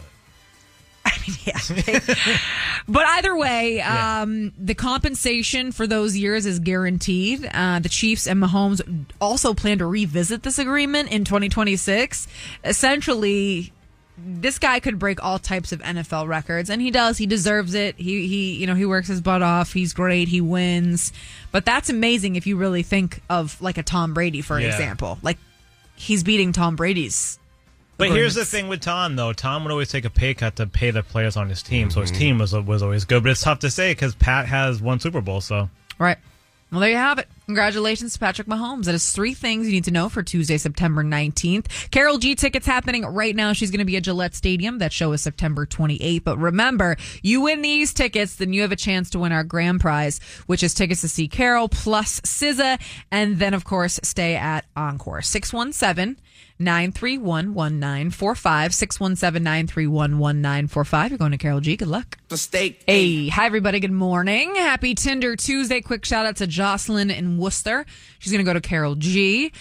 either 3.06 3.36
way, 3.36 3.78
Yeah. 3.78 4.22
um, 4.22 4.54
the 4.58 4.74
compensation 4.76 5.72
for 5.72 5.88
those 5.88 6.16
years 6.18 6.46
is 6.46 6.60
guaranteed. 6.60 7.50
Uh, 7.54 7.80
the 7.80 7.90
Chiefs 7.90 8.28
and 8.28 8.42
Mahomes 8.42 8.82
also 9.20 9.54
plan 9.54 9.80
to 9.80 9.86
revisit 9.86 10.44
this 10.44 10.60
agreement 10.60 11.12
in 11.12 11.24
2026. 11.26 12.28
Essentially, 12.64 13.72
this 14.18 14.58
guy 14.60 14.80
could 14.80 14.98
break 14.98 15.24
all 15.24 15.38
types 15.40 15.72
of 15.72 15.80
NFL 15.82 16.28
records, 16.28 16.70
and 16.70 16.82
he 16.82 16.90
does. 16.92 17.18
He 17.18 17.26
deserves 17.28 17.74
it. 17.76 17.96
He 17.98 18.28
he 18.28 18.56
you 18.56 18.66
know 18.68 18.74
he 18.76 18.86
works 18.86 19.08
his 19.08 19.22
butt 19.22 19.42
off. 19.42 19.74
He's 19.74 19.94
great. 19.94 20.28
He 20.28 20.42
wins. 20.42 21.14
But 21.52 21.66
that's 21.66 21.90
amazing 21.90 22.36
if 22.36 22.48
you 22.48 22.56
really 22.58 22.84
think 22.84 23.22
of 23.30 23.62
like 23.62 23.78
a 23.78 23.84
Tom 23.84 24.14
Brady, 24.14 24.42
for 24.42 24.60
Yeah. 24.60 24.68
example. 24.70 25.20
Like 25.22 25.38
he's 25.96 26.24
beating 26.24 26.52
Tom 26.52 26.76
Brady's. 26.76 27.38
But 27.98 28.12
here's 28.12 28.36
the 28.36 28.46
thing 28.46 28.68
with 28.68 28.82
Tom, 28.82 29.16
though. 29.16 29.34
Tom 29.34 29.64
would 29.64 29.72
always 29.72 29.90
take 29.90 30.06
a 30.06 30.10
pay 30.10 30.34
cut 30.34 30.56
to 30.58 30.68
pay 30.68 30.92
the 30.92 31.02
players 31.04 31.36
on 31.36 31.50
his 31.50 31.64
team, 31.64 31.90
so 31.90 32.02
his 32.02 32.12
Mm-hmm. 32.12 32.20
team 32.20 32.38
was 32.38 32.54
was 32.54 32.84
always 32.84 33.06
good. 33.06 33.24
But 33.24 33.32
it's 33.32 33.42
tough 33.42 33.60
to 33.60 33.70
say 33.72 33.92
because 33.92 34.14
Pat 34.16 34.46
has 34.48 34.82
one 34.82 35.00
Super 35.00 35.22
Bowl, 35.22 35.42
so 35.42 35.70
Right. 36.00 36.18
Well, 36.70 36.82
there 36.82 36.90
you 36.90 36.98
have 36.98 37.18
it. 37.18 37.30
Congratulations 37.46 38.12
to 38.12 38.20
Patrick 38.20 38.46
Mahomes. 38.46 38.84
That 38.86 38.94
is 38.94 39.10
three 39.14 39.34
things 39.34 39.68
you 39.68 39.72
need 39.72 39.86
to 39.86 39.92
know 39.92 40.10
for 40.10 40.22
Tuesday, 40.22 40.58
September 40.58 41.02
19th. 41.02 41.90
Karol 41.92 42.18
G 42.18 42.36
tickets 42.36 42.66
happening 42.66 43.06
right 43.06 43.34
now. 43.34 43.54
She's 43.54 43.72
going 43.72 43.80
to 43.80 43.86
be 43.86 43.96
at 43.96 44.04
Gillette 44.04 44.36
Stadium. 44.36 44.80
That 44.80 44.92
show 44.92 45.14
is 45.14 45.22
September 45.22 45.66
28th. 45.66 46.26
But 46.26 46.38
remember, 46.38 46.98
you 47.24 47.40
win 47.40 47.62
these 47.62 47.94
tickets, 47.94 48.36
then 48.36 48.52
you 48.52 48.64
have 48.64 48.74
a 48.74 48.76
chance 48.76 49.10
to 49.12 49.20
win 49.20 49.32
our 49.32 49.46
grand 49.46 49.80
prize, 49.80 50.20
which 50.48 50.62
is 50.62 50.74
tickets 50.74 51.00
to 51.02 51.08
see 51.08 51.30
Karol 51.30 51.70
plus 51.70 52.20
SZA. 52.20 52.82
And 53.12 53.40
then, 53.40 53.54
of 53.54 53.64
course, 53.64 53.98
stay 54.04 54.36
at 54.36 54.66
Encore. 54.76 55.22
617 55.22 56.18
931 56.60 57.54
1945. 57.54 58.74
617 58.74 59.44
931 59.44 60.20
1945. 60.20 61.12
You're 61.12 61.18
going 61.18 61.32
to 61.32 61.38
Karol 61.38 61.60
G. 61.60 61.76
Good 61.76 61.88
luck. 61.88 62.18
Mistake. 62.30 62.84
Hey, 62.88 63.28
hi 63.28 63.46
everybody. 63.46 63.80
Good 63.80 63.92
morning. 63.92 64.56
Happy 64.56 64.96
Tinder 64.96 65.36
Tuesday. 65.36 65.82
Quick 65.82 66.06
shout 66.06 66.26
out 66.26 66.38
to 66.38 66.48
Jocelyn 66.48 67.12
in 67.12 67.38
Worcester. 67.38 67.86
She's 68.20 68.32
going 68.32 68.44
to 68.44 68.50
go 68.50 68.54
to 68.54 68.62
Karol 68.62 68.96
G. 68.96 69.52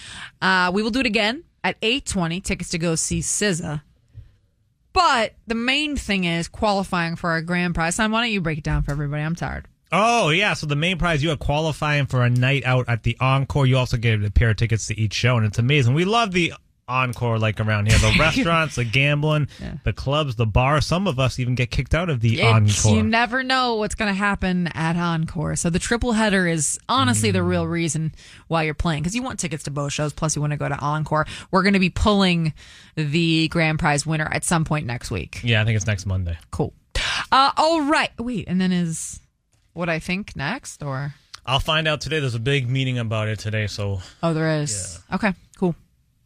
Uh, 0.40 0.70
we 0.74 0.82
will 0.82 0.90
do 0.90 1.00
it 1.00 1.06
again 1.06 1.44
at 1.62 1.76
820. 1.82 2.40
Tickets 2.40 2.70
to 2.70 2.78
go 2.78 2.94
see 2.94 3.20
SZA. 3.20 3.82
But 4.92 5.34
the 5.46 5.54
main 5.54 5.96
thing 5.96 6.24
is 6.24 6.48
qualifying 6.48 7.16
for 7.16 7.30
our 7.30 7.42
grand 7.42 7.74
prize. 7.74 7.96
Simon, 7.96 8.12
why 8.12 8.22
don't 8.22 8.30
you 8.30 8.40
break 8.40 8.58
it 8.58 8.64
down 8.64 8.82
for 8.82 8.92
everybody? 8.92 9.22
I'm 9.22 9.34
tired. 9.34 9.68
Oh 9.92 10.30
yeah, 10.30 10.54
so 10.54 10.66
the 10.66 10.74
main 10.74 10.98
prize 10.98 11.22
you 11.22 11.30
are 11.30 11.36
qualifying 11.36 12.06
for 12.06 12.24
a 12.24 12.30
night 12.30 12.64
out 12.64 12.88
at 12.88 13.02
the 13.04 13.16
Encore. 13.20 13.66
You 13.66 13.76
also 13.76 13.96
get 13.96 14.24
a 14.24 14.30
pair 14.30 14.50
of 14.50 14.56
tickets 14.56 14.86
to 14.88 14.98
each 14.98 15.12
show, 15.14 15.36
and 15.36 15.46
it's 15.46 15.58
amazing. 15.58 15.94
We 15.94 16.04
love 16.04 16.32
the 16.32 16.54
Encore 16.88 17.38
like 17.38 17.58
around 17.60 17.86
here. 17.90 17.98
The 17.98 18.16
restaurants, 18.20 18.76
the 18.76 18.84
gambling, 18.84 19.48
the 19.84 19.92
clubs, 19.92 20.36
the 20.36 20.46
bar. 20.46 20.80
Some 20.80 21.08
of 21.08 21.18
us 21.18 21.40
even 21.40 21.56
get 21.56 21.70
kicked 21.72 21.94
out 21.94 22.08
of 22.08 22.20
the 22.20 22.34
It's- 22.40 22.54
Encore. 22.84 22.96
you 22.96 23.02
never 23.02 23.42
know 23.42 23.74
what's 23.74 23.96
going 23.96 24.08
to 24.12 24.16
happen 24.18 24.68
at 24.68 24.96
Encore. 24.96 25.56
So 25.56 25.68
the 25.68 25.80
triple 25.80 26.12
header 26.12 26.46
is 26.46 26.78
honestly 26.88 27.32
the 27.32 27.40
Mm. 27.40 27.48
real 27.48 27.66
reason 27.66 28.14
why 28.46 28.62
you're 28.62 28.74
playing 28.74 29.02
because 29.02 29.16
you 29.16 29.22
want 29.22 29.40
tickets 29.40 29.64
to 29.64 29.70
both 29.72 29.92
shows. 29.92 30.12
Plus, 30.12 30.36
you 30.36 30.40
want 30.40 30.52
to 30.52 30.56
go 30.56 30.68
to 30.68 30.78
Encore. 30.78 31.26
We're 31.50 31.62
going 31.62 31.74
to 31.74 31.80
be 31.80 31.90
pulling 31.90 32.52
the 32.94 33.48
grand 33.48 33.78
prize 33.80 34.06
winner 34.06 34.28
at 34.30 34.44
some 34.44 34.64
point 34.64 34.86
next 34.86 35.10
week. 35.10 35.40
yeah, 35.42 35.60
I 35.60 35.64
think 35.64 35.74
it's 35.76 35.86
next 35.86 36.06
Monday. 36.06 36.38
Cool. 36.52 36.72
Uh, 37.32 37.50
all 37.56 37.82
right. 37.82 38.10
Wait, 38.18 38.46
and 38.46 38.60
then 38.60 38.70
is 38.70 39.18
what 39.72 39.88
I 39.88 39.98
think 39.98 40.36
next, 40.36 40.82
or 40.84 41.14
I'll 41.44 41.58
find 41.60 41.86
out 41.88 42.00
today. 42.00 42.20
There's 42.20 42.34
a 42.36 42.40
big 42.40 42.70
meeting 42.70 42.96
about 42.98 43.26
it 43.28 43.38
today, 43.40 43.66
so 43.66 44.00
oh, 44.22 44.32
there 44.32 44.60
is. 44.62 45.00
Okay, 45.12 45.34
cool. 45.58 45.74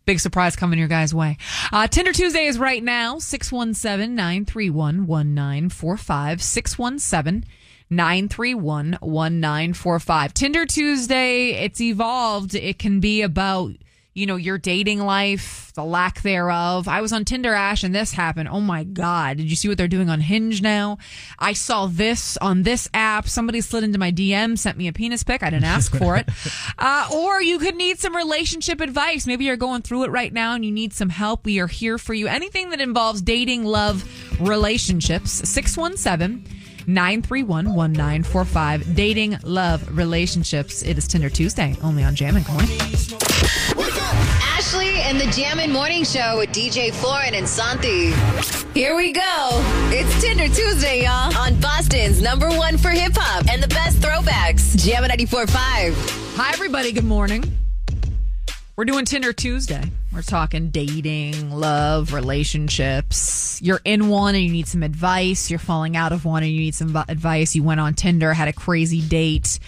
Big 0.06 0.20
surprise 0.20 0.56
coming 0.56 0.78
your 0.78 0.88
guys' 0.88 1.14
way. 1.14 1.36
Uh, 1.72 1.86
Tinder 1.86 2.12
Tuesday 2.12 2.46
is 2.46 2.58
right 2.58 2.82
now 2.82 3.18
617 3.18 4.14
931 4.14 5.06
1945. 5.06 6.42
617 6.42 7.44
931 7.90 8.98
1945. 9.00 10.34
Tinder 10.34 10.64
Tuesday, 10.64 11.50
it's 11.50 11.80
evolved. 11.80 12.54
It 12.54 12.78
can 12.78 13.00
be 13.00 13.22
about, 13.22 13.72
you 14.20 14.26
know, 14.26 14.36
your 14.36 14.58
dating 14.58 15.00
life, 15.00 15.72
the 15.74 15.82
lack 15.82 16.20
thereof. 16.20 16.86
I 16.86 17.00
was 17.00 17.10
on 17.10 17.24
Tinder 17.24 17.54
Ash 17.54 17.82
and 17.82 17.94
this 17.94 18.12
happened. 18.12 18.50
Oh 18.50 18.60
my 18.60 18.84
God. 18.84 19.38
Did 19.38 19.48
you 19.48 19.56
see 19.56 19.66
what 19.66 19.78
they're 19.78 19.88
doing 19.88 20.10
on 20.10 20.20
Hinge 20.20 20.60
now? 20.60 20.98
I 21.38 21.54
saw 21.54 21.86
this 21.86 22.36
on 22.36 22.62
this 22.62 22.86
app. 22.92 23.26
Somebody 23.26 23.62
slid 23.62 23.82
into 23.82 23.98
my 23.98 24.12
DM, 24.12 24.58
sent 24.58 24.76
me 24.76 24.88
a 24.88 24.92
penis 24.92 25.22
pic. 25.22 25.42
I 25.42 25.48
didn't 25.48 25.64
ask 25.64 25.96
for 25.96 26.16
it. 26.16 26.28
Uh, 26.78 27.08
or 27.12 27.42
you 27.42 27.58
could 27.58 27.74
need 27.76 27.98
some 27.98 28.14
relationship 28.14 28.80
advice. 28.80 29.26
Maybe 29.26 29.44
you're 29.44 29.56
going 29.56 29.82
through 29.82 30.04
it 30.04 30.10
right 30.10 30.32
now 30.32 30.54
and 30.54 30.64
you 30.64 30.72
need 30.72 30.92
some 30.92 31.08
help. 31.08 31.44
We 31.44 31.58
are 31.60 31.66
here 31.66 31.98
for 31.98 32.14
you. 32.14 32.26
Anything 32.26 32.70
that 32.70 32.80
involves 32.80 33.22
dating, 33.22 33.64
love, 33.64 34.04
relationships. 34.40 35.30
617 35.48 36.44
931 36.86 37.74
1945. 37.74 38.94
Dating, 38.94 39.38
love, 39.42 39.96
relationships. 39.96 40.82
It 40.82 40.98
is 40.98 41.06
Tinder 41.06 41.30
Tuesday, 41.30 41.76
only 41.82 42.04
on 42.04 42.14
Jam 42.14 42.36
and 42.36 42.46
Coin. 42.46 42.66
Ashley 44.70 45.00
and 45.00 45.20
the 45.20 45.26
Jammin' 45.32 45.72
Morning 45.72 46.04
Show 46.04 46.38
with 46.38 46.50
DJ 46.50 46.94
Foreign 46.94 47.34
and 47.34 47.48
Santi. 47.48 48.12
Here 48.72 48.94
we 48.94 49.10
go. 49.10 49.48
It's 49.90 50.22
Tinder 50.22 50.46
Tuesday, 50.46 51.02
y'all. 51.02 51.36
On 51.36 51.58
Boston's 51.58 52.22
number 52.22 52.48
one 52.48 52.78
for 52.78 52.90
hip 52.90 53.14
hop 53.16 53.48
and 53.50 53.60
the 53.60 53.66
best 53.66 53.98
throwbacks. 53.98 54.76
Jammin' 54.76 55.10
94.5. 55.10 56.36
Hi, 56.36 56.52
everybody. 56.52 56.92
Good 56.92 57.02
morning. 57.02 57.42
We're 58.76 58.84
doing 58.84 59.06
Tinder 59.06 59.32
Tuesday. 59.32 59.82
We're 60.12 60.22
talking 60.22 60.70
dating, 60.70 61.50
love, 61.50 62.12
relationships. 62.12 63.58
You're 63.60 63.80
in 63.84 64.08
one 64.08 64.36
and 64.36 64.44
you 64.44 64.52
need 64.52 64.68
some 64.68 64.84
advice. 64.84 65.50
You're 65.50 65.58
falling 65.58 65.96
out 65.96 66.12
of 66.12 66.24
one 66.24 66.44
and 66.44 66.52
you 66.52 66.60
need 66.60 66.76
some 66.76 66.94
advice. 66.94 67.56
You 67.56 67.64
went 67.64 67.80
on 67.80 67.94
Tinder, 67.94 68.34
had 68.34 68.46
a 68.46 68.52
crazy 68.52 69.00
date. 69.00 69.58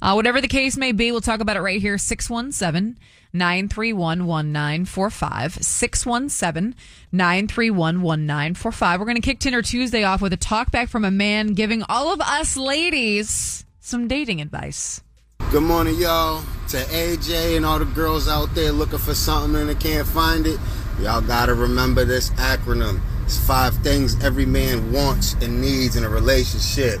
Uh, 0.00 0.12
whatever 0.12 0.40
the 0.40 0.46
case 0.46 0.76
may 0.76 0.92
be, 0.92 1.10
we'll 1.10 1.20
talk 1.20 1.40
about 1.40 1.56
it 1.56 1.60
right 1.60 1.80
here. 1.80 1.98
617 1.98 2.96
931 3.34 4.26
1945. 4.26 5.54
617 5.54 6.74
931 7.12 8.00
1945. 8.00 9.00
We're 9.00 9.06
going 9.06 9.16
to 9.16 9.20
kick 9.20 9.40
Tinder 9.40 9.60
Tuesday 9.60 10.04
off 10.04 10.22
with 10.22 10.32
a 10.32 10.38
talkback 10.38 10.88
from 10.88 11.04
a 11.04 11.10
man 11.10 11.48
giving 11.48 11.82
all 11.88 12.12
of 12.12 12.20
us 12.20 12.56
ladies 12.56 13.64
some 13.80 14.08
dating 14.08 14.40
advice. 14.40 15.02
Good 15.50 15.62
morning, 15.62 15.96
y'all. 15.96 16.42
To 16.68 16.76
AJ 16.78 17.56
and 17.56 17.66
all 17.66 17.78
the 17.78 17.84
girls 17.84 18.28
out 18.28 18.54
there 18.54 18.72
looking 18.72 18.98
for 18.98 19.14
something 19.14 19.60
and 19.60 19.68
they 19.68 19.74
can't 19.74 20.06
find 20.06 20.46
it, 20.46 20.58
y'all 21.00 21.20
gotta 21.20 21.54
remember 21.54 22.04
this 22.04 22.30
acronym. 22.30 23.00
It's 23.24 23.38
five 23.46 23.74
things 23.78 24.22
every 24.24 24.46
man 24.46 24.92
wants 24.92 25.34
and 25.34 25.60
needs 25.60 25.96
in 25.96 26.04
a 26.04 26.08
relationship. 26.08 27.00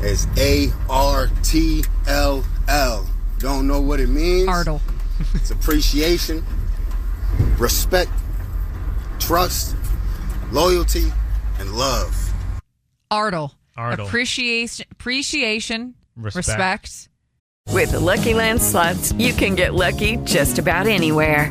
It's 0.00 0.26
A 0.36 0.68
R 0.88 1.28
T 1.42 1.84
L 2.06 2.44
L. 2.68 3.06
Don't 3.38 3.66
know 3.66 3.80
what 3.80 4.00
it 4.00 4.08
means? 4.08 4.48
Artle. 4.48 4.80
It's 5.34 5.50
appreciation, 5.50 6.44
respect, 7.58 8.10
trust, 9.18 9.76
loyalty, 10.50 11.12
and 11.58 11.72
love. 11.72 12.32
Artle. 13.10 13.52
Artle. 13.76 14.06
Appreciation, 14.06 14.86
appreciation, 14.90 15.94
Respect. 16.16 16.46
respect. 16.48 17.08
With 17.68 17.92
the 17.92 18.00
Lucky 18.00 18.34
Land 18.34 18.60
slots, 18.60 19.12
you 19.12 19.32
can 19.32 19.54
get 19.54 19.72
lucky 19.74 20.16
just 20.24 20.58
about 20.58 20.86
anywhere. 20.86 21.50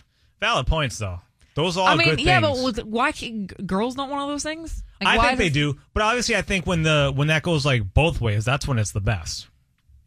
Valid 0.41 0.67
points, 0.67 0.97
though. 0.97 1.21
Those 1.53 1.77
are 1.77 1.81
all 1.81 1.87
I 1.87 1.95
mean, 1.95 2.09
good 2.09 2.21
yeah, 2.21 2.41
things. 2.41 2.73
but 2.73 2.85
why 2.85 3.11
can't, 3.11 3.67
girls 3.67 3.95
don't 3.95 4.09
want 4.09 4.21
all 4.21 4.27
those 4.27 4.43
things? 4.43 4.83
Like, 5.01 5.19
I 5.19 5.27
think 5.27 5.37
they 5.37 5.49
do, 5.49 5.77
but 5.93 6.03
obviously, 6.03 6.35
I 6.35 6.41
think 6.41 6.65
when 6.65 6.83
the 6.83 7.11
when 7.13 7.27
that 7.27 7.43
goes 7.43 7.65
like 7.65 7.93
both 7.93 8.21
ways, 8.21 8.45
that's 8.45 8.67
when 8.67 8.79
it's 8.79 8.91
the 8.91 9.01
best. 9.01 9.47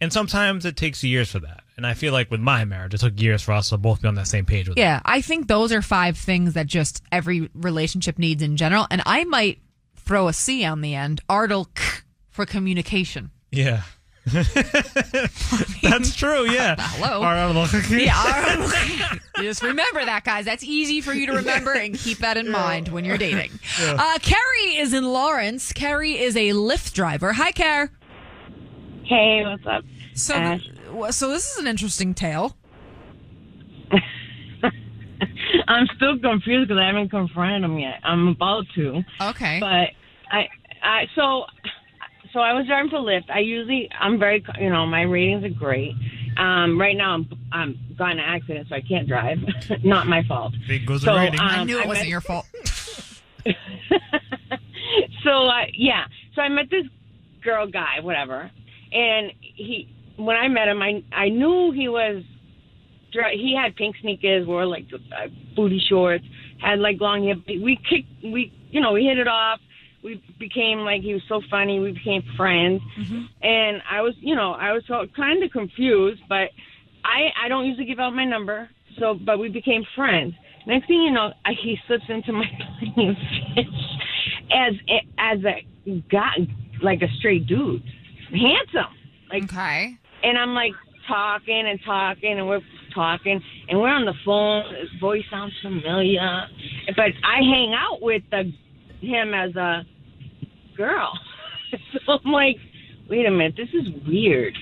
And 0.00 0.12
sometimes 0.12 0.64
it 0.64 0.76
takes 0.76 1.02
years 1.02 1.30
for 1.30 1.38
that. 1.40 1.62
And 1.76 1.86
I 1.86 1.94
feel 1.94 2.12
like 2.12 2.30
with 2.30 2.40
my 2.40 2.64
marriage, 2.64 2.94
it 2.94 2.98
took 2.98 3.20
years 3.20 3.42
for 3.42 3.52
us 3.52 3.70
to 3.70 3.78
both 3.78 4.02
be 4.02 4.08
on 4.08 4.14
that 4.16 4.26
same 4.26 4.44
page 4.44 4.68
with 4.68 4.76
it. 4.76 4.80
Yeah, 4.80 5.00
I 5.04 5.20
think 5.20 5.48
those 5.48 5.72
are 5.72 5.82
five 5.82 6.16
things 6.16 6.54
that 6.54 6.66
just 6.66 7.02
every 7.10 7.48
relationship 7.54 8.18
needs 8.18 8.42
in 8.42 8.56
general. 8.56 8.86
And 8.90 9.02
I 9.06 9.24
might 9.24 9.60
throw 9.96 10.28
a 10.28 10.32
C 10.32 10.64
on 10.64 10.80
the 10.80 10.94
end, 10.94 11.20
artle 11.28 11.66
k 11.74 12.00
for 12.28 12.44
communication. 12.46 13.30
Yeah. 13.50 13.82
That's 15.82 16.14
true. 16.16 16.44
Yeah. 16.50 16.76
Hello. 16.78 17.22
Hello. 17.22 17.66
Yeah. 17.90 19.16
Just 19.37 19.62
remember 19.62 20.04
that, 20.04 20.24
guys. 20.24 20.44
That's 20.46 20.64
easy 20.64 21.00
for 21.00 21.12
you 21.12 21.26
to 21.26 21.32
remember 21.34 21.72
and 21.72 21.98
keep 21.98 22.18
that 22.18 22.37
in 22.37 22.50
mind 22.50 22.88
when 22.88 23.04
you're 23.04 23.18
dating. 23.18 23.50
Yeah. 23.80 23.96
Uh, 23.98 24.18
Carrie 24.20 24.76
is 24.78 24.94
in 24.94 25.04
Lawrence. 25.04 25.72
Carrie 25.72 26.18
is 26.18 26.37
a 26.37 26.50
Lyft 26.50 26.94
driver. 26.94 27.32
Hi, 27.34 27.52
Car. 27.52 27.90
Hey, 29.04 29.42
what's 29.44 29.66
up? 29.66 29.85
So, 30.14 30.35
Ash? 30.35 30.62
th- 30.62 31.12
so 31.12 31.29
this 31.29 31.52
is 31.52 31.58
an 31.58 31.66
interesting 31.66 32.14
tale. 32.14 32.56
I'm 35.68 35.87
still 35.96 36.18
confused 36.18 36.68
because 36.68 36.81
I 36.81 36.87
haven't 36.87 37.10
confronted 37.10 37.64
him 37.64 37.79
yet. 37.79 38.00
I'm 38.02 38.29
about 38.29 38.64
to. 38.75 39.02
Okay. 39.20 39.58
But 39.60 39.90
I, 40.31 40.48
I 40.83 41.06
so, 41.14 41.44
so 42.35 42.40
I 42.40 42.52
was 42.52 42.66
driving 42.66 42.90
for 42.90 42.98
Lyft. 42.98 43.30
I 43.30 43.38
usually, 43.38 43.88
I'm 43.98 44.18
very, 44.18 44.44
you 44.60 44.68
know, 44.68 44.85
my 44.85 45.02
ratings 45.02 45.44
are 45.44 45.48
great. 45.48 45.92
Um, 46.37 46.78
right 46.78 46.96
now, 46.96 47.14
I'm, 47.14 47.28
I'm 47.52 47.78
got 47.96 48.10
in 48.10 48.18
an 48.18 48.24
accident, 48.26 48.68
so 48.68 48.74
I 48.74 48.80
can't 48.82 49.06
drive. 49.08 49.38
Not 49.85 50.08
my 50.08 50.22
fault. 50.24 50.52
Big 50.68 50.85
goes 50.85 51.02
So, 51.02 51.14
the 51.14 51.20
rating. 51.20 51.40
I 51.40 51.60
um, 51.60 51.66
knew 51.66 51.78
it 51.78 51.85
I 51.85 51.87
wasn't 51.87 52.06
met- 52.06 52.10
your 52.10 52.20
fault. 52.20 52.46
so 55.22 55.30
uh, 55.30 55.64
yeah, 55.74 56.04
so 56.35 56.42
I 56.42 56.48
met 56.48 56.70
this 56.70 56.85
girl 57.42 57.66
guy, 57.66 58.00
whatever, 58.00 58.50
and 58.92 59.32
he 59.40 59.88
when 60.16 60.37
I 60.37 60.48
met 60.48 60.68
him, 60.68 60.80
I 60.82 61.02
I 61.12 61.28
knew 61.28 61.70
he 61.72 61.88
was 61.88 62.22
dre- 63.12 63.37
he 63.37 63.54
had 63.54 63.76
pink 63.76 63.96
sneakers, 64.00 64.46
wore 64.46 64.64
like 64.66 64.87
uh, 64.92 65.28
booty 65.54 65.78
shorts, 65.88 66.24
had 66.58 66.78
like 66.78 67.00
long 67.00 67.24
hair. 67.24 67.35
We 67.46 67.76
kicked, 67.88 68.08
we 68.24 68.52
you 68.70 68.80
know 68.80 68.92
we 68.92 69.04
hit 69.04 69.18
it 69.18 69.28
off. 69.28 69.60
We 70.05 70.23
became 70.38 70.81
like 70.81 71.00
he 71.00 71.15
was 71.15 71.23
so 71.29 71.40
funny. 71.50 71.81
We 71.81 71.92
became 71.92 72.23
friends, 72.37 72.83
mm-hmm. 72.98 73.23
and 73.42 73.83
I 73.90 74.02
was 74.02 74.15
you 74.21 74.37
know 74.37 74.52
I 74.52 74.73
was 74.73 74.85
kind 75.17 75.42
of 75.42 75.50
confused, 75.50 76.21
but 76.29 76.50
I 77.05 77.33
I 77.42 77.48
don't 77.48 77.65
usually 77.65 77.87
give 77.87 77.98
out 77.98 78.15
my 78.15 78.27
number, 78.27 78.69
so 78.98 79.15
but 79.15 79.38
we 79.38 79.48
became 79.48 79.83
friends. 79.96 80.35
Next 80.67 80.87
thing 80.87 81.02
you 81.02 81.11
know, 81.11 81.33
I, 81.44 81.52
he 81.52 81.79
slips 81.87 82.05
into 82.09 82.33
my 82.33 82.44
Plenty 82.79 83.09
of 83.09 83.17
Fish 83.55 83.67
as 84.52 84.75
as 85.19 85.38
a 85.44 86.02
guy, 86.11 86.48
like 86.83 87.02
a 87.02 87.09
straight 87.19 87.46
dude, 87.46 87.83
handsome, 88.31 88.94
like 89.31 89.44
okay. 89.44 89.96
And 90.23 90.38
I'm 90.38 90.55
like 90.55 90.73
talking 91.09 91.67
and 91.67 91.79
talking, 91.85 92.38
and 92.38 92.48
we're 92.48 92.61
talking, 92.94 93.40
and 93.69 93.81
we're 93.81 93.88
on 93.88 94.05
the 94.05 94.15
phone. 94.25 94.65
His 94.75 95.00
voice 95.00 95.25
sounds 95.31 95.52
familiar, 95.63 96.46
but 96.96 97.11
I 97.25 97.38
hang 97.40 97.75
out 97.75 98.00
with 98.00 98.23
the, 98.31 98.52
him 99.00 99.35
as 99.35 99.55
a 99.57 99.85
girl. 100.77 101.12
so 102.06 102.18
I'm 102.25 102.33
like, 102.33 102.56
wait 103.08 103.27
a 103.27 103.31
minute, 103.31 103.56
this 103.56 103.68
is 103.72 103.88
weird. 104.06 104.56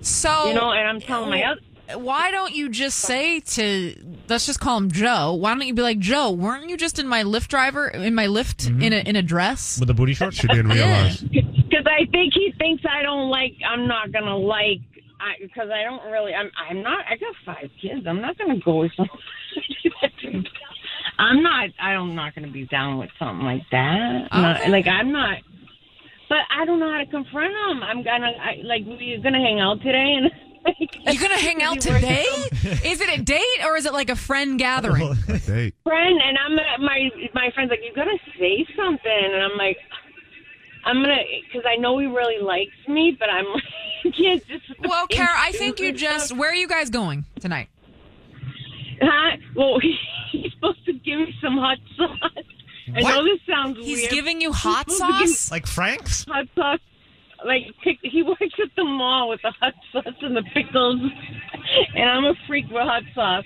So 0.00 0.48
you 0.48 0.54
know, 0.54 0.70
and 0.70 0.86
I'm 0.88 1.00
telling 1.00 1.30
my 1.30 1.42
other. 1.42 1.60
Why 1.94 2.30
don't 2.30 2.54
you 2.54 2.68
just 2.68 2.98
say 2.98 3.40
to 3.40 3.94
let's 4.28 4.44
just 4.44 4.60
call 4.60 4.76
him 4.76 4.90
Joe? 4.90 5.32
Why 5.32 5.54
don't 5.54 5.66
you 5.66 5.72
be 5.72 5.82
like 5.82 5.98
Joe? 5.98 6.30
Weren't 6.30 6.68
you 6.68 6.76
just 6.76 6.98
in 6.98 7.08
my 7.08 7.22
Lyft 7.22 7.48
driver 7.48 7.88
in 7.88 8.14
my 8.14 8.26
Lyft 8.26 8.68
mm-hmm. 8.68 8.82
in 8.82 8.92
a 8.92 8.96
in 8.98 9.16
a 9.16 9.22
dress 9.22 9.80
with 9.80 9.88
a 9.88 9.94
booty 9.94 10.12
short? 10.12 10.34
She 10.34 10.46
didn't 10.48 10.68
realize. 10.68 11.22
Because 11.22 11.86
I 11.86 12.04
think 12.10 12.34
he 12.34 12.52
thinks 12.58 12.84
I 12.88 13.02
don't 13.02 13.30
like. 13.30 13.54
I'm 13.66 13.86
not 13.86 14.12
gonna 14.12 14.36
like. 14.36 14.80
Because 15.40 15.68
I, 15.70 15.82
don't 15.82 16.10
really. 16.12 16.34
I'm. 16.34 16.50
I'm 16.70 16.82
not. 16.82 17.04
I 17.10 17.16
got 17.16 17.34
five 17.44 17.70
kids. 17.80 18.06
I'm 18.06 18.20
not 18.20 18.38
gonna 18.38 18.60
go 18.60 18.80
with 18.80 18.92
something. 18.96 19.18
I'm 21.18 21.42
not. 21.42 21.70
I'm 21.80 22.14
not 22.14 22.34
gonna 22.34 22.50
be 22.50 22.66
down 22.66 22.98
with 22.98 23.10
something 23.18 23.44
like 23.44 23.62
that. 23.72 24.28
Not- 24.32 24.68
like 24.68 24.86
I'm 24.86 25.12
not. 25.12 25.38
But 26.28 26.40
I 26.54 26.64
don't 26.66 26.78
know 26.78 26.90
how 26.92 26.98
to 26.98 27.06
confront 27.06 27.52
him. 27.54 27.82
I'm 27.82 28.02
gonna. 28.02 28.26
I, 28.40 28.60
like 28.64 28.82
we're 28.86 29.20
gonna 29.20 29.40
hang 29.40 29.60
out 29.60 29.80
today 29.82 30.14
and. 30.16 30.30
You're 31.06 31.22
gonna 31.22 31.34
hang 31.38 31.62
out 31.62 31.80
today? 31.80 32.24
is 32.84 33.00
it 33.00 33.18
a 33.18 33.22
date 33.22 33.64
or 33.64 33.76
is 33.76 33.86
it 33.86 33.92
like 33.94 34.10
a 34.10 34.16
friend 34.16 34.58
gathering? 34.58 35.14
Date. 35.46 35.74
friend 35.82 36.20
and 36.22 36.36
I'm 36.36 36.58
uh, 36.58 36.84
my 36.84 37.08
my 37.32 37.50
friend's 37.54 37.70
like 37.70 37.80
you 37.82 37.92
gotta 37.94 38.18
say 38.38 38.66
something 38.76 39.10
and 39.10 39.42
I'm 39.42 39.56
like 39.56 39.78
I'm 40.84 40.96
gonna 41.02 41.16
because 41.46 41.64
I 41.66 41.76
know 41.76 41.96
he 41.98 42.06
really 42.06 42.42
likes 42.42 42.72
me 42.86 43.16
but 43.18 43.30
I'm 43.30 43.46
like 43.46 44.14
can't 44.14 44.46
just 44.46 44.64
Well, 44.86 45.06
Kara, 45.06 45.30
I 45.34 45.52
think 45.52 45.80
you 45.80 45.92
just 45.92 46.36
where 46.36 46.50
are 46.50 46.54
you 46.54 46.68
guys 46.68 46.90
going 46.90 47.24
tonight? 47.40 47.68
huh? 49.00 49.36
well 49.54 49.78
he's 50.32 50.52
supposed 50.52 50.84
to 50.86 50.92
give 50.92 51.18
me 51.20 51.34
some 51.40 51.56
hot 51.56 51.78
sauce 51.96 52.44
I 52.94 53.00
know 53.02 53.22
this 53.22 53.40
sounds 53.46 53.76
weird. 53.76 53.86
He's 53.86 53.98
weird 54.00 54.10
giving 54.10 54.40
you 54.40 54.52
hot 54.52 54.90
supposed 54.90 55.00
to 55.00 55.18
give 55.20 55.28
sauce? 55.28 55.50
Like 55.50 55.66
Frank's? 55.66 56.24
hot 56.24 56.46
sauce 56.54 56.80
like 57.44 57.66
pick, 57.84 57.98
he 58.02 58.22
works 58.22 58.40
at 58.60 58.68
the 58.76 58.84
mall 58.84 59.28
with 59.28 59.40
the 59.42 59.52
hot 59.60 59.74
sauce 59.92 60.14
and 60.22 60.36
the 60.36 60.42
pickles 60.54 61.00
and 61.94 62.10
I'm 62.10 62.24
a 62.24 62.34
freak 62.46 62.66
with 62.68 62.82
hot 62.82 63.04
sauce 63.14 63.44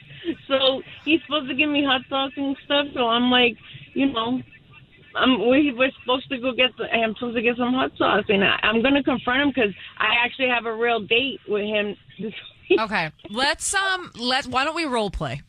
so 0.48 0.82
he's 1.04 1.20
supposed 1.22 1.48
to 1.48 1.54
give 1.54 1.68
me 1.68 1.84
hot 1.84 2.02
sauce 2.08 2.32
and 2.36 2.56
stuff 2.64 2.86
so 2.94 3.08
I'm 3.08 3.30
like 3.30 3.56
you 3.94 4.10
know 4.10 4.40
I'm, 5.14 5.46
we, 5.46 5.72
we're 5.72 5.90
supposed 6.00 6.30
to 6.30 6.38
go 6.38 6.52
get. 6.54 6.70
The, 6.78 6.84
I'm 6.84 7.14
supposed 7.16 7.36
to 7.36 7.42
get 7.42 7.58
some 7.58 7.74
hot 7.74 7.92
sauce, 7.98 8.24
and 8.30 8.42
I, 8.42 8.58
I'm 8.62 8.80
going 8.80 8.94
to 8.94 9.02
confront 9.02 9.42
him 9.42 9.48
because 9.54 9.74
I 9.98 10.14
actually 10.24 10.48
have 10.48 10.64
a 10.64 10.74
real 10.74 11.00
date 11.00 11.38
with 11.46 11.64
him. 11.64 11.94
This 12.18 12.32
week. 12.70 12.80
Okay. 12.80 13.10
Let's 13.28 13.74
um 13.74 14.10
let 14.18 14.46
why 14.46 14.64
don't 14.64 14.74
we 14.74 14.86
role 14.86 15.10
play? 15.10 15.42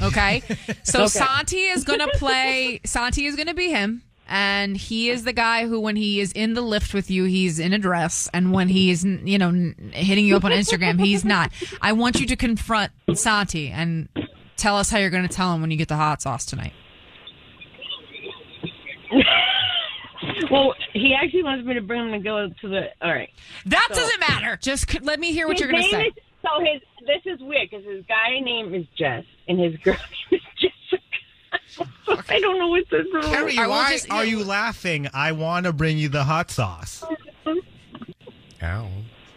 Okay. 0.00 0.42
So 0.82 1.00
Okay. 1.00 1.06
Santi 1.08 1.58
is 1.58 1.84
gonna 1.84 2.08
play 2.14 2.80
Santi 2.84 3.26
is 3.26 3.36
gonna 3.36 3.54
be 3.54 3.70
him. 3.70 4.02
And 4.32 4.76
he 4.76 5.10
is 5.10 5.24
the 5.24 5.32
guy 5.32 5.66
who, 5.66 5.80
when 5.80 5.96
he 5.96 6.20
is 6.20 6.30
in 6.30 6.54
the 6.54 6.60
Lyft 6.62 6.94
with 6.94 7.10
you, 7.10 7.24
he's 7.24 7.58
in 7.58 7.72
a 7.72 7.78
dress, 7.78 8.28
and 8.32 8.52
when 8.52 8.68
he's, 8.68 9.04
you 9.04 9.38
know, 9.38 9.72
hitting 9.92 10.24
you 10.24 10.36
up 10.36 10.44
on 10.44 10.52
Instagram, 10.52 11.04
he's 11.04 11.24
not. 11.24 11.50
I 11.82 11.92
want 11.94 12.20
you 12.20 12.26
to 12.26 12.36
confront 12.36 12.92
Santi 13.12 13.70
and 13.70 14.08
tell 14.56 14.76
us 14.76 14.88
how 14.88 14.98
you're 14.98 15.10
going 15.10 15.26
to 15.26 15.34
tell 15.34 15.52
him 15.52 15.60
when 15.60 15.72
you 15.72 15.76
get 15.76 15.88
the 15.88 15.96
hot 15.96 16.22
sauce 16.22 16.44
tonight. 16.46 16.72
Well, 20.50 20.74
he 20.92 21.14
actually 21.14 21.42
wants 21.44 21.64
me 21.66 21.74
to 21.74 21.80
bring 21.80 22.06
him 22.06 22.12
to 22.12 22.18
go 22.18 22.48
to 22.48 22.68
the. 22.68 22.88
All 23.02 23.12
right. 23.12 23.30
That 23.66 23.88
So- 23.90 24.00
doesn't 24.00 24.20
matter. 24.20 24.58
Just 24.60 25.00
let 25.02 25.18
me 25.20 25.32
hear 25.32 25.46
what 25.48 25.58
you're 25.60 25.70
going 25.70 25.82
to 25.82 25.88
say. 25.90 26.06
is- 26.06 26.12
so 26.42 26.48
his 26.60 26.80
this 27.06 27.20
is 27.34 27.40
weird 27.40 27.68
because 27.70 27.84
his 27.84 28.04
guy 28.06 28.40
name 28.40 28.74
is 28.74 28.84
Jess 28.98 29.24
and 29.50 29.58
his 29.60 29.76
girl 29.82 29.96
name 30.30 30.40
is 30.40 30.70
Jessica. 30.90 32.24
I 32.28 32.38
don't 32.40 32.58
know 32.58 32.68
what 32.68 32.88
to 32.90 33.02
do. 33.02 33.20
Carrie, 33.22 33.58
I 33.58 33.66
why 33.66 33.92
just- 33.92 34.10
are 34.10 34.24
you 34.24 34.44
laughing? 34.44 35.08
I 35.12 35.32
want 35.32 35.66
to 35.66 35.72
bring 35.72 35.98
you 35.98 36.08
the 36.08 36.24
hot 36.24 36.50
sauce. 36.50 37.04
Ow. 38.62 38.88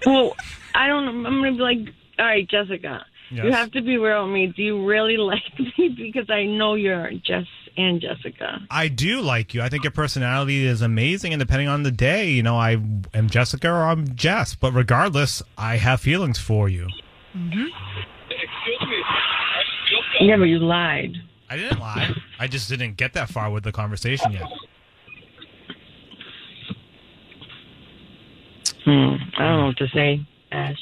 Well, 0.06 0.36
I 0.76 0.88
don't 0.88 1.06
know. 1.06 1.28
I'm 1.30 1.42
gonna 1.42 1.52
be 1.54 1.58
like, 1.60 1.94
all 2.20 2.26
right, 2.26 2.48
Jessica. 2.50 3.06
yes. 3.32 3.46
You 3.46 3.52
have 3.52 3.72
to 3.72 3.82
be 3.82 3.98
real 3.98 4.26
with 4.26 4.34
me. 4.34 4.48
Do 4.48 4.62
you 4.62 4.86
really 4.86 5.18
like 5.32 5.42
me? 5.60 5.90
Because 5.98 6.30
I 6.30 6.44
know 6.46 6.76
you're 6.76 7.12
Jess 7.26 7.46
and 7.78 8.02
Jessica. 8.02 8.60
I 8.70 8.88
do 8.90 9.22
like 9.22 9.54
you. 9.54 9.62
I 9.62 9.70
think 9.70 9.84
your 9.84 9.92
personality 9.92 10.66
is 10.66 10.82
amazing, 10.82 11.34
and 11.34 11.40
depending 11.40 11.68
on 11.70 11.84
the 11.84 11.92
day, 11.92 12.30
you 12.32 12.44
know, 12.44 12.58
I 12.58 12.72
am 13.14 13.30
Jessica 13.30 13.70
or 13.70 13.84
I'm 13.84 14.14
Jess. 14.16 14.56
But 14.56 14.74
regardless, 14.74 15.42
I 15.58 15.78
have 15.78 16.02
feelings 16.02 16.38
for 16.40 16.68
you. 16.70 16.88
Mm-hmm. 17.36 17.66
Yeah, 20.20 20.38
but 20.38 20.44
you 20.46 20.60
lied. 20.60 21.16
I 21.50 21.58
didn't 21.58 21.80
lie. 21.80 22.12
I 22.40 22.48
just 22.48 22.70
didn't 22.70 22.98
get 22.98 23.14
that 23.14 23.30
far 23.30 23.52
with 23.52 23.64
the 23.64 23.72
conversation 23.72 24.32
yet. 24.32 24.44
Hmm. 28.86 29.16
I 29.38 29.48
don't 29.48 29.60
know 29.60 29.66
what 29.68 29.78
to 29.78 29.88
say, 29.94 30.26
Ash. 30.52 30.78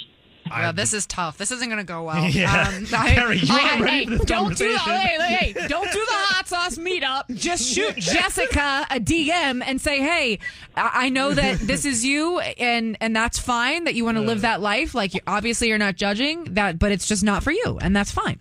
Well, 0.49 0.73
this 0.73 0.91
is 0.91 1.05
tough. 1.05 1.37
This 1.37 1.51
isn't 1.51 1.69
going 1.69 1.79
to 1.79 1.85
go 1.85 2.03
well. 2.03 2.25
Yeah. 2.29 2.67
Um, 2.75 2.85
Carrie, 2.87 3.37
you 3.37 3.47
I- 3.53 3.63
weren't 3.75 3.81
ready 3.83 4.05
hey, 4.17 4.25
don't 4.25 4.57
do 4.57 4.73
the, 4.73 4.79
hey, 4.79 5.17
hey, 5.19 5.53
hey, 5.53 5.67
don't 5.67 5.89
do 5.91 5.99
the 6.05 6.13
hot 6.13 6.47
sauce 6.47 6.77
meetup. 6.77 7.33
Just 7.33 7.63
shoot 7.73 7.95
Jessica 7.97 8.85
a 8.89 8.99
DM 8.99 9.61
and 9.65 9.79
say, 9.79 9.99
"Hey, 10.01 10.39
I 10.75 11.05
I 11.05 11.09
know 11.09 11.33
that 11.33 11.59
this 11.59 11.85
is 11.85 12.03
you, 12.03 12.39
and 12.39 12.97
and 12.99 13.15
that's 13.15 13.39
fine. 13.39 13.85
That 13.85 13.95
you 13.95 14.03
want 14.03 14.17
to 14.17 14.23
live 14.23 14.41
that 14.41 14.59
life. 14.61 14.93
Like, 14.93 15.13
obviously, 15.25 15.69
you're 15.69 15.77
not 15.77 15.95
judging 15.95 16.53
that, 16.55 16.79
but 16.79 16.91
it's 16.91 17.07
just 17.07 17.23
not 17.23 17.43
for 17.43 17.51
you, 17.51 17.77
and 17.81 17.95
that's 17.95 18.11
fine. 18.11 18.37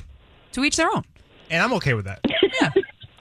To 0.53 0.64
each 0.64 0.76
their 0.76 0.88
own. 0.90 1.05
And 1.51 1.62
I'm 1.62 1.72
okay 1.74 1.94
with 1.94 2.05
that. 2.07 2.20
Yeah. 2.24 2.70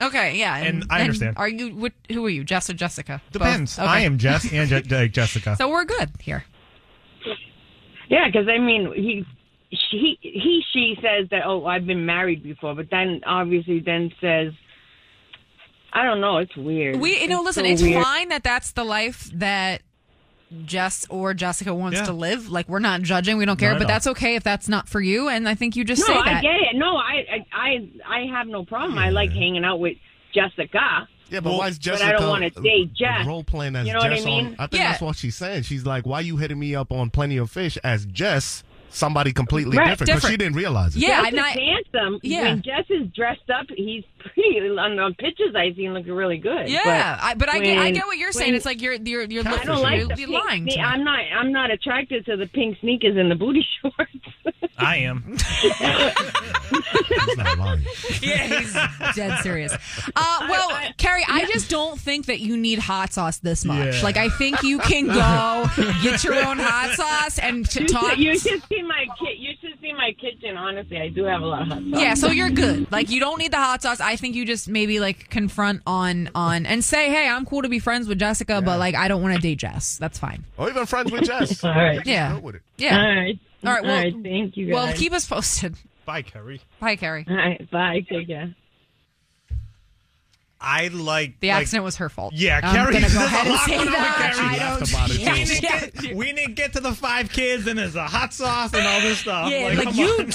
Okay, 0.02 0.38
yeah, 0.38 0.56
And 0.56 0.84
I 0.88 1.02
understand. 1.02 1.36
are 1.36 1.48
you? 1.48 1.76
What, 1.76 1.92
who 2.10 2.24
are 2.24 2.30
you, 2.30 2.42
Jess 2.42 2.70
or 2.70 2.72
Jessica? 2.72 3.20
Both? 3.26 3.32
Depends. 3.32 3.78
Okay. 3.78 3.86
I 3.86 4.00
am 4.00 4.16
Jess 4.16 4.50
and 4.50 4.68
Je- 4.68 4.76
like 4.76 4.92
uh, 4.92 5.06
Jessica. 5.08 5.56
So 5.56 5.68
we're 5.68 5.84
good 5.84 6.10
here. 6.20 6.44
Yeah, 8.08 8.26
because 8.26 8.48
I 8.48 8.58
mean, 8.58 8.92
he, 8.94 9.24
she, 9.70 10.18
he, 10.22 10.62
she 10.72 10.96
says 11.02 11.28
that. 11.30 11.42
Oh, 11.44 11.66
I've 11.66 11.86
been 11.86 12.06
married 12.06 12.42
before, 12.42 12.74
but 12.74 12.88
then 12.90 13.20
obviously 13.26 13.80
then 13.80 14.10
says, 14.20 14.52
I 15.92 16.04
don't 16.04 16.20
know. 16.20 16.38
It's 16.38 16.56
weird. 16.56 16.96
We, 16.96 17.20
you 17.20 17.28
know, 17.28 17.40
It's 17.46 17.56
listen, 17.58 17.64
so 17.66 17.70
it's 17.70 17.82
weird. 17.82 18.02
fine 18.02 18.28
that 18.30 18.42
that's 18.42 18.72
the 18.72 18.84
life 18.84 19.30
that 19.34 19.82
Jess 20.64 21.06
or 21.10 21.32
Jessica 21.34 21.72
wants 21.74 21.98
Yeah. 21.98 22.06
to 22.06 22.12
live. 22.12 22.50
Like, 22.50 22.68
we're 22.68 22.78
not 22.80 23.02
judging, 23.02 23.38
we 23.38 23.44
don't 23.44 23.58
care, 23.58 23.70
Not 23.70 23.76
at 23.76 23.78
but 23.80 23.88
that's 23.88 24.06
okay 24.08 24.34
if 24.34 24.42
that's 24.42 24.68
not 24.68 24.88
for 24.88 25.00
you. 25.00 25.28
And 25.28 25.48
I 25.48 25.54
think 25.54 25.76
you 25.76 25.84
just 25.84 26.00
no, 26.00 26.06
say 26.06 26.14
I 26.14 26.40
get 26.40 26.54
it. 26.54 26.74
No, 26.76 26.96
I, 26.96 27.24
I, 27.30 27.46
I, 27.52 27.88
I 28.08 28.26
have 28.36 28.46
no 28.48 28.64
problem. 28.64 28.98
I 28.98 29.10
like 29.10 29.30
hanging 29.30 29.64
out 29.64 29.78
with 29.80 29.96
Jessica. 30.34 31.08
Yeah, 31.28 31.38
but 31.40 31.52
why 31.56 31.68
is 31.68 31.78
Jessica 31.78 32.06
But 32.06 32.14
I 32.16 32.18
don't 32.18 32.28
want 32.28 32.54
to 32.54 32.60
date 32.60 32.92
Jess. 32.94 33.24
role 33.26 33.44
playing 33.44 33.76
as 33.76 33.86
you 33.86 33.92
know 33.92 34.00
Jess 34.00 34.10
what 34.10 34.20
I 34.22 34.24
mean? 34.24 34.46
on? 34.46 34.56
I 34.58 34.66
think 34.66 34.82
that's 34.82 35.00
what 35.00 35.14
she's 35.16 35.36
saying. 35.36 35.62
She's 35.62 35.86
like, 35.86 36.04
"Why 36.04 36.20
you 36.20 36.36
hitting 36.38 36.58
me 36.58 36.74
up 36.74 36.90
on 36.90 37.10
Plenty 37.10 37.36
of 37.36 37.48
Fish 37.52 37.78
as 37.84 38.04
Jess, 38.06 38.64
somebody 38.88 39.32
completely 39.32 39.78
Right, 39.78 39.90
different?" 39.90 40.12
Because 40.12 40.28
she 40.28 40.36
didn't 40.36 40.56
realize 40.56 40.96
it. 40.96 41.00
Yeah, 41.02 41.22
Jess 41.30 41.32
is 41.32 41.60
handsome. 41.60 42.20
Yeah. 42.24 42.42
When 42.48 42.62
Jess 42.62 42.84
is 42.90 43.06
dressed 43.14 43.48
up, 43.48 43.66
he's 43.76 44.02
pretty. 44.20 44.60
On 44.78 44.96
the 44.96 45.14
pictures 45.18 45.54
I 45.56 45.72
seen, 45.74 45.94
looking 45.94 46.12
really 46.12 46.38
good. 46.38 46.68
Yeah, 46.68 46.80
but, 46.84 47.24
I, 47.24 47.34
but 47.34 47.48
I, 47.48 47.58
get, 47.60 47.78
I 47.78 47.90
get 47.90 48.06
what 48.06 48.18
you're 48.18 48.32
saying. 48.32 48.48
when- 48.50 48.54
It's 48.56 48.66
like 48.66 48.80
you're 48.82 48.94
you're 48.94 49.24
you're, 49.24 49.46
I 49.46 49.50
looking, 49.50 49.66
don't 49.66 49.82
like 49.82 49.98
you're, 49.98 50.08
the 50.08 50.20
you're 50.20 50.30
lying. 50.30 50.66
sne- 50.66 50.74
To. 50.74 50.80
I'm 50.80 51.04
not. 51.04 51.18
I'm 51.34 51.52
not 51.52 51.70
attracted 51.70 52.26
to 52.26 52.36
the 52.36 52.46
pink 52.46 52.78
sneakers 52.80 53.16
and 53.16 53.30
the 53.30 53.34
booty 53.34 53.66
shorts. 53.82 54.66
I 54.78 54.96
am. 54.98 55.36
Not 57.36 57.58
lying. 57.58 57.82
yeah, 58.22 58.60
he's 58.60 58.72
dead 59.14 59.38
serious. 59.42 59.72
Uh, 60.16 60.46
well, 60.48 60.70
Carrie, 60.96 61.24
I 61.28 61.44
just 61.52 61.68
don't 61.70 61.98
think 61.98 62.26
that 62.26 62.40
you 62.40 62.56
need 62.56 62.78
hot 62.78 63.12
sauce 63.12 63.38
this 63.38 63.64
much. 63.64 63.96
Yeah. 63.96 64.02
Like, 64.02 64.16
I 64.16 64.28
think 64.30 64.62
you 64.62 64.78
can 64.78 65.06
go 65.06 65.66
get 66.02 66.24
your 66.24 66.34
own 66.34 66.58
hot 66.58 66.94
sauce 66.94 67.38
and 67.38 67.68
to 67.70 67.82
You 67.82 67.88
talk. 67.88 68.10
should, 68.10 68.18
you 68.20 68.38
should 68.38 68.62
see 68.68 68.82
my 68.82 69.06
ki- 69.18 69.36
You 69.38 69.54
should 69.90 69.96
see 69.96 69.98
my 69.98 70.12
kitchen. 70.12 70.56
Honestly, 70.56 70.98
I 70.98 71.08
do 71.08 71.24
have 71.24 71.42
a 71.42 71.46
lot 71.46 71.62
of 71.62 71.68
hot 71.68 71.82
sauce. 71.82 72.00
Yeah, 72.00 72.14
so 72.14 72.28
you're 72.28 72.50
good. 72.50 72.90
Like 72.90 73.10
you 73.10 73.20
don't 73.20 73.38
need 73.38 73.52
the 73.52 73.56
hot 73.58 73.82
sauce. 73.82 74.00
I 74.00 74.16
think 74.16 74.34
you 74.34 74.44
just 74.44 74.68
maybe 74.68 75.00
like 75.00 75.28
confront 75.30 75.82
on 75.86 76.30
on 76.34 76.66
and 76.66 76.84
say, 76.84 77.10
"Hey, 77.10 77.28
I'm 77.28 77.44
cool 77.46 77.62
to 77.62 77.68
be 77.68 77.78
friends 77.78 78.08
with 78.08 78.18
Jessica, 78.18 78.62
but 78.62 78.78
like 78.78 78.94
I 78.94 79.08
don't 79.08 79.22
want 79.22 79.34
to 79.34 79.40
date 79.40 79.58
Jess." 79.58 79.98
That's 79.98 80.18
fine. 80.18 80.44
Or 80.56 80.68
even 80.68 80.86
friends 80.86 81.12
with 81.12 81.24
Jess. 81.24 81.62
All 81.64 81.70
right. 81.74 82.04
Yeah. 82.06 82.34
Good 82.34 82.42
with 82.42 82.54
it. 82.56 82.62
Yeah. 82.78 82.98
All 83.00 83.06
right. 83.14 83.38
All 83.64 83.72
right. 83.72 83.82
Well, 83.82 83.92
All 83.92 84.02
right, 84.02 84.14
thank 84.22 84.56
you, 84.56 84.72
Well, 84.72 84.92
keep 84.94 85.12
us 85.12 85.26
posted. 85.26 85.76
Bye, 86.06 86.22
Carrie. 86.22 86.60
Bye, 86.80 86.96
Carrie. 86.96 87.26
All 87.28 87.36
right. 87.36 87.70
Bye. 87.70 88.04
Take 88.08 88.28
care. 88.28 88.54
I 90.62 90.88
like 90.88 91.40
The 91.40 91.48
like- 91.48 91.62
accident 91.62 91.84
was 91.84 91.96
her 91.96 92.10
fault. 92.10 92.34
Yeah, 92.34 92.60
I'm 92.62 92.74
Carrie. 92.74 92.92
gonna 92.92 93.08
go 93.08 93.16
ahead 93.24 93.46
and 93.46 93.58
say 93.60 93.76
going 93.76 93.80
on 93.80 93.86
with 93.86 93.94
that. 93.94 94.32
Carrie. 94.36 94.46
I 94.46 94.58
don't- 94.58 94.80
We 95.08 95.16
Yeah. 95.24 95.34
didn't, 95.34 95.62
get, 96.02 96.14
we 96.16 96.32
didn't 96.32 96.54
get 96.54 96.72
to 96.74 96.80
the 96.80 96.92
five 96.92 97.30
kids, 97.32 97.66
and 97.66 97.78
there's 97.78 97.96
a 97.96 98.06
hot 98.06 98.34
sauce 98.34 98.74
and 98.74 98.86
all 98.86 99.00
this 99.00 99.20
stuff. 99.20 99.50
Yeah, 99.50 99.72
like, 99.74 99.86
like, 99.86 99.94
you 99.96 100.06
on. 100.18 100.28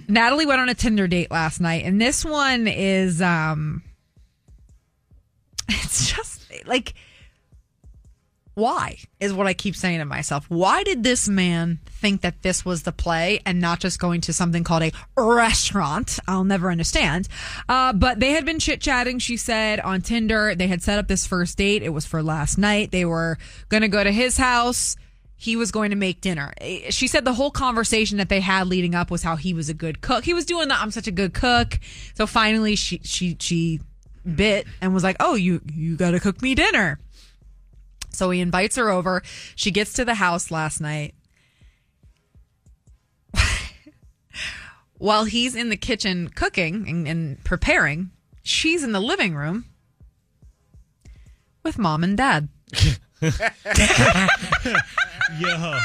Natalie 0.08 0.46
went 0.46 0.60
on 0.60 0.68
a 0.70 0.74
tinder 0.74 1.08
date 1.08 1.32
last 1.32 1.62
night 1.62 1.86
and 1.86 2.00
this 2.00 2.26
one 2.26 2.68
is 2.68 3.22
um 3.22 3.84
it's 5.70 6.12
just 6.12 6.44
like 6.66 6.94
why 8.56 8.98
is 9.20 9.34
what 9.34 9.48
i 9.48 9.54
keep 9.54 9.76
saying 9.76 10.00
to 10.00 10.06
myself 10.06 10.46
why 10.50 10.84
did 10.84 11.04
this 11.04 11.28
man 11.28 11.80
think 11.88 12.22
that 12.22 12.42
this 12.44 12.64
was 12.64 12.84
the 12.84 12.92
play 12.92 13.40
and 13.46 13.60
not 13.60 13.80
just 13.80 14.00
going 14.00 14.22
to 14.22 14.32
something 14.32 14.64
called 14.64 14.84
a 14.84 14.92
restaurant 15.18 16.20
i'll 16.28 16.44
never 16.44 16.70
understand 16.72 17.28
uh, 17.70 17.92
but 17.94 18.20
they 18.20 18.32
had 18.32 18.46
been 18.46 18.60
chit-chatting 18.60 19.20
she 19.20 19.38
said 19.38 19.80
on 19.80 20.02
tinder 20.02 20.54
they 20.56 20.68
had 20.68 20.82
set 20.82 21.00
up 21.00 21.08
this 21.08 21.26
first 21.26 21.58
date 21.58 21.82
it 21.84 21.90
was 21.90 22.06
for 22.06 22.22
last 22.22 22.58
night 22.58 22.92
they 22.92 23.06
were 23.06 23.38
going 23.70 23.82
to 23.82 23.88
go 23.88 24.04
to 24.04 24.12
his 24.12 24.38
house 24.38 24.96
he 25.36 25.58
was 25.58 25.72
going 25.72 25.90
to 25.90 25.98
make 25.98 26.22
dinner. 26.22 26.54
Eh, 26.62 26.90
She 26.90 27.06
said 27.08 27.26
the 27.26 27.34
whole 27.34 27.52
conversation 27.52 28.18
that 28.20 28.30
they 28.30 28.40
had 28.40 28.68
leading 28.68 28.96
up 28.96 29.12
was 29.12 29.24
how 29.24 29.36
he 29.36 29.54
was 29.54 29.68
a 29.68 29.74
good 29.74 30.00
cook. 30.00 30.24
He 30.24 30.34
was 30.34 30.46
doing 30.46 30.70
the 30.70 30.76
I'm 30.80 30.90
such 30.90 31.06
a 31.08 31.12
good 31.12 31.34
cook. 31.34 31.82
So 32.14 32.26
finally 32.26 32.78
she 32.78 33.02
she 33.04 33.36
she 33.42 33.82
bit 34.24 34.66
and 34.80 34.94
was 34.94 35.04
like, 35.04 35.18
"Oh, 35.20 35.36
you 35.36 35.60
you 35.74 35.98
got 35.98 36.12
to 36.12 36.22
cook 36.22 36.42
me 36.42 36.56
dinner." 36.56 36.98
So 38.14 38.30
he 38.30 38.40
invites 38.42 38.76
her 38.76 38.90
over. 38.90 39.24
She 39.56 39.72
gets 39.72 39.94
to 39.94 40.06
the 40.06 40.16
house 40.16 40.52
last 40.52 40.80
night. 40.80 41.16
While 44.98 45.26
he's 45.26 45.56
in 45.56 45.70
the 45.70 45.78
kitchen 45.78 46.30
cooking 46.30 46.88
and, 46.88 47.08
and 47.08 47.44
preparing, 47.44 48.12
she's 48.44 48.84
in 48.84 48.92
the 48.92 49.00
living 49.00 49.36
room 49.36 49.66
with 51.64 51.78
mom 51.78 52.04
and 52.04 52.16
dad. 52.16 52.50
Yo. 55.40 55.80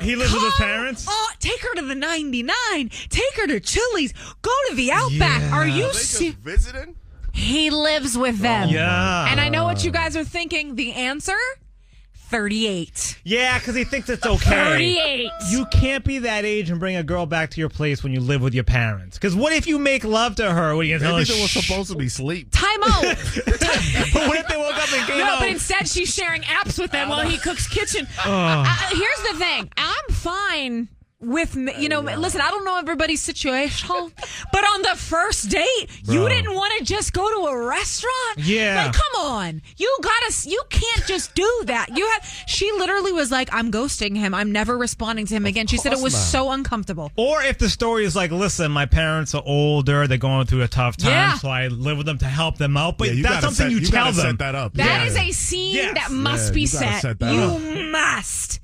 He 0.00 0.14
lives 0.14 0.32
with 0.32 0.42
his 0.42 0.54
parents? 0.58 1.06
Oh, 1.08 1.30
take 1.40 1.60
her 1.62 1.74
to 1.76 1.82
the 1.82 1.94
99. 1.94 2.52
Take 3.08 3.36
her 3.36 3.46
to 3.46 3.60
Chili's. 3.60 4.12
Go 4.42 4.52
to 4.68 4.74
the 4.74 4.92
Outback. 4.92 5.52
Are 5.52 5.66
you 5.66 5.92
se- 5.94 6.36
visiting? 6.42 6.96
He 7.36 7.70
lives 7.70 8.16
with 8.16 8.38
them. 8.38 8.70
Yeah. 8.70 9.26
And 9.30 9.38
I 9.40 9.48
know 9.50 9.64
what 9.64 9.84
you 9.84 9.90
guys 9.90 10.16
are 10.16 10.24
thinking. 10.24 10.74
The 10.74 10.92
answer 10.92 11.36
38. 12.14 13.20
Yeah, 13.24 13.58
because 13.58 13.74
he 13.76 13.84
thinks 13.84 14.08
it's 14.08 14.26
okay. 14.26 14.40
38. 14.40 15.30
You 15.50 15.66
can't 15.66 16.02
be 16.04 16.18
that 16.20 16.44
age 16.44 16.70
and 16.70 16.80
bring 16.80 16.96
a 16.96 17.02
girl 17.04 17.24
back 17.26 17.50
to 17.50 17.60
your 17.60 17.68
place 17.68 18.02
when 18.02 18.12
you 18.12 18.20
live 18.20 18.40
with 18.42 18.52
your 18.54 18.64
parents. 18.64 19.16
Because 19.16 19.36
what 19.36 19.52
if 19.52 19.66
you 19.66 19.78
make 19.78 20.02
love 20.02 20.34
to 20.36 20.50
her? 20.50 20.74
What 20.74 20.80
are 20.80 20.88
you 20.88 20.94
Maybe 20.98 21.04
gonna 21.10 21.24
there 21.24 21.40
was 21.42 21.50
supposed 21.52 21.90
to 21.92 21.96
be 21.96 22.08
sleep. 22.08 22.48
Time 22.50 22.82
out. 22.82 23.04
But 24.12 24.28
what 24.28 24.38
if 24.38 24.48
they 24.48 24.56
woke 24.56 24.74
up 24.76 24.92
and 24.92 25.06
came 25.06 25.18
No, 25.18 25.24
out? 25.24 25.40
but 25.40 25.48
instead 25.50 25.86
she's 25.88 26.12
sharing 26.12 26.42
apps 26.42 26.78
with 26.78 26.90
them 26.90 27.08
while 27.10 27.28
he 27.28 27.36
cooks 27.38 27.68
kitchen. 27.68 28.08
Oh. 28.24 28.64
Uh, 28.66 28.76
here's 28.90 29.32
the 29.32 29.38
thing. 29.38 29.70
I'm 29.76 30.14
fine 30.14 30.88
with 31.26 31.56
me- 31.56 31.74
you 31.78 31.88
know 31.88 32.00
listen 32.00 32.40
i 32.40 32.48
don't 32.50 32.64
know 32.64 32.78
everybody's 32.78 33.20
situation 33.20 33.88
but 34.52 34.64
on 34.64 34.82
the 34.82 34.94
first 34.96 35.48
date 35.50 35.86
you 36.04 36.28
didn't 36.28 36.54
want 36.54 36.72
to 36.78 36.84
just 36.84 37.12
go 37.12 37.28
to 37.40 37.46
a 37.48 37.66
restaurant 37.66 38.38
Yeah. 38.38 38.84
like 38.86 38.92
come 38.94 39.24
on 39.26 39.62
you 39.76 39.98
gotta 40.02 40.48
you 40.48 40.62
can't 40.70 41.04
just 41.06 41.34
do 41.34 41.62
that 41.66 41.96
you 41.96 42.06
have 42.12 42.24
she 42.46 42.70
literally 42.72 43.12
was 43.12 43.30
like 43.30 43.48
i'm 43.52 43.70
ghosting 43.72 44.16
him 44.16 44.34
i'm 44.34 44.52
never 44.52 44.78
responding 44.78 45.26
to 45.26 45.34
him 45.34 45.46
again 45.46 45.66
she 45.66 45.76
said 45.76 45.92
it 45.92 46.00
was 46.00 46.14
not. 46.14 46.20
so 46.20 46.50
uncomfortable 46.52 47.10
Or 47.16 47.42
if 47.42 47.58
the 47.58 47.68
story 47.68 48.04
is 48.04 48.14
like, 48.14 48.30
listen, 48.30 48.70
my 48.70 48.86
parents 48.86 49.34
are 49.34 49.42
older, 49.44 50.06
they're 50.06 50.18
going 50.18 50.46
through 50.46 50.62
a 50.62 50.68
tough 50.68 50.96
time, 50.96 51.10
Yeah. 51.10 51.34
so 51.34 51.48
I 51.48 51.68
live 51.68 51.96
with 51.96 52.06
them 52.06 52.18
to 52.18 52.24
help 52.26 52.58
them 52.58 52.76
out. 52.76 52.98
But 52.98 53.08
Yeah, 53.08 53.14
you 53.14 53.24
something 53.40 53.50
set- 53.52 53.70
you, 53.70 53.78
you 53.78 53.86
tell 53.86 54.06
them. 54.12 54.14
set 54.14 54.38
that 54.38 54.54
up. 54.54 54.74
That 54.74 55.02
Yeah. 55.02 55.06
is 55.06 55.16
a 55.16 55.30
scene 55.32 55.74
Yes. 55.74 55.94
that 55.94 56.10
must 56.12 56.48
Yeah, 56.48 56.52
be 56.54 56.60
you 56.62 56.66
set. 56.66 57.00
set 57.02 57.18
that 57.20 57.32
you 57.34 57.40
up. 57.40 57.60
must. 57.90 58.60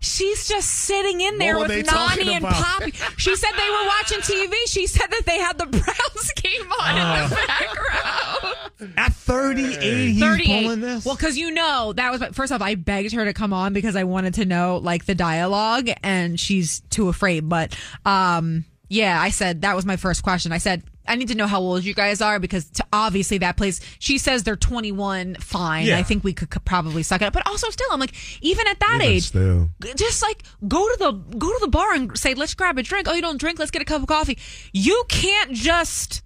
She's 0.00 0.46
just 0.46 0.68
sitting 0.68 1.20
in 1.20 1.38
there 1.38 1.56
What 1.56 1.68
were 1.70 1.76
with 1.76 1.86
they 1.86 1.90
talking 1.90 2.26
Nani 2.26 2.36
and 2.36 2.44
about? 2.44 2.62
Poppy. 2.62 2.92
She 3.16 3.34
said 3.34 3.50
they 3.56 3.70
were 3.70 3.86
watching 3.86 4.18
TV. 4.20 4.54
She 4.66 4.86
said 4.86 5.06
that 5.10 5.22
they 5.24 5.38
had 5.38 5.56
the 5.56 5.66
Browns 5.66 6.32
game 6.36 6.70
on 6.80 6.96
in 6.96 7.30
the 7.30 7.36
background. 7.46 8.94
At 8.96 9.12
38, 9.14 9.82
he's 9.82 10.20
38. 10.20 10.62
pulling 10.62 10.80
this. 10.80 11.04
Well, 11.04 11.16
because 11.16 11.38
you 11.38 11.50
know 11.50 11.92
that 11.96 12.12
was 12.12 12.22
first 12.32 12.52
off, 12.52 12.60
I 12.60 12.74
begged 12.74 13.12
her 13.12 13.24
to 13.24 13.32
come 13.32 13.52
on 13.52 13.72
because 13.72 13.96
I 13.96 14.04
wanted 14.04 14.34
to 14.34 14.44
know 14.44 14.76
like 14.76 15.06
the 15.06 15.14
dialogue, 15.14 15.88
and 16.02 16.38
she's 16.38 16.80
too 16.90 17.08
afraid. 17.08 17.48
But 17.48 17.76
um, 18.04 18.64
yeah, 18.88 19.20
I 19.20 19.30
said 19.30 19.62
that 19.62 19.74
was 19.74 19.84
my 19.86 19.96
first 19.96 20.22
question. 20.22 20.52
I 20.52 20.58
said 20.58 20.82
I 21.08 21.14
need 21.16 21.28
to 21.28 21.34
know 21.34 21.46
how 21.46 21.60
old 21.60 21.84
you 21.84 21.94
guys 21.94 22.20
are 22.20 22.38
because 22.38 22.68
to, 22.72 22.84
obviously 22.92 23.38
that 23.38 23.56
place. 23.56 23.80
She 23.98 24.18
says 24.18 24.42
they're 24.44 24.56
21. 24.56 25.36
Fine, 25.36 25.86
Yeah. 25.86 25.98
I 25.98 26.02
think 26.02 26.22
we 26.22 26.32
could, 26.32 26.50
could 26.50 26.64
probably 26.64 27.02
suck 27.02 27.22
it 27.22 27.24
up. 27.24 27.32
But 27.32 27.46
also, 27.46 27.70
still, 27.70 27.88
I'm 27.90 28.00
like, 28.00 28.14
even 28.42 28.66
at 28.66 28.78
that 28.80 28.98
Even 29.00 29.06
age, 29.08 29.28
still. 29.28 29.68
just 29.96 30.22
like 30.22 30.42
go 30.68 30.86
to 30.88 30.96
the 30.98 31.12
go 31.38 31.48
to 31.52 31.58
the 31.60 31.68
bar 31.68 31.94
and 31.94 32.16
say, 32.16 32.34
let's 32.34 32.54
grab 32.54 32.78
a 32.78 32.82
drink. 32.82 33.08
Oh, 33.08 33.14
you 33.14 33.22
don't 33.22 33.38
drink? 33.40 33.58
Let's 33.58 33.70
get 33.70 33.82
a 33.82 33.84
cup 33.84 34.02
of 34.02 34.08
coffee. 34.08 34.38
You 34.72 35.04
can't 35.08 35.52
just 35.52 36.22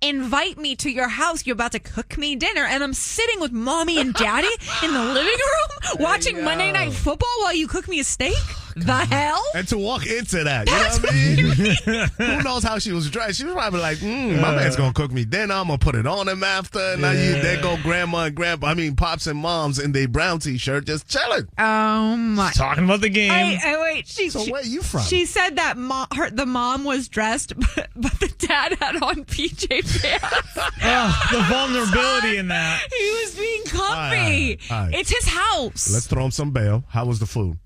invite 0.00 0.58
me 0.58 0.74
to 0.76 0.90
your 0.90 1.08
house. 1.08 1.46
You're 1.46 1.54
about 1.54 1.72
to 1.72 1.78
cook 1.78 2.18
me 2.18 2.34
dinner, 2.36 2.64
and 2.64 2.82
I'm 2.82 2.92
sitting 2.94 3.40
with 3.40 3.52
mommy 3.52 3.98
and 4.00 4.12
daddy 4.14 4.48
in 4.82 4.92
the 4.92 5.00
living 5.04 5.24
room 5.32 5.96
watching 6.00 6.42
Monday 6.44 6.72
Night 6.72 6.92
Football 6.92 7.28
while 7.42 7.54
you 7.54 7.68
cook 7.68 7.88
me 7.88 8.00
a 8.00 8.04
steak. 8.04 8.34
The 8.76 8.92
hell? 9.10 9.42
And 9.54 9.66
to 9.68 9.78
walk 9.78 10.06
into 10.06 10.44
that, 10.44 10.68
you 10.68 10.74
know 10.74 10.82
what 10.82 11.12
I 11.12 11.14
mean? 11.14 12.36
Who 12.38 12.42
knows 12.42 12.62
how 12.62 12.78
she 12.78 12.92
was 12.92 13.10
dressed? 13.10 13.38
She 13.38 13.44
was 13.44 13.54
probably 13.54 13.80
like, 13.80 13.98
mm, 13.98 14.40
"My 14.40 14.54
man's 14.54 14.76
gonna 14.76 14.92
cook 14.92 15.12
me 15.12 15.24
dinner. 15.24 15.54
I'm 15.54 15.66
gonna 15.66 15.78
put 15.78 15.94
it 15.94 16.06
on 16.06 16.28
him 16.28 16.42
after." 16.42 16.96
Now 16.96 17.10
you, 17.12 17.32
there 17.40 17.60
go 17.62 17.76
grandma 17.82 18.24
and 18.24 18.34
grandpa. 18.34 18.68
I 18.68 18.74
mean, 18.74 18.96
pops 18.96 19.26
and 19.26 19.38
moms 19.38 19.78
in 19.78 19.92
their 19.92 20.08
brown 20.08 20.38
t-shirt, 20.38 20.86
just 20.86 21.08
chilling. 21.08 21.48
Oh 21.58 22.16
my! 22.16 22.50
Talking 22.52 22.84
about 22.84 23.00
the 23.00 23.08
game. 23.10 23.30
Hey, 23.30 23.54
hey, 23.56 23.76
wait. 23.80 24.06
She, 24.06 24.30
So 24.30 24.44
she- 24.44 24.52
where 24.52 24.64
you 24.64 24.82
from? 24.82 25.02
She 25.02 25.26
said 25.26 25.56
that 25.56 25.76
mo- 25.76 26.06
her, 26.14 26.30
the 26.30 26.46
mom 26.46 26.84
was 26.84 27.08
dressed, 27.08 27.52
but, 27.76 27.88
but 27.96 28.12
the 28.20 28.28
dad 28.38 28.76
had 28.80 29.02
on 29.02 29.24
PJ 29.24 29.68
pants. 30.02 30.58
Oh, 30.84 31.28
the 31.32 31.40
vulnerability 31.42 32.36
in 32.38 32.48
that. 32.48 32.80
He 32.90 33.10
was 33.22 33.34
being 33.36 33.62
comfy. 33.64 33.82
All 33.86 33.96
right, 33.98 34.58
all 34.70 34.80
right. 34.86 34.94
It's 34.94 35.10
his 35.10 35.26
house. 35.28 35.92
Let's 35.92 36.06
throw 36.06 36.24
him 36.24 36.30
some 36.30 36.50
bail. 36.50 36.84
How 36.88 37.04
was 37.04 37.18
the 37.18 37.26
food? 37.26 37.58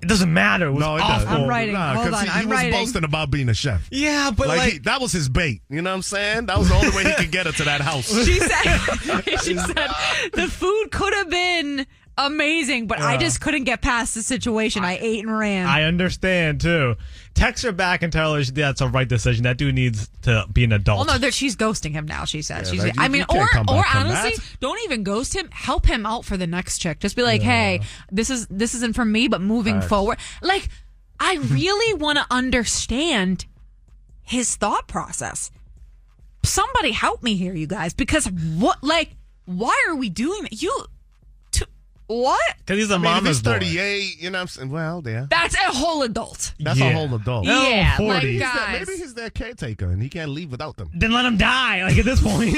It 0.00 0.08
doesn't 0.08 0.32
matter. 0.32 0.66
It 0.68 0.72
was 0.72 0.80
no, 0.80 0.96
it 0.96 1.00
awful. 1.00 1.24
doesn't. 1.26 1.42
I'm 1.42 1.48
writing. 1.48 1.74
Nah, 1.74 1.94
Hold 1.94 2.06
'cause 2.10 2.14
on, 2.20 2.24
he, 2.26 2.30
he 2.30 2.38
I'm 2.40 2.48
was 2.48 2.56
writing. 2.56 2.72
boasting 2.72 3.04
about 3.04 3.30
being 3.32 3.48
a 3.48 3.54
chef. 3.54 3.88
Yeah, 3.90 4.30
but 4.36 4.46
like, 4.48 4.58
like, 4.58 4.72
he- 4.74 4.78
that 4.80 5.00
was 5.00 5.10
his 5.10 5.28
bait. 5.28 5.62
You 5.68 5.82
know 5.82 5.90
what 5.90 5.96
I'm 5.96 6.02
saying? 6.02 6.46
That 6.46 6.58
was 6.58 6.68
the 6.68 6.74
only 6.76 6.90
way 6.96 7.04
he 7.04 7.14
could 7.14 7.32
get 7.32 7.46
her 7.46 7.52
to 7.52 7.64
that 7.64 7.80
house. 7.80 8.06
She 8.24 8.38
said, 8.38 9.20
she 9.42 9.56
said 9.56 9.88
the 10.34 10.46
food 10.48 10.88
could 10.92 11.12
have 11.14 11.28
been 11.30 11.84
amazing, 12.16 12.86
but 12.86 13.00
I 13.00 13.16
just 13.16 13.40
couldn't 13.40 13.64
get 13.64 13.80
past 13.82 14.14
the 14.14 14.22
situation. 14.22 14.84
I, 14.84 14.98
ate 15.00 15.24
and 15.24 15.36
ran. 15.36 15.66
I 15.66 15.84
understand 15.84 16.60
too. 16.60 16.96
Text 17.38 17.62
her 17.64 17.72
back 17.72 18.02
and 18.02 18.12
tell 18.12 18.34
her 18.34 18.42
that's 18.42 18.80
a 18.80 18.88
right 18.88 19.08
decision. 19.08 19.44
That 19.44 19.56
dude 19.58 19.74
needs 19.74 20.08
to 20.22 20.44
be 20.52 20.64
an 20.64 20.72
adult. 20.72 21.06
well, 21.06 21.16
no, 21.16 21.18
that 21.18 21.32
she's 21.32 21.54
ghosting 21.56 21.92
him 21.92 22.04
now. 22.04 22.24
She 22.24 22.42
says. 22.42 22.68
Yeah, 22.68 22.72
she's. 22.72 22.84
like, 22.84 22.96
you- 22.96 23.02
I 23.02 23.08
mean, 23.08 23.24
or 23.28 23.46
or 23.68 23.84
honestly, 23.94 24.34
don't 24.60 24.78
even 24.84 25.04
ghost 25.04 25.34
him. 25.34 25.48
Help 25.52 25.86
him 25.86 26.04
out 26.04 26.24
for 26.24 26.36
the 26.36 26.46
next 26.46 26.78
chick. 26.78 26.98
Just 26.98 27.14
be 27.16 27.22
like, 27.22 27.40
hey, 27.42 27.80
this 28.10 28.28
is 28.30 28.46
this 28.48 28.74
isn't 28.74 28.94
for 28.96 29.04
me, 29.04 29.28
but 29.28 29.40
moving 29.40 29.76
Facts. 29.76 29.88
forward, 29.88 30.18
like, 30.42 30.68
I 31.20 31.36
really 31.50 31.94
want 31.94 32.18
to 32.18 32.26
understand 32.30 33.46
his 34.22 34.56
thought 34.56 34.88
process. 34.88 35.50
Somebody 36.42 36.92
help 36.92 37.22
me 37.22 37.36
here, 37.36 37.54
you 37.54 37.66
guys, 37.66 37.94
because 37.94 38.26
what, 38.26 38.82
like, 38.82 39.10
why 39.44 39.76
are 39.88 39.94
we 39.94 40.08
doing 40.08 40.42
that? 40.42 40.60
You, 40.62 40.84
what? 42.08 42.40
because 42.58 42.78
he's 42.80 42.90
a 42.90 42.94
I 42.94 42.96
mean, 42.98 43.06
if 43.06 43.10
mama's 43.22 43.36
he's 43.38 43.42
boy. 43.42 43.50
38, 43.52 44.20
you 44.22 44.30
know 44.30 44.38
what 44.38 44.42
I'm 44.42 44.48
saying? 44.48 44.70
Well, 44.70 45.02
yeah. 45.06 45.26
That's 45.30 45.54
a 45.54 45.58
whole 45.58 46.02
adult. 46.02 46.52
That's 46.58 46.78
Yeah. 46.80 46.86
a 46.88 46.92
whole 46.94 47.14
adult. 47.14 47.44
No, 47.46 47.62
yeah, 47.62 47.96
40. 47.96 48.08
like 48.12 48.22
He's 48.24 48.40
their- 48.40 48.48
guys. 48.52 48.86
maybe 48.86 48.98
he's 48.98 49.14
their 49.14 49.30
caretaker 49.30 49.90
and 49.90 50.02
he 50.02 50.08
can't 50.08 50.30
leave 50.32 50.50
without 50.50 50.76
them. 50.76 50.90
Then 50.94 51.12
let 51.12 51.24
him 51.24 51.36
die. 51.36 51.84
Like 51.84 51.96
at 51.98 52.04
this 52.04 52.20
point. 52.20 52.56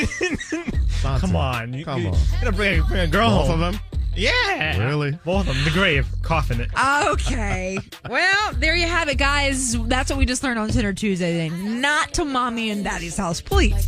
Come 1.21 1.37
on, 1.37 1.73
you, 1.75 1.85
Come 1.85 2.03
you, 2.03 2.09
on. 2.09 2.15
you 2.15 2.21
gotta 2.41 2.53
bring, 2.53 2.81
a- 2.81 2.85
bring 2.85 3.01
a 3.01 3.07
girl 3.07 3.29
Both 3.31 3.47
home. 3.49 3.63
of 3.63 3.73
them? 3.73 3.81
Yeah, 4.17 4.77
Really? 4.89 5.13
Both 5.25 5.49
of 5.49 5.55
them. 5.55 5.65
The 5.65 5.71
grave, 5.71 6.05
coffin 6.23 6.61
it. 6.61 6.69
Okay. 7.13 7.79
well, 8.11 8.53
there 8.55 8.75
you 8.75 8.87
have 8.87 9.09
it, 9.09 9.19
guys. 9.19 9.79
That's 9.87 10.11
what 10.11 10.19
we 10.19 10.27
just 10.27 10.43
learned 10.43 10.59
on 10.59 10.69
Dinner 10.69 10.93
Tuesday. 10.93 11.49
Then. 11.49 11.81
Not 11.81 12.13
to 12.15 12.25
mommy 12.25 12.71
and 12.71 12.83
daddy's 12.85 13.17
house, 13.17 13.41
please. 13.41 13.87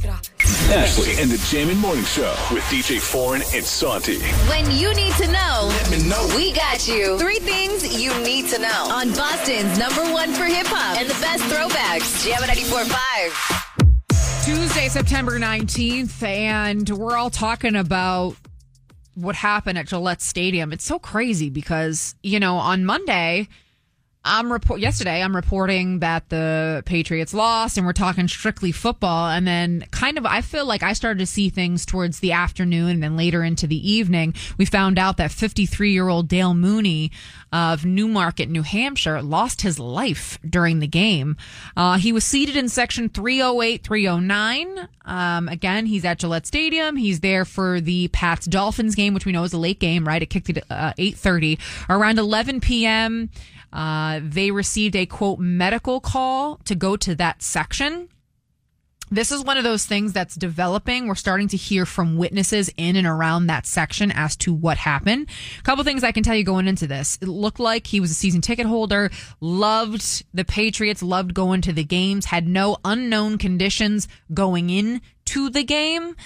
Ashley 0.71 1.21
and 1.21 1.31
the 1.31 1.39
Jammin' 1.49 1.79
Morning 1.79 2.05
Show 2.05 2.35
with 2.53 2.63
DJ 2.65 3.01
Foreign 3.01 3.43
and 3.55 3.65
Santi. 3.65 4.21
When 4.49 4.71
you 4.71 4.95
need 4.95 5.13
to 5.15 5.27
know, 5.27 5.69
let 5.69 5.91
me 5.91 6.09
know. 6.09 6.27
We 6.37 6.53
got 6.53 6.87
you. 6.87 7.19
Three 7.19 7.39
things 7.39 8.01
you 8.01 8.17
need 8.23 8.49
to 8.49 8.59
know 8.59 8.89
on 8.91 9.13
Boston's 9.13 9.79
number 9.79 10.03
one 10.13 10.33
for 10.33 10.45
hip 10.45 10.67
hop 10.67 10.99
and 10.99 11.09
the 11.09 11.19
best 11.21 11.43
throwbacks. 11.45 12.25
Jam 12.25 12.43
94.5. 12.43 14.45
Tuesday, 14.45 14.89
September 14.89 15.39
19th, 15.39 16.23
and 16.23 16.89
we're 16.91 17.17
all 17.17 17.31
talking 17.31 17.77
about 17.77 18.37
what 19.15 19.37
happened 19.37 19.79
at 19.79 19.87
Gillette 19.87 20.21
Stadium. 20.21 20.73
It's 20.73 20.85
so 20.85 20.99
crazy 20.99 21.51
because, 21.51 22.15
you 22.23 22.41
know, 22.41 22.57
on 22.57 22.85
Monday, 22.85 23.49
I'm 24.25 24.53
report 24.53 24.79
yesterday 24.81 25.21
I'm 25.21 25.35
reporting 25.35 25.99
that 25.99 26.29
the 26.29 26.83
Patriots 26.87 27.35
lost 27.35 27.77
and 27.77 27.85
we're 27.85 27.93
talking 27.93 28.29
strictly 28.29 28.71
football 28.71 29.29
and 29.29 29.47
then 29.47 29.85
kind 29.91 30.17
of 30.17 30.25
I 30.25 30.43
feel 30.43 30.65
like 30.65 30.85
I 30.85 30.93
started 30.93 31.19
to 31.19 31.27
see 31.27 31.51
things 31.51 31.85
towards 31.85 32.21
the 32.21 32.31
afternoon 32.31 32.91
and 32.91 33.03
then 33.03 33.17
later 33.17 33.43
into 33.43 33.67
the 33.67 33.91
evening 33.91 34.35
we 34.59 34.65
found 34.65 34.97
out 34.97 35.17
that 35.17 35.33
53-year-old 35.33 36.29
Dale 36.29 36.55
Mooney 36.55 37.11
of 37.53 37.85
Newmarket, 37.85 38.49
New 38.49 38.63
Hampshire 38.63 39.21
lost 39.21 39.61
his 39.61 39.79
life 39.79 40.39
during 40.49 40.79
the 40.79 40.87
game. 40.87 41.37
Uh, 41.77 41.99
he 41.99 42.13
was 42.13 42.25
seated 42.25 42.57
in 42.57 42.69
section 42.69 43.09
308 43.09 43.83
309. 43.85 44.89
Um, 45.05 45.49
again, 45.49 45.87
he's 45.87 46.05
at 46.05 46.19
Gillette 46.19 46.47
Stadium. 46.47 46.97
He's 46.97 47.21
there 47.21 47.45
for 47.45 47.81
the 47.81 48.09
Pats 48.09 48.47
Dolphins 48.47 48.95
game 48.95 49.15
which 49.15 49.27
we 49.27 49.33
know 49.33 49.43
is 49.43 49.53
a 49.53 49.59
late 49.59 49.81
game, 49.81 50.07
right? 50.07 50.23
It 50.23 50.27
kicked 50.27 50.49
at 50.51 50.65
uh, 50.71 50.93
8:30 50.97 51.59
around 51.91 52.19
11 52.19 52.61
p.m. 52.61 53.31
Uh, 53.73 54.21
they 54.23 54.51
received 54.51 54.97
a 54.97 55.07
quote 55.07 55.39
medical 55.39 56.01
call 56.01 56.57
to 56.65 56.75
go 56.75 56.97
to 56.97 57.15
that 57.15 57.43
section. 57.43 58.09
This 59.13 59.31
is 59.31 59.45
one 59.45 59.59
of 59.59 59.65
those 59.65 59.85
things 59.85 60.15
that's 60.15 60.35
developing. 60.35 61.07
We're 61.07 61.17
starting 61.17 61.49
to 61.49 61.57
hear 61.59 61.85
from 61.85 62.17
witnesses 62.17 62.73
in 62.79 62.97
and 62.97 63.07
around 63.07 63.47
that 63.49 63.67
section 63.67 64.11
as 64.11 64.37
to 64.37 64.55
what 64.55 64.79
happened. 64.79 65.29
A 65.59 65.63
couple 65.65 65.85
things 65.85 66.03
I 66.03 66.13
can 66.13 66.23
tell 66.23 66.35
you 66.35 66.45
going 66.45 66.67
into 66.67 66.87
this. 66.87 67.19
It 67.21 67.29
looked 67.29 67.61
like 67.61 67.87
he 67.87 68.01
was 68.01 68.11
a 68.11 68.15
season 68.15 68.41
ticket 68.41 68.65
holder, 68.65 69.11
loved 69.39 70.25
the 70.33 70.47
Patriots, 70.47 71.03
loved 71.03 71.35
going 71.35 71.61
to 71.61 71.75
the 71.75 71.85
games, 71.85 72.25
had 72.25 72.49
no 72.49 72.79
unknown 72.87 73.37
conditions 73.37 74.09
going 74.33 74.71
in 74.71 75.03
to 75.27 75.51
the 75.51 75.63
game. 75.63 76.17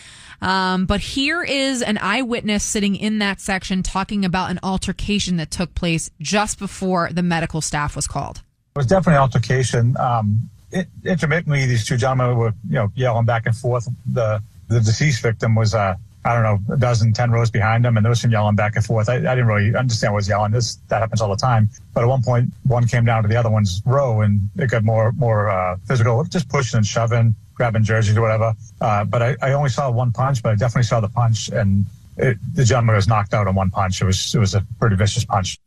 Um, 0.41 0.87
but 0.87 1.01
here 1.01 1.43
is 1.43 1.83
an 1.83 1.99
eyewitness 1.99 2.63
sitting 2.63 2.97
in 2.97 3.19
that 3.19 3.41
section 3.41 3.83
talking 3.83 4.25
about 4.25 4.51
an 4.51 4.61
altercation 4.63 5.37
that 5.37 5.51
took 5.51 5.75
place 5.75 6.11
just 6.21 6.59
before 6.59 7.11
the 7.13 7.23
medical 7.23 7.61
staff 7.61 7.97
was 7.97 8.07
called. 8.07 8.43
It 8.75 8.79
was 8.81 8.87
definitely 8.87 9.15
an 9.15 9.23
altercation. 9.23 9.97
Um, 9.97 10.51
it, 10.71 10.89
intermittently, 11.05 11.67
these 11.67 11.87
two 11.87 11.97
gentlemen 11.97 12.37
were, 12.37 12.53
you 12.69 12.75
know, 12.75 12.93
yelling 12.95 13.25
back 13.25 13.47
and 13.47 13.57
forth. 13.57 13.89
The 14.13 14.43
the 14.69 14.81
deceased 14.81 15.23
victim 15.23 15.55
was, 15.55 15.75
uh, 15.75 15.95
I 16.25 16.35
don't 16.35 16.43
know, 16.43 16.75
a 16.75 16.77
dozen, 16.77 17.13
ten 17.13 17.31
rows 17.31 17.51
behind 17.51 17.87
him, 17.87 17.97
and 17.97 18.05
there 18.05 18.11
was 18.11 18.21
some 18.21 18.33
yelling 18.33 18.57
back 18.57 18.75
and 18.77 18.85
forth. 18.85 19.09
I, 19.09 19.15
I 19.15 19.19
didn't 19.21 19.47
really 19.47 19.75
understand 19.77 20.13
what 20.13 20.19
was 20.19 20.29
yelling. 20.29 20.53
This 20.53 20.77
that 20.89 21.01
happens 21.01 21.21
all 21.21 21.31
the 21.31 21.37
time. 21.37 21.71
But 21.95 22.03
at 22.03 22.09
one 22.09 22.23
point, 22.23 22.51
one 22.65 22.87
came 22.87 23.05
down 23.05 23.23
to 23.23 23.29
the 23.29 23.37
other 23.37 23.51
one's 23.51 23.81
row, 23.87 24.21
and 24.21 24.49
it 24.57 24.71
got 24.71 24.85
more 24.85 25.13
more 25.13 25.49
uh, 25.49 25.77
physical, 25.87 26.23
just 26.25 26.49
pushing 26.49 26.79
and 26.79 26.87
shoving, 26.87 27.35
grabbing 27.57 27.83
jerseys 27.83 28.17
or 28.17 28.21
whatever. 28.21 28.55
Uh, 28.81 29.05
but 29.05 29.23
I, 29.23 29.37
I 29.43 29.53
only 29.53 29.71
saw 29.71 29.91
one 29.91 30.13
punch, 30.13 30.43
but 30.43 30.53
I 30.53 30.55
definitely 30.55 30.85
saw 30.85 31.01
the 31.01 31.09
punch, 31.09 31.49
and 31.49 31.87
it, 32.17 32.39
the 32.55 32.65
gentleman 32.65 32.95
was 32.95 33.09
knocked 33.09 33.35
out 33.35 33.49
on 33.49 33.55
one 33.55 33.71
punch. 33.71 34.01
It 34.01 34.05
was 34.05 34.35
it 34.35 34.39
was 34.39 34.55
a 34.55 34.65
pretty 34.79 34.97
vicious 34.97 35.25
punch. 35.25 35.59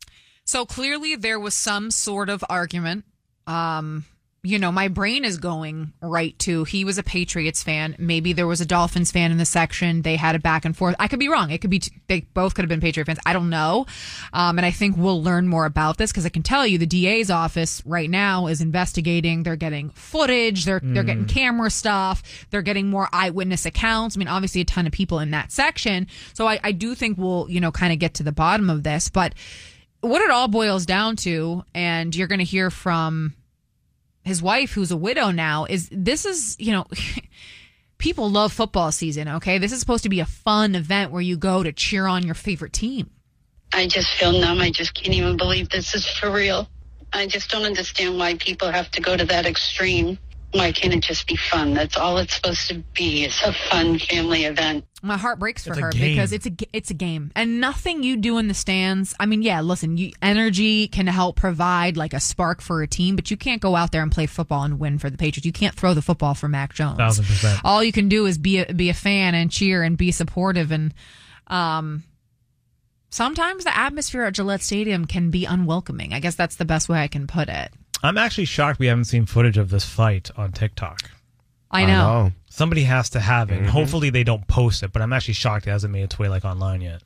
So 0.44 0.64
clearly 0.64 1.16
there 1.16 1.38
was 1.38 1.54
some 1.54 1.90
sort 1.90 2.28
of 2.28 2.44
argument. 2.48 3.04
Um, 3.46 4.04
you 4.42 4.58
know, 4.58 4.72
my 4.72 4.88
brain 4.88 5.24
is 5.24 5.36
going 5.36 5.92
right 6.00 6.38
to 6.40 6.64
he 6.64 6.84
was 6.84 6.96
a 6.96 7.02
Patriots 7.02 7.62
fan. 7.62 7.94
Maybe 7.98 8.32
there 8.32 8.46
was 8.46 8.62
a 8.62 8.66
Dolphins 8.66 9.10
fan 9.10 9.30
in 9.30 9.36
the 9.36 9.44
section. 9.44 10.00
They 10.00 10.16
had 10.16 10.34
a 10.34 10.38
back 10.38 10.64
and 10.64 10.74
forth. 10.74 10.96
I 10.98 11.08
could 11.08 11.18
be 11.18 11.28
wrong. 11.28 11.50
It 11.50 11.60
could 11.60 11.68
be, 11.68 11.80
t- 11.80 11.92
they 12.06 12.20
both 12.32 12.54
could 12.54 12.62
have 12.62 12.68
been 12.70 12.80
Patriot 12.80 13.04
fans. 13.04 13.18
I 13.26 13.34
don't 13.34 13.50
know. 13.50 13.84
Um, 14.32 14.58
and 14.58 14.64
I 14.64 14.70
think 14.70 14.96
we'll 14.96 15.22
learn 15.22 15.46
more 15.46 15.66
about 15.66 15.98
this 15.98 16.10
because 16.10 16.24
I 16.24 16.30
can 16.30 16.42
tell 16.42 16.66
you 16.66 16.78
the 16.78 16.86
DA's 16.86 17.30
office 17.30 17.82
right 17.84 18.08
now 18.08 18.46
is 18.46 18.62
investigating. 18.62 19.42
They're 19.42 19.56
getting 19.56 19.90
footage. 19.90 20.64
They're, 20.64 20.80
they're 20.82 21.02
getting 21.02 21.26
camera 21.26 21.70
stuff. 21.70 22.22
They're 22.50 22.62
getting 22.62 22.88
more 22.88 23.08
eyewitness 23.12 23.66
accounts. 23.66 24.16
I 24.16 24.18
mean, 24.20 24.28
obviously 24.28 24.62
a 24.62 24.64
ton 24.64 24.86
of 24.86 24.92
people 24.92 25.18
in 25.18 25.32
that 25.32 25.52
section. 25.52 26.06
So 26.32 26.46
I, 26.46 26.58
I 26.64 26.72
do 26.72 26.94
think 26.94 27.18
we'll, 27.18 27.46
you 27.50 27.60
know, 27.60 27.72
kind 27.72 27.92
of 27.92 27.98
get 27.98 28.14
to 28.14 28.22
the 28.22 28.32
bottom 28.32 28.70
of 28.70 28.84
this, 28.84 29.10
but 29.10 29.34
what 30.00 30.22
it 30.22 30.30
all 30.30 30.48
boils 30.48 30.86
down 30.86 31.16
to, 31.16 31.62
and 31.74 32.16
you're 32.16 32.28
going 32.28 32.38
to 32.38 32.44
hear 32.44 32.70
from 32.70 33.34
his 34.30 34.40
wife, 34.40 34.72
who's 34.72 34.92
a 34.92 34.96
widow 34.96 35.30
now, 35.30 35.64
is 35.64 35.88
this 35.92 36.24
is, 36.24 36.56
you 36.58 36.72
know, 36.72 36.86
people 37.98 38.30
love 38.30 38.52
football 38.52 38.92
season, 38.92 39.28
okay? 39.28 39.58
This 39.58 39.72
is 39.72 39.80
supposed 39.80 40.04
to 40.04 40.08
be 40.08 40.20
a 40.20 40.24
fun 40.24 40.74
event 40.74 41.10
where 41.10 41.20
you 41.20 41.36
go 41.36 41.62
to 41.62 41.72
cheer 41.72 42.06
on 42.06 42.24
your 42.24 42.36
favorite 42.36 42.72
team. 42.72 43.10
I 43.72 43.88
just 43.88 44.08
feel 44.18 44.32
numb. 44.32 44.60
I 44.60 44.70
just 44.70 44.94
can't 44.94 45.14
even 45.14 45.36
believe 45.36 45.68
this 45.68 45.94
is 45.94 46.08
for 46.08 46.30
real. 46.30 46.68
I 47.12 47.26
just 47.26 47.50
don't 47.50 47.64
understand 47.64 48.18
why 48.18 48.34
people 48.36 48.70
have 48.70 48.90
to 48.92 49.00
go 49.00 49.16
to 49.16 49.24
that 49.26 49.46
extreme. 49.46 50.16
Why 50.52 50.72
can't 50.72 50.92
it 50.92 51.00
just 51.00 51.28
be 51.28 51.36
fun? 51.36 51.74
That's 51.74 51.96
all 51.96 52.18
it's 52.18 52.34
supposed 52.34 52.68
to 52.68 52.82
be. 52.94 53.24
It's 53.24 53.42
a 53.42 53.52
fun 53.52 53.98
family 53.98 54.44
event. 54.44 54.84
My 55.02 55.16
heart 55.16 55.38
breaks 55.38 55.64
for 55.64 55.70
It's 55.70 55.80
her 55.80 55.92
because 55.92 56.32
it's 56.32 56.46
a 56.46 56.52
it's 56.72 56.90
a 56.90 56.94
game, 56.94 57.30
and 57.34 57.60
nothing 57.60 58.02
you 58.02 58.16
do 58.16 58.36
in 58.38 58.48
the 58.48 58.54
stands. 58.54 59.14
I 59.18 59.26
mean, 59.26 59.42
yeah, 59.42 59.60
listen, 59.60 59.96
you, 59.96 60.12
energy 60.20 60.88
can 60.88 61.06
help 61.06 61.36
provide 61.36 61.96
like 61.96 62.12
a 62.12 62.20
spark 62.20 62.60
for 62.60 62.82
a 62.82 62.86
team, 62.86 63.16
but 63.16 63.30
you 63.30 63.36
can't 63.36 63.62
go 63.62 63.76
out 63.76 63.92
there 63.92 64.02
and 64.02 64.10
play 64.10 64.26
football 64.26 64.64
and 64.64 64.78
win 64.78 64.98
for 64.98 65.08
the 65.08 65.16
Patriots. 65.16 65.46
You 65.46 65.52
can't 65.52 65.74
throw 65.74 65.94
the 65.94 66.02
football 66.02 66.34
for 66.34 66.48
Mac 66.48 66.74
Jones. 66.74 66.98
Thousand 66.98 67.24
percent. 67.26 67.60
All 67.64 67.82
you 67.82 67.92
can 67.92 68.08
do 68.08 68.26
is 68.26 68.36
be 68.36 68.58
a, 68.58 68.74
be 68.74 68.90
a 68.90 68.94
fan 68.94 69.34
and 69.34 69.50
cheer 69.50 69.82
and 69.82 69.96
be 69.96 70.10
supportive. 70.10 70.70
And 70.72 70.92
um, 71.46 72.02
sometimes 73.08 73.64
the 73.64 73.76
atmosphere 73.76 74.24
at 74.24 74.34
Gillette 74.34 74.62
Stadium 74.62 75.06
can 75.06 75.30
be 75.30 75.44
unwelcoming. 75.46 76.12
I 76.12 76.20
guess 76.20 76.34
that's 76.34 76.56
the 76.56 76.64
best 76.64 76.88
way 76.88 76.98
I 76.98 77.08
can 77.08 77.26
put 77.26 77.48
it. 77.48 77.72
I'm 78.02 78.16
actually 78.18 78.46
shocked 78.46 78.78
we 78.78 78.86
haven't 78.86 79.04
seen 79.04 79.26
footage 79.26 79.58
of 79.58 79.70
this 79.70 79.84
fight 79.84 80.30
on 80.36 80.52
TikTok. 80.52 81.10
I 81.70 81.84
know. 81.84 82.32
Somebody 82.48 82.82
has 82.84 83.10
to 83.10 83.20
have 83.20 83.50
it. 83.50 83.62
Mhm. 83.62 83.66
Hopefully 83.66 84.10
they 84.10 84.24
don't 84.24 84.46
post 84.48 84.82
it, 84.82 84.92
but 84.92 85.02
I'm 85.02 85.12
actually 85.12 85.34
shocked 85.34 85.66
it 85.66 85.70
hasn't 85.70 85.92
made 85.92 86.02
its 86.02 86.18
way 86.18 86.28
like 86.28 86.44
online 86.44 86.80
yet. 86.80 87.02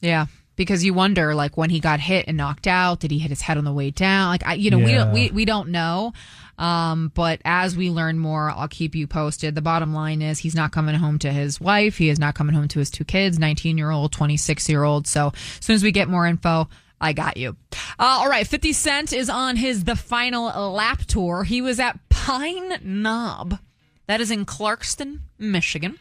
Yeah, 0.00 0.26
because 0.56 0.84
you 0.84 0.92
wonder 0.92 1.34
like 1.34 1.56
when 1.56 1.70
he 1.70 1.78
got 1.80 2.00
hit 2.00 2.24
and 2.26 2.36
knocked 2.36 2.66
out, 2.66 3.00
did 3.00 3.10
he 3.10 3.18
hit 3.18 3.30
his 3.30 3.42
head 3.42 3.58
on 3.58 3.64
the 3.64 3.72
way 3.72 3.90
down? 3.90 4.28
Like 4.30 4.44
I, 4.46 4.54
you 4.54 4.70
know, 4.70 4.78
we 4.78 4.92
don't 4.92 5.12
we 5.12 5.30
we 5.30 5.44
don't 5.44 5.68
know. 5.68 6.12
Um, 6.58 7.12
but 7.14 7.40
as 7.44 7.76
we 7.76 7.90
learn 7.90 8.18
more, 8.18 8.50
I'll 8.50 8.66
keep 8.66 8.94
you 8.94 9.06
posted. 9.06 9.54
The 9.54 9.60
bottom 9.62 9.92
line 9.92 10.22
is 10.22 10.38
he's 10.38 10.54
not 10.54 10.72
coming 10.72 10.94
home 10.94 11.18
to 11.20 11.30
his 11.30 11.60
wife. 11.60 11.98
He 11.98 12.08
is 12.08 12.18
not 12.18 12.34
coming 12.34 12.54
home 12.54 12.66
to 12.68 12.78
his 12.78 12.90
two 12.90 13.04
kids, 13.04 13.38
19 13.38 13.76
year 13.78 13.90
old, 13.90 14.10
26 14.12 14.68
year 14.68 14.82
old. 14.82 15.06
So 15.06 15.28
as 15.34 15.64
soon 15.64 15.74
as 15.76 15.82
we 15.82 15.92
get 15.92 16.08
more 16.08 16.26
info, 16.26 16.68
I 17.00 17.12
got 17.12 17.36
you. 17.36 17.56
Uh, 17.98 18.20
all 18.20 18.28
right. 18.28 18.46
50 18.46 18.72
Cent 18.72 19.12
is 19.12 19.28
on 19.28 19.56
his 19.56 19.84
The 19.84 19.96
Final 19.96 20.72
Lap 20.72 21.00
Tour. 21.00 21.44
He 21.44 21.60
was 21.60 21.78
at 21.78 21.98
Pine 22.08 22.78
Knob 22.82 23.58
That 24.06 24.20
is 24.20 24.30
in 24.30 24.46
Clarkston, 24.46 25.20
Michigan. 25.38 25.98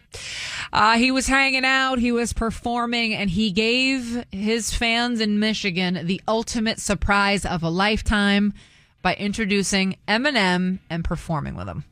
Uh, 0.72 0.98
he 0.98 1.12
was 1.12 1.28
hanging 1.28 1.66
out, 1.66 2.00
he 2.00 2.12
was 2.12 2.34
performing, 2.34 3.14
and 3.14 3.30
he 3.30 3.52
gave 3.52 4.26
his 4.32 4.74
fans 4.74 5.22
in 5.22 5.40
Michigan 5.40 6.06
the 6.06 6.22
ultimate 6.28 6.80
surprise 6.80 7.46
of 7.46 7.64
a 7.64 7.70
lifetime 7.70 8.54
by 9.02 9.16
introducing 9.16 9.98
Eminem 10.08 10.80
and 10.90 11.04
performing 11.04 11.56
with 11.56 11.68
him. 11.68 11.84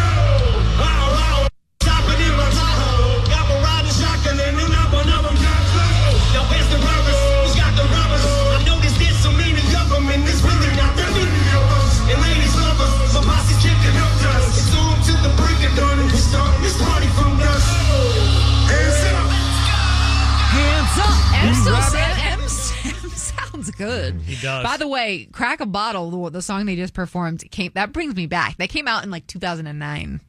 good. 23.80 24.22
He 24.22 24.36
does. 24.42 24.64
By 24.64 24.78
the 24.78 24.88
way, 24.88 25.28
Crack 25.32 25.60
a 25.62 25.66
Bottle, 25.66 26.12
the, 26.12 26.30
the 26.30 26.42
song 26.42 26.66
they 26.66 26.76
just 26.76 26.94
performed, 26.94 27.44
came 27.52 27.72
that 27.76 27.92
brings 27.94 28.16
me 28.16 28.28
back. 28.28 28.58
That 28.58 28.70
came 28.70 28.88
out 28.88 29.04
in 29.04 29.10
like 29.12 29.26
2009. 29.28 30.22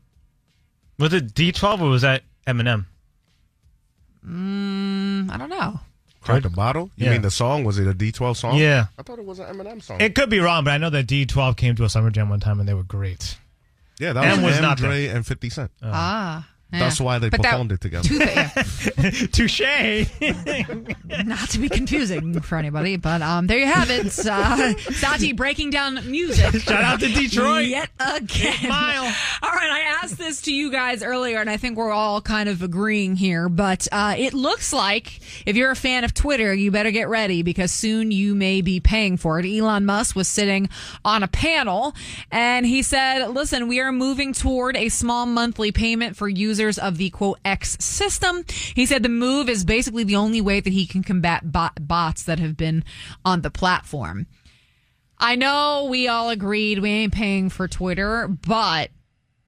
Was 0.98 1.12
it 1.12 1.34
D12 1.34 1.80
or 1.80 1.88
was 1.90 2.02
that 2.02 2.22
Eminem? 2.46 2.86
Mm, 4.26 5.30
I 5.30 5.36
don't 5.36 5.48
know. 5.48 5.80
Crack 6.20 6.44
a 6.44 6.50
bottle? 6.50 6.90
You 6.96 7.06
Yeah. 7.06 7.12
mean 7.12 7.22
the 7.22 7.30
song? 7.30 7.64
Was 7.64 7.78
it 7.78 7.86
a 7.86 7.94
D12 7.94 8.36
song? 8.36 8.56
Yeah. 8.56 8.86
I 8.98 9.02
thought 9.02 9.18
it 9.18 9.24
was 9.24 9.38
an 9.38 9.46
Eminem 9.56 9.82
song. 9.82 10.00
It 10.00 10.14
could 10.14 10.28
be 10.28 10.38
wrong, 10.38 10.64
but 10.64 10.72
I 10.72 10.78
know 10.78 10.90
that 10.90 11.06
D12 11.06 11.56
came 11.56 11.74
to 11.76 11.84
a 11.84 11.88
summer 11.88 12.10
jam 12.10 12.28
one 12.28 12.40
time 12.40 12.60
and 12.60 12.68
they 12.68 12.74
were 12.74 12.82
great. 12.82 13.38
yeah, 13.98 14.12
that 14.12 14.24
M 14.24 14.42
was, 14.42 14.52
was 14.52 14.60
not 14.60 14.76
Dre 14.76 15.06
and 15.06 15.26
50 15.26 15.48
Cent. 15.50 15.70
Ah. 15.82 16.46
That's 16.72 17.00
why 17.00 17.18
they 17.18 17.28
But 17.30 17.42
that- 17.42 17.50
performed 17.50 17.72
it 17.72 17.80
together. 17.80 18.08
Touche. 19.32 19.60
Not 21.24 21.50
to 21.50 21.58
be 21.58 21.68
confusing 21.68 22.40
for 22.40 22.56
anybody, 22.58 22.96
but 22.96 23.22
um, 23.22 23.46
there 23.46 23.58
you 23.58 23.66
have 23.66 23.90
it. 23.90 24.06
Uh, 24.26 24.74
Santi 24.92 25.32
breaking 25.32 25.70
down 25.70 25.94
music. 26.10 26.54
Shout 26.62 26.84
out 26.84 27.00
to 27.00 27.08
Detroit. 27.08 27.66
Yet 27.66 27.88
again. 27.98 28.68
Mile. 28.68 29.04
All 29.42 29.50
right, 29.50 29.70
I 29.70 29.80
asked 30.02 30.16
this 30.18 30.42
to 30.42 30.52
you 30.54 30.70
guys 30.70 31.02
earlier, 31.02 31.38
and 31.40 31.50
I 31.50 31.56
think 31.56 31.76
we're 31.76 31.90
all 31.90 32.20
kind 32.20 32.48
of 32.48 32.62
agreeing 32.62 33.16
here, 33.16 33.48
but 33.48 33.88
uh, 33.90 34.14
it 34.16 34.32
looks 34.34 34.72
like 34.72 35.20
if 35.46 35.56
you're 35.56 35.70
a 35.72 35.76
fan 35.76 36.04
of 36.04 36.14
Twitter, 36.14 36.54
you 36.54 36.70
better 36.70 36.90
get 36.92 37.08
ready 37.08 37.42
because 37.42 37.72
soon 37.72 38.10
you 38.12 38.34
may 38.34 38.60
be 38.60 38.78
paying 38.80 39.16
for 39.16 39.40
it. 39.40 39.46
Elon 39.46 39.84
Musk 39.86 40.14
was 40.14 40.28
sitting 40.28 40.68
on 41.04 41.22
a 41.22 41.28
panel, 41.28 41.94
and 42.30 42.64
he 42.64 42.82
said, 42.82 43.26
Listen, 43.28 43.66
we 43.66 43.80
are 43.80 43.90
moving 43.92 44.32
toward 44.32 44.76
a 44.76 44.88
small 44.88 45.26
monthly 45.26 45.72
payment 45.72 46.16
for 46.16 46.28
users 46.28 46.59
of 46.78 46.98
the 46.98 47.10
quote 47.10 47.38
X 47.44 47.76
system. 47.80 48.44
He 48.74 48.86
said 48.86 49.02
the 49.02 49.08
move 49.08 49.48
is 49.48 49.64
basically 49.64 50.04
the 50.04 50.16
only 50.16 50.40
way 50.40 50.60
that 50.60 50.72
he 50.72 50.86
can 50.86 51.02
combat 51.02 51.52
bot- 51.52 51.86
bots 51.86 52.24
that 52.24 52.38
have 52.38 52.56
been 52.56 52.84
on 53.24 53.42
the 53.42 53.50
platform. 53.50 54.26
I 55.18 55.36
know 55.36 55.86
we 55.90 56.08
all 56.08 56.30
agreed 56.30 56.78
we 56.78 56.90
ain't 56.90 57.12
paying 57.12 57.50
for 57.50 57.68
Twitter, 57.68 58.26
but 58.28 58.90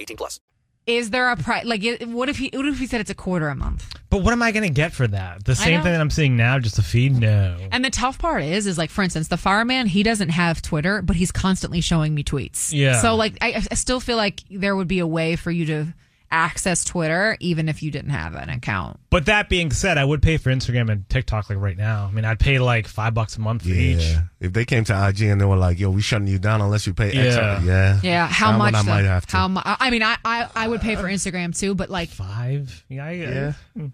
18 0.00 0.16
plus. 0.16 0.40
is 0.86 1.10
there 1.10 1.30
a 1.30 1.36
price? 1.36 1.64
Like, 1.64 1.82
what 2.06 2.28
if 2.28 2.38
he? 2.38 2.50
What 2.52 2.66
if 2.66 2.78
he 2.78 2.86
said 2.86 3.00
it's 3.00 3.10
a 3.10 3.14
quarter 3.14 3.48
a 3.48 3.54
month? 3.54 3.94
But 4.08 4.22
what 4.24 4.32
am 4.32 4.42
I 4.42 4.50
going 4.50 4.64
to 4.64 4.74
get 4.74 4.92
for 4.92 5.06
that? 5.06 5.44
The 5.44 5.54
same 5.54 5.82
thing 5.82 5.92
that 5.92 6.00
I'm 6.00 6.10
seeing 6.10 6.36
now, 6.36 6.58
just 6.58 6.78
a 6.80 6.82
feed? 6.82 7.16
No. 7.20 7.56
And 7.70 7.84
the 7.84 7.90
tough 7.90 8.18
part 8.18 8.42
is, 8.42 8.66
is 8.66 8.76
like, 8.76 8.90
for 8.90 9.02
instance, 9.04 9.28
the 9.28 9.36
fireman, 9.36 9.86
he 9.86 10.02
doesn't 10.02 10.30
have 10.30 10.60
Twitter, 10.62 11.00
but 11.00 11.14
he's 11.14 11.30
constantly 11.30 11.80
showing 11.80 12.12
me 12.12 12.24
tweets. 12.24 12.72
Yeah. 12.72 13.00
So, 13.00 13.14
like, 13.14 13.38
I, 13.40 13.62
I 13.70 13.74
still 13.76 14.00
feel 14.00 14.16
like 14.16 14.40
there 14.50 14.74
would 14.74 14.88
be 14.88 14.98
a 14.98 15.06
way 15.06 15.36
for 15.36 15.52
you 15.52 15.64
to 15.66 15.94
access 16.30 16.84
Twitter 16.84 17.36
even 17.40 17.68
if 17.68 17.82
you 17.82 17.90
didn't 17.90 18.10
have 18.10 18.34
an 18.34 18.48
account. 18.48 19.00
But 19.10 19.26
that 19.26 19.48
being 19.48 19.70
said, 19.72 19.98
I 19.98 20.04
would 20.04 20.22
pay 20.22 20.36
for 20.36 20.50
Instagram 20.50 20.90
and 20.90 21.08
TikTok 21.08 21.50
like 21.50 21.58
right 21.58 21.76
now. 21.76 22.06
I 22.06 22.10
mean, 22.12 22.24
I'd 22.24 22.38
pay 22.38 22.58
like 22.58 22.86
five 22.86 23.14
bucks 23.14 23.36
a 23.36 23.40
month 23.40 23.62
for 23.62 23.68
each. 23.70 24.14
If 24.38 24.52
they 24.52 24.64
came 24.64 24.84
to 24.84 25.08
IG 25.08 25.22
and 25.22 25.40
they 25.40 25.44
were 25.44 25.56
like, 25.56 25.78
"Yo, 25.78 25.90
we 25.90 26.00
shutting 26.02 26.28
you 26.28 26.38
down 26.38 26.60
unless 26.60 26.86
you 26.86 26.94
pay 26.94 27.08
X," 27.08 27.36
Yeah. 27.36 27.62
yeah, 27.62 28.00
Yeah. 28.02 28.26
How 28.26 28.52
That 28.52 28.58
much? 28.58 28.74
I 28.74 28.82
might 28.82 29.04
have 29.04 29.26
to. 29.26 29.36
How 29.36 29.48
much? 29.48 29.64
I 29.66 29.90
mean, 29.90 30.02
I, 30.02 30.16
I 30.24 30.48
I 30.54 30.68
would 30.68 30.80
pay 30.80 30.96
for 30.96 31.04
Instagram 31.04 31.56
too, 31.58 31.74
but 31.74 31.90
like 31.90 32.08
five. 32.08 32.84
Yeah. 32.88 33.04
I, 33.04 33.10
Yeah. 33.12 33.52
Hmm. 33.76 33.86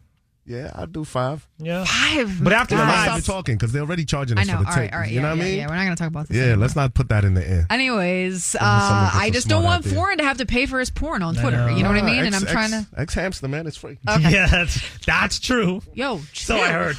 Yeah, 0.46 0.70
I'd 0.76 0.92
do 0.92 1.02
five. 1.04 1.46
Yeah. 1.58 1.84
Five. 1.84 2.42
But 2.42 2.52
after 2.52 2.76
Yeah, 2.76 2.82
the 2.82 2.86
let's 2.86 3.04
five, 3.10 3.22
stop 3.24 3.36
talking 3.36 3.56
because 3.56 3.72
they're 3.72 3.82
already 3.82 4.04
charging 4.04 4.38
I 4.38 4.42
us 4.42 4.46
know. 4.46 4.58
for 4.58 4.62
the 4.62 4.68
All 4.68 4.74
tape. 4.74 4.80
right. 4.82 4.92
All 4.92 4.98
right. 5.00 5.08
you 5.10 5.16
yeah, 5.16 5.22
know 5.22 5.28
what 5.30 5.36
yeah, 5.38 5.42
I 5.42 5.46
mean? 5.46 5.58
Yeah. 5.58 5.66
We're 5.68 5.74
not 5.76 5.84
gonna 5.84 5.96
talk 5.96 6.08
about 6.08 6.28
this. 6.28 6.36
Yeah, 6.36 6.42
anymore. 6.44 6.58
let's 6.60 6.76
not 6.76 6.94
put 6.94 7.08
that 7.08 7.24
in 7.24 7.34
the 7.34 7.48
air. 7.48 7.66
Anyways, 7.68 8.44
someone 8.44 8.70
uh, 8.72 9.10
puts 9.10 9.16
I 9.22 9.26
a 9.26 9.30
just 9.32 9.48
don't 9.48 9.64
want 9.64 9.84
idea. 9.86 9.98
Foreign 9.98 10.18
to 10.18 10.24
have 10.24 10.38
to 10.38 10.46
pay 10.46 10.66
for 10.66 10.78
his 10.78 10.90
porn 10.90 11.22
on 11.22 11.34
Twitter. 11.34 11.56
know. 11.56 11.68
You 11.76 11.82
know 11.82 11.88
what 11.88 11.98
I 11.98 12.02
mean? 12.02 12.24
and 12.24 12.34
I'm 12.34 12.42
trying 12.46 12.72
X- 12.72 12.90
to. 12.90 13.20
xHamster 13.20 13.50
man, 13.50 13.66
it's 13.66 13.76
free. 13.76 13.98
Okay. 14.08 14.30
yeah, 14.30 14.46
that's, 14.46 14.98
that's 15.04 15.40
true. 15.40 15.82
Yo, 15.94 16.20
So 16.32 16.56
I 16.56 16.68
heard. 16.70 16.96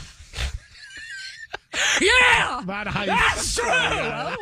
Yeah, 2.01 2.61
Matter 2.65 2.89
how 2.89 3.01
you 3.01 3.07
that's 3.07 3.55
true. 3.55 3.65
Oh, 3.67 4.35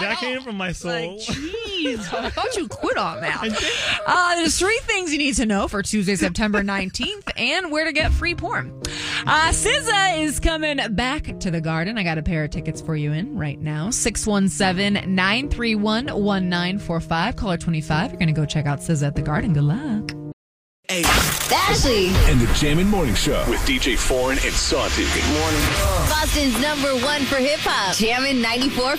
That 0.00 0.18
came 0.18 0.40
from 0.40 0.56
my 0.56 0.72
soul. 0.72 0.90
Like, 0.92 1.18
jeez, 1.20 2.12
I 2.14 2.30
thought 2.30 2.56
you 2.56 2.68
quit 2.68 2.96
on 2.96 3.20
that. 3.20 3.42
Uh, 4.06 4.34
there's 4.36 4.58
three 4.58 4.78
things 4.84 5.12
you 5.12 5.18
need 5.18 5.34
to 5.36 5.46
know 5.46 5.68
for 5.68 5.82
Tuesday, 5.82 6.14
September 6.16 6.62
19th, 6.62 7.30
and 7.36 7.70
where 7.72 7.84
to 7.84 7.92
get 7.92 8.12
free 8.12 8.34
porn. 8.34 8.80
Uh, 9.26 9.50
SZA 9.50 10.22
is 10.22 10.40
coming 10.40 10.78
back 10.94 11.38
to 11.40 11.50
the 11.50 11.60
garden. 11.60 11.98
I 11.98 12.02
got 12.02 12.18
a 12.18 12.22
pair 12.22 12.44
of 12.44 12.50
tickets 12.50 12.80
for 12.80 12.96
you 12.96 13.12
in 13.12 13.36
right 13.36 13.58
now. 13.60 13.90
617 13.90 15.14
931 15.14 16.06
1945. 16.06 17.36
Caller 17.36 17.56
25. 17.56 18.10
You're 18.10 18.18
going 18.18 18.28
to 18.28 18.32
go 18.32 18.46
check 18.46 18.66
out 18.66 18.80
SZA 18.80 19.08
at 19.08 19.16
the 19.16 19.22
garden. 19.22 19.52
Good 19.52 19.64
luck. 19.64 20.19
Ashley, 20.92 22.08
And 22.28 22.40
the 22.40 22.52
Jammin' 22.54 22.88
Morning 22.88 23.14
Show 23.14 23.44
with 23.48 23.60
DJ 23.60 23.96
Foreign 23.96 24.38
and 24.38 24.52
Santi. 24.52 25.04
Good 25.04 25.38
morning. 25.38 25.60
Boston's 26.10 26.60
number 26.60 26.88
one 27.06 27.22
for 27.26 27.36
hip 27.36 27.60
hop. 27.60 27.94
Jammin' 27.94 28.42
94.5. 28.42 28.98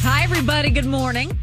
Hi, 0.00 0.22
everybody. 0.24 0.70
Good 0.70 0.86
morning. 0.86 1.38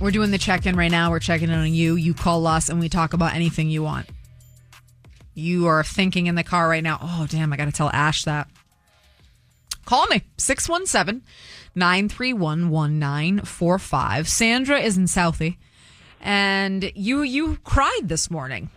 We're 0.00 0.10
doing 0.10 0.30
the 0.30 0.38
check 0.38 0.64
in 0.64 0.74
right 0.74 0.90
now. 0.90 1.10
We're 1.10 1.18
checking 1.20 1.50
in 1.50 1.54
on 1.54 1.74
you. 1.74 1.96
You 1.96 2.14
call 2.14 2.46
us 2.46 2.70
and 2.70 2.80
we 2.80 2.88
talk 2.88 3.12
about 3.12 3.34
anything 3.34 3.68
you 3.68 3.82
want. 3.82 4.08
You 5.34 5.66
are 5.66 5.84
thinking 5.84 6.28
in 6.28 6.34
the 6.34 6.44
car 6.44 6.66
right 6.66 6.82
now, 6.82 6.98
oh, 7.02 7.26
damn, 7.28 7.52
I 7.52 7.58
got 7.58 7.66
to 7.66 7.72
tell 7.72 7.90
Ash 7.90 8.24
that. 8.24 8.48
Call 9.84 10.06
me 10.06 10.22
617 10.38 11.22
931 11.74 12.70
1945. 12.70 14.26
Sandra 14.26 14.80
is 14.80 14.96
in 14.96 15.04
Southie. 15.04 15.58
And 16.26 16.90
you 16.96 17.22
you 17.22 17.56
cried 17.62 18.08
this 18.08 18.32
morning. 18.32 18.68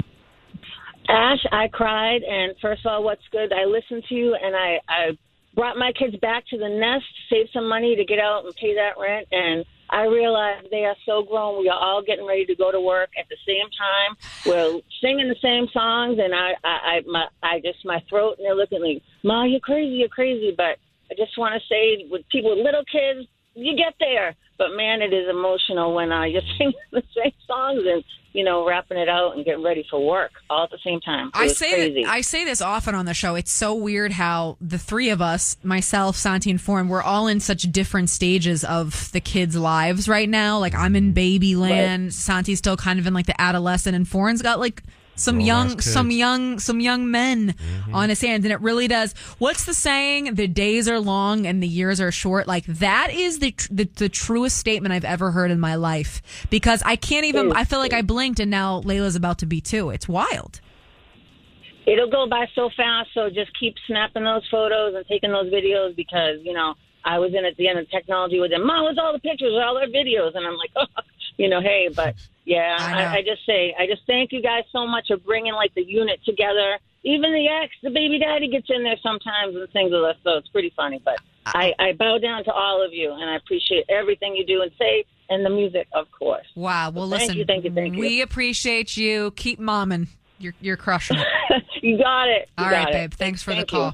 Ash, 1.10 1.44
I 1.52 1.68
cried, 1.68 2.22
and 2.22 2.54
first 2.62 2.86
of 2.86 2.92
all, 2.92 3.04
what's 3.04 3.28
good? 3.32 3.52
I 3.52 3.66
listened 3.66 4.04
to 4.08 4.14
you, 4.14 4.36
and 4.36 4.56
I, 4.56 4.80
I 4.88 5.18
brought 5.56 5.76
my 5.76 5.92
kids 5.98 6.16
back 6.18 6.46
to 6.52 6.60
the 6.60 6.70
nest, 6.70 7.06
saved 7.28 7.50
some 7.52 7.68
money 7.68 7.96
to 7.96 8.06
get 8.06 8.20
out 8.20 8.46
and 8.46 8.54
pay 8.56 8.76
that 8.76 9.02
rent, 9.02 9.28
and 9.32 9.66
I 9.90 10.04
realized 10.04 10.68
they 10.70 10.86
are 10.86 10.96
so 11.08 11.24
grown. 11.24 11.60
We 11.60 11.70
are 11.70 11.80
all 11.80 12.04
getting 12.04 12.28
ready 12.28 12.46
to 12.46 12.56
go 12.56 12.72
to 12.72 12.80
work 12.80 13.10
at 13.18 13.26
the 13.30 13.38
same 13.48 13.66
time. 13.76 14.16
We're 14.46 14.80
singing 15.02 15.28
the 15.28 15.42
same 15.42 15.68
songs, 15.74 16.20
and 16.22 16.36
I, 16.36 16.52
I, 16.64 16.70
I, 16.70 17.02
my, 17.08 17.28
I 17.42 17.62
just 17.62 17.84
my 17.84 18.00
throat, 18.08 18.36
and 18.38 18.46
they're 18.46 18.54
looking 18.54 18.78
at 18.78 18.84
me, 18.84 19.02
"Ma, 19.24 19.46
you're 19.46 19.60
crazy, 19.60 19.96
you're 19.96 20.10
crazy." 20.10 20.54
But 20.56 20.78
I 21.10 21.16
just 21.18 21.36
want 21.36 21.60
to 21.60 21.68
say, 21.68 22.06
with 22.12 22.30
people 22.30 22.56
with 22.56 22.64
little 22.64 22.86
kids, 22.86 23.28
you 23.56 23.76
get 23.76 23.96
there. 24.00 24.36
But 24.60 24.76
man, 24.76 25.02
it 25.02 25.14
is 25.14 25.28
emotional 25.28 25.96
when 25.96 26.12
uh, 26.12 26.26
you're 26.26 26.44
singing 26.58 26.74
the 26.92 27.02
same 27.16 27.32
songs 27.48 27.82
and 27.88 28.04
you 28.34 28.44
know 28.44 28.68
rapping 28.68 28.98
it 28.98 29.10
out 29.10 29.36
and 29.36 29.44
getting 29.44 29.64
ready 29.64 29.84
for 29.90 30.06
work 30.06 30.32
all 30.50 30.66
at 30.66 30.70
the 30.70 30.78
same 30.84 31.00
time. 31.00 31.30
It 31.30 31.36
I 31.36 31.48
say 31.48 31.74
crazy. 31.74 32.06
I 32.06 32.22
say 32.22 32.46
this 32.46 32.62
often 32.62 32.94
on 32.94 33.06
the 33.06 33.14
show. 33.14 33.36
It's 33.36 33.52
so 33.52 33.74
weird 33.74 34.12
how 34.12 34.58
the 34.62 34.78
three 34.78 35.10
of 35.10 35.22
us, 35.22 35.56
myself, 35.64 36.18
Santi, 36.18 36.52
and 36.52 36.62
Foreign, 36.62 36.90
we're 36.90 37.02
all 37.02 37.28
in 37.28 37.40
such 37.40 37.64
different 37.72 38.10
stages 38.10 38.64
of 38.66 39.12
the 39.14 39.22
kids' 39.22 39.56
lives 39.56 40.10
right 40.10 40.30
now. 40.30 40.60
Like 40.60 40.76
I'm 40.76 40.96
in 40.96 41.14
baby 41.14 41.56
land, 41.56 42.14
Santi's 42.14 42.60
still 42.60 42.78
kind 42.78 43.00
of 43.00 43.08
in 43.08 43.14
like 43.14 43.26
the 43.28 43.42
adolescent, 43.42 43.96
and 43.96 44.08
Foreign's 44.08 44.42
got 44.42 44.60
like 44.60 44.84
some 45.20 45.36
Grown-ass 45.36 45.48
young 45.48 45.82
some 45.82 46.12
young 46.12 46.60
some 46.60 46.80
young 46.80 47.12
men 47.12 47.56
Mm-hmm. 47.60 47.96
on 47.96 48.10
his 48.10 48.22
hands 48.22 48.46
and 48.46 48.52
it 48.52 48.62
really 48.62 48.88
does. 48.88 49.14
What's 49.38 49.66
the 49.66 49.74
saying? 49.74 50.36
The 50.36 50.48
days 50.48 50.88
are 50.88 51.00
long 51.00 51.46
and 51.46 51.62
the 51.62 51.68
years 51.68 52.00
are 52.02 52.12
short. 52.12 52.48
Like 52.48 52.66
that 52.66 53.10
is 53.12 53.40
the 53.40 53.52
tr- 53.52 53.68
the, 53.72 53.84
the 53.96 54.10
truest 54.10 54.58
statement 54.58 54.94
i've 54.94 55.06
ever 55.06 55.32
heard 55.32 55.52
in 55.52 55.60
my 55.60 55.76
life 55.76 56.22
because 56.50 56.82
i 56.86 56.96
can't 56.96 57.26
even 57.26 57.52
i 57.54 57.64
feel 57.64 57.80
like 57.80 57.94
i 57.94 58.02
blinked 58.02 58.40
and 58.40 58.50
now 58.52 58.82
layla's 58.82 59.16
about 59.16 59.40
to 59.40 59.46
be 59.46 59.62
too. 59.62 59.90
It's 59.90 60.08
wild. 60.08 60.62
It'll 61.86 62.10
go 62.10 62.28
by 62.28 62.46
so 62.54 62.70
fast, 62.76 63.10
so 63.14 63.30
just 63.30 63.52
keep 63.60 63.76
snapping 63.88 64.24
those 64.24 64.48
photos 64.52 64.94
and 64.96 65.06
taking 65.08 65.32
those 65.32 65.52
videos 65.52 65.96
because, 65.96 66.38
you 66.44 66.54
know, 66.54 66.76
I 67.04 67.18
was 67.18 67.34
in 67.34 67.46
at 67.46 67.58
the 67.58 67.68
end 67.68 67.80
of 67.80 67.90
technology 67.90 68.40
with 68.40 68.52
them. 68.52 68.66
Mom, 68.68 68.84
where's 68.84 68.98
all 69.00 69.14
the 69.14 69.20
pictures, 69.20 69.54
all 69.56 69.74
their 69.76 69.88
videos? 69.88 70.36
And 70.36 70.46
I'm 70.46 70.56
like, 70.56 70.70
oh, 70.76 70.86
you 71.38 71.50
know, 71.50 71.62
hey, 71.62 71.90
but 71.96 72.16
yeah, 72.50 72.76
I. 72.80 73.04
I, 73.04 73.14
I 73.18 73.22
just 73.22 73.46
say, 73.46 73.76
I 73.78 73.86
just 73.86 74.02
thank 74.08 74.32
you 74.32 74.42
guys 74.42 74.64
so 74.72 74.88
much 74.88 75.08
for 75.08 75.18
bringing 75.18 75.54
like 75.54 75.74
the 75.76 75.84
unit 75.84 76.20
together. 76.26 76.80
Even 77.04 77.32
the 77.32 77.48
ex, 77.48 77.72
the 77.84 77.92
baby 77.92 78.18
daddy 78.20 78.50
gets 78.50 78.68
in 78.70 78.84
there 78.84 78.98
sometimes 79.04 79.56
and 79.56 79.68
sings 79.72 79.92
with 79.92 80.04
us, 80.04 80.18
so 80.24 80.32
it's 80.38 80.50
pretty 80.50 80.74
funny. 80.76 81.00
But 81.06 81.20
I, 81.46 81.74
I 81.80 81.94
bow 81.94 82.18
down 82.18 82.44
to 82.46 82.52
all 82.52 82.84
of 82.84 82.92
you, 82.92 83.12
and 83.12 83.30
I 83.30 83.36
appreciate 83.36 83.86
everything 83.88 84.36
you 84.36 84.46
do 84.46 84.64
and 84.64 84.72
say, 84.80 85.06
and 85.30 85.46
the 85.46 85.50
music, 85.52 85.88
of 85.94 86.08
course. 86.12 86.48
wow 86.56 86.90
well 86.90 87.08
Thank 87.08 87.22
listen 87.22 87.38
you, 87.38 87.46
thank 87.46 87.64
you, 87.66 87.72
thank 87.72 87.94
you. 87.94 88.00
we 88.00 88.22
appreciate 88.22 88.98
you 88.98 89.32
keep 89.36 89.60
momming 89.60 90.08
you're, 90.40 90.54
you're 90.62 90.78
crushing 90.78 91.18
it 91.18 91.28
You 91.82 91.98
got 91.98 92.28
it. 92.28 92.50
You 92.58 92.66
All 92.66 92.70
right, 92.72 92.86
got 92.86 92.90
it. 92.90 92.94
babe. 92.94 93.14
Thanks 93.14 93.42
for 93.42 93.52
Thank 93.52 93.70
the 93.70 93.76
call. 93.76 93.94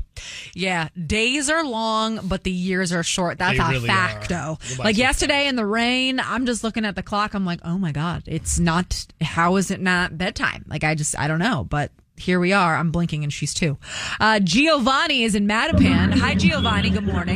Yeah, 0.56 0.90
days 1.06 1.50
are 1.52 1.64
long, 1.64 2.20
but 2.28 2.44
the 2.44 2.52
years 2.52 2.92
are 2.92 3.04
short. 3.04 3.38
That's 3.38 3.58
They 3.60 3.64
a 3.64 3.70
really 3.70 3.88
fact, 3.88 4.28
though. 4.30 4.58
Like 4.80 4.96
so 4.96 5.02
yesterday 5.02 5.48
in 5.48 5.56
the 5.56 5.66
rain, 5.68 6.20
I'm 6.20 6.48
just 6.48 6.64
looking 6.64 6.84
at 6.84 6.96
the 6.96 7.04
clock. 7.04 7.36
I'm 7.36 7.46
like, 7.46 7.60
oh 7.64 7.78
my 7.78 7.92
god, 7.92 8.24
it's 8.26 8.58
not. 8.60 9.06
How 9.22 9.56
is 9.58 9.70
it 9.70 9.80
not 9.82 10.18
bedtime? 10.18 10.66
Like 10.68 10.84
I 10.84 10.96
just, 10.96 11.18
I 11.18 11.28
don't 11.28 11.40
know, 11.40 11.64
but. 11.70 11.92
Here 12.18 12.40
we 12.40 12.54
are. 12.54 12.78
I'm 12.78 12.92
blinking 12.92 13.26
and 13.26 13.34
she's 13.34 13.54
two. 13.54 13.78
Uh, 14.22 14.40
Giovanni 14.40 15.24
is 15.24 15.36
in 15.36 15.50
Mattapan. 15.50 16.18
Hi, 16.18 16.34
Giovanni. 16.34 16.90
Good 16.90 17.04
morning. 17.06 17.36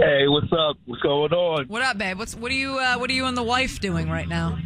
Hey, 0.00 0.26
what's 0.28 0.50
up? 0.50 0.78
What's 0.86 1.02
going 1.02 1.30
on? 1.34 1.66
What 1.66 1.82
up, 1.82 1.98
babe? 1.98 2.16
What's 2.18 2.34
what 2.34 2.50
are 2.50 2.54
you 2.54 2.78
uh, 2.78 2.96
what 2.96 3.10
are 3.10 3.12
you 3.12 3.26
and 3.26 3.36
the 3.36 3.42
wife 3.42 3.78
doing 3.78 4.08
right 4.08 4.26
now? 4.26 4.58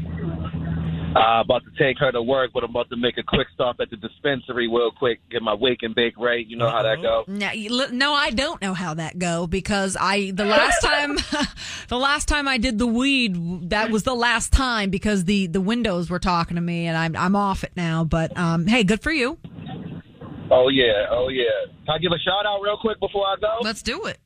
Uh, 1.15 1.41
about 1.43 1.63
to 1.65 1.71
take 1.79 1.97
her 1.99 2.11
to 2.11 2.21
work, 2.21 2.51
but 2.53 2.65
I'm 2.65 2.71
about 2.71 2.91
to 2.91 2.97
make 2.97 3.19
a 3.19 3.23
quick 3.23 3.47
stop 3.55 3.77
at 3.81 3.89
the 3.89 3.97
dispensary 3.97 4.67
real 4.67 4.91
quick, 4.91 5.21
get 5.31 5.43
my 5.43 5.55
wake 5.55 5.83
and 5.83 5.95
bake 5.95 6.15
right. 6.19 6.45
You 6.45 6.57
know 6.57 6.69
how 6.69 6.83
that 6.83 7.01
go. 7.03 7.23
No, 7.29 7.53
you- 7.53 7.89
no, 7.93 8.13
I 8.15 8.31
don't 8.31 8.61
know 8.61 8.75
how 8.75 8.95
that 8.95 9.17
go 9.19 9.47
because 9.47 9.97
I 10.01 10.33
the 10.33 10.45
last 10.45 10.81
time 10.83 11.17
the 11.89 11.99
last 11.99 12.27
time 12.27 12.49
I 12.49 12.59
did 12.59 12.79
the 12.79 12.87
weed 12.89 13.71
that 13.71 13.91
was 13.91 14.03
the 14.03 14.15
last 14.15 14.53
time 14.53 14.91
because 14.91 15.25
the 15.27 15.47
the 15.47 15.61
windows 15.61 16.11
were 16.11 16.19
talking 16.19 16.57
to 16.57 16.61
me 16.61 16.87
and 16.89 16.97
I'm 16.97 17.15
I'm 17.17 17.37
off 17.37 17.63
it 17.63 17.73
now. 17.77 18.03
But 18.03 18.37
um, 18.37 18.67
hey, 18.67 18.83
good 18.83 19.01
for 19.01 19.13
you. 19.13 19.39
Oh 20.51 20.69
yeah, 20.69 21.07
oh 21.11 21.29
yeah. 21.29 21.45
Can 21.87 21.95
I 21.95 21.99
give 21.99 22.11
a 22.13 22.19
shout 22.19 22.45
out 22.45 22.61
real 22.61 22.77
quick 22.77 22.99
before 22.99 23.25
I 23.27 23.37
go? 23.41 23.59
Let's 23.63 23.83
do 23.83 24.07
it. 24.07 24.19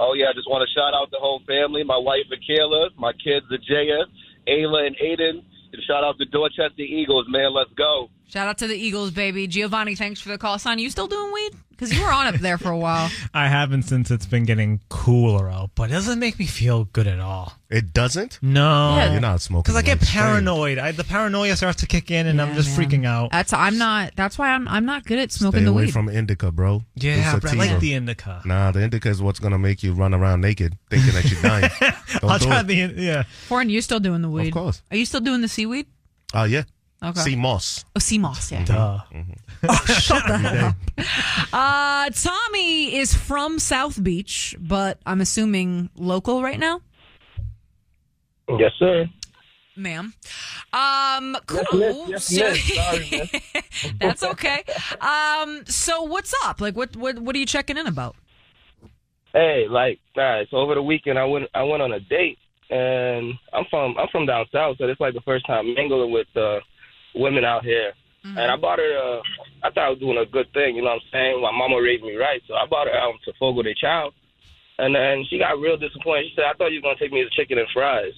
Oh 0.00 0.14
yeah, 0.14 0.26
I 0.30 0.32
just 0.32 0.48
want 0.48 0.66
to 0.66 0.72
shout 0.74 0.94
out 0.94 1.10
the 1.10 1.18
whole 1.20 1.40
family, 1.46 1.84
my 1.84 1.98
wife 1.98 2.24
Akela, 2.32 2.88
my 2.96 3.12
kids 3.12 3.44
Ajaya, 3.52 4.04
Ayla, 4.48 4.86
and 4.86 4.96
Aiden. 4.96 5.42
Shout 5.86 6.04
out 6.04 6.18
to 6.18 6.24
Dorchester 6.26 6.82
Eagles, 6.82 7.26
man. 7.28 7.54
Let's 7.54 7.70
go. 7.76 8.08
Shout 8.28 8.48
out 8.48 8.58
to 8.58 8.66
the 8.66 8.74
Eagles, 8.76 9.12
baby. 9.12 9.46
Giovanni, 9.46 9.94
thanks 9.94 10.20
for 10.20 10.30
the 10.30 10.38
call. 10.38 10.58
Son, 10.58 10.78
you 10.80 10.90
still 10.90 11.06
doing 11.06 11.32
weed? 11.32 11.52
Because 11.70 11.92
you 11.96 12.02
were 12.02 12.10
on 12.10 12.26
up 12.26 12.34
there 12.36 12.58
for 12.58 12.70
a 12.70 12.76
while. 12.78 13.08
I 13.34 13.48
haven't 13.48 13.82
since 13.82 14.10
it's 14.10 14.26
been 14.26 14.44
getting 14.44 14.80
cooler 14.88 15.48
out, 15.48 15.70
but 15.74 15.90
it 15.90 15.92
doesn't 15.92 16.18
make 16.18 16.38
me 16.38 16.46
feel 16.46 16.86
good 16.86 17.06
at 17.06 17.20
all. 17.20 17.52
It 17.70 17.92
doesn't? 17.92 18.38
No, 18.42 18.96
Yeah. 18.96 19.12
You're 19.12 19.20
not 19.20 19.42
smoking. 19.42 19.62
because 19.64 19.76
I 19.76 19.82
get 19.82 20.00
like 20.00 20.08
paranoid. 20.08 20.78
I, 20.78 20.90
the 20.92 21.04
paranoia 21.04 21.54
starts 21.54 21.80
to 21.82 21.86
kick 21.86 22.10
in, 22.10 22.26
and 22.26 22.40
I'm 22.42 22.54
just 22.54 22.76
man. 22.76 22.88
freaking 22.88 23.06
out. 23.06 23.30
That's 23.30 23.52
I'm 23.52 23.78
not. 23.78 24.12
That's 24.16 24.38
why 24.38 24.50
I'm 24.50 24.66
I'm 24.66 24.86
not 24.86 25.04
good 25.04 25.18
at 25.18 25.30
smoking 25.30 25.58
Stay 25.60 25.64
the 25.66 25.70
away 25.70 25.84
weed. 25.84 25.92
from 25.92 26.08
indica, 26.08 26.50
bro. 26.50 26.82
Yeah, 26.96 27.34
Do 27.34 27.40
but 27.42 27.52
I 27.52 27.54
like 27.56 27.78
the 27.80 27.92
indica. 27.94 28.42
Nah, 28.44 28.72
the 28.72 28.82
indica 28.82 29.08
is 29.10 29.22
what's 29.22 29.38
gonna 29.38 29.58
make 29.58 29.82
you 29.82 29.92
run 29.92 30.14
around 30.14 30.40
naked, 30.40 30.76
thinking 30.90 31.12
that 31.12 31.30
you're 31.30 31.42
dying. 31.42 31.70
Don't 32.20 32.30
I'll 32.30 32.38
do 32.38 32.46
try 32.46 32.60
it. 32.60 32.66
the 32.66 32.74
yeah. 32.96 33.22
Foreign, 33.46 33.68
you're 33.70 33.82
still 33.82 34.00
doing 34.00 34.22
the 34.22 34.30
weed? 34.30 34.48
Of 34.48 34.54
course. 34.54 34.82
Are 34.90 34.96
you 34.96 35.04
still 35.06 35.20
doing 35.20 35.42
the 35.42 35.48
seaweed? 35.48 35.86
Oh 36.34 36.44
yeah. 36.44 36.62
Okay. 37.04 37.20
Sea 37.20 37.36
moss. 37.36 37.84
Oh, 37.94 37.98
sea 37.98 38.18
moss. 38.18 38.50
Yeah. 38.50 38.64
Duh. 38.64 38.98
Oh, 39.68 39.74
Shut 39.86 40.26
the 40.26 40.38
hell 40.38 40.66
up. 40.68 40.76
Uh, 41.52 42.10
Tommy 42.10 42.96
is 42.96 43.14
from 43.14 43.58
South 43.58 44.02
Beach, 44.02 44.56
but 44.58 44.98
I'm 45.06 45.20
assuming 45.20 45.90
local 45.96 46.42
right 46.42 46.58
now, 46.58 46.80
Yes, 48.48 48.72
sir. 48.78 49.06
ma'am. 49.76 50.14
Um, 50.72 51.36
cool. 51.46 52.06
Yes, 52.08 52.30
miss. 52.30 52.32
Yes, 52.32 52.54
miss. 52.70 52.76
Sorry, 52.76 53.30
miss. 53.54 53.92
That's 54.00 54.22
okay. 54.22 54.64
Um, 55.00 55.64
so 55.66 56.02
what's 56.02 56.34
up? 56.44 56.60
Like, 56.60 56.76
what 56.76 56.96
what 56.96 57.18
what 57.18 57.34
are 57.36 57.38
you 57.38 57.46
checking 57.46 57.76
in 57.76 57.86
about? 57.86 58.16
Hey, 59.32 59.66
like, 59.68 60.00
all 60.16 60.22
right. 60.24 60.46
So 60.50 60.56
over 60.58 60.74
the 60.74 60.82
weekend, 60.82 61.18
I 61.18 61.24
went 61.24 61.48
I 61.54 61.62
went 61.62 61.82
on 61.82 61.92
a 61.92 62.00
date, 62.00 62.38
and 62.70 63.34
I'm 63.52 63.64
from 63.70 63.96
I'm 63.98 64.08
from 64.12 64.26
down 64.26 64.46
south, 64.52 64.76
so 64.78 64.86
it's 64.86 65.00
like 65.00 65.14
the 65.14 65.20
first 65.22 65.46
time 65.46 65.74
mingling 65.74 66.10
with 66.10 66.28
uh, 66.36 66.60
women 67.16 67.44
out 67.44 67.64
here. 67.64 67.92
And 68.38 68.50
I 68.50 68.56
bought 68.56 68.78
her. 68.80 68.92
Uh, 68.98 69.22
I 69.62 69.70
thought 69.70 69.86
I 69.86 69.90
was 69.90 70.00
doing 70.00 70.18
a 70.18 70.26
good 70.26 70.52
thing. 70.52 70.74
You 70.74 70.82
know 70.82 70.90
what 70.98 71.02
I'm 71.06 71.12
saying? 71.12 71.40
My 71.40 71.52
mama 71.52 71.80
raised 71.80 72.02
me 72.02 72.16
right, 72.16 72.42
so 72.48 72.54
I 72.54 72.66
bought 72.66 72.88
her 72.88 72.96
out 72.96 73.14
to 73.24 73.32
Fogo 73.38 73.62
de 73.62 73.72
Chao, 73.74 74.10
and 74.78 74.94
then 74.94 75.24
she 75.30 75.38
got 75.38 75.60
real 75.60 75.76
disappointed. 75.76 76.26
She 76.30 76.34
said, 76.34 76.44
"I 76.50 76.54
thought 76.54 76.72
you 76.72 76.80
were 76.82 76.90
gonna 76.90 76.98
take 76.98 77.12
me 77.12 77.22
to 77.22 77.30
chicken 77.30 77.58
and 77.58 77.68
fries," 77.70 78.14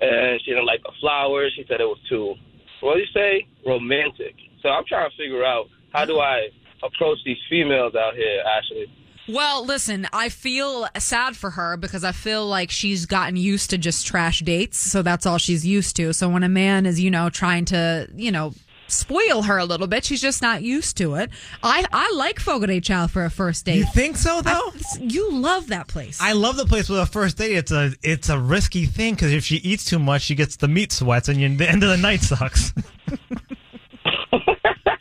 and 0.00 0.40
she 0.42 0.50
didn't 0.50 0.66
like 0.66 0.82
the 0.82 0.92
flowers. 1.00 1.52
She 1.56 1.64
said 1.68 1.80
it 1.80 1.88
was 1.88 2.00
too, 2.08 2.34
what 2.80 2.94
do 2.94 3.00
you 3.00 3.12
say, 3.14 3.46
romantic. 3.66 4.34
So 4.62 4.68
I'm 4.68 4.84
trying 4.84 5.08
to 5.10 5.16
figure 5.16 5.44
out 5.44 5.68
how 5.92 6.04
do 6.04 6.20
I 6.20 6.48
approach 6.82 7.18
these 7.24 7.40
females 7.48 7.94
out 7.94 8.14
here, 8.14 8.42
Ashley. 8.44 8.86
Well, 9.28 9.64
listen, 9.64 10.08
I 10.12 10.28
feel 10.28 10.88
sad 10.98 11.36
for 11.36 11.50
her 11.50 11.76
because 11.76 12.04
I 12.04 12.12
feel 12.12 12.46
like 12.46 12.70
she's 12.70 13.06
gotten 13.06 13.36
used 13.36 13.70
to 13.70 13.78
just 13.78 14.06
trash 14.06 14.40
dates, 14.40 14.78
so 14.78 15.02
that's 15.02 15.26
all 15.26 15.38
she's 15.38 15.64
used 15.64 15.96
to. 15.96 16.12
So 16.12 16.28
when 16.28 16.42
a 16.42 16.48
man 16.48 16.86
is, 16.86 17.00
you 17.00 17.10
know, 17.10 17.30
trying 17.30 17.64
to, 17.66 18.08
you 18.14 18.32
know, 18.32 18.54
spoil 18.88 19.42
her 19.42 19.58
a 19.58 19.64
little 19.64 19.86
bit, 19.86 20.04
she's 20.04 20.20
just 20.20 20.42
not 20.42 20.62
used 20.62 20.96
to 20.96 21.14
it. 21.14 21.30
I 21.62 21.84
I 21.92 22.12
like 22.14 22.44
de 22.44 22.80
Chao 22.80 23.06
for 23.06 23.24
a 23.24 23.30
first 23.30 23.64
date. 23.64 23.76
You 23.76 23.84
think 23.84 24.16
so 24.16 24.42
though? 24.42 24.72
you 25.00 25.32
love 25.32 25.68
that 25.68 25.86
place. 25.86 26.18
I 26.20 26.32
love 26.32 26.56
the 26.56 26.66
place 26.66 26.88
with 26.88 26.98
a 26.98 27.06
first 27.06 27.36
date. 27.36 27.52
It's 27.52 27.72
a 27.72 27.92
it's 28.02 28.28
a 28.28 28.38
risky 28.38 28.86
thing 28.86 29.14
because 29.14 29.32
if 29.32 29.44
she 29.44 29.56
eats 29.56 29.84
too 29.84 29.98
much, 29.98 30.22
she 30.22 30.34
gets 30.34 30.56
the 30.56 30.68
meat 30.68 30.92
sweats, 30.92 31.28
and 31.28 31.40
you, 31.40 31.56
the 31.56 31.68
end 31.68 31.82
of 31.82 31.90
the 31.90 31.96
night 31.96 32.20
sucks. 32.20 32.72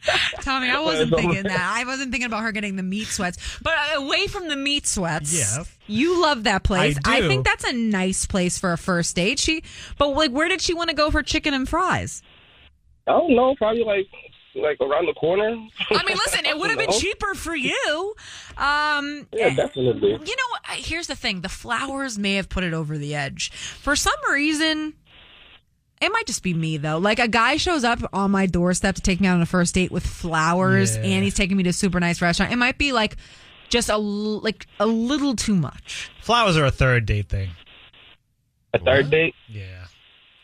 Tommy, 0.41 0.70
I 0.70 0.80
wasn't 0.80 1.14
thinking 1.14 1.43
that. 1.43 1.74
I 1.76 1.84
wasn't 1.86 2.12
thinking 2.12 2.28
about 2.28 2.41
her 2.43 2.52
getting 2.52 2.76
the 2.76 2.84
meat 2.84 3.08
sweats. 3.08 3.60
But 3.62 3.74
uh, 3.74 4.02
away 4.02 4.28
from 4.28 4.47
the 4.47 4.56
meat 4.56 4.88
sweats, 4.88 5.34
Yes. 5.34 5.78
you 5.88 6.22
love 6.22 6.43
that 6.45 6.64
place. 6.64 6.97
I 7.06 7.22
do. 7.22 7.28
think 7.28 7.45
that's 7.45 7.66
a 7.66 7.74
nice 7.74 8.26
place 8.26 8.58
for 8.58 8.72
a 8.72 8.78
first 8.78 9.16
date. 9.16 9.39
She, 9.39 9.64
but 9.97 10.10
like, 10.10 10.32
where 10.32 10.47
did 10.47 10.62
she 10.62 10.74
want 10.74 10.89
to 10.89 10.95
go 10.95 11.12
for 11.12 11.22
chicken 11.22 11.54
and 11.54 11.68
fries? 11.68 12.22
I 13.08 13.12
don't 13.12 13.36
know, 13.36 13.56
probably 13.56 13.84
like 13.84 14.08
like 14.56 14.78
around 14.82 15.06
the 15.06 15.14
corner. 15.14 15.50
I 15.91 16.04
mean, 16.04 16.18
listen, 16.18 16.45
it 16.45 16.58
would 16.60 16.70
have 16.70 16.80
been 16.80 16.91
cheaper 16.91 17.34
for 17.36 17.56
you. 17.56 18.16
Um, 18.58 19.28
Yeah, 19.32 19.54
definitely. 19.56 20.12
You 20.12 20.18
know, 20.36 20.74
here's 20.76 21.08
the 21.08 21.16
thing: 21.16 21.41
the 21.41 21.50
flowers 21.50 22.18
may 22.18 22.36
have 22.36 22.50
put 22.50 22.64
it 22.64 22.74
over 22.74 22.97
the 22.97 23.16
edge. 23.16 23.52
For 23.52 23.95
some 23.95 24.16
reason, 24.32 24.93
it 26.02 26.12
might 26.12 26.26
just 26.28 26.43
be 26.43 26.54
me 26.54 26.78
though. 26.78 26.97
Like 26.97 27.20
a 27.20 27.28
guy 27.28 27.58
shows 27.58 27.84
up 27.84 28.00
on 28.14 28.32
my 28.32 28.45
doorstep 28.45 28.95
to 28.95 29.02
take 29.02 29.20
me 29.22 29.28
out 29.28 29.36
on 29.36 29.41
a 29.41 29.45
first 29.45 29.74
date 29.76 29.91
with 29.91 30.06
flowers, 30.06 30.95
Yeah. 30.95 31.04
and 31.04 31.24
he's 31.24 31.36
taking 31.36 31.58
me 31.58 31.64
to 31.64 31.70
a 31.70 31.74
super 31.74 32.00
nice 32.00 32.22
restaurant. 32.22 32.52
It 32.52 32.58
might 32.58 32.78
be 32.78 32.91
like 32.91 33.18
just 33.70 33.89
a 33.89 33.93
l- 33.93 34.39
like 34.39 34.66
a 34.80 34.86
little 34.86 35.36
too 35.36 35.56
much. 35.56 36.10
Flowers 36.22 36.58
are 36.58 36.66
a 36.66 36.72
third 36.72 37.06
date 37.06 37.30
thing. 37.30 37.50
A 38.74 38.80
third 38.80 39.10
date? 39.10 39.34
Yeah. 39.47 39.86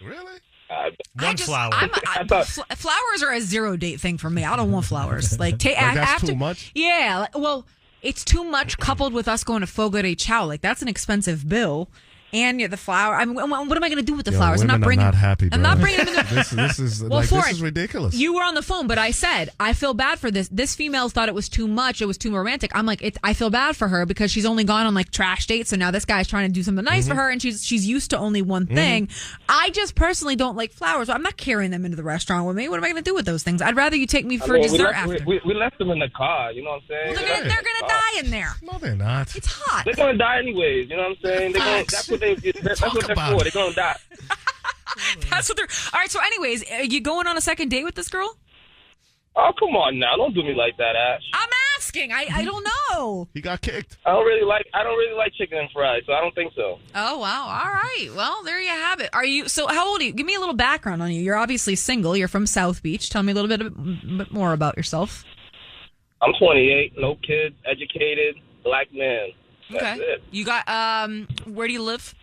Really? 0.03 0.33
Uh, 0.69 0.89
One 1.19 1.37
flower. 1.37 1.71
I'm, 1.73 1.91
I, 2.07 2.43
fl- 2.43 2.61
flowers 2.75 3.23
are 3.23 3.31
a 3.33 3.39
zero 3.39 3.77
date 3.77 4.01
thing 4.01 4.17
for 4.17 4.29
me. 4.31 4.43
I 4.43 4.55
don't 4.55 4.71
want 4.71 4.85
flowers. 4.85 5.37
Like, 5.39 5.59
ta- 5.59 5.69
Like, 5.69 5.95
that's 5.95 6.11
after, 6.11 6.27
too 6.27 6.35
much? 6.35 6.71
Yeah. 6.73 7.19
like- 7.19 7.37
well, 7.37 7.65
it's 8.01 8.25
too 8.25 8.43
much 8.43 8.77
coupled 8.79 9.13
with 9.13 9.27
us 9.27 9.43
going 9.43 9.61
to 9.61 9.67
Fogo 9.67 10.01
de 10.01 10.15
Chao. 10.15 10.45
Like 10.45 10.61
that's 10.61 10.81
an 10.81 10.87
expensive 10.87 11.47
bill. 11.47 11.89
And 12.35 12.59
you're 12.59 12.69
the 12.69 12.77
flower. 12.77 13.15
I 13.15 13.23
mean, 13.25 13.35
what 13.35 13.47
what 13.49 13.77
am 13.77 13.83
I 13.83 13.87
going 13.89 13.97
to 13.97 14.03
do 14.03 14.13
with 14.13 14.25
the 14.25 14.31
Yo, 14.31 14.37
flowers? 14.37 14.61
I'm 14.61 14.67
not 14.67 14.81
bringing. 14.81 15.03
are 15.03 15.07
not 15.11 15.15
happy, 15.15 15.47
bro. 15.49 15.55
I'm 15.55 15.61
not 15.61 15.79
bringing 15.79 16.05
them. 16.05 16.07
In 16.15 16.15
the, 16.15 16.35
this, 16.35 16.49
this 16.49 16.79
is 16.79 17.01
Well, 17.01 17.19
like 17.21 17.29
for 17.29 17.35
this 17.35 17.47
it, 17.47 17.51
is 17.53 17.61
ridiculous. 17.61 18.15
You 18.15 18.33
were 18.35 18.43
on 18.43 18.55
the 18.55 18.61
phone, 18.61 18.87
but 18.87 18.97
I 18.97 19.11
said 19.11 19.49
I 19.59 19.73
feel 19.73 19.93
bad 19.93 20.19
for 20.19 20.29
this. 20.31 20.47
This 20.49 20.75
female 20.75 21.09
thought 21.09 21.29
it 21.29 21.35
was 21.35 21.47
too 21.49 21.67
much. 21.67 22.01
It 22.01 22.05
was 22.07 22.17
too 22.17 22.35
romantic. 22.35 22.71
I'm 22.75 22.85
like, 22.85 23.01
it's, 23.01 23.17
I 23.23 23.33
feel 23.33 23.49
bad 23.49 23.75
for 23.75 23.87
her 23.87 24.05
because 24.05 24.31
she's 24.31 24.45
only 24.45 24.63
gone 24.63 24.85
on 24.85 24.93
like 24.93 25.11
trash 25.11 25.47
dates. 25.47 25.69
So 25.69 25.75
now 25.77 25.91
this 25.91 26.05
guy's 26.05 26.27
trying 26.27 26.47
to 26.49 26.53
do 26.53 26.61
something 26.63 26.83
nice 26.83 27.05
Mm-hmm. 27.05 27.11
for 27.15 27.21
her, 27.21 27.29
and 27.29 27.41
she's 27.41 27.63
she's 27.65 27.85
used 27.87 28.09
to 28.11 28.17
only 28.17 28.41
one 28.41 28.65
thing. 28.67 29.09
I 29.47 29.69
just 29.71 29.95
personally 29.95 30.35
don't 30.35 30.55
like 30.55 30.71
flowers. 30.73 31.07
I'm 31.09 31.21
not 31.21 31.37
carrying 31.37 31.71
them 31.71 31.85
into 31.85 31.95
the 31.97 32.03
restaurant 32.03 32.47
with 32.47 32.55
me. 32.55 32.67
What 32.69 32.77
am 32.77 32.83
I 32.83 32.87
going 32.91 33.03
to 33.03 33.09
do 33.09 33.13
with 33.15 33.25
those 33.25 33.43
things? 33.43 33.61
I'd 33.61 33.75
rather 33.75 33.95
you 33.95 34.07
take 34.07 34.25
me 34.25 34.35
I 34.41 34.45
for 34.45 34.53
mean, 34.53 34.63
we 34.63 34.67
dessert 34.69 34.83
left, 34.87 34.97
after. 34.97 35.25
we, 35.25 35.35
we, 35.35 35.41
we 35.45 35.53
left 35.53 35.77
them 35.77 35.89
in 35.91 35.99
the 35.99 36.09
car. 36.09 36.51
You 36.51 36.63
know 36.63 36.71
what 36.71 36.81
I'm 36.83 36.87
saying? 36.89 37.15
they're 37.15 37.27
gonna, 37.37 37.49
they're 37.49 37.63
gonna 37.63 37.87
die 37.93 38.19
in 38.19 38.31
there. 38.31 38.53
no, 38.63 38.77
they're 38.79 38.95
not. 38.95 39.35
It's 39.35 39.47
hot. 39.47 39.85
They're 39.85 39.93
gonna 39.93 40.17
die 40.17 40.39
anyways. 40.39 40.89
You 40.89 40.97
know 40.97 41.03
what 41.03 41.11
I'm 41.11 41.17
saying? 41.23 41.51
They're 41.53 41.61
gonna, 41.61 41.83
that's 41.83 42.09
what 42.09 42.19
they. 42.33 42.51
That's 42.61 42.79
Talk 42.79 42.93
what 42.93 43.03
they're 43.05 43.13
about 43.13 43.39
for. 43.41 43.47
it. 43.47 43.53
They're 43.53 43.63
gonna 43.63 43.75
die. 43.75 43.97
That's 45.29 45.49
what 45.49 45.57
they're. 45.57 45.67
All 45.93 45.99
right. 45.99 46.09
So, 46.09 46.19
anyways, 46.19 46.63
are 46.71 46.83
you 46.83 47.01
going 47.01 47.27
on 47.27 47.37
a 47.37 47.41
second 47.41 47.69
date 47.69 47.83
with 47.83 47.95
this 47.95 48.07
girl? 48.07 48.37
Oh, 49.35 49.51
come 49.59 49.75
on 49.75 49.99
now. 49.99 50.15
Don't 50.15 50.33
do 50.33 50.43
me 50.43 50.53
like 50.53 50.77
that, 50.77 50.95
Ash. 50.95 51.21
I'm 51.33 51.49
asking. 51.77 52.13
I, 52.13 52.27
I 52.33 52.43
don't 52.45 52.63
know. 52.63 53.27
He 53.33 53.41
got 53.41 53.59
kicked. 53.61 53.97
I 54.05 54.13
don't 54.13 54.25
really 54.25 54.45
like 54.45 54.65
I 54.73 54.81
don't 54.83 54.97
really 54.97 55.17
like 55.17 55.33
chicken 55.33 55.57
and 55.57 55.69
fries, 55.71 56.03
so 56.07 56.13
I 56.13 56.21
don't 56.21 56.33
think 56.33 56.53
so. 56.55 56.79
Oh 56.95 57.19
wow! 57.19 57.43
All 57.43 57.71
right. 57.73 58.09
Well, 58.15 58.43
there 58.43 58.61
you 58.61 58.69
have 58.69 59.01
it. 59.01 59.09
Are 59.11 59.25
you? 59.25 59.49
So, 59.49 59.67
how 59.67 59.89
old 59.89 59.99
are 59.99 60.05
you? 60.05 60.13
Give 60.13 60.25
me 60.25 60.35
a 60.35 60.39
little 60.39 60.55
background 60.55 61.03
on 61.03 61.11
you. 61.11 61.21
You're 61.21 61.35
obviously 61.35 61.75
single. 61.75 62.15
You're 62.15 62.29
from 62.29 62.47
South 62.47 62.81
Beach. 62.81 63.09
Tell 63.09 63.23
me 63.23 63.33
a 63.33 63.35
little 63.35 63.49
bit, 63.49 64.17
bit 64.17 64.31
more 64.31 64.53
about 64.53 64.77
yourself. 64.77 65.25
I'm 66.21 66.31
28, 66.39 66.93
no 66.97 67.15
kids, 67.15 67.55
educated, 67.69 68.35
black 68.63 68.87
man. 68.93 69.29
That's 69.71 69.99
okay. 69.99 70.01
it. 70.01 70.23
You 70.31 70.45
got 70.45 70.67
um. 70.69 71.27
Where 71.45 71.67
do 71.67 71.73
you 71.73 71.81
live? 71.81 72.13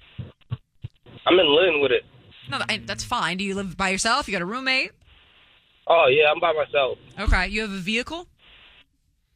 I'm 1.27 1.39
in 1.39 1.47
Lynn 1.47 1.81
with 1.81 1.93
it. 1.93 2.05
No, 2.51 2.61
I, 2.69 2.79
that's 2.79 3.05
fine. 3.05 3.37
Do 3.37 3.45
you 3.45 3.55
live 3.55 3.77
by 3.77 3.91
yourself? 3.91 4.29
You 4.29 4.33
got 4.33 4.43
a 4.43 4.47
roommate? 4.47 4.91
Oh 5.87 6.07
yeah, 6.09 6.31
I'm 6.33 6.41
by 6.41 6.53
myself. 6.53 6.99
Okay. 7.19 7.49
You 7.49 7.63
have 7.63 7.71
a 7.73 7.79
vehicle? 7.79 8.27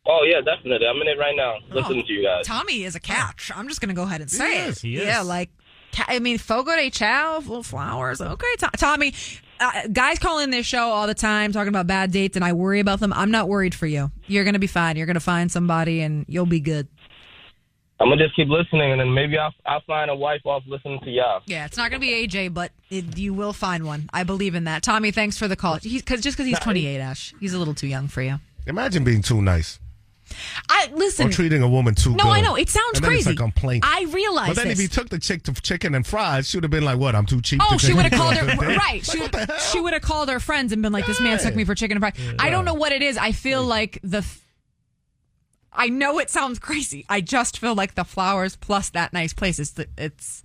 Oh 0.06 0.22
yeah, 0.24 0.40
definitely. 0.40 0.86
I'm 0.86 1.00
in 1.02 1.08
it 1.08 1.18
right 1.18 1.34
now, 1.36 1.54
listening 1.70 2.04
to 2.06 2.12
you 2.12 2.22
guys. 2.22 2.46
Tommy 2.46 2.84
is 2.84 2.94
a 2.94 3.00
catch. 3.00 3.50
I'm 3.54 3.68
just 3.68 3.80
gonna 3.80 3.94
go 3.94 4.04
ahead 4.04 4.20
and 4.20 4.30
say 4.30 4.66
is, 4.68 4.78
it. 4.78 4.82
he 4.82 4.96
is. 4.96 5.04
Yeah, 5.06 5.22
like 5.22 5.50
ca- 5.92 6.06
I 6.08 6.18
mean, 6.20 6.38
Fogo 6.38 6.76
de 6.76 6.90
Chao, 6.90 7.38
little 7.38 7.62
flowers. 7.62 8.20
Okay, 8.20 8.54
To- 8.58 8.70
Tommy. 8.76 9.14
Uh, 9.58 9.86
guys 9.90 10.18
call 10.18 10.38
in 10.38 10.50
this 10.50 10.66
show 10.66 10.90
all 10.90 11.06
the 11.06 11.14
time 11.14 11.50
talking 11.50 11.70
about 11.70 11.86
bad 11.86 12.12
dates, 12.12 12.36
and 12.36 12.44
I 12.44 12.52
worry 12.52 12.78
about 12.78 13.00
them. 13.00 13.10
I'm 13.14 13.30
not 13.30 13.48
worried 13.48 13.74
for 13.74 13.86
you. 13.86 14.12
You're 14.26 14.44
gonna 14.44 14.58
be 14.58 14.66
fine. 14.66 14.96
You're 14.96 15.06
gonna 15.06 15.18
find 15.18 15.50
somebody, 15.50 16.02
and 16.02 16.26
you'll 16.28 16.44
be 16.44 16.60
good. 16.60 16.88
I'm 17.98 18.08
gonna 18.08 18.22
just 18.22 18.36
keep 18.36 18.48
listening, 18.48 18.92
and 18.92 19.00
then 19.00 19.12
maybe 19.14 19.38
I'll 19.38 19.54
I'll 19.64 19.80
find 19.86 20.10
a 20.10 20.14
wife 20.14 20.42
off 20.44 20.62
listening 20.66 21.00
to 21.00 21.10
y'all. 21.10 21.42
Yeah, 21.46 21.64
it's 21.64 21.76
not 21.76 21.90
gonna 21.90 22.00
be 22.00 22.26
AJ, 22.26 22.52
but 22.52 22.72
it, 22.90 23.16
you 23.16 23.32
will 23.32 23.52
find 23.54 23.86
one. 23.86 24.10
I 24.12 24.22
believe 24.22 24.54
in 24.54 24.64
that. 24.64 24.82
Tommy, 24.82 25.10
thanks 25.10 25.38
for 25.38 25.48
the 25.48 25.56
call. 25.56 25.76
He's 25.76 26.02
cause, 26.02 26.20
just 26.20 26.36
because 26.36 26.46
he's 26.48 26.58
28, 26.60 27.00
Ash, 27.00 27.34
he's 27.40 27.54
a 27.54 27.58
little 27.58 27.74
too 27.74 27.86
young 27.86 28.08
for 28.08 28.20
you. 28.22 28.38
Imagine 28.66 29.04
being 29.04 29.22
too 29.22 29.40
nice 29.40 29.78
I 30.68 30.90
listen. 30.92 31.28
or 31.28 31.30
treating 31.30 31.62
a 31.62 31.68
woman 31.68 31.94
too 31.94 32.10
No, 32.10 32.24
good. 32.24 32.30
I 32.30 32.40
know. 32.40 32.56
It 32.56 32.68
sounds 32.68 32.96
and 32.96 33.04
then 33.04 33.10
crazy. 33.10 33.30
It's 33.30 33.40
a 33.40 33.42
complaint. 33.42 33.84
I 33.86 34.04
realize 34.10 34.48
But 34.48 34.56
then 34.56 34.68
if 34.68 34.78
he 34.78 34.88
took 34.88 35.08
the 35.08 35.18
chick 35.18 35.44
to 35.44 35.54
chicken 35.54 35.94
and 35.94 36.06
fries, 36.06 36.48
she 36.48 36.56
would 36.56 36.64
have 36.64 36.70
been 36.70 36.84
like, 36.84 36.98
"What? 36.98 37.14
I'm 37.14 37.26
too 37.26 37.40
cheap." 37.40 37.60
Oh, 37.62 37.74
to 37.74 37.78
she 37.78 37.92
would 37.92 38.04
have 38.04 38.12
called 38.12 38.36
on 38.36 38.48
her 38.48 38.52
a 38.64 38.68
date?" 38.68 38.76
right. 38.78 39.04
She 39.04 39.20
would, 39.20 39.34
she 39.72 39.80
would 39.80 39.92
have 39.92 40.02
called 40.02 40.28
her 40.28 40.40
friends 40.40 40.72
and 40.72 40.82
been 40.82 40.92
like, 40.92 41.06
"This 41.06 41.20
man 41.20 41.38
took 41.38 41.54
me 41.54 41.64
for 41.64 41.74
chicken 41.74 42.02
and 42.02 42.14
fries." 42.14 42.34
I 42.38 42.50
don't 42.50 42.64
know 42.64 42.74
what 42.74 42.92
it 42.92 43.02
is. 43.02 43.16
I 43.16 43.32
feel 43.32 43.64
like 43.64 43.98
the. 44.02 44.24
I 45.76 45.88
know 45.88 46.18
it 46.18 46.30
sounds 46.30 46.58
crazy. 46.58 47.04
I 47.08 47.20
just 47.20 47.58
feel 47.58 47.74
like 47.74 47.94
the 47.94 48.04
flowers 48.04 48.56
plus 48.56 48.88
that 48.90 49.12
nice 49.12 49.34
place 49.34 49.58
is 49.58 49.72
the, 49.72 49.86
it's. 49.98 50.42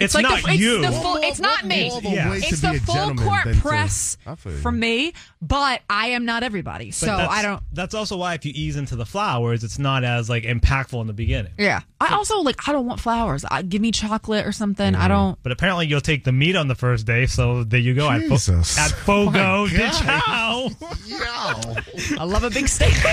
It's 0.00 0.14
like 0.14 0.22
not 0.22 0.42
the, 0.42 0.50
it's 0.50 0.60
you. 0.60 0.80
The 0.80 0.92
full, 0.92 1.16
it's 1.16 1.40
not 1.40 1.64
me. 1.64 1.90
what 1.90 2.04
Yeah. 2.04 2.32
It's 2.34 2.60
the 2.60 2.74
full 2.74 3.16
court 3.16 3.56
press 3.56 4.16
I 4.24 4.36
feel 4.36 4.52
you. 4.52 4.58
for 4.58 4.70
me, 4.70 5.12
but 5.42 5.82
I 5.90 6.08
am 6.08 6.24
not 6.24 6.44
everybody. 6.44 6.92
So 6.92 7.06
that's- 7.06 7.28
I 7.28 7.42
don't. 7.42 7.60
That's 7.72 7.94
also 7.94 8.16
why 8.16 8.34
if 8.34 8.44
you 8.44 8.52
ease 8.54 8.76
into 8.76 8.94
the 8.94 9.04
flowers, 9.04 9.64
it's 9.64 9.78
not 9.78 10.04
as 10.04 10.30
like 10.30 10.44
impactful 10.44 11.00
in 11.00 11.08
the 11.08 11.12
beginning. 11.12 11.52
Yeah. 11.58 11.80
I 12.00 12.14
also 12.14 12.42
like. 12.42 12.68
I 12.68 12.72
don't 12.72 12.86
want 12.86 13.00
flowers. 13.00 13.44
I, 13.50 13.62
give 13.62 13.82
me 13.82 13.90
chocolate 13.90 14.46
or 14.46 14.52
something. 14.52 14.94
I 14.94 14.98
mm-hmm. 15.00 15.08
don't. 15.08 15.42
But 15.42 15.50
apparently, 15.50 15.88
you'll 15.88 16.00
take 16.00 16.22
the 16.22 16.32
meat 16.32 16.54
on 16.54 16.68
the 16.68 16.76
first 16.76 17.04
day. 17.04 17.26
So 17.26 17.64
there 17.64 17.80
you 17.80 17.94
go. 17.94 18.08
At, 18.08 18.22
Fo- 18.22 18.34
at 18.80 18.90
Fogo 18.92 19.38
oh 19.38 19.64
My 19.64 19.70
de 19.70 19.78
God. 19.78 19.92
Chao. 19.92 20.68
I 22.20 22.24
love 22.24 22.44
a 22.44 22.50
big 22.50 22.68
steak. 22.68 22.94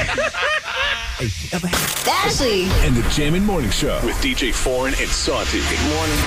Ashley, 2.07 2.63
And 2.86 2.93
the 2.95 3.09
Jammin' 3.09 3.45
Morning 3.45 3.69
Show 3.69 4.01
with 4.03 4.15
DJ 4.17 4.53
Foreign 4.53 4.93
and 4.95 5.07
Santi. 5.07 5.59
Good 5.59 5.79
morning. 5.95 6.17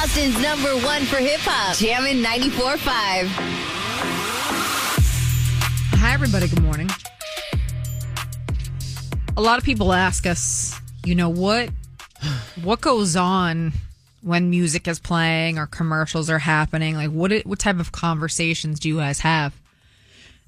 Boston's 0.00 0.40
number 0.40 0.74
one 0.78 1.04
for 1.04 1.16
hip 1.16 1.40
hop. 1.42 1.76
Jammin' 1.76 2.22
94.5. 2.22 2.78
Hi, 5.98 6.14
everybody. 6.14 6.48
Good 6.48 6.62
morning. 6.62 6.88
A 9.36 9.42
lot 9.42 9.58
of 9.58 9.64
people 9.64 9.92
ask 9.92 10.26
us, 10.26 10.80
you 11.04 11.14
know, 11.14 11.28
what 11.28 11.68
what 12.62 12.80
goes 12.80 13.14
on 13.14 13.74
when 14.22 14.48
music 14.48 14.88
is 14.88 14.98
playing 14.98 15.58
or 15.58 15.66
commercials 15.66 16.30
are 16.30 16.38
happening? 16.38 16.96
Like, 16.96 17.10
what 17.10 17.38
what 17.44 17.58
type 17.58 17.78
of 17.78 17.92
conversations 17.92 18.80
do 18.80 18.88
you 18.88 18.96
guys 18.96 19.20
have? 19.20 19.59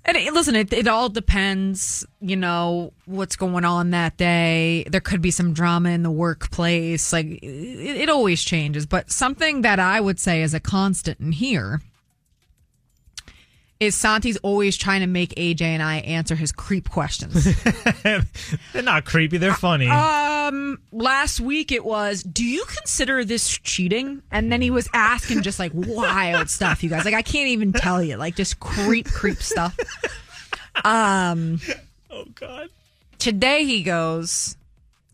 And 0.04 0.16
it, 0.16 0.32
listen, 0.32 0.56
it, 0.56 0.72
it 0.72 0.88
all 0.88 1.08
depends, 1.08 2.04
you 2.20 2.34
know, 2.36 2.92
what's 3.06 3.36
going 3.36 3.64
on 3.64 3.90
that 3.90 4.16
day. 4.16 4.84
There 4.90 5.00
could 5.00 5.22
be 5.22 5.30
some 5.30 5.52
drama 5.52 5.90
in 5.90 6.02
the 6.02 6.10
workplace. 6.10 7.12
Like, 7.12 7.26
it, 7.26 7.42
it 7.42 8.08
always 8.08 8.42
changes. 8.42 8.84
But 8.84 9.12
something 9.12 9.62
that 9.62 9.78
I 9.78 10.00
would 10.00 10.18
say 10.18 10.42
is 10.42 10.54
a 10.54 10.60
constant 10.60 11.20
in 11.20 11.32
here 11.32 11.80
is 13.82 13.96
Santi's 13.96 14.36
always 14.38 14.76
trying 14.76 15.00
to 15.00 15.08
make 15.08 15.30
AJ 15.34 15.62
and 15.62 15.82
I 15.82 15.96
answer 15.98 16.36
his 16.36 16.52
creep 16.52 16.88
questions. 16.88 17.48
They're 18.04 18.82
not 18.82 19.04
creepy. 19.04 19.38
They're 19.38 19.54
funny. 19.54 19.88
um, 19.88 20.78
last 20.92 21.40
week 21.40 21.72
it 21.72 21.84
was, 21.84 22.22
do 22.22 22.44
you 22.44 22.64
consider 22.66 23.24
this 23.24 23.48
cheating? 23.58 24.22
And 24.30 24.52
then 24.52 24.62
he 24.62 24.70
was 24.70 24.88
asking 24.94 25.42
just 25.42 25.58
like 25.58 25.72
wild 25.74 26.48
stuff, 26.48 26.84
you 26.84 26.90
guys. 26.90 27.04
Like 27.04 27.14
I 27.14 27.22
can't 27.22 27.48
even 27.48 27.72
tell 27.72 28.00
you, 28.00 28.16
like 28.16 28.36
just 28.36 28.60
creep, 28.60 29.06
creep 29.10 29.42
stuff. 29.42 29.76
Um, 30.84 31.60
oh 32.10 32.24
God. 32.36 32.68
Today 33.18 33.64
he 33.64 33.82
goes 33.82 34.56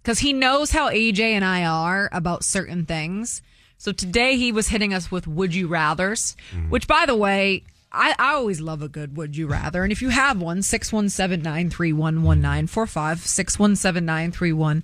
because 0.03 0.19
he 0.19 0.35
knows 0.35 0.71
how 0.71 0.91
AJ 0.91 1.21
and 1.21 1.45
I 1.45 1.64
are 1.64 2.11
about 2.12 2.45
certain 2.45 2.85
things. 2.85 3.41
So 3.79 3.93
today 3.93 4.37
he 4.37 4.53
was 4.53 4.69
hitting 4.69 4.93
us 4.93 5.11
with 5.11 5.27
would 5.27 5.55
you 5.55 5.69
rather's, 5.69 6.37
which 6.69 6.87
by 6.87 7.07
the 7.07 7.16
way, 7.16 7.62
I, 7.91 8.14
I 8.18 8.34
always 8.34 8.61
love 8.61 8.82
a 8.82 8.89
good 8.89 9.16
would 9.16 9.36
you 9.36 9.47
rather. 9.47 9.82
And 9.82 9.93
if 9.93 10.03
you 10.03 10.11
have 10.11 10.41
one, 10.41 10.62
617 10.62 11.43
931 11.43 12.22
1945, 12.22 13.20
617 13.20 14.05
931 14.05 14.82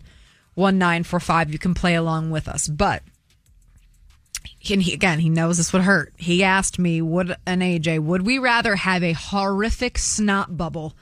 1945, 0.54 1.52
you 1.52 1.58
can 1.58 1.74
play 1.74 1.94
along 1.94 2.30
with 2.30 2.48
us. 2.48 2.68
But 2.68 3.02
and 4.70 4.82
he, 4.82 4.94
again, 4.94 5.18
he 5.18 5.28
knows 5.28 5.58
this 5.58 5.72
would 5.72 5.82
hurt. 5.82 6.12
He 6.16 6.42
asked 6.42 6.78
me, 6.78 7.02
"Would 7.02 7.36
an 7.46 7.60
AJ? 7.60 8.00
Would 8.00 8.22
we 8.22 8.38
rather 8.38 8.76
have 8.76 9.02
a 9.02 9.12
horrific 9.12 9.98
snot 9.98 10.56
bubble 10.56 10.94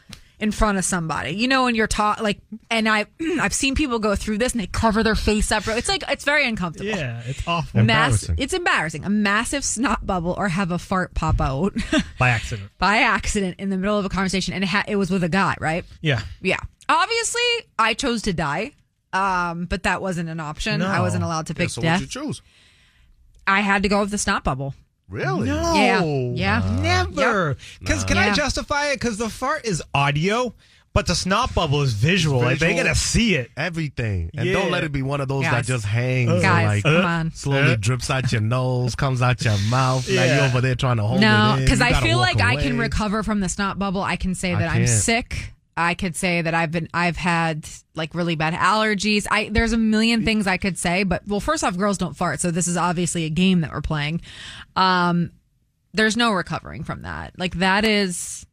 in 0.43 0.51
front 0.51 0.76
of 0.76 0.84
somebody? 0.84 1.30
You 1.30 1.49
know, 1.49 1.64
when 1.64 1.74
you're 1.74 1.86
taught 1.86 2.22
like, 2.22 2.40
and 2.70 2.88
I, 2.88 3.07
I've 3.40 3.55
seen 3.55 3.74
people 3.74 3.99
go 3.99 4.16
through 4.16 4.38
this 4.38 4.53
and 4.53 4.61
they 4.61 4.66
cover 4.66 5.03
their 5.03 5.14
face 5.14 5.51
up. 5.53 5.66
It's 5.68 5.88
like 5.88 6.03
it's 6.09 6.24
very 6.24 6.47
uncomfortable. 6.47 6.90
Yeah, 6.90 7.22
it's 7.24 7.47
awful. 7.47 7.82
Mass, 7.82 8.28
it's 8.36 8.53
embarrassing. 8.53 9.05
A 9.05 9.11
massive 9.11 9.64
snot 9.64 10.05
bubble 10.07 10.34
or 10.36 10.49
have 10.49 10.70
a 10.72 10.78
fart 10.78 11.14
pop 11.14 11.40
out 11.40 11.74
By 12.18 12.30
accident. 12.30 12.70
by 12.78 12.99
accident 12.99 13.57
in 13.59 13.70
the 13.70 13.78
middle 13.78 13.99
of 13.99 14.05
a 14.05 14.09
conversation, 14.11 14.53
and 14.53 14.64
it, 14.64 14.66
ha- 14.66 14.84
it 14.86 14.97
was 14.97 15.11
with 15.11 15.22
a 15.24 15.28
guy, 15.30 15.55
right? 15.61 15.84
Yeah. 16.01 16.20
Yeah. 16.43 16.59
Obviously, 16.88 17.40
I 17.78 17.95
chose 17.95 18.22
to 18.22 18.32
die, 18.32 18.72
um, 19.12 19.66
but 19.66 19.84
that 19.84 20.03
wasn't 20.03 20.28
an 20.28 20.40
option. 20.40 20.82
I 20.82 21.01
wasn't 21.01 21.22
allowed 21.24 21.47
to 21.47 21.55
pick 21.55 21.70
so 21.70 21.80
death. 21.80 22.01
what 22.01 22.01
you 22.03 22.07
choose? 22.09 22.43
I 23.47 23.61
had 23.61 23.82
to 23.84 23.88
go 23.88 24.01
with 24.01 24.11
the 24.11 24.18
snot 24.18 24.45
bubble. 24.45 24.74
Really? 25.12 25.46
No. 25.48 25.74
Yeah. 25.74 26.02
Yeah. 26.34 26.80
Never. 26.80 27.56
Because 27.80 28.02
can 28.04 28.16
I 28.18 28.26
Yeah. 28.28 28.34
justify 28.34 28.88
it? 28.88 28.94
Because 28.94 29.18
the 29.18 29.28
fart 29.28 29.64
is 29.66 29.82
audio, 29.94 30.54
but 30.94 31.06
the 31.06 31.14
snot 31.14 31.54
bubble 31.54 31.82
is 31.82 31.92
visual. 31.92 32.40
Like 32.40 32.58
they 32.58 32.68
Visual. 32.68 32.84
gotta 32.84 32.98
see 32.98 33.34
it. 33.34 33.50
Everything. 33.56 34.30
And 34.34 34.46
Yeah. 34.48 34.54
don't 34.54 34.70
let 34.70 34.84
it 34.84 34.92
be 34.92 35.02
one 35.02 35.20
of 35.20 35.28
those 35.28 35.44
Guys. 35.44 35.52
that 35.52 35.64
just 35.66 35.84
hangs 35.84 36.30
and 36.30 36.42
Guys, 36.42 36.66
like 36.66 36.82
come 36.84 37.04
on. 37.04 37.30
slowly 37.34 37.72
Uh. 37.72 37.76
drips 37.78 38.10
out 38.10 38.32
your 38.32 38.40
nose, 38.40 38.94
comes 38.94 39.20
out 39.22 39.44
your 39.44 39.56
mouth. 39.70 40.08
Now 40.08 40.14
Yeah. 40.14 40.36
you're 40.36 40.44
over 40.46 40.60
there 40.62 40.74
trying 40.74 40.96
to 40.96 41.02
hold 41.02 41.20
No, 41.20 41.52
it 41.54 41.58
in. 41.58 41.64
because 41.64 41.80
You 41.80 41.86
I 41.86 41.92
feel 42.00 42.18
walk 42.18 42.34
like 42.36 42.40
I 42.44 42.56
can 42.56 42.78
recover 42.78 43.22
from 43.22 43.40
the 43.40 43.48
snot 43.48 43.78
bubble. 43.78 44.02
I 44.02 44.16
can 44.16 44.34
say 44.34 44.54
that 44.54 44.68
I'm 44.70 44.86
can't. 44.86 44.88
sick. 44.88 45.52
I 45.76 45.94
could 45.94 46.16
say 46.16 46.42
that 46.42 46.54
I've 46.54 46.70
been 46.70 46.88
I've 46.92 47.16
had 47.16 47.68
like 47.94 48.14
really 48.14 48.34
bad 48.36 48.52
allergies. 48.54 49.26
I 49.30 49.48
there's 49.50 49.72
a 49.72 49.78
million 49.78 50.24
things 50.24 50.46
I 50.46 50.56
could 50.58 50.76
say, 50.78 51.02
but 51.04 51.22
well, 51.26 51.40
first 51.40 51.64
off, 51.64 51.76
girls 51.76 51.98
don't 51.98 52.16
fart, 52.16 52.40
so 52.40 52.50
this 52.50 52.68
is 52.68 52.76
obviously 52.76 53.24
a 53.24 53.30
game 53.30 53.62
that 53.62 53.72
we're 53.72 53.80
playing. 53.80 54.20
Um, 54.76 55.30
there's 55.94 56.16
no 56.16 56.32
recovering 56.32 56.84
from 56.84 57.02
that. 57.02 57.38
Like 57.38 57.54
that 57.56 57.84
is 57.84 58.44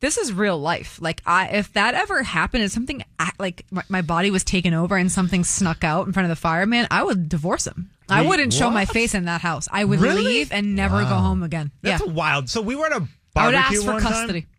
this 0.00 0.16
is 0.16 0.32
real 0.32 0.58
life. 0.58 0.98
Like 1.00 1.22
I 1.26 1.48
if 1.48 1.72
that 1.74 1.94
ever 1.94 2.22
happened 2.22 2.62
and 2.64 2.72
something 2.72 3.04
like 3.38 3.64
my, 3.70 3.82
my 3.88 4.02
body 4.02 4.30
was 4.30 4.44
taken 4.44 4.74
over 4.74 4.96
and 4.96 5.10
something 5.10 5.42
snuck 5.44 5.82
out 5.84 6.06
in 6.06 6.12
front 6.12 6.24
of 6.24 6.30
the 6.30 6.36
fireman, 6.40 6.86
I 6.90 7.02
would 7.02 7.28
divorce 7.28 7.66
him. 7.66 7.90
I 8.08 8.22
wouldn't 8.26 8.54
show 8.54 8.70
my 8.70 8.84
face 8.86 9.14
in 9.14 9.26
that 9.26 9.42
house. 9.42 9.68
I 9.70 9.84
would 9.84 10.00
Really? 10.00 10.22
leave 10.24 10.50
and 10.52 10.74
never 10.74 11.02
go 11.02 11.16
home 11.16 11.42
again. 11.42 11.72
That's 11.82 12.04
yeah. 12.04 12.10
wild. 12.12 12.48
So 12.48 12.62
we 12.62 12.74
were 12.74 12.86
at 12.86 12.92
a 12.92 12.94
I 12.94 12.98
would 12.98 13.08
barbecue 13.52 13.78
ask 13.78 13.84
for 13.84 13.92
one 13.92 14.02
custody. 14.02 14.40
time. 14.42 14.50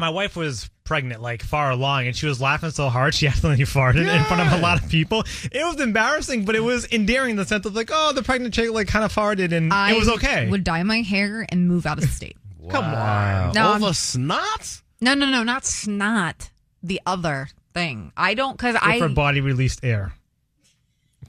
My 0.00 0.10
wife 0.10 0.36
was 0.36 0.70
pregnant, 0.84 1.20
like 1.20 1.42
far 1.42 1.72
along, 1.72 2.06
and 2.06 2.14
she 2.14 2.26
was 2.26 2.40
laughing 2.40 2.70
so 2.70 2.88
hard 2.88 3.14
she 3.14 3.26
accidentally 3.28 3.64
farted 3.64 4.06
in 4.08 4.24
front 4.24 4.46
of 4.46 4.56
a 4.56 4.62
lot 4.62 4.80
of 4.80 4.88
people. 4.88 5.24
It 5.50 5.64
was 5.66 5.80
embarrassing, 5.80 6.44
but 6.44 6.54
it 6.54 6.60
was 6.60 6.86
endearing 6.92 7.30
in 7.32 7.36
the 7.36 7.44
sense 7.44 7.66
of 7.66 7.74
like, 7.74 7.90
oh, 7.92 8.12
the 8.12 8.22
pregnant 8.22 8.54
chick 8.54 8.70
like 8.70 8.86
kind 8.86 9.04
of 9.04 9.12
farted, 9.12 9.50
and 9.52 9.72
I 9.72 9.92
it 9.94 9.98
was 9.98 10.08
okay. 10.10 10.48
Would 10.48 10.62
dye 10.62 10.84
my 10.84 11.00
hair 11.02 11.44
and 11.48 11.66
move 11.66 11.84
out 11.84 11.98
of 11.98 12.02
the 12.04 12.10
state. 12.10 12.36
Come 12.70 12.84
on. 12.84 13.54
No, 13.54 13.60
I'm- 13.62 13.76
um, 13.76 13.82
Over 13.82 13.92
snot? 13.92 14.82
No, 15.00 15.14
no, 15.14 15.26
no, 15.26 15.42
not 15.42 15.64
snot. 15.64 16.50
The 16.82 17.00
other 17.04 17.48
thing. 17.74 18.12
I 18.16 18.34
don't 18.34 18.56
because 18.56 18.76
I 18.80 18.94
If 18.94 19.00
her 19.00 19.08
body 19.08 19.40
released 19.40 19.84
air. 19.84 20.12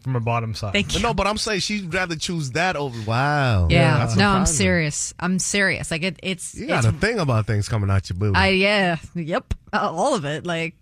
From 0.02 0.14
her 0.14 0.20
bottom 0.20 0.54
side. 0.54 0.74
Thank 0.74 0.94
But 0.94 1.02
no, 1.02 1.14
but 1.14 1.28
I'm 1.28 1.38
saying 1.38 1.62
she'd 1.62 1.94
rather 1.94 2.16
choose 2.16 2.52
that 2.52 2.76
over. 2.76 3.00
Wow. 3.10 3.68
Yeah, 3.70 4.00
That's 4.00 4.16
no, 4.16 4.30
I'm 4.30 4.46
serious. 4.46 5.14
I'm 5.20 5.40
serious. 5.40 5.92
Like 5.92 6.04
it, 6.04 6.20
it's 6.24 6.56
You 6.56 6.68
got 6.68 6.86
it's 6.86 6.88
a 6.88 6.98
thing 6.98 7.20
about 7.20 7.48
things 7.48 7.68
coming 7.70 7.90
out 7.90 8.10
your 8.10 8.18
booty. 8.18 8.36
I 8.36 8.50
yeah, 8.50 8.98
yep, 9.14 9.54
uh, 9.74 9.90
all 9.92 10.16
of 10.16 10.26
it, 10.26 10.46
like 10.46 10.76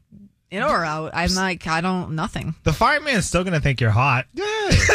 in 0.50 0.64
or 0.64 0.86
out. 0.86 1.12
I'm 1.14 1.34
like, 1.36 1.68
I 1.68 1.82
don't 1.82 2.12
nothing. 2.16 2.56
The 2.64 2.72
fireman's 2.74 3.26
still 3.26 3.44
gonna 3.44 3.60
think 3.60 3.82
you're 3.82 3.90
hot. 3.92 4.26
Yeah. 4.34 4.46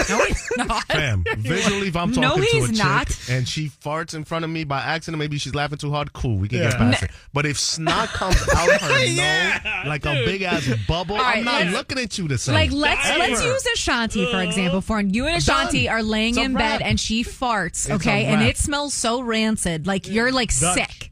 No, 0.08 0.24
he's 0.24 0.48
not. 0.56 0.84
Fam, 0.84 1.24
visually, 1.38 1.88
if 1.88 1.96
I'm 1.96 2.12
talking 2.12 2.22
No, 2.22 2.36
to 2.36 2.42
a 2.42 2.44
he's 2.44 2.68
chick 2.70 2.78
not. 2.84 3.28
and 3.30 3.48
she 3.48 3.68
farts 3.68 4.14
in 4.14 4.24
front 4.24 4.44
of 4.44 4.50
me 4.50 4.64
by 4.64 4.80
accident, 4.80 5.18
maybe 5.18 5.38
she's 5.38 5.54
laughing 5.54 5.78
too 5.78 5.90
hard, 5.90 6.12
cool, 6.12 6.36
we 6.36 6.48
can 6.48 6.58
get 6.58 6.72
Yeah. 6.72 6.78
past 6.78 7.02
it. 7.04 7.10
But 7.32 7.46
if 7.46 7.58
snot 7.58 8.08
comes 8.08 8.36
out 8.54 8.70
her 8.80 9.04
Yeah, 9.04 9.60
nose 9.64 9.86
like 9.86 10.04
a 10.06 10.24
big 10.24 10.42
ass 10.42 10.68
bubble, 10.88 11.16
All 11.16 11.22
right, 11.22 11.38
I'm 11.38 11.44
not 11.44 11.60
let's- 11.62 11.72
looking 11.74 11.98
at 11.98 12.18
you 12.18 12.28
the 12.28 12.38
same. 12.38 12.54
Like 12.54 12.72
let's 12.72 13.06
Ever. 13.08 13.18
let's 13.18 13.44
use 13.44 13.66
Ashanti 13.74 14.30
for 14.30 14.36
uh, 14.38 14.42
example. 14.42 14.80
For 14.80 15.00
you 15.00 15.26
and 15.26 15.36
Ashanti 15.38 15.88
are 15.88 16.02
laying 16.02 16.30
It's 16.34 16.38
a 16.38 16.42
in 16.44 16.54
bed 16.54 16.82
and 16.82 16.98
she 17.00 17.24
farts, 17.24 17.90
okay, 17.90 18.24
and 18.26 18.40
wrap. 18.40 18.50
it 18.50 18.58
smells 18.58 18.94
so 18.94 19.20
rancid, 19.22 19.86
like 19.86 20.08
you're 20.08 20.32
like 20.32 20.54
Dutch. 20.58 20.74
sick. 20.74 21.11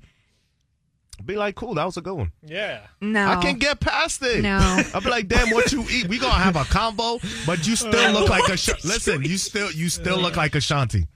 Be 1.31 1.37
like, 1.37 1.55
cool, 1.55 1.75
that 1.75 1.85
was 1.85 1.97
a 1.97 2.01
good 2.01 2.15
one. 2.15 2.33
Yeah. 2.45 2.81
No, 3.01 3.25
I 3.29 3.37
can't 3.41 3.61
get 3.61 3.79
past 3.79 4.21
it. 4.23 4.43
No. 4.43 4.59
I'll 4.95 5.01
be 5.01 5.11
like, 5.11 5.29
damn, 5.29 5.51
what 5.51 5.71
you 5.71 5.85
eat? 5.89 6.09
We 6.09 6.19
gonna 6.19 6.33
have 6.35 6.57
a 6.57 6.65
combo, 6.65 7.21
but 7.47 7.65
you 7.69 7.77
still 7.77 8.13
look 8.13 8.29
like 8.29 8.49
a. 8.49 8.57
Sh- 8.57 8.85
Listen, 8.85 9.23
you 9.23 9.39
still 9.39 9.71
you 9.71 9.89
still 9.89 10.19
look 10.19 10.35
like 10.37 10.57
Ashanti. 10.57 11.07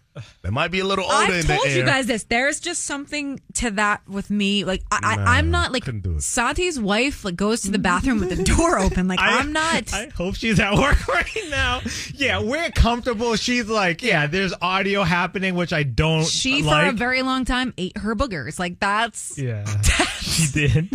That 0.43 0.53
might 0.53 0.71
be 0.71 0.79
a 0.81 0.85
little 0.85 1.05
older 1.05 1.17
I've 1.17 1.31
in 1.31 1.47
the 1.47 1.55
told 1.55 1.67
air. 1.67 1.77
you 1.77 1.85
guys 1.85 2.07
this. 2.07 2.25
There's 2.25 2.61
just 2.61 2.85
something 2.85 3.41
to 3.55 3.73
that 3.73 4.09
with 4.09 4.31
me. 4.31 4.65
Like 4.65 4.83
I, 4.91 5.17
Nah, 5.17 5.25
I, 5.25 5.39
I'm 5.39 5.51
not 5.51 5.73
like 5.73 5.85
couldn't 5.85 6.03
do 6.03 6.15
it. 6.17 6.23
Santi's 6.23 6.79
wife. 6.79 7.25
Like 7.25 7.35
goes 7.37 7.63
to 7.63 7.71
the 7.71 7.79
bathroom 7.79 8.21
with 8.21 8.31
the 8.37 8.45
door 8.45 8.79
open. 8.79 9.09
Like 9.09 9.19
I, 9.23 9.41
am 9.41 9.53
not. 9.53 9.93
I 9.93 10.07
hope 10.15 10.37
she's 10.37 10.61
at 10.61 10.75
work 10.75 11.09
right 11.09 11.27
now. 11.51 11.81
Yeah, 12.15 12.41
we're 12.41 12.71
comfortable. 12.71 13.35
She's 13.37 13.69
like, 13.69 14.03
yeah, 14.03 14.27
there's 14.29 14.55
audio 14.63 15.03
happening, 15.03 15.57
which 15.57 15.73
I 15.73 15.83
don't. 15.83 16.25
she 16.27 16.63
for 16.63 16.85
a 16.87 16.93
very 16.93 17.23
long 17.23 17.45
time 17.45 17.75
ate 17.77 17.97
her 17.99 18.15
boogers. 18.15 18.59
Like 18.59 18.79
that's 18.79 19.37
Yeah, 19.37 19.65
she 20.21 20.47
did. 20.53 20.91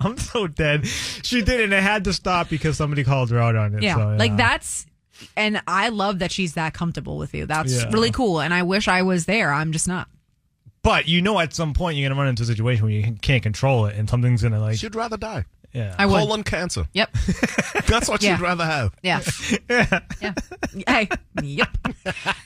I'm 0.00 0.18
so 0.18 0.46
dead. 0.46 0.86
She 0.86 1.42
did, 1.42 1.60
and 1.60 1.72
it 1.72 1.82
had 1.82 2.04
to 2.04 2.12
stop 2.12 2.50
because 2.50 2.76
somebody 2.76 3.04
called 3.04 3.30
her 3.30 3.38
out 3.38 3.56
on 3.56 3.74
it. 3.74 3.82
yeah, 3.82 3.94
so, 3.96 4.16
like 4.16 4.36
that's. 4.36 4.86
And 5.36 5.62
I 5.66 5.88
love 5.90 6.18
that 6.18 6.32
she's 6.32 6.54
that 6.54 6.74
comfortable 6.74 7.16
with 7.18 7.34
you. 7.34 7.46
That's 7.46 7.72
Yeah. 7.72 7.90
really 7.92 8.10
cool. 8.10 8.40
And 8.40 8.52
I 8.52 8.62
wish 8.62 8.88
I 8.88 9.02
was 9.02 9.26
there. 9.26 9.52
I'm 9.52 9.72
just 9.72 9.86
not. 9.88 10.08
But 10.82 11.08
you 11.08 11.22
know, 11.22 11.38
at 11.38 11.54
some 11.54 11.72
point, 11.72 11.96
you're 11.96 12.08
gonna 12.08 12.20
run 12.20 12.28
into 12.28 12.42
a 12.42 12.46
situation 12.46 12.84
where 12.84 12.92
you 12.92 13.14
can't 13.22 13.42
control 13.42 13.86
it, 13.86 13.96
and 13.96 14.08
something's 14.08 14.42
gonna 14.42 14.60
like. 14.60 14.76
She'd 14.78 14.94
rather 14.94 15.16
die. 15.16 15.44
Yeah, 15.72 15.94
I 15.98 16.06
would. 16.06 16.18
Colon 16.18 16.44
cancer. 16.44 16.86
Yep. 16.92 17.10
That's 17.86 18.08
what 18.08 18.22
Yeah. 18.22 18.36
she'd 18.36 18.42
rather 18.42 18.64
have. 18.64 18.94
Yeah. 19.02 19.20
yeah. 20.20 20.34
Hey. 20.86 21.08
Yep. 21.42 21.68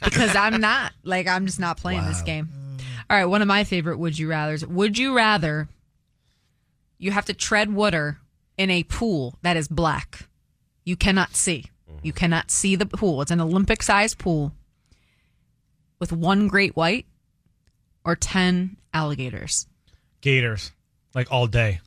Because 0.04 0.34
I'm 0.36 0.60
not 0.60 0.92
like 1.02 1.26
I'm 1.26 1.44
just 1.46 1.58
not 1.60 1.76
playing 1.78 2.04
this 2.06 2.22
game. 2.22 2.48
All 3.10 3.16
right, 3.16 3.26
one 3.26 3.42
of 3.42 3.48
my 3.48 3.64
favorite 3.64 3.98
would 3.98 4.18
you 4.18 4.28
rather's. 4.30 4.64
Would 4.66 4.96
you 4.98 5.14
rather 5.16 5.68
you 6.98 7.10
have 7.10 7.24
to 7.26 7.34
tread 7.34 7.72
water 7.72 8.18
in 8.56 8.70
a 8.70 8.82
pool 8.84 9.36
that 9.42 9.56
is 9.56 9.68
black? 9.68 10.28
You 10.84 10.96
cannot 10.96 11.34
see. 11.36 11.66
You 12.02 12.12
cannot 12.12 12.50
see 12.50 12.76
the 12.76 12.86
pool. 12.86 13.20
It's 13.22 13.30
an 13.30 13.40
Olympic 13.40 13.82
sized 13.82 14.18
pool 14.18 14.52
with 15.98 16.12
one 16.12 16.48
great 16.48 16.76
white 16.76 17.06
or 18.04 18.14
10 18.16 18.76
alligators. 18.94 19.66
gators 20.20 20.72
like 21.14 21.30
all 21.32 21.46
day 21.46 21.80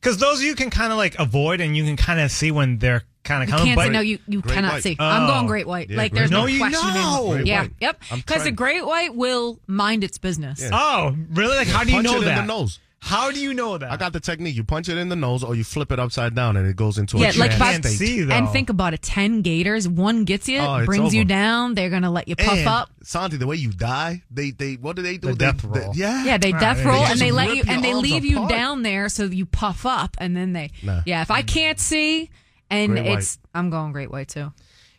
because 0.00 0.18
those 0.18 0.42
you 0.42 0.54
can 0.54 0.70
kind 0.70 0.92
of 0.92 0.98
like 0.98 1.18
avoid 1.18 1.60
and 1.60 1.76
you 1.76 1.84
can 1.84 1.96
kind 1.96 2.20
of 2.20 2.30
see 2.30 2.50
when 2.50 2.78
they're 2.78 3.02
kind 3.24 3.42
of 3.42 3.48
coming 3.48 3.66
can't 3.66 3.76
but 3.76 3.84
see. 3.86 3.90
No, 3.90 4.00
you, 4.00 4.18
you 4.28 4.40
Great 4.42 4.54
cannot 4.54 4.72
white. 4.74 4.82
see. 4.82 4.96
Oh. 4.98 5.04
I'm 5.04 5.24
Oh. 5.24 5.26
going 5.34 5.46
great 5.46 5.66
white. 5.66 5.88
Yeah, 5.90 5.96
like 5.96 6.12
great 6.12 6.18
there's 6.20 6.30
no. 6.30 6.46
No, 6.46 6.58
question. 6.58 6.88
in- 6.88 6.94
know. 6.94 7.30
Great 7.32 7.46
Yeah. 7.46 7.60
white. 7.62 7.70
Yep. 7.80 8.02
Because 8.16 8.44
the 8.44 8.52
great 8.52 8.84
white 8.84 9.14
will 9.14 9.58
mind 9.66 10.04
its 10.04 10.18
business. 10.18 10.60
Yeah. 10.60 10.70
oh 10.72 11.16
really 11.30 11.56
like 11.56 11.68
how 11.68 11.84
do 11.84 11.90
you 11.90 11.96
punch 11.96 12.06
know 12.06 12.20
it 12.20 12.24
that 12.26 12.38
in 12.40 12.46
the 12.46 12.52
nose. 12.52 12.78
How 13.04 13.30
do 13.30 13.38
you 13.38 13.52
know 13.54 13.76
that 13.76 13.92
I 13.92 13.96
got 13.96 14.12
the 14.12 14.20
technique. 14.20 14.56
You 14.56 14.64
punch 14.64 14.88
it 14.88 14.96
in 14.96 15.08
the 15.10 15.16
nose, 15.16 15.44
or 15.44 15.54
you 15.54 15.62
flip 15.62 15.92
it 15.92 15.98
upside 16.00 16.34
down, 16.34 16.56
and 16.56 16.66
it 16.66 16.74
goes 16.74 16.96
into 16.98 17.18
Yeah, 17.18 17.26
a 17.26 17.36
like 17.36 17.36
trance 17.50 17.58
by- 17.58 17.72
can't 17.72 17.84
state. 17.84 17.96
see 17.98 18.20
though 18.22 18.32
And 18.34 18.48
think 18.48 18.70
about 18.70 18.94
it: 18.94 19.02
ten 19.02 19.42
gators, 19.42 19.86
one 19.86 20.24
gets 20.24 20.48
you, 20.48 20.58
Oh, 20.58 20.76
it's 20.76 20.86
brings 20.86 21.14
you 21.14 21.24
down. 21.24 21.74
They're 21.74 21.90
gonna 21.90 22.10
let 22.10 22.28
you 22.28 22.36
puff 22.36 22.56
and, 22.58 22.66
up. 22.68 22.90
Santi, 23.02 23.36
the 23.36 23.46
way 23.46 23.56
you 23.56 23.70
die, 23.72 24.22
they 24.30 24.50
they 24.50 24.74
what 24.74 24.96
do 24.96 25.02
they 25.02 25.18
do? 25.18 25.28
The 25.28 25.34
they, 25.34 25.44
death 25.52 25.62
they- 25.62 25.80
roll. 25.80 25.92
yeah, 25.94 26.24
Yeah, 26.24 26.38
they 26.38 26.52
Right, 26.52 26.60
death 26.60 26.78
they 26.78 26.86
roll 26.86 27.00
just 27.00 27.12
and 27.12 27.20
they 27.20 27.30
let 27.30 27.54
you 27.54 27.62
and 27.68 27.84
they 27.84 27.92
arms 27.92 28.02
leave 28.02 28.24
you 28.24 28.48
down 28.48 28.82
there 28.82 29.08
so 29.08 29.24
you 29.24 29.46
puff 29.46 29.84
up 29.86 30.16
and 30.18 30.36
then 30.36 30.52
they. 30.54 30.70
Nah. 30.82 31.02
Yeah, 31.04 31.22
if 31.22 31.30
I 31.30 31.40
mm-hmm. 31.40 31.46
can't 31.48 31.78
see, 31.80 32.30
and 32.70 32.92
Great 32.92 33.04
white. 33.06 33.18
it's 33.18 33.38
I'm 33.54 33.68
going 33.70 33.92
great 33.92 34.10
white 34.10 34.28
too. 34.28 34.52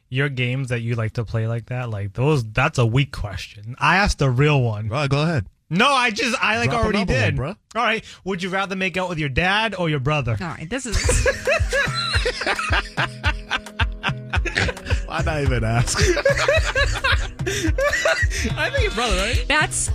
your 0.09 0.29
games 0.29 0.69
that 0.69 0.81
you 0.81 0.93
like 0.95 1.13
to 1.13 1.25
play 1.25 1.47
like 1.47 1.65
that 1.65 1.89
like 1.89 2.13
those 2.13 2.43
that's 2.53 2.77
a 2.77 2.85
weak 2.85 3.11
question 3.11 3.75
i 3.79 3.95
asked 3.97 4.21
a 4.21 4.29
real 4.29 4.61
one 4.61 4.85
All 4.91 4.97
right, 4.99 5.09
go 5.09 5.23
ahead. 5.23 5.47
No 5.75 5.87
i 5.91 6.11
just 6.11 6.35
i 6.41 6.57
like 6.57 6.69
Drop 6.69 6.83
already 6.83 7.01
another 7.01 7.13
one, 7.13 7.23
did 7.23 7.35
bruh. 7.35 7.57
all 7.75 7.83
right 7.83 8.03
would 8.23 8.41
you 8.41 8.49
rather 8.49 8.75
make 8.75 8.97
out 8.97 9.09
with 9.09 9.19
your 9.19 9.29
dad 9.29 9.75
or 9.75 9.89
your 9.89 9.99
brother 9.99 10.37
All 10.39 10.47
right, 10.47 10.69
this 10.69 10.85
is 10.85 10.95
Why 15.05 15.21
not 15.21 15.41
even 15.41 15.63
ask? 15.63 15.97
i 18.57 18.69
think 18.69 18.83
your 18.83 18.91
brother 18.91 19.15
right 19.17 19.45
that's 19.47 19.91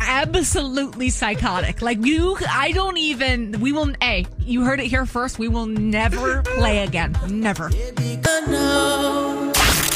absolutely 0.00 1.10
psychotic. 1.10 1.82
Like 1.82 2.04
you, 2.04 2.36
I 2.48 2.72
don't 2.72 2.96
even. 2.96 3.60
We 3.60 3.72
will. 3.72 3.92
Hey, 4.00 4.26
you 4.38 4.64
heard 4.64 4.80
it 4.80 4.86
here 4.86 5.06
first. 5.06 5.38
We 5.38 5.48
will 5.48 5.66
never 5.66 6.42
play 6.42 6.84
again. 6.84 7.16
Never. 7.28 7.70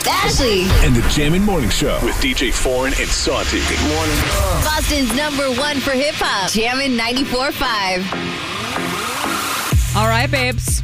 Ashley, 0.07 0.63
And 0.85 0.95
the 0.95 1.03
Jammin' 1.11 1.43
Morning 1.43 1.71
Show 1.71 1.99
with 2.05 2.15
DJ 2.17 2.53
Foreign 2.53 2.93
and 2.99 3.09
Santi. 3.09 3.59
Good 3.59 3.81
morning. 3.89 4.17
Boston's 4.65 5.15
number 5.17 5.51
one 5.61 5.81
for 5.81 5.91
hip 5.93 6.15
hop. 6.17 6.51
Jammin' 6.51 6.97
94.5. 6.97 9.97
All 9.97 10.07
right, 10.09 10.31
babes. 10.31 10.83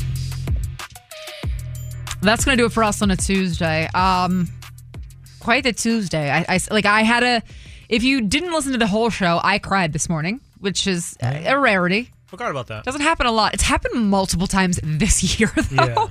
That's 2.20 2.44
gonna 2.44 2.56
do 2.56 2.66
it 2.66 2.72
for 2.72 2.82
us 2.84 3.00
on 3.00 3.10
a 3.10 3.16
Tuesday. 3.16 3.88
Um, 3.94 4.48
quite 5.40 5.64
the 5.64 5.72
Tuesday. 5.72 6.30
I, 6.30 6.44
I 6.48 6.60
like. 6.70 6.86
I 6.86 7.02
had 7.02 7.22
a. 7.22 7.42
If 7.88 8.02
you 8.02 8.20
didn't 8.22 8.52
listen 8.52 8.72
to 8.72 8.78
the 8.78 8.86
whole 8.86 9.10
show, 9.10 9.40
I 9.42 9.58
cried 9.58 9.92
this 9.92 10.08
morning, 10.08 10.40
which 10.58 10.86
is 10.86 11.16
a, 11.22 11.46
a 11.46 11.58
rarity. 11.58 12.10
Forgot 12.28 12.50
about 12.50 12.68
that 12.68 12.84
Doesn't 12.84 13.00
happen 13.00 13.26
a 13.26 13.32
lot. 13.32 13.54
It's 13.54 13.62
happened 13.64 14.08
multiple 14.08 14.46
times 14.46 14.78
this 14.82 15.22
year, 15.40 15.50
though. 15.56 15.84
Yeah. 15.84 16.08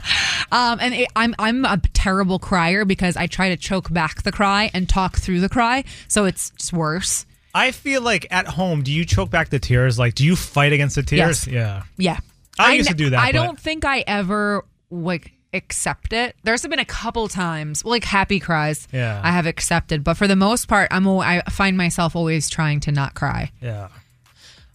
Um, 0.51 0.79
and 0.81 0.93
it, 0.93 1.07
I'm 1.15 1.33
I'm 1.39 1.63
a 1.65 1.79
terrible 1.93 2.39
crier 2.39 2.83
because 2.85 3.15
I 3.15 3.27
try 3.27 3.49
to 3.49 3.57
choke 3.57 3.91
back 3.91 4.23
the 4.23 4.31
cry 4.31 4.69
and 4.73 4.89
talk 4.89 5.17
through 5.17 5.39
the 5.41 5.49
cry, 5.49 5.83
so 6.07 6.25
it's 6.25 6.49
just 6.51 6.73
worse. 6.73 7.25
I 7.55 7.71
feel 7.71 8.01
like 8.01 8.27
at 8.29 8.45
home, 8.47 8.83
do 8.83 8.91
you 8.91 9.03
choke 9.05 9.29
back 9.31 9.49
the 9.49 9.59
tears? 9.59 9.97
Like, 9.97 10.13
do 10.15 10.25
you 10.25 10.35
fight 10.35 10.73
against 10.73 10.95
the 10.95 11.03
tears? 11.03 11.47
Yes. 11.47 11.47
Yeah. 11.47 11.83
Yeah. 11.97 12.19
I 12.59 12.73
used 12.73 12.89
to 12.89 12.95
do 12.95 13.09
that, 13.11 13.19
I 13.19 13.31
but- 13.31 13.43
don't 13.43 13.59
think 13.59 13.85
I 13.85 14.03
ever 14.07 14.63
like 14.91 15.31
accept 15.53 16.13
it. 16.13 16.35
There's 16.43 16.61
been 16.67 16.79
a 16.79 16.85
couple 16.85 17.27
times, 17.27 17.83
like 17.85 18.03
happy 18.03 18.39
cries, 18.39 18.87
Yeah. 18.91 19.21
I 19.23 19.31
have 19.31 19.45
accepted, 19.45 20.03
but 20.03 20.17
for 20.17 20.27
the 20.27 20.35
most 20.35 20.67
part, 20.67 20.87
I'm 20.91 21.07
I 21.07 21.41
find 21.49 21.77
myself 21.77 22.15
always 22.15 22.49
trying 22.49 22.79
to 22.81 22.91
not 22.91 23.13
cry. 23.15 23.51
Yeah. 23.61 23.87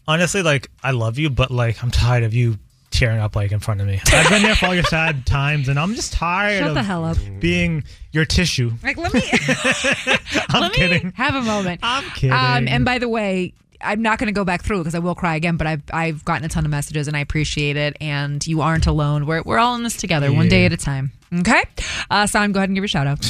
Honestly, 0.09 0.43
like, 0.43 0.71
I 0.83 0.91
love 0.91 1.19
you, 1.19 1.31
but, 1.31 1.51
like, 1.51 1.83
I'm 1.83 1.91
tired 1.91 2.25
of 2.25 2.35
you 2.35 2.59
tearing 2.91 3.21
up, 3.21 3.37
like, 3.37 3.53
in 3.53 3.61
front 3.61 3.81
of 3.81 3.87
me. 3.87 4.01
I've 4.13 4.29
been 4.31 4.43
there 4.43 4.55
for 4.57 4.67
all 4.67 4.75
your 4.75 4.85
sad 4.85 5.25
times, 5.27 5.69
and 5.69 5.79
I'm 5.79 5.95
just 5.95 6.13
tired 6.13 6.59
Shut 6.59 6.69
of 6.69 6.75
the 6.75 6.83
hell 6.83 7.05
up. 7.05 7.17
being 7.41 7.85
your 8.11 8.25
tissue. 8.25 8.73
Like 8.83 8.97
let 8.99 9.15
me 9.15 9.23
I'm 10.51 10.61
let 10.63 10.73
kidding. 10.73 11.07
me 11.09 11.13
have 11.15 11.35
a 11.35 11.41
moment. 11.43 11.81
I'm 11.83 12.05
kidding. 12.11 12.33
Um, 12.33 12.69
and 12.69 12.85
by 12.85 12.99
the 12.99 13.09
way, 13.09 13.55
I'm 13.81 14.03
not 14.03 14.19
going 14.19 14.27
to 14.27 14.33
go 14.33 14.45
back 14.45 14.63
through 14.63 14.79
because 14.79 14.95
I 14.95 14.99
will 14.99 15.15
cry 15.15 15.35
again. 15.37 15.57
But 15.57 15.67
I've 15.67 15.83
I've 15.93 16.25
gotten 16.25 16.45
a 16.45 16.49
ton 16.49 16.65
of 16.67 16.71
messages 16.71 17.09
and 17.09 17.17
I 17.17 17.21
appreciate 17.21 17.77
it. 17.77 17.97
And 18.01 18.47
you 18.47 18.61
aren't 18.61 18.87
alone. 18.87 19.25
We're 19.27 19.43
we're 19.43 19.59
all 19.59 19.75
in 19.77 19.83
this 19.83 19.97
together, 19.97 20.31
one 20.33 20.49
day 20.49 20.67
at 20.67 20.73
a 20.73 20.77
time. 20.77 21.13
Okay. 21.33 21.63
Uh, 22.11 22.27
Son, 22.27 22.53
go 22.53 22.59
ahead 22.61 22.69
and 22.69 22.77
give 22.77 22.83
your 22.83 22.89
shout 22.89 23.07
out. 23.07 23.25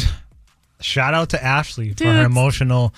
Shout 0.80 1.14
out 1.14 1.28
to 1.30 1.42
Ashley 1.42 1.88
Dude, 1.90 1.98
for 1.98 2.12
her 2.12 2.24
emotional 2.24 2.92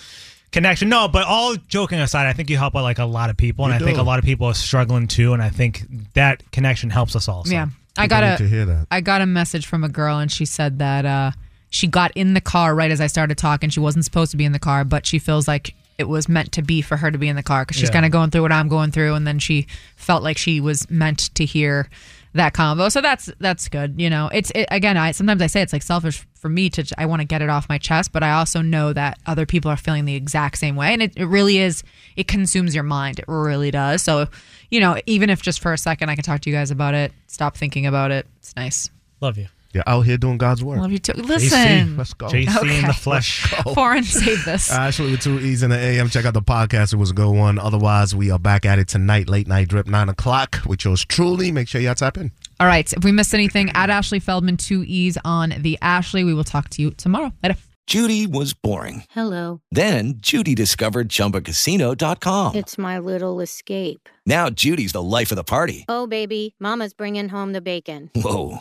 connection. 0.55 0.89
No, 0.89 1.07
but 1.09 1.27
all 1.27 1.55
joking 1.69 2.01
aside, 2.01 2.27
I 2.27 2.33
think 2.33 2.49
you 2.49 2.57
help 2.57 2.75
out 2.75 2.83
like 2.83 2.99
a 2.99 3.05
lot 3.05 3.29
of 3.29 3.37
people, 3.37 3.67
and 3.67 3.75
You 3.75 3.81
I 3.81 3.87
think 3.87 3.99
a 3.99 4.03
lot 4.03 4.19
of 4.19 4.25
people 4.25 4.47
are 4.47 4.55
struggling 4.55 5.07
too, 5.09 5.35
and 5.35 5.43
I 5.43 5.51
think 5.51 5.83
that 6.15 6.51
connection 6.53 6.89
helps 6.91 7.15
us 7.15 7.29
all. 7.29 7.45
so. 7.45 7.53
Yeah. 7.53 7.67
I 7.97 8.09
got 8.09 8.25
need 8.25 8.39
to 8.39 8.49
hear 8.49 8.65
that. 8.65 8.87
I 8.91 9.01
got 9.03 9.21
a 9.21 9.27
message 9.27 9.67
from 9.67 9.85
a 9.85 9.89
girl 9.89 10.19
and 10.19 10.29
she 10.33 10.47
said 10.47 10.81
that 10.81 11.05
uh, 11.07 11.31
she 11.71 11.87
got 11.87 12.11
in 12.17 12.35
the 12.35 12.41
car 12.41 12.75
right 12.75 12.91
as 12.91 13.01
I 13.01 13.07
started 13.07 13.39
talking. 13.39 13.71
She 13.71 13.79
wasn't 13.79 14.05
supposed 14.05 14.33
to 14.33 14.37
be 14.37 14.45
in 14.45 14.51
the 14.51 14.59
car, 14.59 14.85
but 14.85 15.07
she 15.07 15.21
feels 15.21 15.47
like 15.47 15.75
it 15.97 16.09
was 16.09 16.29
meant 16.29 16.51
to 16.53 16.63
be 16.63 16.83
for 16.83 16.97
her 16.97 17.13
to 17.13 17.19
be 17.19 17.29
in 17.29 17.37
the 17.37 17.43
car 17.45 17.63
because 17.63 17.77
she's 17.77 17.91
Yeah. 17.91 17.93
kind 17.93 18.05
of 18.07 18.11
going 18.11 18.31
through 18.31 18.43
what 18.43 18.51
I'm 18.51 18.67
going 18.67 18.91
through, 18.91 19.15
and 19.15 19.25
then 19.25 19.39
she 19.39 19.69
felt 19.95 20.25
like 20.25 20.37
she 20.39 20.61
was 20.61 20.91
meant 20.91 21.33
to 21.37 21.45
hear 21.45 21.89
that 22.35 22.53
combo. 22.53 22.89
So 22.89 23.01
that's 23.01 23.31
that's 23.39 23.69
good. 23.69 24.01
You 24.01 24.11
know, 24.11 24.29
it's 24.33 24.51
it, 24.55 24.67
again. 24.71 24.97
I 24.97 25.13
sometimes 25.13 25.41
I 25.41 25.47
say 25.47 25.63
it's 25.63 25.73
like 25.73 25.83
selfish 25.83 26.27
for 26.35 26.49
me 26.49 26.69
to 26.71 26.85
I 26.99 27.07
want 27.07 27.21
to 27.21 27.25
get 27.25 27.43
it 27.43 27.49
off 27.49 27.69
my 27.69 27.79
chest, 27.79 28.13
but 28.13 28.23
I 28.23 28.33
also 28.33 28.61
know 28.61 28.93
that 28.93 29.19
other 29.27 29.47
people 29.47 29.71
are 29.71 29.77
feeling 29.77 30.05
the 30.05 30.15
exact 30.15 30.59
same 30.59 30.77
way, 30.77 30.93
and 30.93 31.03
it, 31.03 31.13
it 31.17 31.27
really 31.27 31.59
is. 31.59 31.83
It 32.17 32.29
consumes 32.29 32.75
your 32.75 32.85
mind. 32.85 33.21
It 33.21 33.27
really 33.29 33.71
does. 33.71 34.03
So, 34.03 34.29
you 34.71 34.81
know, 34.81 34.99
even 35.07 35.31
if 35.31 35.43
just 35.43 35.61
for 35.61 35.73
a 35.73 35.79
second 35.79 36.11
I 36.11 36.15
can 36.15 36.25
talk 36.25 36.41
to 36.43 36.51
you 36.51 36.57
guys 36.57 36.71
about 36.71 36.95
it, 36.95 37.13
stop 37.29 37.57
thinking 37.57 37.87
about 37.87 38.11
it. 38.11 38.27
It's 38.39 38.55
nice. 38.57 38.91
Love 39.21 39.39
you. 39.39 39.47
You're 39.75 39.85
out 39.89 40.03
here 40.03 40.17
doing 40.17 40.39
God's 40.39 40.63
work. 40.63 40.79
Love 40.79 40.93
you 40.93 41.01
too. 41.01 41.15
Listen. 41.15 41.97
let's 41.97 42.15
go. 42.15 42.29
JC 42.29 42.79
in 42.79 42.87
the 42.87 42.93
flesh. 42.93 43.53
Foreign, 43.75 44.05
save 44.05 44.45
this. 44.45 44.71
Ashley 44.73 45.11
with 45.11 45.21
two 45.21 45.41
E's 45.41 45.65
in 45.65 45.71
the 45.71 45.77
AM. 45.79 46.09
Check 46.09 46.25
out 46.25 46.35
the 46.35 46.43
podcast. 46.43 46.93
It 46.93 46.97
was 46.97 47.11
a 47.11 47.15
good 47.15 47.33
one. 47.33 47.59
Otherwise, 47.59 48.15
we 48.15 48.31
are 48.31 48.39
back 48.39 48.65
at 48.65 48.79
it 48.79 48.87
tonight, 48.87 49.29
late 49.29 49.49
night 49.49 49.69
drip, 49.69 49.89
9 49.89 50.09
o'clock 50.09 50.61
with 50.65 50.85
yours 50.85 51.05
truly. 51.05 51.51
Make 51.51 51.67
sure 51.67 51.81
y'all 51.81 51.97
tap 51.97 52.17
in. 52.17 52.31
All 52.61 52.69
right. 52.69 52.91
If 52.93 53.03
we 53.03 53.11
missed 53.11 53.35
anything, 53.35 53.71
at 53.75 53.91
Ashley 53.91 54.21
Feldman, 54.21 54.57
two 54.59 54.85
E's 54.87 55.19
on 55.25 55.55
the 55.59 55.77
Ashley. 55.83 56.23
We 56.23 56.35
will 56.35 56.45
talk 56.45 56.69
to 56.71 56.83
you 56.83 56.93
tomorrow. 56.93 57.33
Later. 57.43 57.57
Judy 57.87 58.27
was 58.27 58.55
boring. 58.55 59.05
Hello. 59.11 59.61
Then 59.71 60.15
Judy 60.17 60.55
discovered 60.55 61.11
ChumbaCasino.com. 61.11 62.57
It's 62.57 62.79
my 62.79 62.99
little 62.99 63.41
escape. 63.41 64.09
Now 64.25 64.49
Judy's 64.49 64.93
the 64.93 65.03
life 65.03 65.31
of 65.31 65.37
the 65.37 65.45
party. 65.45 65.85
Oh, 65.87 66.07
baby, 66.07 66.55
Mama's 66.59 66.95
bringing 66.95 67.29
home 67.29 67.53
the 67.53 67.61
bacon. 67.61 68.11
Whoa, 68.15 68.61